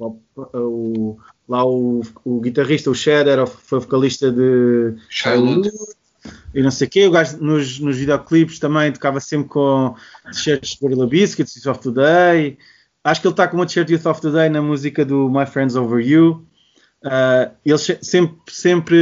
O, 0.00 0.20
o, 0.54 1.18
lá 1.48 1.64
o, 1.64 2.02
o, 2.24 2.40
guitarrista, 2.40 2.90
o 2.90 2.94
Shed, 2.94 3.28
era, 3.28 3.46
foi 3.46 3.80
vocalista 3.80 4.30
de 4.30 4.94
Childhood 5.10 5.70
e 6.54 6.62
não 6.62 6.70
sei 6.70 6.86
o 6.86 6.90
quê. 6.90 7.06
O 7.06 7.10
gajo 7.10 7.38
nos, 7.38 7.78
nos 7.80 7.96
videoclipes 7.96 8.58
também 8.58 8.92
tocava 8.92 9.20
sempre 9.20 9.48
com 9.48 9.94
t-shirts 10.32 10.70
de 10.70 10.78
Gorilla 10.80 11.06
Biscuits, 11.06 11.66
of 11.66 11.80
Today. 11.80 12.56
Acho 13.08 13.22
que 13.22 13.26
ele 13.26 13.32
está 13.32 13.48
com 13.48 13.56
uma 13.56 13.64
t-shirt 13.64 13.88
Youth 13.88 14.04
of 14.04 14.20
the 14.20 14.30
Day 14.30 14.50
na 14.50 14.60
música 14.60 15.02
do 15.02 15.30
My 15.30 15.46
Friends 15.46 15.74
Over 15.74 16.06
You. 16.06 16.46
Uh, 17.02 17.50
eles 17.64 17.96
sempre, 18.02 18.36
sempre 18.48 18.98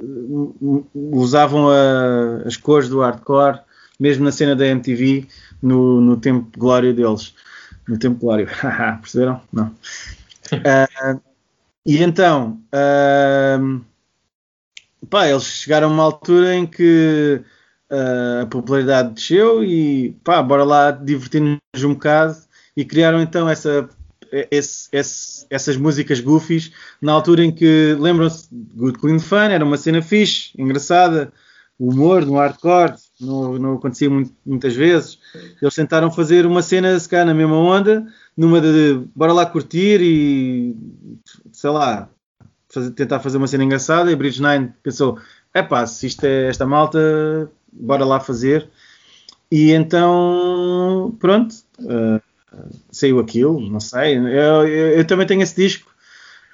uh, 0.00 0.86
usavam 0.94 1.68
a, 1.68 2.42
as 2.46 2.56
cores 2.56 2.88
do 2.88 3.00
hardcore, 3.00 3.58
mesmo 3.98 4.24
na 4.24 4.30
cena 4.30 4.54
da 4.54 4.64
MTV, 4.66 5.26
no, 5.60 6.00
no 6.00 6.16
tempo 6.18 6.48
de 6.52 6.58
glória 6.58 6.92
deles. 6.92 7.34
No 7.88 7.98
tempo 7.98 8.14
de 8.14 8.20
glória, 8.20 8.46
perceberam? 9.02 9.40
Não. 9.52 9.74
Uh, 10.52 11.20
e 11.84 12.00
então, 12.00 12.60
pá, 15.10 15.26
eles 15.26 15.42
chegaram 15.42 15.88
a 15.88 15.92
uma 15.92 16.04
altura 16.04 16.54
em 16.54 16.64
que 16.64 17.42
a 18.42 18.46
popularidade 18.46 19.14
desceu 19.14 19.64
e 19.64 20.16
pá, 20.22 20.40
bora 20.42 20.62
lá 20.62 20.92
divertir-nos 20.92 21.58
um 21.82 21.94
bocado 21.94 22.45
e 22.76 22.84
criaram 22.84 23.20
então 23.20 23.48
essa, 23.48 23.88
esse, 24.50 24.88
esse, 24.92 25.46
essas 25.48 25.76
músicas 25.76 26.20
goofies 26.20 26.72
na 27.00 27.12
altura 27.12 27.44
em 27.44 27.52
que 27.52 27.96
lembram-se 27.98 28.48
Good 28.52 28.98
Clean 28.98 29.18
Fun, 29.18 29.36
era 29.36 29.64
uma 29.64 29.76
cena 29.76 30.02
fixe, 30.02 30.50
engraçada, 30.58 31.32
humor 31.78 32.24
no 32.24 32.34
hardcore 32.34 32.94
não, 33.20 33.58
não 33.58 33.74
acontecia 33.74 34.10
muito, 34.10 34.32
muitas 34.44 34.74
vezes. 34.74 35.18
Eles 35.60 35.74
tentaram 35.74 36.10
fazer 36.10 36.46
uma 36.46 36.62
cena 36.62 36.98
se 36.98 37.08
calhar 37.08 37.26
na 37.26 37.34
mesma 37.34 37.56
onda, 37.56 38.06
numa 38.36 38.60
de 38.60 39.00
bora 39.14 39.32
lá 39.32 39.46
curtir 39.46 40.00
e 40.00 40.76
sei 41.52 41.70
lá, 41.70 42.08
fazer, 42.68 42.90
tentar 42.90 43.20
fazer 43.20 43.38
uma 43.38 43.46
cena 43.46 43.64
engraçada. 43.64 44.10
E 44.10 44.16
Bridge 44.16 44.42
Nine 44.42 44.72
pensou: 44.82 45.18
é 45.54 45.62
pá, 45.62 45.86
se 45.86 46.06
isto 46.06 46.24
é 46.24 46.48
esta 46.48 46.66
malta, 46.66 47.50
bora 47.72 48.04
lá 48.04 48.20
fazer. 48.20 48.68
E 49.50 49.70
então, 49.72 51.16
pronto, 51.20 51.54
uh, 51.80 52.20
saiu 52.90 53.18
aquilo, 53.18 53.60
não 53.60 53.80
sei. 53.80 54.16
Eu, 54.16 54.66
eu, 54.66 54.88
eu 54.98 55.06
também 55.06 55.26
tenho 55.26 55.42
esse 55.42 55.56
disco 55.56 55.90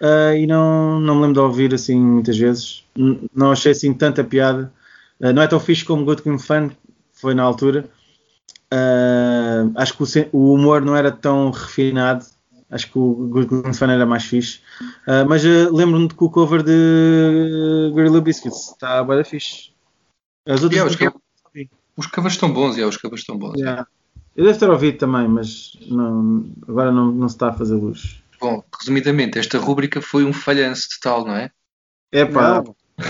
uh, 0.00 0.36
e 0.36 0.46
não, 0.46 1.00
não 1.00 1.14
me 1.16 1.22
lembro 1.22 1.34
de 1.34 1.40
ouvir 1.40 1.74
assim 1.74 1.98
muitas 2.00 2.36
vezes. 2.36 2.84
N 2.96 3.28
não 3.34 3.52
achei 3.52 3.72
assim 3.72 3.92
tanta 3.94 4.24
piada. 4.24 4.72
Uh, 5.20 5.32
não 5.32 5.42
é 5.42 5.46
tão 5.46 5.60
fixe 5.60 5.84
como 5.84 6.04
Good 6.04 6.22
King 6.22 6.42
Fan 6.42 6.70
foi 7.12 7.34
na 7.34 7.42
altura. 7.42 7.88
acho 9.76 9.96
que 9.96 10.02
o, 10.02 10.28
o, 10.32 10.54
humor 10.54 10.82
não 10.82 10.96
era 10.96 11.10
tão 11.10 11.50
refinado. 11.50 12.24
Acho 12.70 12.90
que 12.90 12.98
o 12.98 13.28
Good 13.28 13.48
King 13.48 13.76
Fan 13.76 13.92
era 13.92 14.06
mais 14.06 14.24
fixe. 14.24 14.60
mas 15.28 15.44
lembro-me 15.44 16.08
de 16.08 16.14
que 16.14 16.24
o 16.24 16.30
cover 16.30 16.62
de 16.62 17.90
Gorilla 17.92 18.20
Biscuits 18.20 18.70
está 18.70 19.04
bem 19.04 19.22
fixe. 19.24 19.70
As 20.44 20.64
outras 20.64 20.96
yeah, 20.96 21.14
os 21.96 22.06
covers 22.06 22.34
estão 22.34 22.52
bons, 22.52 22.76
yeah, 22.76 22.88
os 22.88 22.96
covers 22.96 23.20
estão 23.20 23.36
bons. 23.36 23.58
Yeah. 23.58 23.86
Eu 24.34 24.44
devo 24.44 24.58
ter 24.58 24.70
ouvido 24.70 24.98
também, 24.98 25.28
mas 25.28 25.76
não, 25.88 26.44
agora 26.66 26.90
não, 26.90 27.12
não 27.12 27.28
se 27.28 27.34
está 27.34 27.48
a 27.48 27.52
fazer 27.52 27.74
luz. 27.74 28.22
Bom, 28.40 28.62
resumidamente, 28.78 29.38
esta 29.38 29.58
rúbrica 29.58 30.00
foi 30.00 30.24
um 30.24 30.32
falhanço 30.32 30.88
total, 31.00 31.26
não 31.26 31.36
é? 31.36 31.50
É 32.10 32.24
pá. 32.24 32.64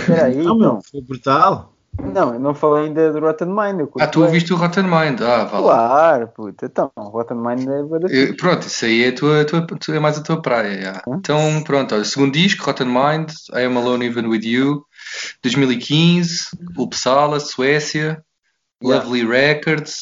Peraí, 0.07 0.37
não, 0.37 0.57
meu, 0.57 0.81
foi 0.91 1.01
brutal. 1.01 1.73
Não, 2.01 2.35
eu 2.35 2.41
não 2.41 2.55
falei 2.55 2.87
ainda 2.87 3.13
do 3.13 3.21
Rotten 3.21 3.49
Mind. 3.49 3.89
Ah, 4.01 4.07
tu 4.07 4.23
ouviste 4.23 4.53
o 4.53 4.57
Rotten 4.57 4.85
Mind? 4.85 5.21
Ah, 5.21 5.45
vale. 5.45 5.63
Claro, 5.65 6.29
puta. 6.29 6.67
Então, 6.67 6.91
o 6.97 7.09
Rotten 7.09 7.37
Mind 7.37 7.69
é 7.69 8.33
Pronto, 8.33 8.67
isso 8.67 8.85
aí 8.87 9.05
é, 9.05 9.09
a 9.09 9.15
tua, 9.15 9.43
a 9.43 9.45
tua, 9.45 9.97
é 9.97 9.99
mais 9.99 10.19
a 10.19 10.23
tua 10.23 10.41
praia. 10.41 11.03
Hum? 11.07 11.17
Então, 11.17 11.63
pronto, 11.65 11.95
olha, 11.95 12.05
segundo 12.05 12.33
disco, 12.33 12.65
Rotten 12.65 12.87
Mind, 12.89 13.31
I 13.53 13.65
Am 13.65 13.77
Alone 13.77 14.07
Even 14.07 14.27
With 14.27 14.45
You, 14.45 14.85
2015, 15.43 16.49
Uppsala, 16.79 17.39
Suécia, 17.41 18.25
Lovely 18.83 19.25
Records, 19.27 20.01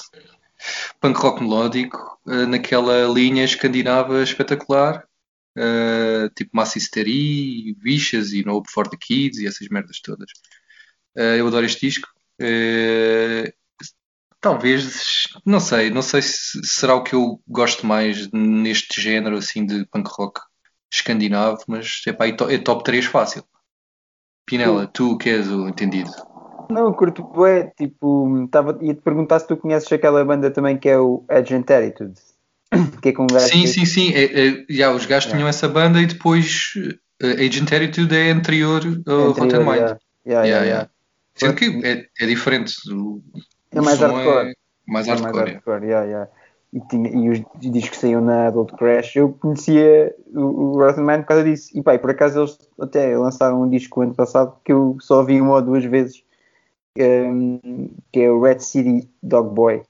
punk 1.01 1.19
rock 1.19 1.43
melódico, 1.43 2.19
uh, 2.27 2.47
naquela 2.47 3.07
linha 3.09 3.45
escandinava 3.45 4.23
espetacular, 4.23 5.05
uh, 5.57 6.29
tipo 6.35 6.51
Massisteri, 6.55 7.75
Vicious 7.81 8.33
e 8.33 8.45
No 8.45 8.57
Hope 8.57 8.71
for 8.71 8.89
the 8.89 8.97
Kids 8.97 9.39
e 9.39 9.47
essas 9.47 9.69
merdas 9.69 10.01
todas. 10.01 10.31
Uh, 11.17 11.37
eu 11.39 11.47
adoro 11.47 11.67
este 11.67 11.87
disco. 11.87 12.09
talvez, 14.41 15.29
não 15.45 15.61
sei, 15.61 15.91
não 15.91 16.03
sei 16.03 16.23
se 16.23 16.61
será 16.65 16.95
o 16.95 17.03
que 17.05 17.15
eu 17.15 17.41
gosto 17.47 17.87
mais 17.87 18.31
neste 18.33 19.01
género 19.01 19.37
assim 19.37 19.67
de 19.67 19.85
punk 19.87 20.09
rock 20.11 20.41
escandinavo, 20.93 21.63
mas 21.69 22.03
epá, 22.07 22.27
é 22.27 22.59
top 22.59 22.85
3 22.85 23.05
fácil. 23.07 23.45
Pinela, 24.47 24.87
tu 24.87 25.17
que 25.17 25.31
és 25.31 25.49
o 25.49 25.69
entendido. 25.69 26.11
Não, 26.71 26.93
curto 26.93 27.23
bué, 27.23 27.73
tipo, 27.77 28.49
tava, 28.51 28.79
ia 28.81 28.95
te 28.95 29.01
perguntar 29.01 29.41
se 29.41 29.49
tu 29.49 29.57
conheces 29.57 29.91
aquela 29.93 30.25
banda 30.25 30.51
também 30.51 30.79
que 30.79 30.89
é 30.89 30.99
o 30.99 31.25
Agent 31.29 31.71
Attitude. 31.71 32.15
Que 33.03 33.09
é 33.09 33.13
com 33.13 33.27
sim, 33.41 33.67
sim, 33.67 33.85
sim, 33.85 34.13
é, 34.15 34.25
é, 34.25 34.65
já, 34.71 34.93
os 34.93 35.05
gajos 35.05 35.33
tinham 35.33 35.49
essa 35.49 35.69
banda 35.69 36.01
e 36.01 36.07
depois 36.07 36.75
uh, 36.77 37.45
Agent 37.45 37.73
Attitude 37.73 38.15
é 38.15 38.31
anterior 38.31 38.81
ao 39.09 39.33
Rotten 39.33 39.61
Mind. 39.61 39.79
Yeah, 39.79 39.99
yeah, 40.27 40.47
yeah, 40.47 40.65
yeah. 40.65 40.91
Sendo 41.35 41.55
que 41.55 41.81
é, 41.85 42.07
é 42.21 42.27
diferente. 42.27 42.75
O, 42.93 43.21
é 43.73 43.81
mais 43.81 43.99
hardcore. 43.99 44.51
É 44.51 44.55
mais 44.87 45.07
hardcore. 45.09 45.31
É 45.31 45.33
mais 45.33 45.53
hardcore 45.55 45.85
yeah, 45.85 46.07
yeah. 46.07 46.31
E, 46.73 46.81
tinha, 46.89 47.11
e 47.11 47.31
os 47.31 47.43
discos 47.59 47.99
saíam 47.99 48.21
na 48.21 48.47
Adult 48.47 48.73
Crash. 48.77 49.17
Eu 49.17 49.31
conhecia 49.33 50.15
o, 50.33 50.41
o 50.41 50.79
Rotten 50.79 51.05
Mind 51.05 51.21
por 51.23 51.27
causa 51.27 51.45
disso. 51.45 51.71
E 51.75 51.83
pá, 51.83 51.95
e 51.95 51.99
por 51.99 52.11
acaso 52.11 52.41
eles 52.41 52.59
até 52.79 53.17
lançaram 53.17 53.63
um 53.63 53.69
disco 53.69 54.03
ano 54.03 54.15
passado 54.15 54.55
que 54.65 54.73
eu 54.73 54.97
só 55.01 55.19
ouvi 55.19 55.41
uma 55.41 55.55
ou 55.55 55.63
duas 55.63 55.85
vezes 55.85 56.23
um, 56.99 57.91
que 58.13 58.21
é 58.21 58.31
o 58.31 58.41
Red 58.41 58.61
City 58.61 59.09
Dog 59.23 59.55
Boy, 59.55 59.83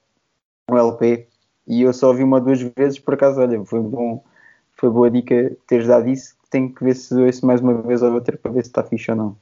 um 0.71 0.77
LP, 0.77 1.27
e 1.67 1.83
eu 1.83 1.93
só 1.93 2.09
ouvi 2.09 2.23
uma 2.23 2.39
ou 2.39 2.45
duas 2.45 2.61
vezes, 2.77 2.99
por 2.99 3.15
acaso, 3.15 3.41
olha, 3.41 3.65
foi 3.65 3.81
bom, 3.81 4.25
foi 4.73 4.91
boa 4.91 5.11
dica 5.11 5.57
teres 5.67 5.87
dado 5.87 6.09
isso, 6.09 6.35
tenho 6.51 6.73
que 6.75 6.83
ver 6.83 6.95
se 6.95 7.15
ouço 7.15 7.47
mais 7.47 7.61
uma 7.61 7.81
vez 7.83 8.03
ou 8.03 8.13
outra 8.13 8.37
para 8.37 8.51
ver 8.51 8.63
se 8.63 8.71
está 8.71 8.83
fixe 8.83 9.11
ou 9.11 9.17
não. 9.17 9.37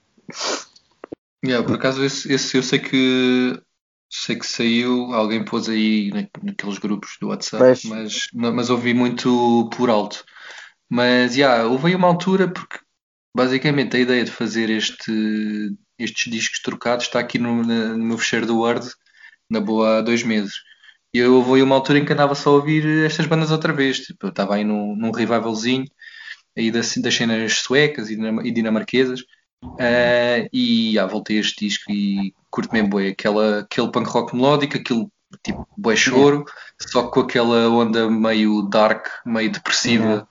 Yeah, 1.45 1.67
por 1.67 1.77
acaso 1.77 2.05
esse, 2.05 2.33
esse, 2.33 2.57
eu 2.57 2.63
sei 2.63 2.79
que 2.81 3.63
sei 4.11 4.37
que 4.37 4.47
saiu, 4.47 5.13
alguém 5.13 5.45
pôs 5.45 5.69
aí 5.69 6.11
naqueles 6.43 6.79
grupos 6.79 7.17
do 7.21 7.29
WhatsApp, 7.29 7.81
mas, 7.87 8.29
mas 8.33 8.71
ouvi 8.71 8.95
muito 8.95 9.69
por 9.77 9.91
alto. 9.91 10.25
Mas 10.91 11.35
já, 11.35 11.57
yeah, 11.57 11.71
houve 11.71 11.89
aí 11.89 11.95
uma 11.95 12.09
altura 12.09 12.49
porque 12.51 12.79
basicamente 13.37 13.97
a 13.97 14.01
ideia 14.01 14.25
de 14.25 14.31
fazer 14.31 14.71
este 14.71 15.71
estes 15.99 16.31
discos 16.31 16.61
trocados 16.61 17.07
está 17.07 17.19
aqui 17.21 17.39
no, 17.39 17.63
no 17.63 18.05
meu 18.05 18.19
fecheiro 18.19 18.47
do 18.47 18.59
Word, 18.59 18.87
na 19.51 19.61
boa 19.61 19.99
há 19.99 20.01
dois 20.01 20.23
meses. 20.23 20.55
E 21.13 21.19
eu 21.19 21.43
vou 21.43 21.57
uma 21.63 21.75
altura 21.75 21.99
em 21.99 22.05
que 22.05 22.13
andava 22.13 22.35
só 22.35 22.51
a 22.51 22.55
ouvir 22.55 23.05
estas 23.05 23.27
bandas 23.27 23.51
outra 23.51 23.73
vez. 23.73 24.01
Tipo, 24.01 24.27
eu 24.27 24.31
estava 24.31 24.57
aí 24.57 24.65
num, 24.65 24.95
num 24.95 25.11
revivalzinho 25.11 25.87
aí 26.57 26.71
das, 26.71 26.97
das 26.97 27.15
cenas 27.15 27.55
suecas 27.55 28.11
e 28.11 28.51
dinamarquesas. 28.51 29.21
Uh, 29.63 30.49
e 30.53 30.99
ah, 30.99 31.07
voltei 31.07 31.39
a 31.39 31.41
este 31.41 31.67
disco 31.67 31.91
e 31.91 32.33
curto 32.51 32.73
mesmo 32.73 32.91
bem 32.91 33.09
aquela, 33.09 33.61
aquele 33.61 33.91
punk 33.91 34.09
rock 34.09 34.35
melódico, 34.35 34.77
aquele 34.77 35.09
tipo 35.43 35.67
boi 35.77 35.97
choro, 35.97 36.45
só 36.81 37.09
com 37.09 37.21
aquela 37.21 37.69
onda 37.69 38.09
meio 38.09 38.63
dark, 38.63 39.09
meio 39.27 39.51
depressiva, 39.51 40.29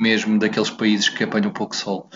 mesmo 0.00 0.38
daqueles 0.38 0.70
países 0.70 1.08
que 1.08 1.24
apanham 1.24 1.52
pouco 1.52 1.76
sol. 1.76 2.08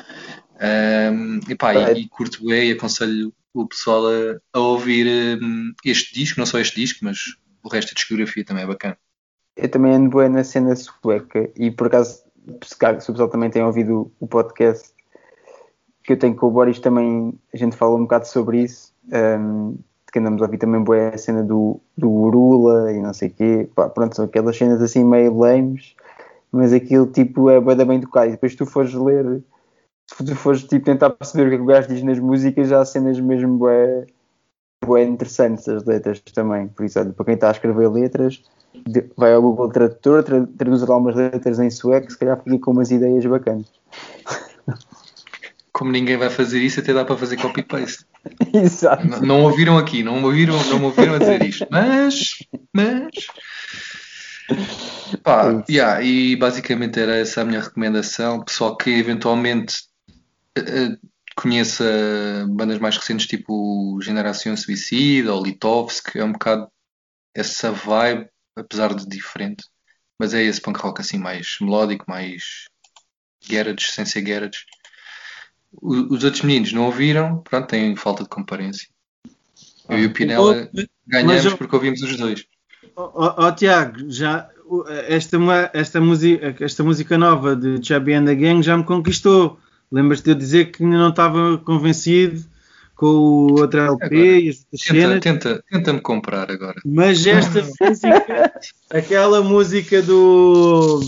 Um, 0.61 1.41
epá, 1.49 1.75
e, 1.75 2.03
e 2.03 2.09
curto 2.09 2.45
bem 2.47 2.71
e 2.71 2.73
aconselho 2.73 3.33
o 3.53 3.67
pessoal 3.67 4.07
a, 4.07 4.39
a 4.53 4.61
ouvir 4.61 5.07
um, 5.41 5.73
este 5.85 6.15
disco, 6.15 6.39
não 6.39 6.47
só 6.47 6.59
este 6.59 6.81
disco, 6.81 7.01
mas 7.03 7.37
o 7.63 7.69
resto 7.69 7.91
da 7.91 7.95
discografia 7.95 8.45
também 8.45 8.65
é 8.65 8.67
bacana. 8.67 8.97
Eu 9.57 9.69
também 9.69 9.95
ando 9.95 10.17
bem 10.17 10.29
na 10.29 10.43
cena 10.43 10.75
sueca 10.75 11.51
e 11.57 11.71
por 11.71 11.87
acaso, 11.87 12.23
se, 12.65 12.75
se 12.75 13.11
o 13.11 13.15
pessoal 13.15 13.29
também 13.29 13.51
tem 13.51 13.63
ouvido 13.63 14.13
o 14.19 14.27
podcast 14.27 14.93
que 16.03 16.13
eu 16.13 16.19
tenho 16.19 16.35
com 16.37 16.47
o 16.47 16.51
Boris, 16.51 16.79
também 16.79 17.33
a 17.53 17.57
gente 17.57 17.77
fala 17.77 17.97
um 17.97 18.03
bocado 18.03 18.27
sobre 18.27 18.63
isso. 18.63 18.93
Um, 19.11 19.79
que 20.15 20.21
andamos 20.21 20.41
a 20.41 20.45
ouvir 20.45 20.59
também 20.59 20.81
boa 20.81 21.09
a 21.09 21.19
cena 21.19 21.43
do, 21.43 21.81
do 21.99 22.09
Urula 22.09 22.93
e 22.93 23.01
não 23.01 23.13
sei 23.13 23.31
o 23.31 23.33
quê. 23.33 23.69
Pá, 23.75 23.89
pronto, 23.89 24.15
são 24.15 24.25
aquelas 24.25 24.57
cenas 24.57 24.81
assim 24.81 25.03
meio 25.03 25.37
lames, 25.37 25.97
mas 26.53 26.73
aquilo 26.73 27.09
tipo 27.09 27.51
é 27.51 27.61
bem 27.61 28.01
tocado. 28.01 28.29
E 28.29 28.31
depois 28.31 28.55
tu 28.55 28.65
fores 28.65 28.95
ler 28.95 29.43
se 30.07 30.25
tu 30.25 30.35
fores 30.37 30.63
tipo, 30.65 30.85
tentar 30.85 31.11
perceber 31.11 31.47
o 31.47 31.49
que, 31.49 31.55
é 31.55 31.59
que 31.59 31.65
o 31.65 31.67
gajo 31.67 31.89
diz 31.89 32.03
nas 32.03 32.19
músicas, 32.19 32.69
já 32.69 32.81
há 32.81 32.85
cenas 32.85 33.19
mesmo 33.19 33.57
bué, 33.57 34.07
bué 34.85 35.05
interessantes 35.05 35.69
as 35.69 35.85
letras 35.85 36.21
também. 36.21 36.69
Por 36.69 36.85
isso, 36.85 36.99
olha, 36.99 37.13
para 37.13 37.25
quem 37.25 37.35
está 37.35 37.49
a 37.49 37.53
escrever 37.53 37.89
letras, 37.89 38.43
vai 39.17 39.33
ao 39.33 39.43
Google 39.43 39.71
Tradutor, 39.71 40.23
tra 40.23 40.47
traduz 40.59 40.83
algumas 40.83 41.17
letras 41.17 41.59
em 41.59 41.71
sueco, 41.71 42.11
se 42.11 42.19
calhar 42.19 42.41
fica 42.43 42.59
com 42.59 42.73
umas 42.73 42.91
ideias 42.91 43.25
bacanas. 43.25 43.67
Como 45.73 45.91
ninguém 45.91 46.17
vai 46.17 46.31
fazer 46.31 46.61
isso, 46.61 46.79
até 46.79 46.93
dá 46.93 47.05
para 47.05 47.17
fazer 47.17 47.37
copy-paste. 47.37 48.07
Exato. 48.55 49.07
Não, 49.09 49.21
não, 49.21 49.43
ouviram 49.43 49.77
aqui, 49.77 50.05
não 50.05 50.23
ouviram, 50.23 50.57
não 50.69 50.79
me 50.79 50.85
ouviram 50.85 51.15
a 51.15 51.19
dizer 51.19 51.43
isto. 51.43 51.67
Mas, 51.69 52.39
mas. 52.73 53.11
Pá, 55.25 55.65
yeah, 55.69 56.01
e 56.01 56.37
basicamente 56.37 57.01
era 57.01 57.17
essa 57.17 57.41
a 57.41 57.45
minha 57.45 57.61
recomendação. 57.61 58.45
Pessoal 58.45 58.77
que 58.77 58.91
eventualmente 58.91 59.75
eh, 60.57 60.97
conheça 61.37 61.85
bandas 62.49 62.79
mais 62.79 62.97
recentes 62.97 63.27
tipo 63.27 63.99
Generação 64.03 64.57
Suicida 64.57 65.35
ou 65.35 65.43
Litovsk, 65.43 66.17
é 66.17 66.25
um 66.25 66.33
bocado 66.33 66.69
essa 67.35 67.73
vibe, 67.73 68.29
apesar 68.57 68.95
de 68.95 69.07
diferente. 69.07 69.65
Mas 70.19 70.33
é 70.33 70.43
esse 70.43 70.61
punk 70.61 70.79
rock 70.79 71.01
assim 71.01 71.19
mais 71.19 71.57
melódico, 71.61 72.05
mais 72.09 72.67
garage, 73.49 73.89
sem 73.91 74.05
ser 74.05 74.23
garage. 74.23 74.65
Os 75.83 76.23
outros 76.23 76.43
meninos 76.43 76.73
não 76.73 76.87
ouviram, 76.87 77.39
pronto, 77.39 77.67
têm 77.67 77.97
falta 77.97 78.23
de 78.23 78.29
comparência. 78.29 78.89
Eu 79.89 79.99
e 79.99 80.07
o 80.07 80.11
ah, 80.11 80.13
Pinela 80.13 80.71
ganhamos 81.07 81.45
eu... 81.45 81.59
porque 81.59 81.75
ouvimos 81.75 82.01
os 82.01 82.17
dois. 82.17 82.47
Ó 82.95 83.11
oh, 83.13 83.47
oh, 83.47 83.53
Tiago, 83.53 84.09
já 84.09 84.49
esta, 85.09 85.37
esta, 85.73 86.01
música, 86.01 86.57
esta 86.61 86.85
música 86.85 87.19
nova 87.19 87.57
de 87.57 87.85
Chubby 87.85 88.15
and 88.15 88.27
the 88.27 88.35
Gang 88.35 88.63
já 88.63 88.77
me 88.77 88.85
conquistou. 88.85 89.59
Lembras-te 89.95 90.25
de 90.25 90.31
eu 90.33 90.35
dizer 90.35 90.73
que 90.73 90.83
ainda 90.83 90.99
não 90.99 91.11
estava 91.11 91.57
convencido 91.59 92.45
com 92.97 93.07
o 93.07 93.61
outro 93.61 93.79
LP 93.79 94.05
agora, 94.05 94.17
e 94.17 94.49
as 94.49 94.59
tenta, 94.59 94.83
cenas. 94.83 95.21
Tenta, 95.21 95.65
tenta-me 95.71 96.01
comprar 96.01 96.51
agora. 96.51 96.81
Mas 96.85 97.25
esta 97.25 97.63
música, 97.81 98.61
aquela 98.91 99.41
música 99.41 100.03
do. 100.03 100.99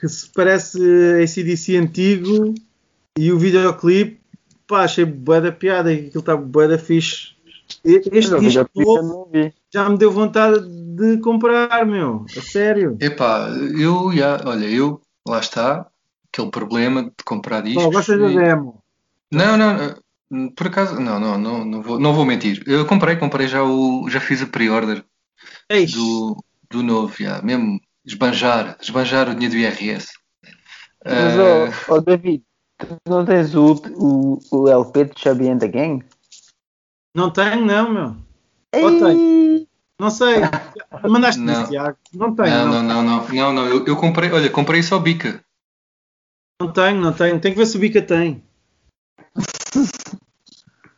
que 0.00 0.08
se 0.08 0.26
parece 0.32 0.78
ACDC 1.22 1.76
antigo 1.76 2.54
e 3.18 3.30
o 3.30 3.38
videoclipe, 3.38 4.18
pá, 4.66 4.84
achei 4.84 5.04
bué 5.04 5.42
da 5.42 5.52
piada 5.52 5.92
e 5.92 6.06
aquilo 6.06 6.20
está 6.20 6.34
bué 6.34 6.66
da 6.66 6.78
fixe. 6.78 7.34
Este 7.84 8.08
disco 8.40 8.70
novo 8.74 9.30
já 9.70 9.90
me 9.90 9.98
deu 9.98 10.10
vontade 10.10 10.66
de 10.66 11.18
comprar, 11.18 11.84
meu, 11.84 12.24
a 12.34 12.40
sério. 12.40 12.96
Epá, 13.00 13.50
eu, 13.78 14.10
já, 14.14 14.40
olha, 14.46 14.64
eu, 14.64 15.02
lá 15.26 15.40
está, 15.40 15.90
aquele 16.34 16.50
problema 16.50 17.04
de 17.04 17.24
comprar 17.24 17.62
discos. 17.62 17.84
Pá, 17.84 17.90
gostas 17.90 18.18
da 18.18 18.28
demo? 18.28 18.82
Não, 19.30 19.56
não, 19.56 19.96
não, 20.30 20.50
por 20.50 20.66
acaso, 20.66 21.00
não, 21.00 21.20
não, 21.20 21.38
não, 21.38 21.64
não 21.64 21.82
vou, 21.82 21.98
não 22.00 22.12
vou 22.12 22.24
mentir. 22.24 22.62
Eu 22.66 22.84
comprei, 22.86 23.16
comprei 23.16 23.46
já 23.46 23.62
o, 23.62 24.08
já 24.10 24.20
fiz 24.20 24.42
a 24.42 24.46
pre-order 24.46 25.04
Eish, 25.70 25.92
do, 25.92 26.44
do 26.70 26.82
novo, 26.82 27.14
já, 27.18 27.40
mesmo 27.40 27.80
esbanjar, 28.04 28.76
esbanjar 28.80 29.28
o 29.28 29.34
dinheiro 29.34 29.54
do 29.54 29.60
IRS. 29.60 30.08
Mas, 31.04 31.38
Ah, 31.38 31.70
ó 31.88 31.94
ó, 31.94 32.00
David, 32.00 32.42
tu 32.78 32.96
não 33.08 33.24
tens 33.24 33.54
o, 33.54 33.74
o, 33.96 34.38
o 34.50 34.68
LP 34.68 35.04
de 35.04 35.20
Chubby 35.20 35.48
and 35.48 35.58
the 35.58 35.68
Gang? 35.68 36.04
Não 37.14 37.30
tenho, 37.30 37.64
não, 37.64 37.92
meu. 37.92 38.16
Ou 38.74 39.08
Ei! 39.08 39.68
Não 40.00 40.10
sei. 40.10 40.40
Mandaste 41.08 41.40
Não. 41.40 41.52
isso, 41.52 41.70
Tiago. 41.70 41.96
Não 42.12 42.34
tenho, 42.34 42.50
não, 42.50 42.66
não, 42.66 42.82
não, 42.82 43.02
não, 43.02 43.02
não, 43.02 43.32
não, 43.32 43.52
não, 43.52 43.66
eu, 43.66 43.86
eu 43.86 43.96
comprei, 43.96 44.30
olha, 44.32 44.50
comprei 44.50 44.82
só 44.82 44.98
bica. 44.98 45.44
Não 46.64 46.72
tenho, 46.72 46.98
não 46.98 47.12
tenho. 47.12 47.38
Tem 47.38 47.52
que 47.52 47.58
ver 47.58 47.66
se 47.66 47.76
o 47.76 47.80
Bica 47.80 48.00
tem. 48.00 48.42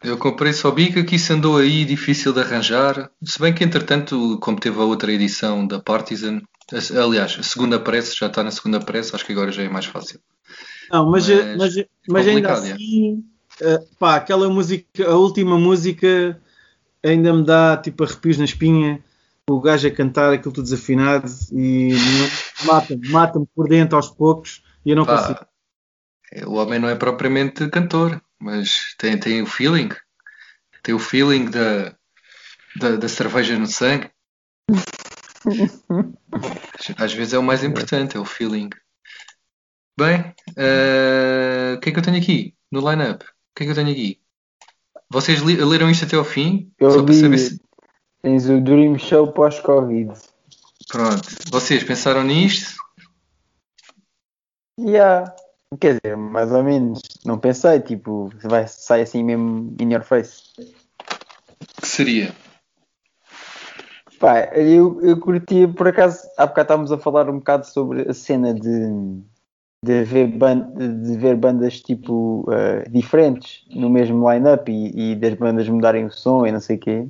Eu 0.01 0.17
comprei 0.17 0.53
só 0.53 0.71
bica 0.71 1.03
que 1.03 1.17
isso 1.17 1.33
andou 1.33 1.57
aí 1.57 1.85
difícil 1.85 2.33
de 2.33 2.39
arranjar. 2.39 3.11
Se 3.25 3.41
bem 3.41 3.53
que 3.53 3.65
entretanto, 3.65 4.39
como 4.41 4.61
teve 4.61 4.79
a 4.79 4.85
outra 4.85 5.13
edição 5.13 5.67
da 5.67 5.81
Partisan, 5.81 6.41
aliás, 6.97 7.37
a 7.41 7.43
segunda 7.43 7.81
press 7.81 8.15
já 8.15 8.29
está 8.29 8.45
na 8.45 8.53
segunda 8.53 8.79
press, 8.79 9.13
acho 9.13 9.27
que 9.27 9.33
agora 9.33 9.51
já 9.51 9.65
é 9.65 9.69
mais 9.69 9.87
fácil. 9.87 10.21
Não, 10.93 11.11
mas, 11.11 11.29
Mas 11.29 11.57
mas, 11.57 11.85
mas, 12.09 12.29
ainda 12.29 12.49
complicado, 12.49 12.67
é. 12.67 12.73
assim, 12.75 13.25
eh, 13.61 13.83
pá, 13.99 14.15
aquela 14.15 14.49
música, 14.49 15.05
a 15.05 15.17
última 15.17 15.59
música 15.59 16.41
ainda 17.03 17.33
me 17.33 17.45
dá 17.45 17.77
tipo 17.77 18.05
arrepios 18.05 18.39
na 18.39 18.45
espinha. 18.45 19.03
O 19.51 19.61
gajo 19.61 19.89
a 19.89 19.91
cantar 19.91 20.33
aquilo 20.33 20.55
tudo 20.55 20.65
desafinado 20.65 21.29
e 21.51 21.91
mata-me, 22.65 23.09
mata-me 23.09 23.49
por 23.53 23.69
dentro 23.69 23.97
aos 23.97 24.09
poucos 24.09 24.63
e 24.85 24.91
eu 24.91 24.97
não 24.97 25.05
Pá, 25.05 25.19
consigo. 25.19 25.47
O 26.47 26.55
homem 26.55 26.78
não 26.78 26.89
é 26.89 26.94
propriamente 26.94 27.69
cantor, 27.69 28.20
mas 28.39 28.94
tem, 28.98 29.19
tem 29.19 29.43
o 29.43 29.47
feeling. 29.47 29.89
Tem 30.82 30.94
o 30.94 30.98
feeling 30.98 31.51
da, 31.51 31.94
da, 32.77 32.97
da 32.97 33.09
cerveja 33.09 33.59
no 33.59 33.66
sangue. 33.66 34.11
Às 36.98 37.12
vezes 37.12 37.35
é 37.35 37.39
o 37.39 37.43
mais 37.43 37.65
importante, 37.65 38.16
é 38.16 38.20
o 38.20 38.24
feeling. 38.24 38.70
Bem, 39.98 40.35
eh, 40.57 41.74
o 41.77 41.81
que 41.81 41.89
é 41.89 41.93
que 41.93 41.98
eu 41.98 42.03
tenho 42.03 42.19
aqui 42.19 42.55
no 42.70 42.89
line-up? 42.89 43.24
O 43.24 43.28
que 43.55 43.62
é 43.62 43.66
que 43.66 43.73
eu 43.73 43.74
tenho 43.74 43.90
aqui? 43.90 44.20
Vocês 45.09 45.40
li- 45.40 45.57
leram 45.57 45.90
isto 45.90 46.05
até 46.05 46.16
ao 46.16 46.24
fim? 46.24 46.70
Eu 46.78 46.90
Só 46.90 47.03
para 47.03 47.15
vi, 47.15 47.20
saber 47.20 47.39
se. 47.39 47.61
tens 48.20 48.47
o 48.48 48.61
Dream 48.61 48.98
Show 48.98 49.32
pós-Covid. 49.32 50.12
Pronto. 50.89 51.28
Vocês 51.51 51.82
pensaram 51.82 52.23
nisto? 52.24 52.77
Yeah. 54.78 55.35
Quer 55.81 55.99
dizer, 56.01 56.17
mais 56.17 56.53
ou 56.53 56.63
menos. 56.63 57.01
Não 57.25 57.39
pensei, 57.39 57.81
tipo, 57.81 58.31
vai, 58.45 58.67
sai 58.69 59.03
assim 59.03 59.23
mesmo 59.25 59.75
in 59.81 59.93
your 59.93 60.05
face. 60.05 60.43
Que 61.81 61.87
seria? 61.87 62.33
Pá, 64.21 64.45
eu, 64.55 65.01
eu 65.03 65.21
curti, 65.21 65.67
por 65.67 65.89
acaso, 65.89 66.21
há 66.39 66.47
bocado 66.47 66.63
estávamos 66.67 66.93
a 66.93 66.99
falar 66.99 67.29
um 67.29 67.39
bocado 67.39 67.67
sobre 67.67 68.09
a 68.09 68.15
cena 68.15 68.55
de, 68.55 69.21
de, 69.85 70.05
ver, 70.05 70.29
ban- 70.29 70.73
de 70.73 71.19
ver 71.19 71.37
bandas 71.37 71.81
tipo 71.81 72.49
eh, 72.51 72.89
diferentes 72.89 73.67
no 73.75 73.91
mesmo 73.91 74.31
line-up 74.31 74.71
e, 74.73 75.13
e 75.13 75.17
das 75.17 75.35
bandas 75.35 75.69
mudarem 75.69 76.07
o 76.07 76.11
som 76.11 76.47
e 76.47 76.53
não 76.53 76.61
sei 76.61 76.77
o 76.77 76.81
quê. 76.81 77.09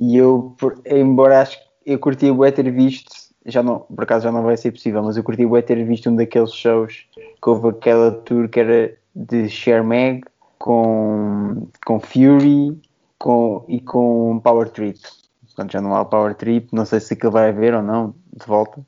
E 0.00 0.16
eu, 0.16 0.54
por- 0.58 0.80
embora 0.86 1.40
acho 1.40 1.58
que 1.58 1.64
eu 1.86 1.98
curti 1.98 2.30
o 2.30 2.52
ter 2.52 2.70
visto, 2.70 3.12
já 3.46 3.62
não, 3.62 3.80
por 3.80 4.04
acaso 4.04 4.24
já 4.24 4.32
não 4.32 4.42
vai 4.42 4.56
ser 4.56 4.72
possível, 4.72 5.02
mas 5.02 5.16
eu 5.16 5.22
curti 5.22 5.44
o 5.44 5.62
ter 5.62 5.84
visto 5.84 6.08
um 6.08 6.16
daqueles 6.16 6.52
shows 6.52 7.06
que 7.14 7.48
houve 7.48 7.68
aquela 7.68 8.10
tour 8.10 8.48
que 8.48 8.60
era 8.60 8.94
de 9.14 9.48
Share 9.48 9.84
Mag 9.84 10.22
com, 10.58 11.66
com 11.84 12.00
Fury 12.00 12.80
com, 13.18 13.64
e 13.68 13.80
com 13.80 14.40
Power 14.42 14.68
Trip. 14.70 14.98
Portanto, 15.46 15.72
já 15.72 15.80
não 15.80 15.94
há 15.94 16.04
Power 16.04 16.34
Trip, 16.34 16.68
não 16.72 16.84
sei 16.84 17.00
se 17.00 17.14
aquilo 17.14 17.32
vai 17.32 17.50
haver 17.50 17.74
ou 17.74 17.82
não, 17.82 18.14
de 18.32 18.46
volta. 18.46 18.84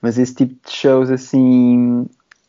Mas 0.00 0.18
esse 0.18 0.34
tipo 0.34 0.54
de 0.66 0.72
shows 0.72 1.10
assim, 1.10 2.06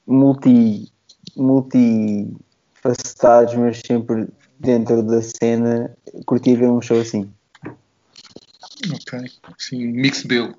multi, 0.07 0.91
multi 1.35 2.33
facetados, 2.73 3.53
mas 3.55 3.81
sempre 3.85 4.27
dentro 4.59 5.03
da 5.03 5.21
cena, 5.21 5.95
curti 6.25 6.55
ver 6.55 6.69
um 6.69 6.81
show 6.81 6.99
assim. 6.99 7.29
Ok. 8.91 9.31
Sim, 9.57 9.87
mix 9.87 10.23
bill. 10.23 10.55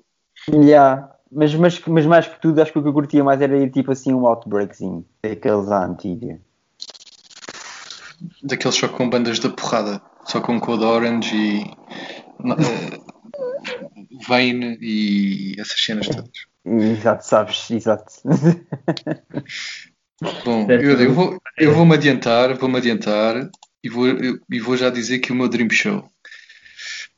Yeah. 0.51 1.11
Mas, 1.31 1.53
mas, 1.55 1.79
mas 1.85 2.05
mais 2.05 2.25
que 2.27 2.39
tudo, 2.41 2.61
acho 2.61 2.71
que 2.71 2.79
o 2.79 2.81
que 2.81 2.87
eu 2.87 2.93
curtia 2.93 3.23
mais 3.23 3.41
era 3.41 3.57
ir 3.57 3.69
tipo 3.69 3.91
assim 3.91 4.13
um 4.13 4.25
outbreakzinho, 4.25 5.05
daqueles 5.21 5.69
à 5.69 5.83
antiga. 5.85 6.39
Daqueles 8.43 8.75
só 8.77 8.87
com 8.87 9.09
bandas 9.09 9.39
da 9.39 9.49
porrada. 9.49 10.01
Só 10.25 10.39
com 10.41 10.59
Code 10.59 10.83
Orange 10.83 11.35
e. 11.35 11.59
eh, 11.63 12.99
Vane 14.27 14.77
e 14.81 15.55
essas 15.59 15.81
cenas 15.83 16.07
todas. 16.07 16.31
Exato, 16.65 17.25
sabes, 17.25 17.69
exato. 17.71 18.13
Bom, 20.43 20.67
eu, 20.71 20.99
eu 20.99 21.13
vou, 21.13 21.37
eu 21.57 21.73
vou-me 21.75 21.93
adiantar, 21.93 22.53
vou-me 22.55 22.77
adiantar 22.77 23.49
e 23.83 23.89
vou, 23.89 24.07
eu- 24.07 24.39
e 24.49 24.59
vou 24.59 24.75
já 24.75 24.89
dizer 24.89 25.19
que 25.19 25.31
o 25.31 25.35
meu 25.35 25.47
Dream 25.47 25.69
Show. 25.69 26.09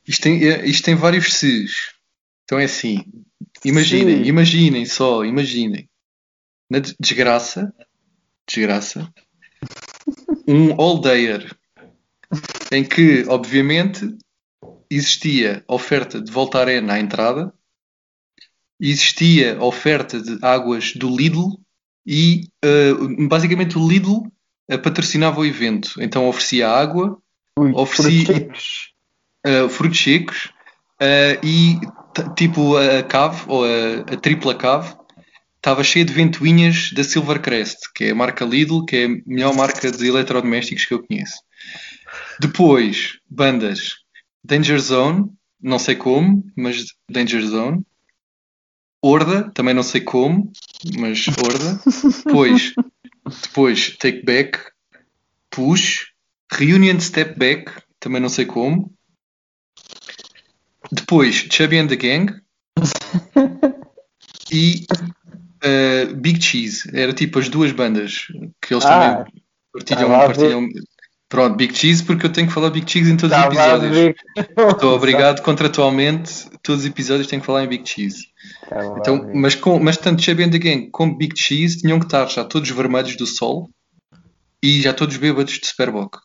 Isto 0.06 0.22
tem, 0.22 0.44
é- 0.48 0.66
isto 0.66 0.84
tem 0.84 0.94
vários 0.94 1.32
Cs. 1.32 1.92
Então 2.50 2.58
é 2.58 2.64
assim. 2.64 3.04
Imaginem, 3.64 4.24
Sim. 4.24 4.28
imaginem 4.28 4.84
só, 4.84 5.24
imaginem. 5.24 5.88
Na 6.68 6.80
de- 6.80 6.96
desgraça, 6.98 7.72
desgraça, 8.44 9.08
um 10.48 10.72
all-dayer 10.72 11.56
em 12.72 12.82
que, 12.82 13.24
obviamente, 13.28 14.16
existia 14.90 15.62
oferta 15.68 16.20
de 16.20 16.32
volta 16.32 16.64
à 16.64 16.98
entrada, 16.98 17.54
existia 18.80 19.56
oferta 19.62 20.20
de 20.20 20.36
águas 20.44 20.92
do 20.94 21.08
Lidl 21.08 21.56
e 22.04 22.48
uh, 22.64 23.28
basicamente 23.28 23.78
o 23.78 23.88
Lidl 23.88 24.26
uh, 24.72 24.78
patrocinava 24.82 25.38
o 25.38 25.46
evento. 25.46 26.02
Então 26.02 26.28
oferecia 26.28 26.68
água, 26.68 27.16
Ui, 27.56 27.70
Ofereci- 27.74 28.24
frutos 28.24 28.34
secos. 28.34 28.92
uh, 29.46 29.68
frutos 29.68 30.00
secos 30.02 30.44
uh, 31.00 31.46
e 31.46 31.78
tipo 32.34 32.76
a 32.76 33.02
cave 33.02 33.42
ou 33.46 33.64
a, 33.64 34.12
a 34.12 34.16
tripla 34.16 34.54
cave 34.54 34.94
estava 35.56 35.84
cheia 35.84 36.04
de 36.04 36.12
ventoinhas 36.12 36.90
da 36.92 37.04
Silvercrest, 37.04 37.92
que 37.94 38.04
é 38.04 38.10
a 38.10 38.14
marca 38.14 38.44
Lidl, 38.44 38.84
que 38.84 38.96
é 38.96 39.04
a 39.04 39.08
melhor 39.26 39.54
marca 39.54 39.90
de 39.90 40.06
eletrodomésticos 40.06 40.86
que 40.86 40.94
eu 40.94 41.06
conheço. 41.06 41.36
Depois, 42.40 43.18
bandas 43.28 43.96
Danger 44.42 44.78
Zone, 44.78 45.30
não 45.60 45.78
sei 45.78 45.94
como, 45.94 46.44
mas 46.56 46.86
Danger 47.08 47.42
Zone. 47.42 47.84
Horda, 49.02 49.50
também 49.52 49.74
não 49.74 49.82
sei 49.82 50.00
como, 50.00 50.52
mas 50.98 51.26
Horda. 51.28 51.80
Depois, 52.24 52.72
depois 53.42 53.96
Take 53.96 54.24
Back, 54.24 54.58
Push, 55.50 56.06
Reunion 56.52 56.98
Step 57.00 57.38
Back, 57.38 57.72
também 57.98 58.20
não 58.20 58.28
sei 58.28 58.46
como. 58.46 58.92
Depois 60.92 61.46
Chubby 61.50 61.78
and 61.78 61.86
the 61.88 61.96
Gang 61.96 62.32
e 64.52 64.86
uh, 65.64 66.14
Big 66.16 66.42
Cheese. 66.42 66.90
Era 66.92 67.12
tipo 67.12 67.38
as 67.38 67.48
duas 67.48 67.72
bandas 67.72 68.26
que 68.60 68.74
eles 68.74 68.84
Ah, 68.84 69.24
também 69.86 70.06
partilham. 70.08 70.08
partilham... 70.08 70.68
Pronto, 71.28 71.56
Big 71.56 71.72
Cheese, 71.76 72.02
porque 72.02 72.26
eu 72.26 72.32
tenho 72.32 72.48
que 72.48 72.52
falar 72.52 72.70
Big 72.70 72.90
Cheese 72.90 73.12
em 73.12 73.16
todos 73.16 73.36
os 73.36 73.44
episódios. 73.44 74.14
Estou 74.72 74.96
obrigado 74.96 75.42
contratualmente, 75.46 76.50
todos 76.60 76.80
os 76.82 76.90
episódios 76.90 77.28
tenho 77.28 77.40
que 77.40 77.46
falar 77.46 77.62
em 77.62 77.68
Big 77.68 77.88
Cheese. 77.88 78.26
A 78.68 78.98
Então, 78.98 79.30
mas, 79.32 79.54
com, 79.54 79.78
mas 79.78 79.96
tanto 79.96 80.20
Chubby 80.22 80.42
and 80.42 80.50
the 80.50 80.58
Gang 80.58 80.90
como 80.90 81.16
Big 81.16 81.38
Cheese 81.38 81.78
tinham 81.78 82.00
que 82.00 82.06
estar 82.06 82.26
já 82.28 82.44
todos 82.44 82.68
vermelhos 82.70 83.14
do 83.16 83.28
sol 83.28 83.70
e 84.60 84.82
já 84.82 84.92
todos 84.92 85.16
bêbados 85.18 85.56
de 85.60 85.64
Superboc. 85.68 86.16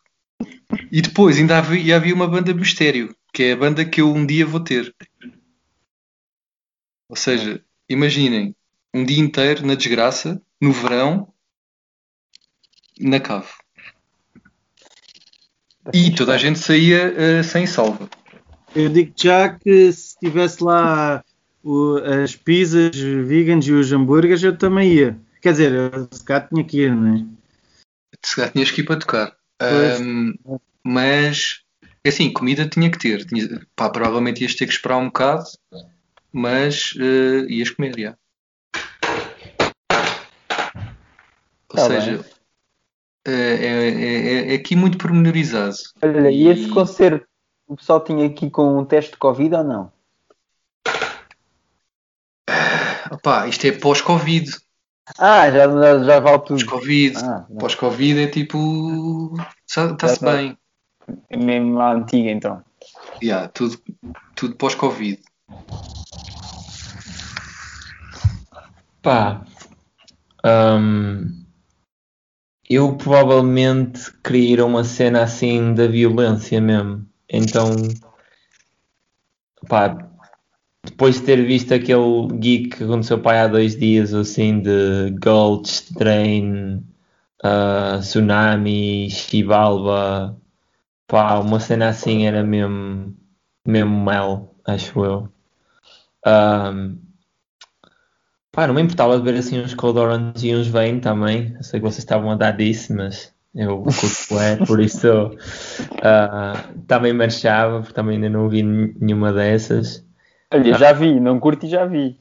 E 0.90 1.00
depois 1.00 1.38
ainda 1.38 1.58
havia, 1.58 1.94
havia 1.94 2.12
uma 2.12 2.26
banda 2.26 2.52
mistério, 2.52 3.14
que 3.36 3.42
é 3.42 3.52
a 3.52 3.56
banda 3.56 3.84
que 3.84 4.00
eu 4.00 4.08
um 4.10 4.24
dia 4.24 4.46
vou 4.46 4.60
ter. 4.60 4.94
Ou 7.06 7.14
seja, 7.16 7.62
imaginem, 7.86 8.56
um 8.94 9.04
dia 9.04 9.20
inteiro 9.22 9.66
na 9.66 9.74
desgraça, 9.74 10.40
no 10.58 10.72
verão, 10.72 11.34
na 12.98 13.20
cave. 13.20 13.50
E 15.92 16.14
toda 16.14 16.34
a 16.34 16.38
gente 16.38 16.58
saía 16.58 17.12
eh, 17.14 17.42
sem 17.42 17.66
salva. 17.66 18.08
Eu 18.74 18.88
digo 18.88 19.12
já 19.14 19.50
que 19.50 19.92
se 19.92 20.18
tivesse 20.18 20.64
lá 20.64 21.22
o- 21.62 21.98
as 21.98 22.34
pizzas 22.34 22.96
veganas 22.96 23.66
e 23.66 23.72
os 23.72 23.92
hambúrgueres, 23.92 24.42
eu 24.42 24.56
também 24.56 24.94
ia. 24.94 25.20
Quer 25.42 25.52
dizer, 25.52 25.72
eu, 25.72 26.08
se 26.10 26.24
cá 26.24 26.40
tinha 26.40 26.64
que 26.64 26.80
ir, 26.84 26.94
não 26.94 27.14
é? 27.14 27.26
Se 28.24 28.34
calhar 28.34 28.50
tinhas 28.50 28.70
que 28.70 28.80
ir 28.80 28.84
para 28.84 28.98
tocar. 28.98 29.36
Ahm, 29.60 30.32
mas, 30.82 31.65
é 32.06 32.10
assim, 32.10 32.32
comida 32.32 32.68
tinha 32.68 32.90
que 32.90 32.98
ter. 32.98 33.24
Tinha- 33.24 33.66
pá, 33.74 33.90
provavelmente 33.90 34.42
ias 34.42 34.54
ter 34.54 34.66
que 34.66 34.72
esperar 34.72 34.98
um 34.98 35.06
bocado, 35.06 35.44
mas 36.32 36.94
eh, 36.98 37.46
ias 37.48 37.70
comer, 37.70 37.98
já. 37.98 38.16
Ou 41.68 41.76
Tá 41.76 41.86
seja, 41.88 42.24
é, 43.26 43.32
é, 43.32 43.88
é- 43.88 44.52
é 44.52 44.54
aqui 44.54 44.76
muito 44.76 44.98
pormenorizado. 44.98 45.76
Olha, 46.02 46.30
e 46.30 46.46
esse 46.48 46.68
concerto, 46.68 47.26
o 47.66 47.76
pessoal 47.76 48.02
tinha 48.02 48.26
aqui 48.26 48.48
com 48.48 48.78
um 48.78 48.84
teste 48.84 49.12
de 49.12 49.16
Covid 49.18 49.54
ou 49.56 49.64
não? 49.64 49.92
Opá, 53.10 53.46
isto 53.48 53.64
é 53.66 53.72
pós-Covid. 53.72 54.50
Ah, 55.18 55.50
já, 55.50 55.68
já, 55.68 56.04
já 56.04 56.20
vale 56.20 56.38
tudo. 56.38 56.48
Pós-Covid. 56.64 57.16
Ah. 57.18 57.46
Pós-Covid 57.58 58.20
é 58.22 58.26
tipo. 58.26 59.34
Está-se 59.68 60.20
tá. 60.20 60.32
bem. 60.36 60.58
É 61.28 61.36
mesmo 61.36 61.80
a 61.80 61.92
antiga 61.92 62.30
então. 62.30 62.64
Yeah, 63.22 63.48
tudo, 63.48 63.78
tudo 64.34 64.56
pós-Covid. 64.56 65.20
Pá, 69.02 69.44
hum, 70.44 71.44
eu 72.68 72.96
provavelmente 72.96 74.12
queria 74.22 74.54
ir 74.54 74.60
a 74.60 74.64
uma 74.64 74.82
cena 74.82 75.22
assim 75.22 75.72
da 75.74 75.86
violência 75.86 76.60
mesmo. 76.60 77.06
Então, 77.28 77.76
pá, 79.68 79.96
depois 80.84 81.16
de 81.16 81.22
ter 81.22 81.44
visto 81.46 81.72
aquele 81.72 82.26
geek 82.38 82.76
que 82.76 82.84
aconteceu 82.84 83.20
pá, 83.20 83.42
há 83.42 83.48
dois 83.48 83.76
dias 83.76 84.12
assim 84.12 84.60
de 84.60 85.10
Gulch, 85.22 85.92
Drain, 85.94 86.84
ah, 87.42 87.98
Tsunami, 88.00 89.08
Xibalba, 89.10 90.36
pá, 91.06 91.38
uma 91.38 91.60
cena 91.60 91.88
assim 91.88 92.26
era 92.26 92.42
mesmo, 92.42 93.16
mesmo 93.66 94.04
mel, 94.04 94.54
acho 94.66 95.04
eu. 95.04 95.28
Hum, 96.26 96.98
Pá, 98.52 98.66
não 98.66 98.72
me 98.74 98.80
importava 98.80 99.18
de 99.18 99.22
ver 99.22 99.38
assim 99.38 99.60
uns 99.60 99.74
Cold 99.74 99.98
Orange 99.98 100.48
e 100.48 100.56
uns 100.56 100.66
Vane 100.68 100.98
também. 100.98 101.52
Eu 101.56 101.62
sei 101.62 101.78
que 101.78 101.84
vocês 101.84 101.98
estavam 101.98 102.30
a 102.30 102.34
dar 102.36 102.52
disso, 102.56 102.94
mas 102.94 103.30
eu 103.54 103.82
curto 103.82 104.38
é, 104.40 104.56
por 104.64 104.80
isso 104.80 105.06
ah, 106.02 106.64
também 106.86 107.12
marchava, 107.12 107.80
porque 107.80 107.92
também 107.92 108.14
ainda 108.16 108.30
não 108.30 108.44
ouvi 108.44 108.62
nenhuma 108.62 109.30
dessas. 109.30 110.02
Olha, 110.52 110.74
Ah. 110.74 110.78
já 110.78 110.92
vi, 110.92 111.20
não 111.20 111.38
curto 111.38 111.66
e 111.66 111.68
já 111.68 111.84
vi. 111.84 112.18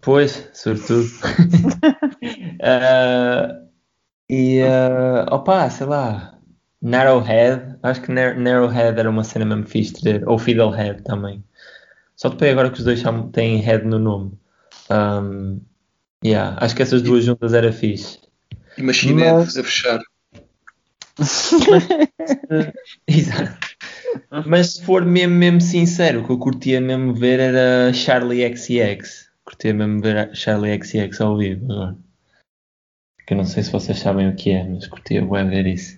Pois, 0.00 0.48
sobretudo. 0.52 1.06
Ah, 2.60 3.62
e 4.28 4.60
uh, 4.62 5.34
opa, 5.34 5.70
sei 5.70 5.86
lá, 5.86 6.37
Narrowhead, 6.80 7.76
acho 7.82 8.02
que 8.02 8.12
Nar- 8.12 8.38
Narrowhead 8.38 8.98
era 8.98 9.10
uma 9.10 9.24
cena 9.24 9.44
mesmo 9.44 9.66
fixe 9.66 9.94
de 10.02 10.24
ou 10.24 10.38
Fiddlehead 10.38 11.02
também. 11.02 11.42
Só 12.16 12.28
depois 12.28 12.50
agora 12.50 12.70
que 12.70 12.78
os 12.78 12.84
dois 12.84 13.02
têm 13.32 13.56
head 13.58 13.84
no 13.84 13.98
nome. 13.98 14.32
Um, 14.90 15.60
yeah, 16.24 16.56
acho 16.60 16.74
que 16.74 16.82
essas 16.82 17.02
duas 17.02 17.24
juntas 17.24 17.52
era 17.52 17.72
fixe. 17.72 18.18
E 18.76 18.82
Machine 18.82 19.22
Head 19.22 19.34
Mas- 19.36 19.56
a 19.56 19.64
fechar. 19.64 20.00
Exato. 23.06 23.58
Mas 24.46 24.74
se 24.74 24.84
for 24.84 25.04
mesmo, 25.04 25.34
mesmo 25.34 25.60
sincero, 25.60 26.20
o 26.22 26.24
que 26.26 26.30
eu 26.32 26.38
curtia 26.38 26.80
mesmo 26.80 27.14
ver 27.14 27.40
era 27.40 27.92
Charlie 27.92 28.56
XX. 28.56 29.28
Curtia 29.44 29.74
mesmo 29.74 30.00
ver 30.00 30.34
Charlie 30.34 30.78
XX 30.82 31.20
ao 31.20 31.36
vivo 31.36 31.72
agora. 31.72 31.96
Que 33.26 33.34
eu 33.34 33.38
não 33.38 33.44
sei 33.44 33.62
se 33.62 33.70
vocês 33.72 33.98
sabem 33.98 34.28
o 34.28 34.36
que 34.36 34.50
é, 34.50 34.64
mas 34.64 34.86
curtia 34.86 35.20
bem 35.24 35.48
ver 35.48 35.66
isso. 35.66 35.97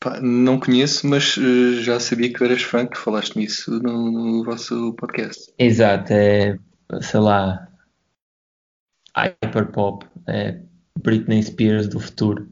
Pá, 0.00 0.18
não 0.22 0.58
conheço, 0.58 1.06
mas 1.06 1.36
eh, 1.36 1.82
já 1.82 2.00
sabia 2.00 2.32
que 2.32 2.42
eras 2.42 2.62
fã, 2.62 2.86
que 2.86 2.96
falaste 2.96 3.36
nisso 3.36 3.70
no, 3.82 4.10
no 4.10 4.44
vosso 4.44 4.94
podcast. 4.94 5.52
Exato, 5.58 6.12
é 6.14 6.58
sei 7.02 7.20
lá 7.20 7.68
hyperpop, 9.14 10.06
é 10.26 10.58
Britney 10.98 11.42
Spears 11.42 11.86
do 11.86 12.00
futuro. 12.00 12.48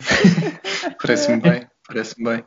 Parece-me 1.02 1.40
bem, 1.40 1.66
parece-me 1.86 2.24
bem. 2.30 2.44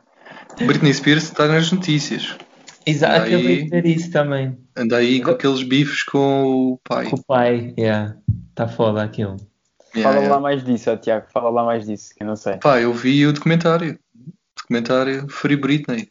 Britney 0.66 0.92
Spears 0.92 1.24
está 1.24 1.46
nas 1.46 1.70
notícias. 1.70 2.36
Exato, 2.84 3.26
acabei 3.26 3.62
de 3.62 3.70
ver 3.70 3.86
isso 3.86 4.10
também. 4.10 4.58
Anda 4.76 4.96
aí 4.96 5.22
com 5.22 5.30
aqueles 5.30 5.62
bifes 5.62 6.02
com 6.02 6.44
o 6.44 6.80
pai. 6.82 7.08
Com 7.08 7.16
o 7.16 7.24
pai, 7.24 7.74
yeah. 7.78 8.16
Tá 8.54 8.66
foda 8.66 9.02
aquilo. 9.02 9.36
Yeah, 9.94 10.02
Fala 10.02 10.16
yeah. 10.16 10.34
lá 10.34 10.40
mais 10.40 10.64
disso, 10.64 10.96
Tiago. 10.96 11.26
Fala 11.32 11.50
lá 11.50 11.64
mais 11.64 11.86
disso, 11.86 12.14
que 12.14 12.22
eu 12.22 12.26
não 12.26 12.36
sei. 12.36 12.56
Pá, 12.56 12.80
eu 12.80 12.92
vi 12.92 13.26
o 13.26 13.32
documentário. 13.32 13.98
Documentário 14.64 15.28
Free 15.28 15.56
Britney. 15.56 16.08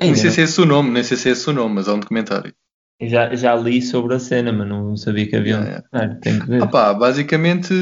Nem 0.00 0.08
Ainda 0.10 0.16
sei 0.16 0.30
se 0.30 0.40
é 0.40 0.44
esse 0.44 0.60
o 0.60 0.66
nome, 0.66 0.90
nem 0.90 1.02
sei 1.04 1.16
se 1.16 1.28
é 1.28 1.32
esse 1.32 1.48
o 1.48 1.52
nome, 1.52 1.76
mas 1.76 1.88
há 1.88 1.94
um 1.94 2.00
documentário. 2.00 2.52
já, 3.00 3.34
já 3.34 3.54
li 3.54 3.80
sobre 3.80 4.14
a 4.14 4.18
cena, 4.18 4.52
mas 4.52 4.68
não 4.68 4.96
sabia 4.96 5.28
que 5.28 5.36
havia 5.36 5.56
um 5.56 5.62
Yeah, 5.62 5.82
documentário. 5.82 6.20
Tenho 6.20 6.40
que 6.40 6.46
ver. 6.48 6.62
Ah 6.62 6.66
pá, 6.66 6.94
basicamente, 6.94 7.72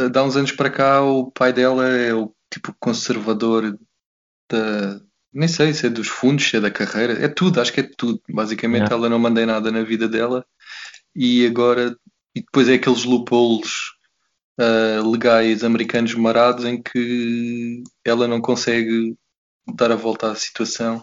eh, 0.00 0.08
dá 0.08 0.24
uns 0.24 0.36
anos 0.36 0.52
para 0.52 0.70
cá, 0.70 1.02
o 1.02 1.30
pai 1.30 1.52
dela 1.52 1.86
é 1.88 2.12
o 2.14 2.32
tipo 2.52 2.74
conservador 2.80 3.78
da. 4.50 5.00
Nem 5.32 5.46
sei 5.46 5.72
se 5.74 5.86
é 5.86 5.90
dos 5.90 6.08
fundos, 6.08 6.48
se 6.48 6.56
é 6.56 6.60
da 6.60 6.70
carreira, 6.70 7.12
é 7.24 7.28
tudo, 7.28 7.60
acho 7.60 7.72
que 7.72 7.80
é 7.80 7.88
tudo. 7.96 8.20
Basicamente, 8.30 8.82
Yeah. 8.84 8.94
ela 8.94 9.08
não 9.08 9.18
manda 9.18 9.42
em 9.42 9.46
nada 9.46 9.70
na 9.70 9.82
vida 9.82 10.08
dela 10.08 10.44
e 11.14 11.46
agora. 11.46 11.96
E 12.34 12.40
depois 12.40 12.68
é 12.68 12.74
aqueles 12.74 13.04
loopholes 13.04 13.92
ah, 14.58 15.00
legais 15.06 15.62
americanos 15.64 16.14
marados 16.14 16.64
em 16.64 16.82
que 16.82 17.82
ela 18.04 18.26
não 18.28 18.40
consegue 18.40 19.16
dar 19.74 19.92
a 19.92 19.96
volta 19.96 20.30
à 20.30 20.34
situação. 20.34 21.02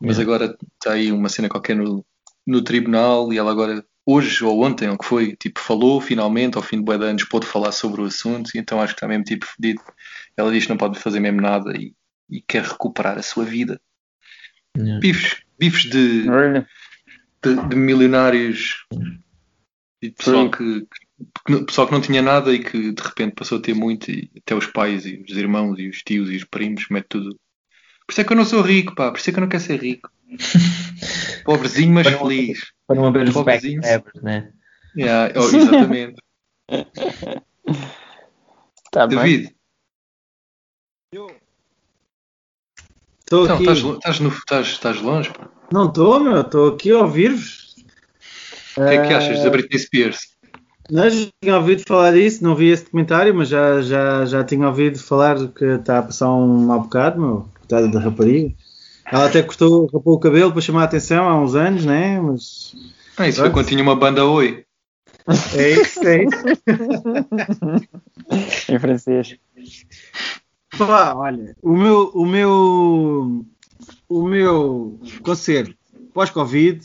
Mas 0.00 0.16
Yeah. 0.18 0.22
agora 0.32 0.56
está 0.74 0.92
aí 0.92 1.10
uma 1.10 1.28
cena 1.28 1.48
qualquer 1.48 1.74
no, 1.74 2.04
no 2.46 2.62
tribunal 2.62 3.32
e 3.32 3.38
ela 3.38 3.50
agora, 3.50 3.84
hoje 4.06 4.44
ou 4.44 4.62
ontem, 4.64 4.88
ou 4.88 4.96
que 4.96 5.04
foi, 5.04 5.34
tipo, 5.36 5.58
falou 5.58 6.00
finalmente, 6.00 6.56
ao 6.56 6.62
fim 6.62 6.76
de 6.78 6.84
bué 6.84 6.96
de 6.96 7.04
anos, 7.04 7.24
pôde 7.24 7.46
falar 7.46 7.72
sobre 7.72 8.00
o 8.00 8.04
assunto, 8.04 8.50
e 8.54 8.58
então 8.58 8.80
acho 8.80 8.94
que 8.94 8.98
está 8.98 9.08
mesmo 9.08 9.24
tipo 9.24 9.44
fedido. 9.44 9.82
Ela 10.36 10.52
diz 10.52 10.64
que 10.64 10.70
não 10.70 10.76
pode 10.76 10.98
fazer 11.00 11.18
mesmo 11.18 11.40
nada 11.40 11.72
e, 11.76 11.94
e 12.30 12.40
quer 12.40 12.62
recuperar 12.62 13.18
a 13.18 13.22
sua 13.22 13.44
vida. 13.44 13.80
Yeah. 14.76 15.00
Bifes, 15.00 15.42
bifes 15.58 15.90
de, 15.90 16.28
de, 17.42 17.68
de 17.68 17.76
milionários 17.76 18.86
e 20.00 20.08
de 20.10 20.14
pessoal 20.14 20.48
que, 20.50 20.82
que- 20.82 21.07
pessoal 21.66 21.86
que 21.86 21.92
não 21.92 22.00
tinha 22.00 22.22
nada 22.22 22.52
e 22.52 22.58
que 22.62 22.92
de 22.92 23.02
repente 23.02 23.34
passou 23.34 23.58
a 23.58 23.62
ter 23.62 23.74
muito, 23.74 24.10
e 24.10 24.30
até 24.38 24.54
os 24.54 24.66
pais 24.66 25.04
e 25.06 25.24
os 25.28 25.36
irmãos 25.36 25.78
e 25.78 25.88
os 25.88 26.02
tios 26.02 26.30
e 26.30 26.36
os 26.36 26.44
primos, 26.44 26.86
mete 26.90 27.06
tudo. 27.08 27.38
Por 28.06 28.12
isso 28.12 28.20
é 28.20 28.24
que 28.24 28.32
eu 28.32 28.36
não 28.36 28.44
sou 28.44 28.62
rico, 28.62 28.94
pá, 28.94 29.10
por 29.10 29.18
isso 29.18 29.30
é 29.30 29.32
que 29.32 29.38
eu 29.38 29.42
não 29.42 29.48
quero 29.48 29.62
ser 29.62 29.80
rico. 29.82 30.10
Pobrezinho, 31.44 31.92
mas 31.92 32.06
Para 32.08 32.18
feliz. 32.18 32.72
Para 32.86 32.96
não 32.96 33.06
haver 33.06 33.28
os 33.28 33.34
Pobrezinhos. 33.34 33.86
backstabbers, 33.86 34.22
né? 34.22 34.52
Yeah, 34.96 35.32
oh, 35.38 35.44
exatamente. 35.44 36.22
tá 38.90 39.06
bem. 39.06 39.18
David, 39.18 39.58
Estou 43.28 43.44
então, 43.44 43.56
aqui. 43.56 43.64
estás, 43.64 43.78
estás, 43.78 44.20
no, 44.20 44.28
estás, 44.30 44.66
estás 44.68 45.02
longe, 45.02 45.30
pá. 45.30 45.50
Não 45.70 45.88
estou, 45.88 46.18
meu. 46.18 46.40
Estou 46.40 46.74
aqui 46.74 46.90
a 46.90 46.98
ouvir-vos. 47.00 47.76
O 48.72 48.86
que 48.86 48.94
é 48.94 49.06
que 49.06 49.12
achas 49.12 49.42
da 49.42 49.50
Britney 49.50 49.78
Spears? 49.78 50.37
Não 50.90 51.10
já 51.10 51.26
tinha 51.42 51.56
ouvido 51.56 51.82
falar 51.86 52.12
disso, 52.12 52.42
não 52.42 52.54
vi 52.54 52.68
esse 52.68 52.84
documentário, 52.84 53.34
mas 53.34 53.48
já, 53.48 53.82
já, 53.82 54.24
já 54.24 54.42
tinha 54.42 54.66
ouvido 54.66 54.98
falar 54.98 55.36
que 55.48 55.64
está 55.64 55.98
a 55.98 56.02
passar 56.02 56.32
um 56.32 56.66
mau 56.66 56.80
bocado, 56.80 57.20
meu. 57.20 57.48
Coitada 57.58 57.88
da 57.88 58.00
rapariga. 58.00 58.54
Ela 59.10 59.26
até 59.26 59.42
cortou, 59.42 59.86
rapou 59.86 60.14
o 60.14 60.20
cabelo 60.20 60.52
para 60.52 60.60
chamar 60.60 60.82
a 60.82 60.84
atenção 60.84 61.28
há 61.28 61.38
uns 61.40 61.54
anos, 61.54 61.84
né? 61.84 62.20
Mas 62.20 62.74
Ah, 63.16 63.28
isso 63.28 63.40
foi 63.40 63.50
quando 63.50 63.66
tinha 63.66 63.82
uma 63.82 63.96
banda 63.96 64.24
Oi. 64.24 64.64
é 65.54 65.70
isso, 65.72 66.00
é 66.06 66.24
isso. 66.24 66.42
Em 68.72 68.78
francês. 68.78 69.36
Pá, 70.76 71.14
olha, 71.14 71.56
o 71.62 71.76
meu, 71.76 72.10
o 72.14 72.26
meu, 72.26 73.44
o 74.08 74.22
meu 74.22 75.00
concerto 75.22 75.74
pós-Covid 76.12 76.80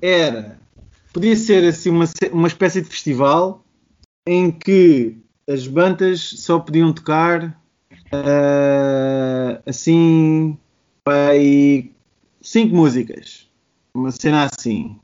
era, 0.00 0.58
podia 1.12 1.36
ser 1.36 1.64
assim 1.64 1.90
uma, 1.90 2.04
uma 2.32 2.48
espécie 2.48 2.80
de 2.82 2.88
festival 2.88 3.64
em 4.26 4.50
que 4.50 5.16
as 5.48 5.66
bandas 5.66 6.20
só 6.20 6.58
podiam 6.58 6.92
tocar 6.92 7.56
ah, 8.12 9.60
assim, 9.66 10.58
vai 11.06 11.90
cinco 12.40 12.74
músicas, 12.74 13.48
uma 13.94 14.10
cena 14.10 14.44
assim, 14.52 14.98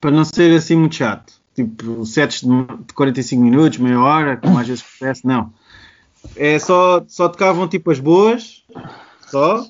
para 0.00 0.10
não 0.10 0.24
ser 0.24 0.52
assim 0.56 0.76
muito 0.76 0.96
chato, 0.96 1.34
tipo 1.54 2.04
sets 2.04 2.40
de 2.40 2.48
de 2.86 2.94
45 2.94 3.42
minutos, 3.42 3.78
meia 3.78 4.00
hora, 4.00 4.36
como 4.36 4.58
às 4.58 4.66
vezes 4.66 4.84
acontece, 4.84 5.26
não. 5.26 5.52
É 6.34 6.58
só, 6.58 7.04
só 7.06 7.28
tocavam 7.28 7.68
tipo 7.68 7.90
as 7.90 8.00
boas, 8.00 8.64
só. 9.28 9.64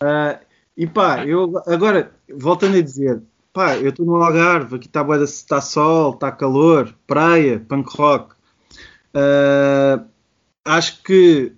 Ah, 0.00 0.38
e 0.76 0.86
pá, 0.86 1.24
eu 1.24 1.62
agora, 1.66 2.12
voltando 2.28 2.76
a 2.76 2.82
dizer, 2.82 3.22
pá, 3.54 3.76
eu 3.76 3.90
estou 3.90 4.04
no 4.04 4.16
Algarve, 4.16 4.76
aqui 4.76 4.88
está 4.88 5.06
está 5.22 5.60
sol, 5.60 6.12
está 6.12 6.30
calor, 6.32 6.92
praia, 7.06 7.64
punk 7.66 7.88
rock. 7.96 8.34
Uh, 9.14 10.04
acho 10.64 11.00
que 11.04 11.52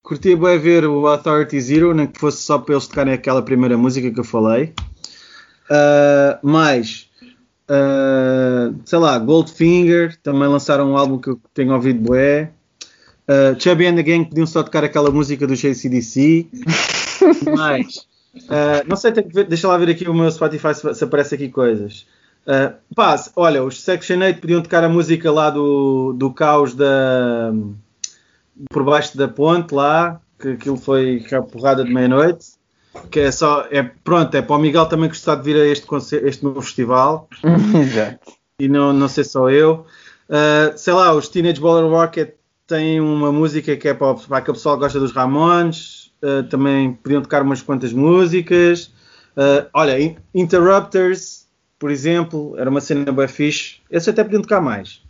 curtia 0.00 0.36
bem 0.36 0.58
ver 0.60 0.86
o 0.86 1.08
Authority 1.08 1.60
Zero, 1.60 1.92
nem 1.92 2.06
que 2.06 2.20
fosse 2.20 2.40
só 2.42 2.56
para 2.56 2.74
eles 2.74 2.86
tocarem 2.86 3.12
aquela 3.12 3.42
primeira 3.42 3.76
música 3.76 4.10
que 4.12 4.20
eu 4.20 4.24
falei. 4.24 4.72
Uh, 5.68 6.46
mais, 6.46 7.10
uh, 7.68 8.78
sei 8.84 8.98
lá, 9.00 9.18
Goldfinger, 9.18 10.16
também 10.22 10.48
lançaram 10.48 10.92
um 10.92 10.96
álbum 10.96 11.18
que 11.18 11.30
eu 11.30 11.40
tenho 11.52 11.74
ouvido 11.74 12.00
bué. 12.00 12.52
Uh, 13.26 13.60
Chubby 13.60 13.86
and 13.86 13.96
the 13.96 14.02
Gang 14.04 14.24
podiam 14.26 14.46
só 14.46 14.62
tocar 14.62 14.84
aquela 14.84 15.10
música 15.10 15.48
do 15.48 15.56
JCDC. 15.56 16.46
mais, 17.56 18.06
uh, 18.36 18.86
não 18.86 18.96
sei, 18.96 19.12
ver, 19.12 19.44
deixa 19.44 19.68
lá 19.68 19.76
ver 19.78 19.90
aqui 19.90 20.08
o 20.08 20.14
meu 20.14 20.30
Spotify 20.30 20.74
se, 20.74 20.94
se 20.94 21.04
aparece 21.04 21.34
aqui 21.34 21.48
coisas. 21.48 22.06
Uh, 22.46 22.74
pá, 22.94 23.16
olha, 23.36 23.64
os 23.64 23.80
Section 23.80 24.18
8 24.18 24.40
podiam 24.40 24.62
tocar 24.62 24.84
a 24.84 24.88
música 24.88 25.30
lá 25.32 25.48
do, 25.50 26.12
do 26.12 26.32
caos 26.32 26.74
da 26.74 27.52
por 28.70 28.84
baixo 28.84 29.16
da 29.16 29.26
ponte 29.26 29.74
lá, 29.74 30.20
que 30.38 30.48
aquilo 30.48 30.76
foi 30.76 31.24
a 31.32 31.42
porrada 31.42 31.84
de 31.84 31.92
meia-noite. 31.92 32.54
Que 33.10 33.20
é 33.20 33.32
só, 33.32 33.66
é, 33.70 33.82
pronto, 33.82 34.32
é 34.36 34.42
para 34.42 34.54
o 34.54 34.58
Miguel 34.58 34.86
também 34.86 35.08
gostar 35.08 35.34
de 35.36 35.42
vir 35.42 35.56
a 35.56 35.66
este, 35.66 35.86
este 36.22 36.44
novo 36.44 36.62
festival. 36.62 37.28
Exato. 37.42 38.32
E 38.60 38.68
não, 38.68 38.92
não 38.92 39.08
sei 39.08 39.24
só 39.24 39.50
eu. 39.50 39.84
Uh, 40.28 40.76
sei 40.76 40.92
lá, 40.92 41.12
os 41.12 41.28
Teenage 41.28 41.60
Baller 41.60 41.90
Rocket 41.90 42.34
têm 42.66 43.00
uma 43.00 43.32
música 43.32 43.76
que 43.76 43.88
é 43.88 43.94
para, 43.94 44.14
para 44.14 44.38
aquele 44.38 44.56
pessoal 44.56 44.76
que 44.76 44.82
gosta 44.82 45.00
dos 45.00 45.12
Ramones. 45.12 46.03
Uh, 46.24 46.42
também 46.44 46.94
podiam 46.94 47.20
tocar 47.20 47.42
umas 47.42 47.60
quantas 47.60 47.92
músicas. 47.92 48.86
Uh, 49.36 49.68
olha, 49.74 50.16
Interrupters, 50.34 51.46
por 51.78 51.90
exemplo, 51.90 52.54
era 52.56 52.70
uma 52.70 52.80
cena 52.80 53.12
bem 53.12 53.28
fixe. 53.28 53.76
Esses 53.90 54.08
até 54.08 54.24
podiam 54.24 54.42
tocar 54.42 54.60
mais. 54.60 55.02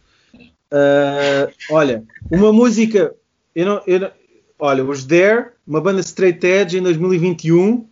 olha, 1.70 2.02
uma 2.30 2.52
música 2.52 3.14
eu 3.54 3.66
não, 3.66 3.82
eu 3.86 4.00
não, 4.00 4.10
olha, 4.58 4.84
os 4.84 5.04
Dare, 5.04 5.50
uma 5.66 5.80
banda 5.80 6.00
straight 6.00 6.44
edge 6.44 6.78
em 6.78 6.82
2021, 6.82 7.86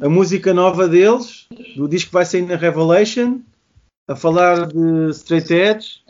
a 0.00 0.08
música 0.08 0.52
nova 0.52 0.86
deles, 0.86 1.48
do 1.74 1.88
disco 1.88 2.08
que 2.08 2.14
vai 2.14 2.26
sair 2.26 2.42
na 2.42 2.56
Revelation, 2.56 3.40
a 4.06 4.14
falar 4.14 4.66
de 4.66 5.10
straight 5.12 5.52
edge, 5.52 6.02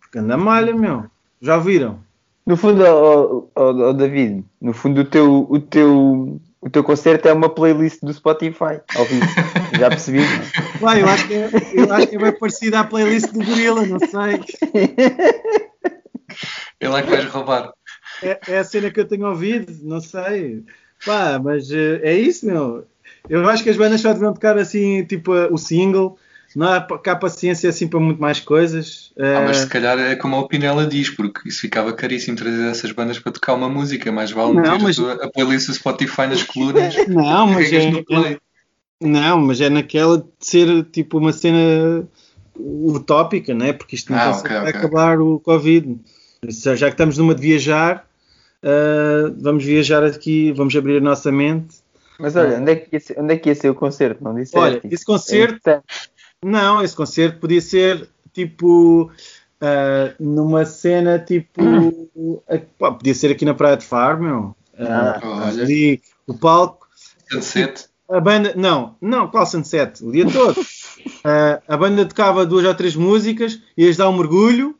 porque 0.00 0.18
anda 0.18 0.36
malha, 0.36 0.74
meu. 0.74 1.04
Já 1.40 1.56
viram? 1.56 2.00
No 2.44 2.56
fundo, 2.56 2.84
oh, 2.84 3.48
oh, 3.54 3.88
oh, 3.88 3.92
David, 3.92 4.44
no 4.60 4.72
fundo 4.72 5.02
o 5.02 5.04
teu, 5.04 5.46
o 5.48 5.60
teu, 5.60 6.40
o 6.60 6.70
teu 6.70 6.82
concerto 6.82 7.28
é 7.28 7.32
uma 7.32 7.48
playlist 7.48 8.00
do 8.02 8.12
Spotify, 8.12 8.80
ao 8.96 9.04
vivo. 9.04 9.26
Já 9.78 9.88
percebi. 9.88 10.20
Não? 10.80 10.90
É? 10.90 11.00
eu, 11.00 11.08
acho 11.08 11.28
que 11.28 11.34
é, 11.34 11.50
eu 11.74 11.92
acho 11.92 12.06
que 12.08 12.16
é 12.16 12.18
bem 12.18 12.32
parecida 12.32 12.80
à 12.80 12.84
playlist 12.84 13.32
do 13.32 13.44
Gorila, 13.44 13.86
não 13.86 13.98
sei. 14.00 14.40
É 16.80 16.88
lá 16.88 17.00
que 17.02 17.10
vais 17.10 17.26
roubar 17.26 17.72
é, 18.22 18.38
é, 18.48 18.58
a 18.58 18.64
cena 18.64 18.90
que 18.90 19.00
eu 19.00 19.06
tenho 19.06 19.26
ouvido, 19.28 19.72
não 19.82 20.00
sei. 20.00 20.64
Pá, 21.04 21.40
mas 21.42 21.70
uh, 21.70 22.00
é 22.02 22.14
isso, 22.14 22.46
meu. 22.46 22.86
Eu 23.28 23.48
acho 23.48 23.62
que 23.62 23.70
as 23.70 23.76
bandas 23.76 24.00
só 24.00 24.12
deviam 24.12 24.32
tocar 24.32 24.56
assim, 24.58 25.04
tipo 25.04 25.32
uh, 25.32 25.52
o 25.52 25.58
single. 25.58 26.18
Não 26.54 26.72
há 26.72 26.80
cá 26.80 27.16
paciência 27.16 27.70
assim 27.70 27.88
para 27.88 28.00
muito 28.00 28.20
mais 28.20 28.40
coisas. 28.40 29.12
Ah, 29.18 29.42
mas 29.46 29.58
se 29.58 29.66
calhar 29.66 29.98
é 29.98 30.14
como 30.16 30.36
a 30.36 30.40
Opinela 30.40 30.86
diz, 30.86 31.10
porque 31.10 31.48
isso 31.48 31.60
ficava 31.60 31.92
caríssimo 31.92 32.36
trazer 32.36 32.68
essas 32.68 32.92
bandas 32.92 33.18
para 33.18 33.32
tocar 33.32 33.54
uma 33.54 33.68
música. 33.68 34.12
Mais 34.12 34.30
vale 34.30 34.54
não, 34.54 34.78
mas... 34.78 34.98
a, 34.98 35.28
playlist 35.30 35.68
do 35.68 35.74
Spotify 35.74 36.26
nas 36.26 36.42
colunas. 36.42 36.94
Não, 37.08 37.46
mas 37.46 37.72
é, 37.72 37.88
é, 37.88 38.38
não, 39.00 39.40
mas 39.40 39.60
é 39.60 39.68
naquela 39.68 40.18
de 40.18 40.24
ser 40.40 40.84
tipo 40.84 41.18
uma 41.18 41.32
cena 41.32 42.06
utópica, 42.56 43.52
né? 43.52 43.72
Porque 43.72 43.96
isto 43.96 44.12
não 44.12 44.18
ah, 44.18 44.30
okay, 44.30 44.56
okay. 44.56 44.70
acabar 44.70 45.20
o 45.20 45.40
Covid. 45.40 45.98
Já 46.48 46.86
que 46.86 46.94
estamos 46.94 47.18
numa 47.18 47.34
de 47.34 47.42
viajar, 47.42 48.06
uh, 48.62 49.34
vamos 49.40 49.64
viajar 49.64 50.04
aqui, 50.04 50.52
vamos 50.52 50.74
abrir 50.76 50.98
a 50.98 51.00
nossa 51.00 51.32
mente. 51.32 51.82
Mas 52.18 52.36
olha, 52.36 52.58
onde 52.58 52.70
é 52.70 52.76
que 52.76 52.94
ia 52.94 53.00
ser, 53.00 53.18
onde 53.18 53.34
é 53.34 53.36
que 53.36 53.48
ia 53.48 53.54
ser 53.54 53.70
o 53.70 53.74
concerto? 53.74 54.22
Não 54.22 54.34
disse 54.34 54.56
Olha, 54.56 54.80
esse 54.84 55.04
concerto. 55.04 55.68
É 55.68 55.82
não, 56.44 56.82
esse 56.82 56.94
concerto 56.94 57.38
podia 57.38 57.60
ser 57.60 58.08
tipo. 58.32 59.10
Uh, 59.62 60.12
numa 60.18 60.64
cena 60.64 61.18
tipo. 61.18 61.62
Uh, 62.16 62.40
podia 62.78 63.14
ser 63.14 63.30
aqui 63.30 63.44
na 63.44 63.54
Praia 63.54 63.76
de 63.76 63.84
Faro, 63.84 64.20
meu. 64.20 64.56
Uh, 64.74 65.60
ali, 65.60 66.02
o 66.26 66.34
palco. 66.34 66.88
Sunset. 67.30 67.86
A 68.10 68.20
banda. 68.20 68.54
Não, 68.56 68.96
não, 69.00 69.28
qual 69.28 69.46
Sunset? 69.46 70.04
O 70.04 70.10
dia 70.10 70.28
todo. 70.28 70.60
A 71.66 71.76
banda 71.76 72.04
tocava 72.04 72.46
duas 72.46 72.64
ou 72.64 72.74
três 72.74 72.94
músicas, 72.94 73.60
ias 73.76 73.96
dar 73.96 74.08
um 74.08 74.16
mergulho, 74.16 74.76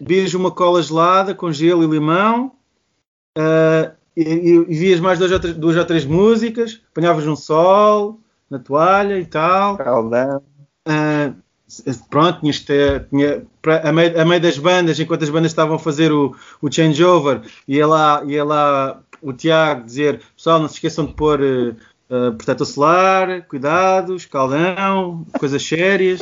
bebias 0.00 0.34
uma 0.34 0.50
cola 0.50 0.82
gelada 0.82 1.32
com 1.32 1.52
gelo 1.52 1.84
e 1.84 1.86
limão, 1.86 2.52
e, 4.16 4.22
e, 4.22 4.58
vias 4.74 4.98
mais 4.98 5.18
duas 5.18 5.30
ou, 5.30 5.38
três, 5.38 5.56
duas 5.56 5.76
ou 5.76 5.84
três 5.84 6.04
músicas, 6.04 6.80
apanhavas 6.90 7.26
um 7.26 7.36
sol 7.36 8.20
na 8.50 8.58
toalha 8.58 9.18
e 9.18 9.24
tal. 9.24 9.76
Caldão. 9.76 10.42
Uh, 10.88 11.34
pronto, 12.08 12.40
tinhas 12.40 12.60
tinha, 12.60 13.06
a, 13.82 13.92
meio, 13.92 14.20
a 14.20 14.24
meio 14.24 14.40
das 14.40 14.58
bandas, 14.58 15.00
enquanto 15.00 15.24
as 15.24 15.30
bandas 15.30 15.50
estavam 15.50 15.76
a 15.76 15.78
fazer 15.78 16.12
o, 16.12 16.34
o 16.62 16.70
changeover, 16.70 17.40
ia 17.66 17.86
lá, 17.86 18.22
ia 18.24 18.44
lá 18.44 19.00
o 19.20 19.32
Tiago 19.32 19.84
dizer: 19.84 20.20
pessoal, 20.36 20.60
não 20.60 20.68
se 20.68 20.74
esqueçam 20.74 21.06
de 21.06 21.14
pôr 21.14 21.40
uh, 21.40 22.32
protetor 22.36 22.66
solar, 22.66 23.42
cuidados, 23.42 24.26
caldão, 24.26 25.26
coisas 25.38 25.62
sérias. 25.62 26.20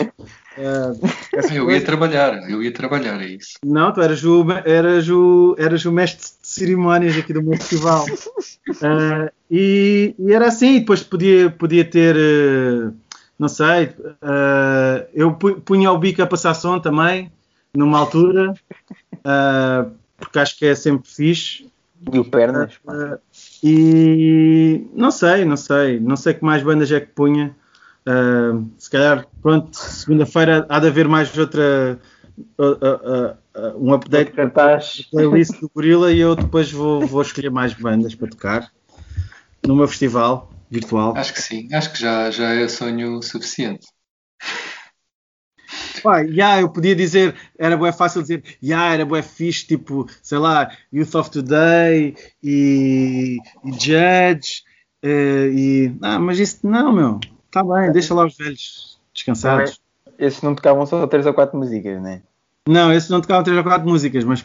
Uh, 0.56 1.52
eu 1.52 1.70
ia 1.70 1.84
trabalhar, 1.84 2.48
eu 2.48 2.62
ia 2.62 2.72
trabalhar, 2.72 3.20
é 3.20 3.26
isso. 3.26 3.54
Não, 3.64 3.92
tu 3.92 4.00
eras 4.00 4.24
o, 4.24 4.46
eras 4.64 5.08
o, 5.08 5.56
eras 5.58 5.84
o 5.84 5.92
mestre 5.92 6.24
de 6.40 6.48
cerimónias 6.48 7.16
aqui 7.16 7.32
do 7.32 7.42
meu 7.42 7.56
festival. 7.56 8.04
Uh, 8.04 9.30
e, 9.50 10.14
e, 10.16 10.32
era 10.32 10.46
assim, 10.46 10.78
depois 10.78 11.02
podia, 11.02 11.50
podia 11.50 11.84
ter, 11.84 12.14
uh, 12.16 12.94
não 13.38 13.48
sei, 13.48 13.94
eu 15.12 15.32
punha 15.34 15.90
o 15.90 15.98
bico 15.98 16.22
a 16.22 16.26
passar 16.26 16.54
som 16.54 16.78
também, 16.78 17.32
numa 17.74 17.98
altura, 17.98 18.54
porque 20.16 20.38
acho 20.38 20.56
que 20.56 20.66
é 20.66 20.74
sempre 20.74 21.08
fixe. 21.08 21.68
E 22.12 22.18
o 22.18 22.24
Pernas? 22.24 22.74
e 23.62 24.86
não 24.94 25.10
sei, 25.10 25.44
não 25.44 25.56
sei, 25.56 25.98
não 25.98 26.16
sei 26.16 26.34
que 26.34 26.44
mais 26.44 26.62
bandas 26.62 26.92
é 26.92 27.00
que 27.00 27.08
punha. 27.08 27.56
Uh, 28.06 28.70
se 28.78 28.90
calhar, 28.90 29.26
pronto, 29.40 29.74
segunda-feira 29.76 30.66
há 30.68 30.78
de 30.78 30.86
haver 30.88 31.08
mais 31.08 31.36
outra. 31.36 31.98
Uh, 32.58 32.64
uh, 32.64 33.44
um 33.78 33.94
update 33.94 34.32
da 34.34 34.48
playlist 34.48 35.60
do 35.60 35.70
Gorila 35.72 36.12
e 36.12 36.18
eu 36.18 36.34
depois 36.34 36.70
vou, 36.72 37.06
vou 37.06 37.22
escolher 37.22 37.50
mais 37.50 37.72
bandas 37.72 38.12
para 38.12 38.28
tocar 38.28 38.72
no 39.64 39.76
meu 39.76 39.86
festival 39.86 40.50
virtual. 40.70 41.16
Acho 41.16 41.32
que 41.32 41.40
sim, 41.40 41.68
acho 41.72 41.92
que 41.92 42.00
já, 42.00 42.30
já 42.30 42.52
é 42.52 42.66
sonho 42.66 43.22
suficiente. 43.22 43.86
Pá, 46.02 46.20
yeah, 46.20 46.60
eu 46.60 46.68
podia 46.68 46.94
dizer, 46.94 47.34
era 47.58 47.76
bem 47.76 47.92
fácil 47.92 48.20
dizer, 48.20 48.42
yeah, 48.62 48.92
era 48.92 49.06
bem 49.06 49.22
fixe, 49.22 49.66
tipo, 49.66 50.06
sei 50.22 50.38
lá, 50.38 50.70
Youth 50.92 51.14
of 51.14 51.30
Today 51.30 52.14
e, 52.42 53.38
e 53.64 53.72
Judge, 53.72 54.62
uh, 55.02 55.48
e, 55.48 55.96
ah, 56.02 56.18
mas 56.18 56.38
isso 56.38 56.58
não, 56.66 56.92
meu, 56.92 57.20
Está 57.54 57.62
bem, 57.62 57.92
deixa 57.92 58.12
lá 58.12 58.26
os 58.26 58.36
velhos 58.36 58.98
descansados. 59.14 59.80
Esses 60.18 60.42
não 60.42 60.56
tocavam 60.56 60.84
só 60.86 61.06
3 61.06 61.24
ou 61.24 61.32
4 61.32 61.56
músicas, 61.56 62.02
né? 62.02 62.20
Não, 62.68 62.92
esses 62.92 63.08
não 63.08 63.20
tocavam 63.20 63.44
3 63.44 63.58
ou 63.58 63.62
4 63.62 63.88
músicas, 63.88 64.24
mas. 64.24 64.44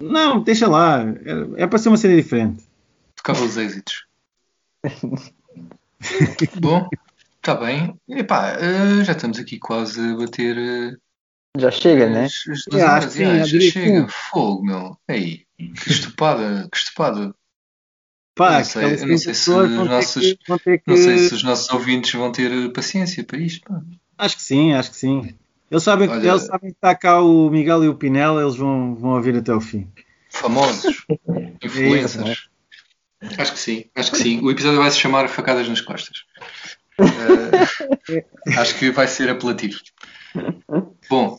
Não, 0.00 0.40
deixa 0.40 0.66
lá. 0.66 1.02
É, 1.02 1.64
é 1.64 1.66
para 1.66 1.78
ser 1.78 1.90
uma 1.90 1.98
série 1.98 2.16
diferente. 2.16 2.64
Tocava 3.14 3.44
os 3.44 3.58
êxitos. 3.58 4.06
Bom, 6.58 6.88
está 7.36 7.54
bem. 7.56 7.94
Epá, 8.08 8.54
uh, 8.56 9.04
já 9.04 9.12
estamos 9.12 9.38
aqui 9.38 9.58
quase 9.58 10.00
a 10.00 10.16
bater. 10.16 10.56
Uh, 10.56 11.60
já 11.60 11.70
chega, 11.70 12.08
né? 12.08 12.24
As, 12.24 12.64
já, 12.72 13.00
já 13.00 13.60
chega. 13.60 14.08
Fogo, 14.08 14.64
meu. 14.64 14.96
Ei, 15.06 15.44
que 15.58 15.90
estupada, 15.90 16.66
que 16.72 16.78
estupada. 16.78 17.34
Pá, 18.40 18.56
não 18.56 18.64
sei, 18.64 18.82
não 18.96 19.18
sei, 19.18 19.34
se 19.34 19.50
os 19.50 19.70
nossos, 19.70 20.32
que... 20.32 20.82
não 20.86 20.96
sei 20.96 21.18
se 21.18 21.34
os 21.34 21.42
nossos 21.42 21.68
ouvintes 21.68 22.10
vão 22.14 22.32
ter 22.32 22.72
paciência 22.72 23.22
para 23.22 23.38
isto. 23.38 23.68
Pá. 23.68 23.82
Acho 24.16 24.36
que 24.36 24.42
sim, 24.42 24.72
acho 24.72 24.92
que 24.92 24.96
sim. 24.96 25.34
Eles 25.70 25.82
sabem, 25.82 26.08
Olha, 26.08 26.26
eles 26.26 26.44
sabem 26.44 26.70
que 26.70 26.76
está 26.76 26.94
cá 26.94 27.20
o 27.20 27.50
Miguel 27.50 27.84
e 27.84 27.88
o 27.88 27.94
Pinel, 27.94 28.40
eles 28.40 28.56
vão, 28.56 28.94
vão 28.94 29.10
ouvir 29.10 29.36
até 29.36 29.52
o 29.52 29.60
fim. 29.60 29.86
Famosos, 30.30 31.04
influencers. 31.62 32.48
É 33.22 33.26
isso, 33.26 33.38
é? 33.38 33.42
Acho 33.42 33.52
que 33.52 33.58
sim, 33.58 33.84
acho 33.94 34.10
que 34.12 34.16
sim. 34.16 34.40
O 34.40 34.50
episódio 34.50 34.80
vai 34.80 34.90
se 34.90 34.98
chamar 34.98 35.28
Facadas 35.28 35.68
nas 35.68 35.82
Costas. 35.82 36.24
Uh, 36.98 38.56
acho 38.58 38.78
que 38.78 38.90
vai 38.90 39.06
ser 39.06 39.28
apelativo. 39.28 39.78
Bom, 41.10 41.36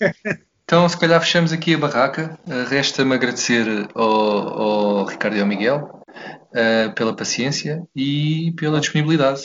então 0.72 0.88
se 0.88 0.98
calhar 0.98 1.19
fechamos 1.19 1.52
aqui 1.52 1.73
a 1.73 1.77
barraca. 1.77 2.39
Uh, 2.48 2.64
Resta-me 2.69 3.14
agradecer 3.14 3.89
ao, 3.93 4.07
ao 5.02 5.06
Ricardo 5.06 5.35
e 5.35 5.41
ao 5.41 5.45
Miguel 5.45 6.02
uh, 6.07 6.95
pela 6.95 7.14
paciência 7.14 7.84
e 7.93 8.53
pela 8.56 8.80
disponibilidade. 8.80 9.41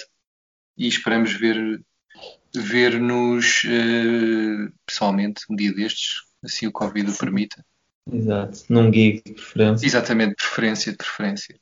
E 0.79 0.87
esperamos 0.87 1.33
ver 1.33 1.81
ver-nos 2.55 3.65
eh, 3.67 4.71
pessoalmente 4.87 5.43
um 5.51 5.57
dia 5.57 5.75
destes, 5.75 6.23
assim 6.45 6.69
o 6.69 6.73
Covid 6.73 7.11
o 7.11 7.19
permita. 7.19 7.63
Exato. 8.11 8.61
Num 8.69 8.85
gig 8.93 9.21
de 9.27 9.33
preferência. 9.33 9.85
Exatamente, 9.85 10.37
preferência 10.37 10.93
de 10.93 10.99
preferência. 10.99 11.57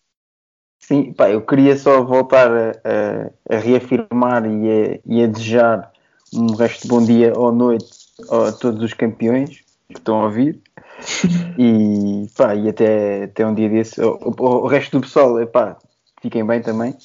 Sim, 0.79 1.13
pá, 1.15 1.31
eu 1.31 1.41
queria 1.41 1.75
só 1.77 2.05
voltar 2.05 2.51
a, 2.53 2.71
a- 2.85 3.57
a 3.57 3.59
reafirmar 3.59 4.45
e 4.45 4.71
a, 4.71 5.01
e 5.07 5.25
a 5.25 5.27
desejar 5.27 5.91
um 6.35 6.55
resto 6.55 6.83
de 6.83 6.89
bom 6.89 7.03
dia 7.05 7.33
ou 7.35 7.51
noite 7.51 8.04
a 8.31 8.53
todos 8.53 8.83
os 8.83 8.93
campeões 8.95 9.61
que 9.89 9.99
estão 9.99 10.21
a 10.21 10.25
ouvir. 10.25 10.61
E, 11.59 12.29
pá, 12.37 12.55
e 12.57 12.69
até, 12.69 13.25
até 13.25 13.47
um 13.47 13.55
dia 13.55 13.69
desse. 13.69 14.01
O, 14.01 14.17
o- 14.39 14.45
o 14.65 14.67
resto 14.67 14.99
do 14.99 15.03
pessoal, 15.07 15.41
epá, 15.41 15.77
fiquem 16.21 16.45
bem 16.45 16.61
também. 16.63 16.97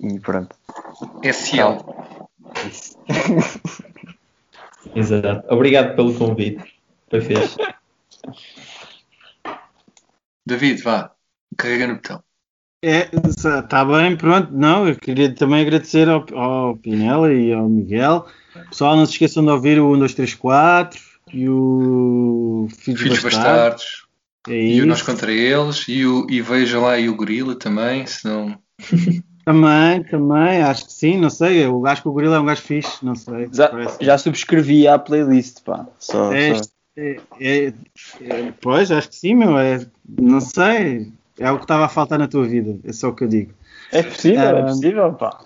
E 0.00 0.20
pronto. 0.20 0.54
SL. 1.22 1.82
Exato. 4.94 5.52
Obrigado 5.52 5.96
pelo 5.96 6.14
convite. 6.16 6.62
Foi 7.10 7.20
fixe. 7.20 7.56
David, 10.46 10.82
vá, 10.82 11.10
carrega 11.56 11.86
no 11.88 11.94
botão. 11.96 12.22
É, 12.86 13.08
está 13.28 13.84
bem, 13.84 14.14
pronto. 14.16 14.48
Não, 14.52 14.86
eu 14.86 14.94
queria 14.96 15.34
também 15.34 15.62
agradecer 15.62 16.08
ao, 16.08 16.24
ao 16.36 16.76
Pinela 16.76 17.32
e 17.32 17.52
ao 17.52 17.66
Miguel. 17.68 18.26
Pessoal, 18.68 18.96
não 18.96 19.06
se 19.06 19.12
esqueçam 19.12 19.42
de 19.42 19.50
ouvir 19.50 19.80
o 19.80 19.90
1, 19.94 19.98
2, 20.00 20.14
3, 20.14 20.34
4 20.34 21.00
e 21.32 21.48
o 21.48 22.68
Filhos, 22.78 23.00
Filhos 23.00 23.22
Bastardos. 23.22 23.42
Bastardos. 23.42 24.04
É 24.48 24.52
E 24.66 24.82
o 24.82 24.86
Nós 24.86 25.00
contra 25.00 25.32
eles. 25.32 25.86
E, 25.88 26.04
o, 26.04 26.26
e 26.28 26.42
veja 26.42 26.78
lá 26.78 26.98
e 26.98 27.08
o 27.08 27.16
Gorila 27.16 27.54
também, 27.54 28.06
senão. 28.06 28.58
Também, 29.44 30.02
também, 30.04 30.62
acho 30.62 30.86
que 30.86 30.92
sim, 30.94 31.18
não 31.18 31.28
sei. 31.28 31.66
Eu 31.66 31.86
acho 31.86 32.00
que 32.00 32.08
o 32.08 32.12
Gorila 32.12 32.36
é 32.36 32.40
um 32.40 32.46
gajo 32.46 32.62
fixe, 32.62 33.04
não 33.04 33.14
sei. 33.14 33.46
Já, 33.52 33.70
já 34.00 34.16
subscrevi 34.16 34.88
a 34.88 34.98
playlist, 34.98 35.62
pá. 35.62 35.86
Só, 35.98 36.32
É, 36.32 36.54
só- 36.54 36.62
é, 36.96 37.20
é- 37.38 37.72
é- 38.22 38.52
pois, 38.62 38.90
acho 38.90 39.10
que 39.10 39.16
sim, 39.16 39.34
meu. 39.34 39.58
É, 39.58 39.84
não 40.18 40.40
sei. 40.40 41.12
É 41.38 41.50
o 41.50 41.56
que 41.58 41.64
estava 41.64 41.84
a 41.86 41.88
faltar 41.88 42.18
na 42.18 42.28
tua 42.28 42.44
vida. 42.44 42.78
É 42.84 42.92
só 42.92 43.08
o 43.08 43.14
que 43.14 43.24
eu 43.24 43.28
digo. 43.28 43.52
É 43.92 44.02
possível, 44.02 44.40
é 44.40 44.60
Ah, 44.60 44.64
possível, 44.64 45.12
pá. 45.14 45.38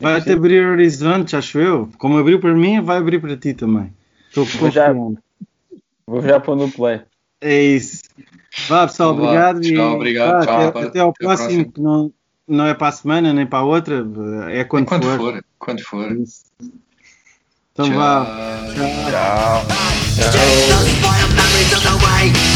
Vai-te 0.00 0.32
abrir 0.32 0.64
horizontes, 0.66 1.34
acho 1.34 1.58
eu. 1.58 1.88
Como 1.98 2.18
abriu 2.18 2.40
para 2.40 2.54
mim, 2.54 2.80
vai 2.80 2.98
abrir 2.98 3.20
para 3.20 3.36
ti 3.36 3.54
também. 3.54 3.92
Estou 4.28 4.44
Vou 4.44 4.70
já- 4.70 4.86
confiante. 4.92 5.18
Vou 6.06 6.22
já 6.22 6.40
pôr 6.40 6.56
no 6.56 6.70
play. 6.70 7.00
É 7.40 7.62
isso. 7.62 8.02
Vá, 8.68 8.86
pessoal, 8.86 9.14
Vá, 9.16 9.22
obrigado. 9.22 9.64
e, 9.64 9.74
tchau, 9.74 9.94
obrigado, 9.94 10.30
vá, 10.38 10.44
tchau, 10.46 10.54
até, 10.68 10.78
até 10.78 10.88
até 10.88 11.00
ao 11.00 11.10
a 11.10 11.12
próximo, 11.12 11.48
próxima. 11.48 11.64
que 11.72 11.80
não, 11.80 12.12
não 12.46 12.66
é 12.66 12.74
para 12.74 12.88
a 12.88 12.92
semana 12.92 13.32
nem 13.32 13.46
para 13.46 13.58
a 13.60 13.64
outra. 13.64 14.04
É 14.50 14.64
quando, 14.64 14.86
Quando 14.86 15.04
for. 15.06 15.18
for, 15.18 15.44
quando 15.58 15.82
for. 15.82 16.12
Isso. 16.12 16.44
Então 17.72 17.86
Tchau. 17.86 17.96
vá. 17.96 18.26
Tchau. 18.74 19.66
Just 20.14 20.88
spoil 20.96 22.53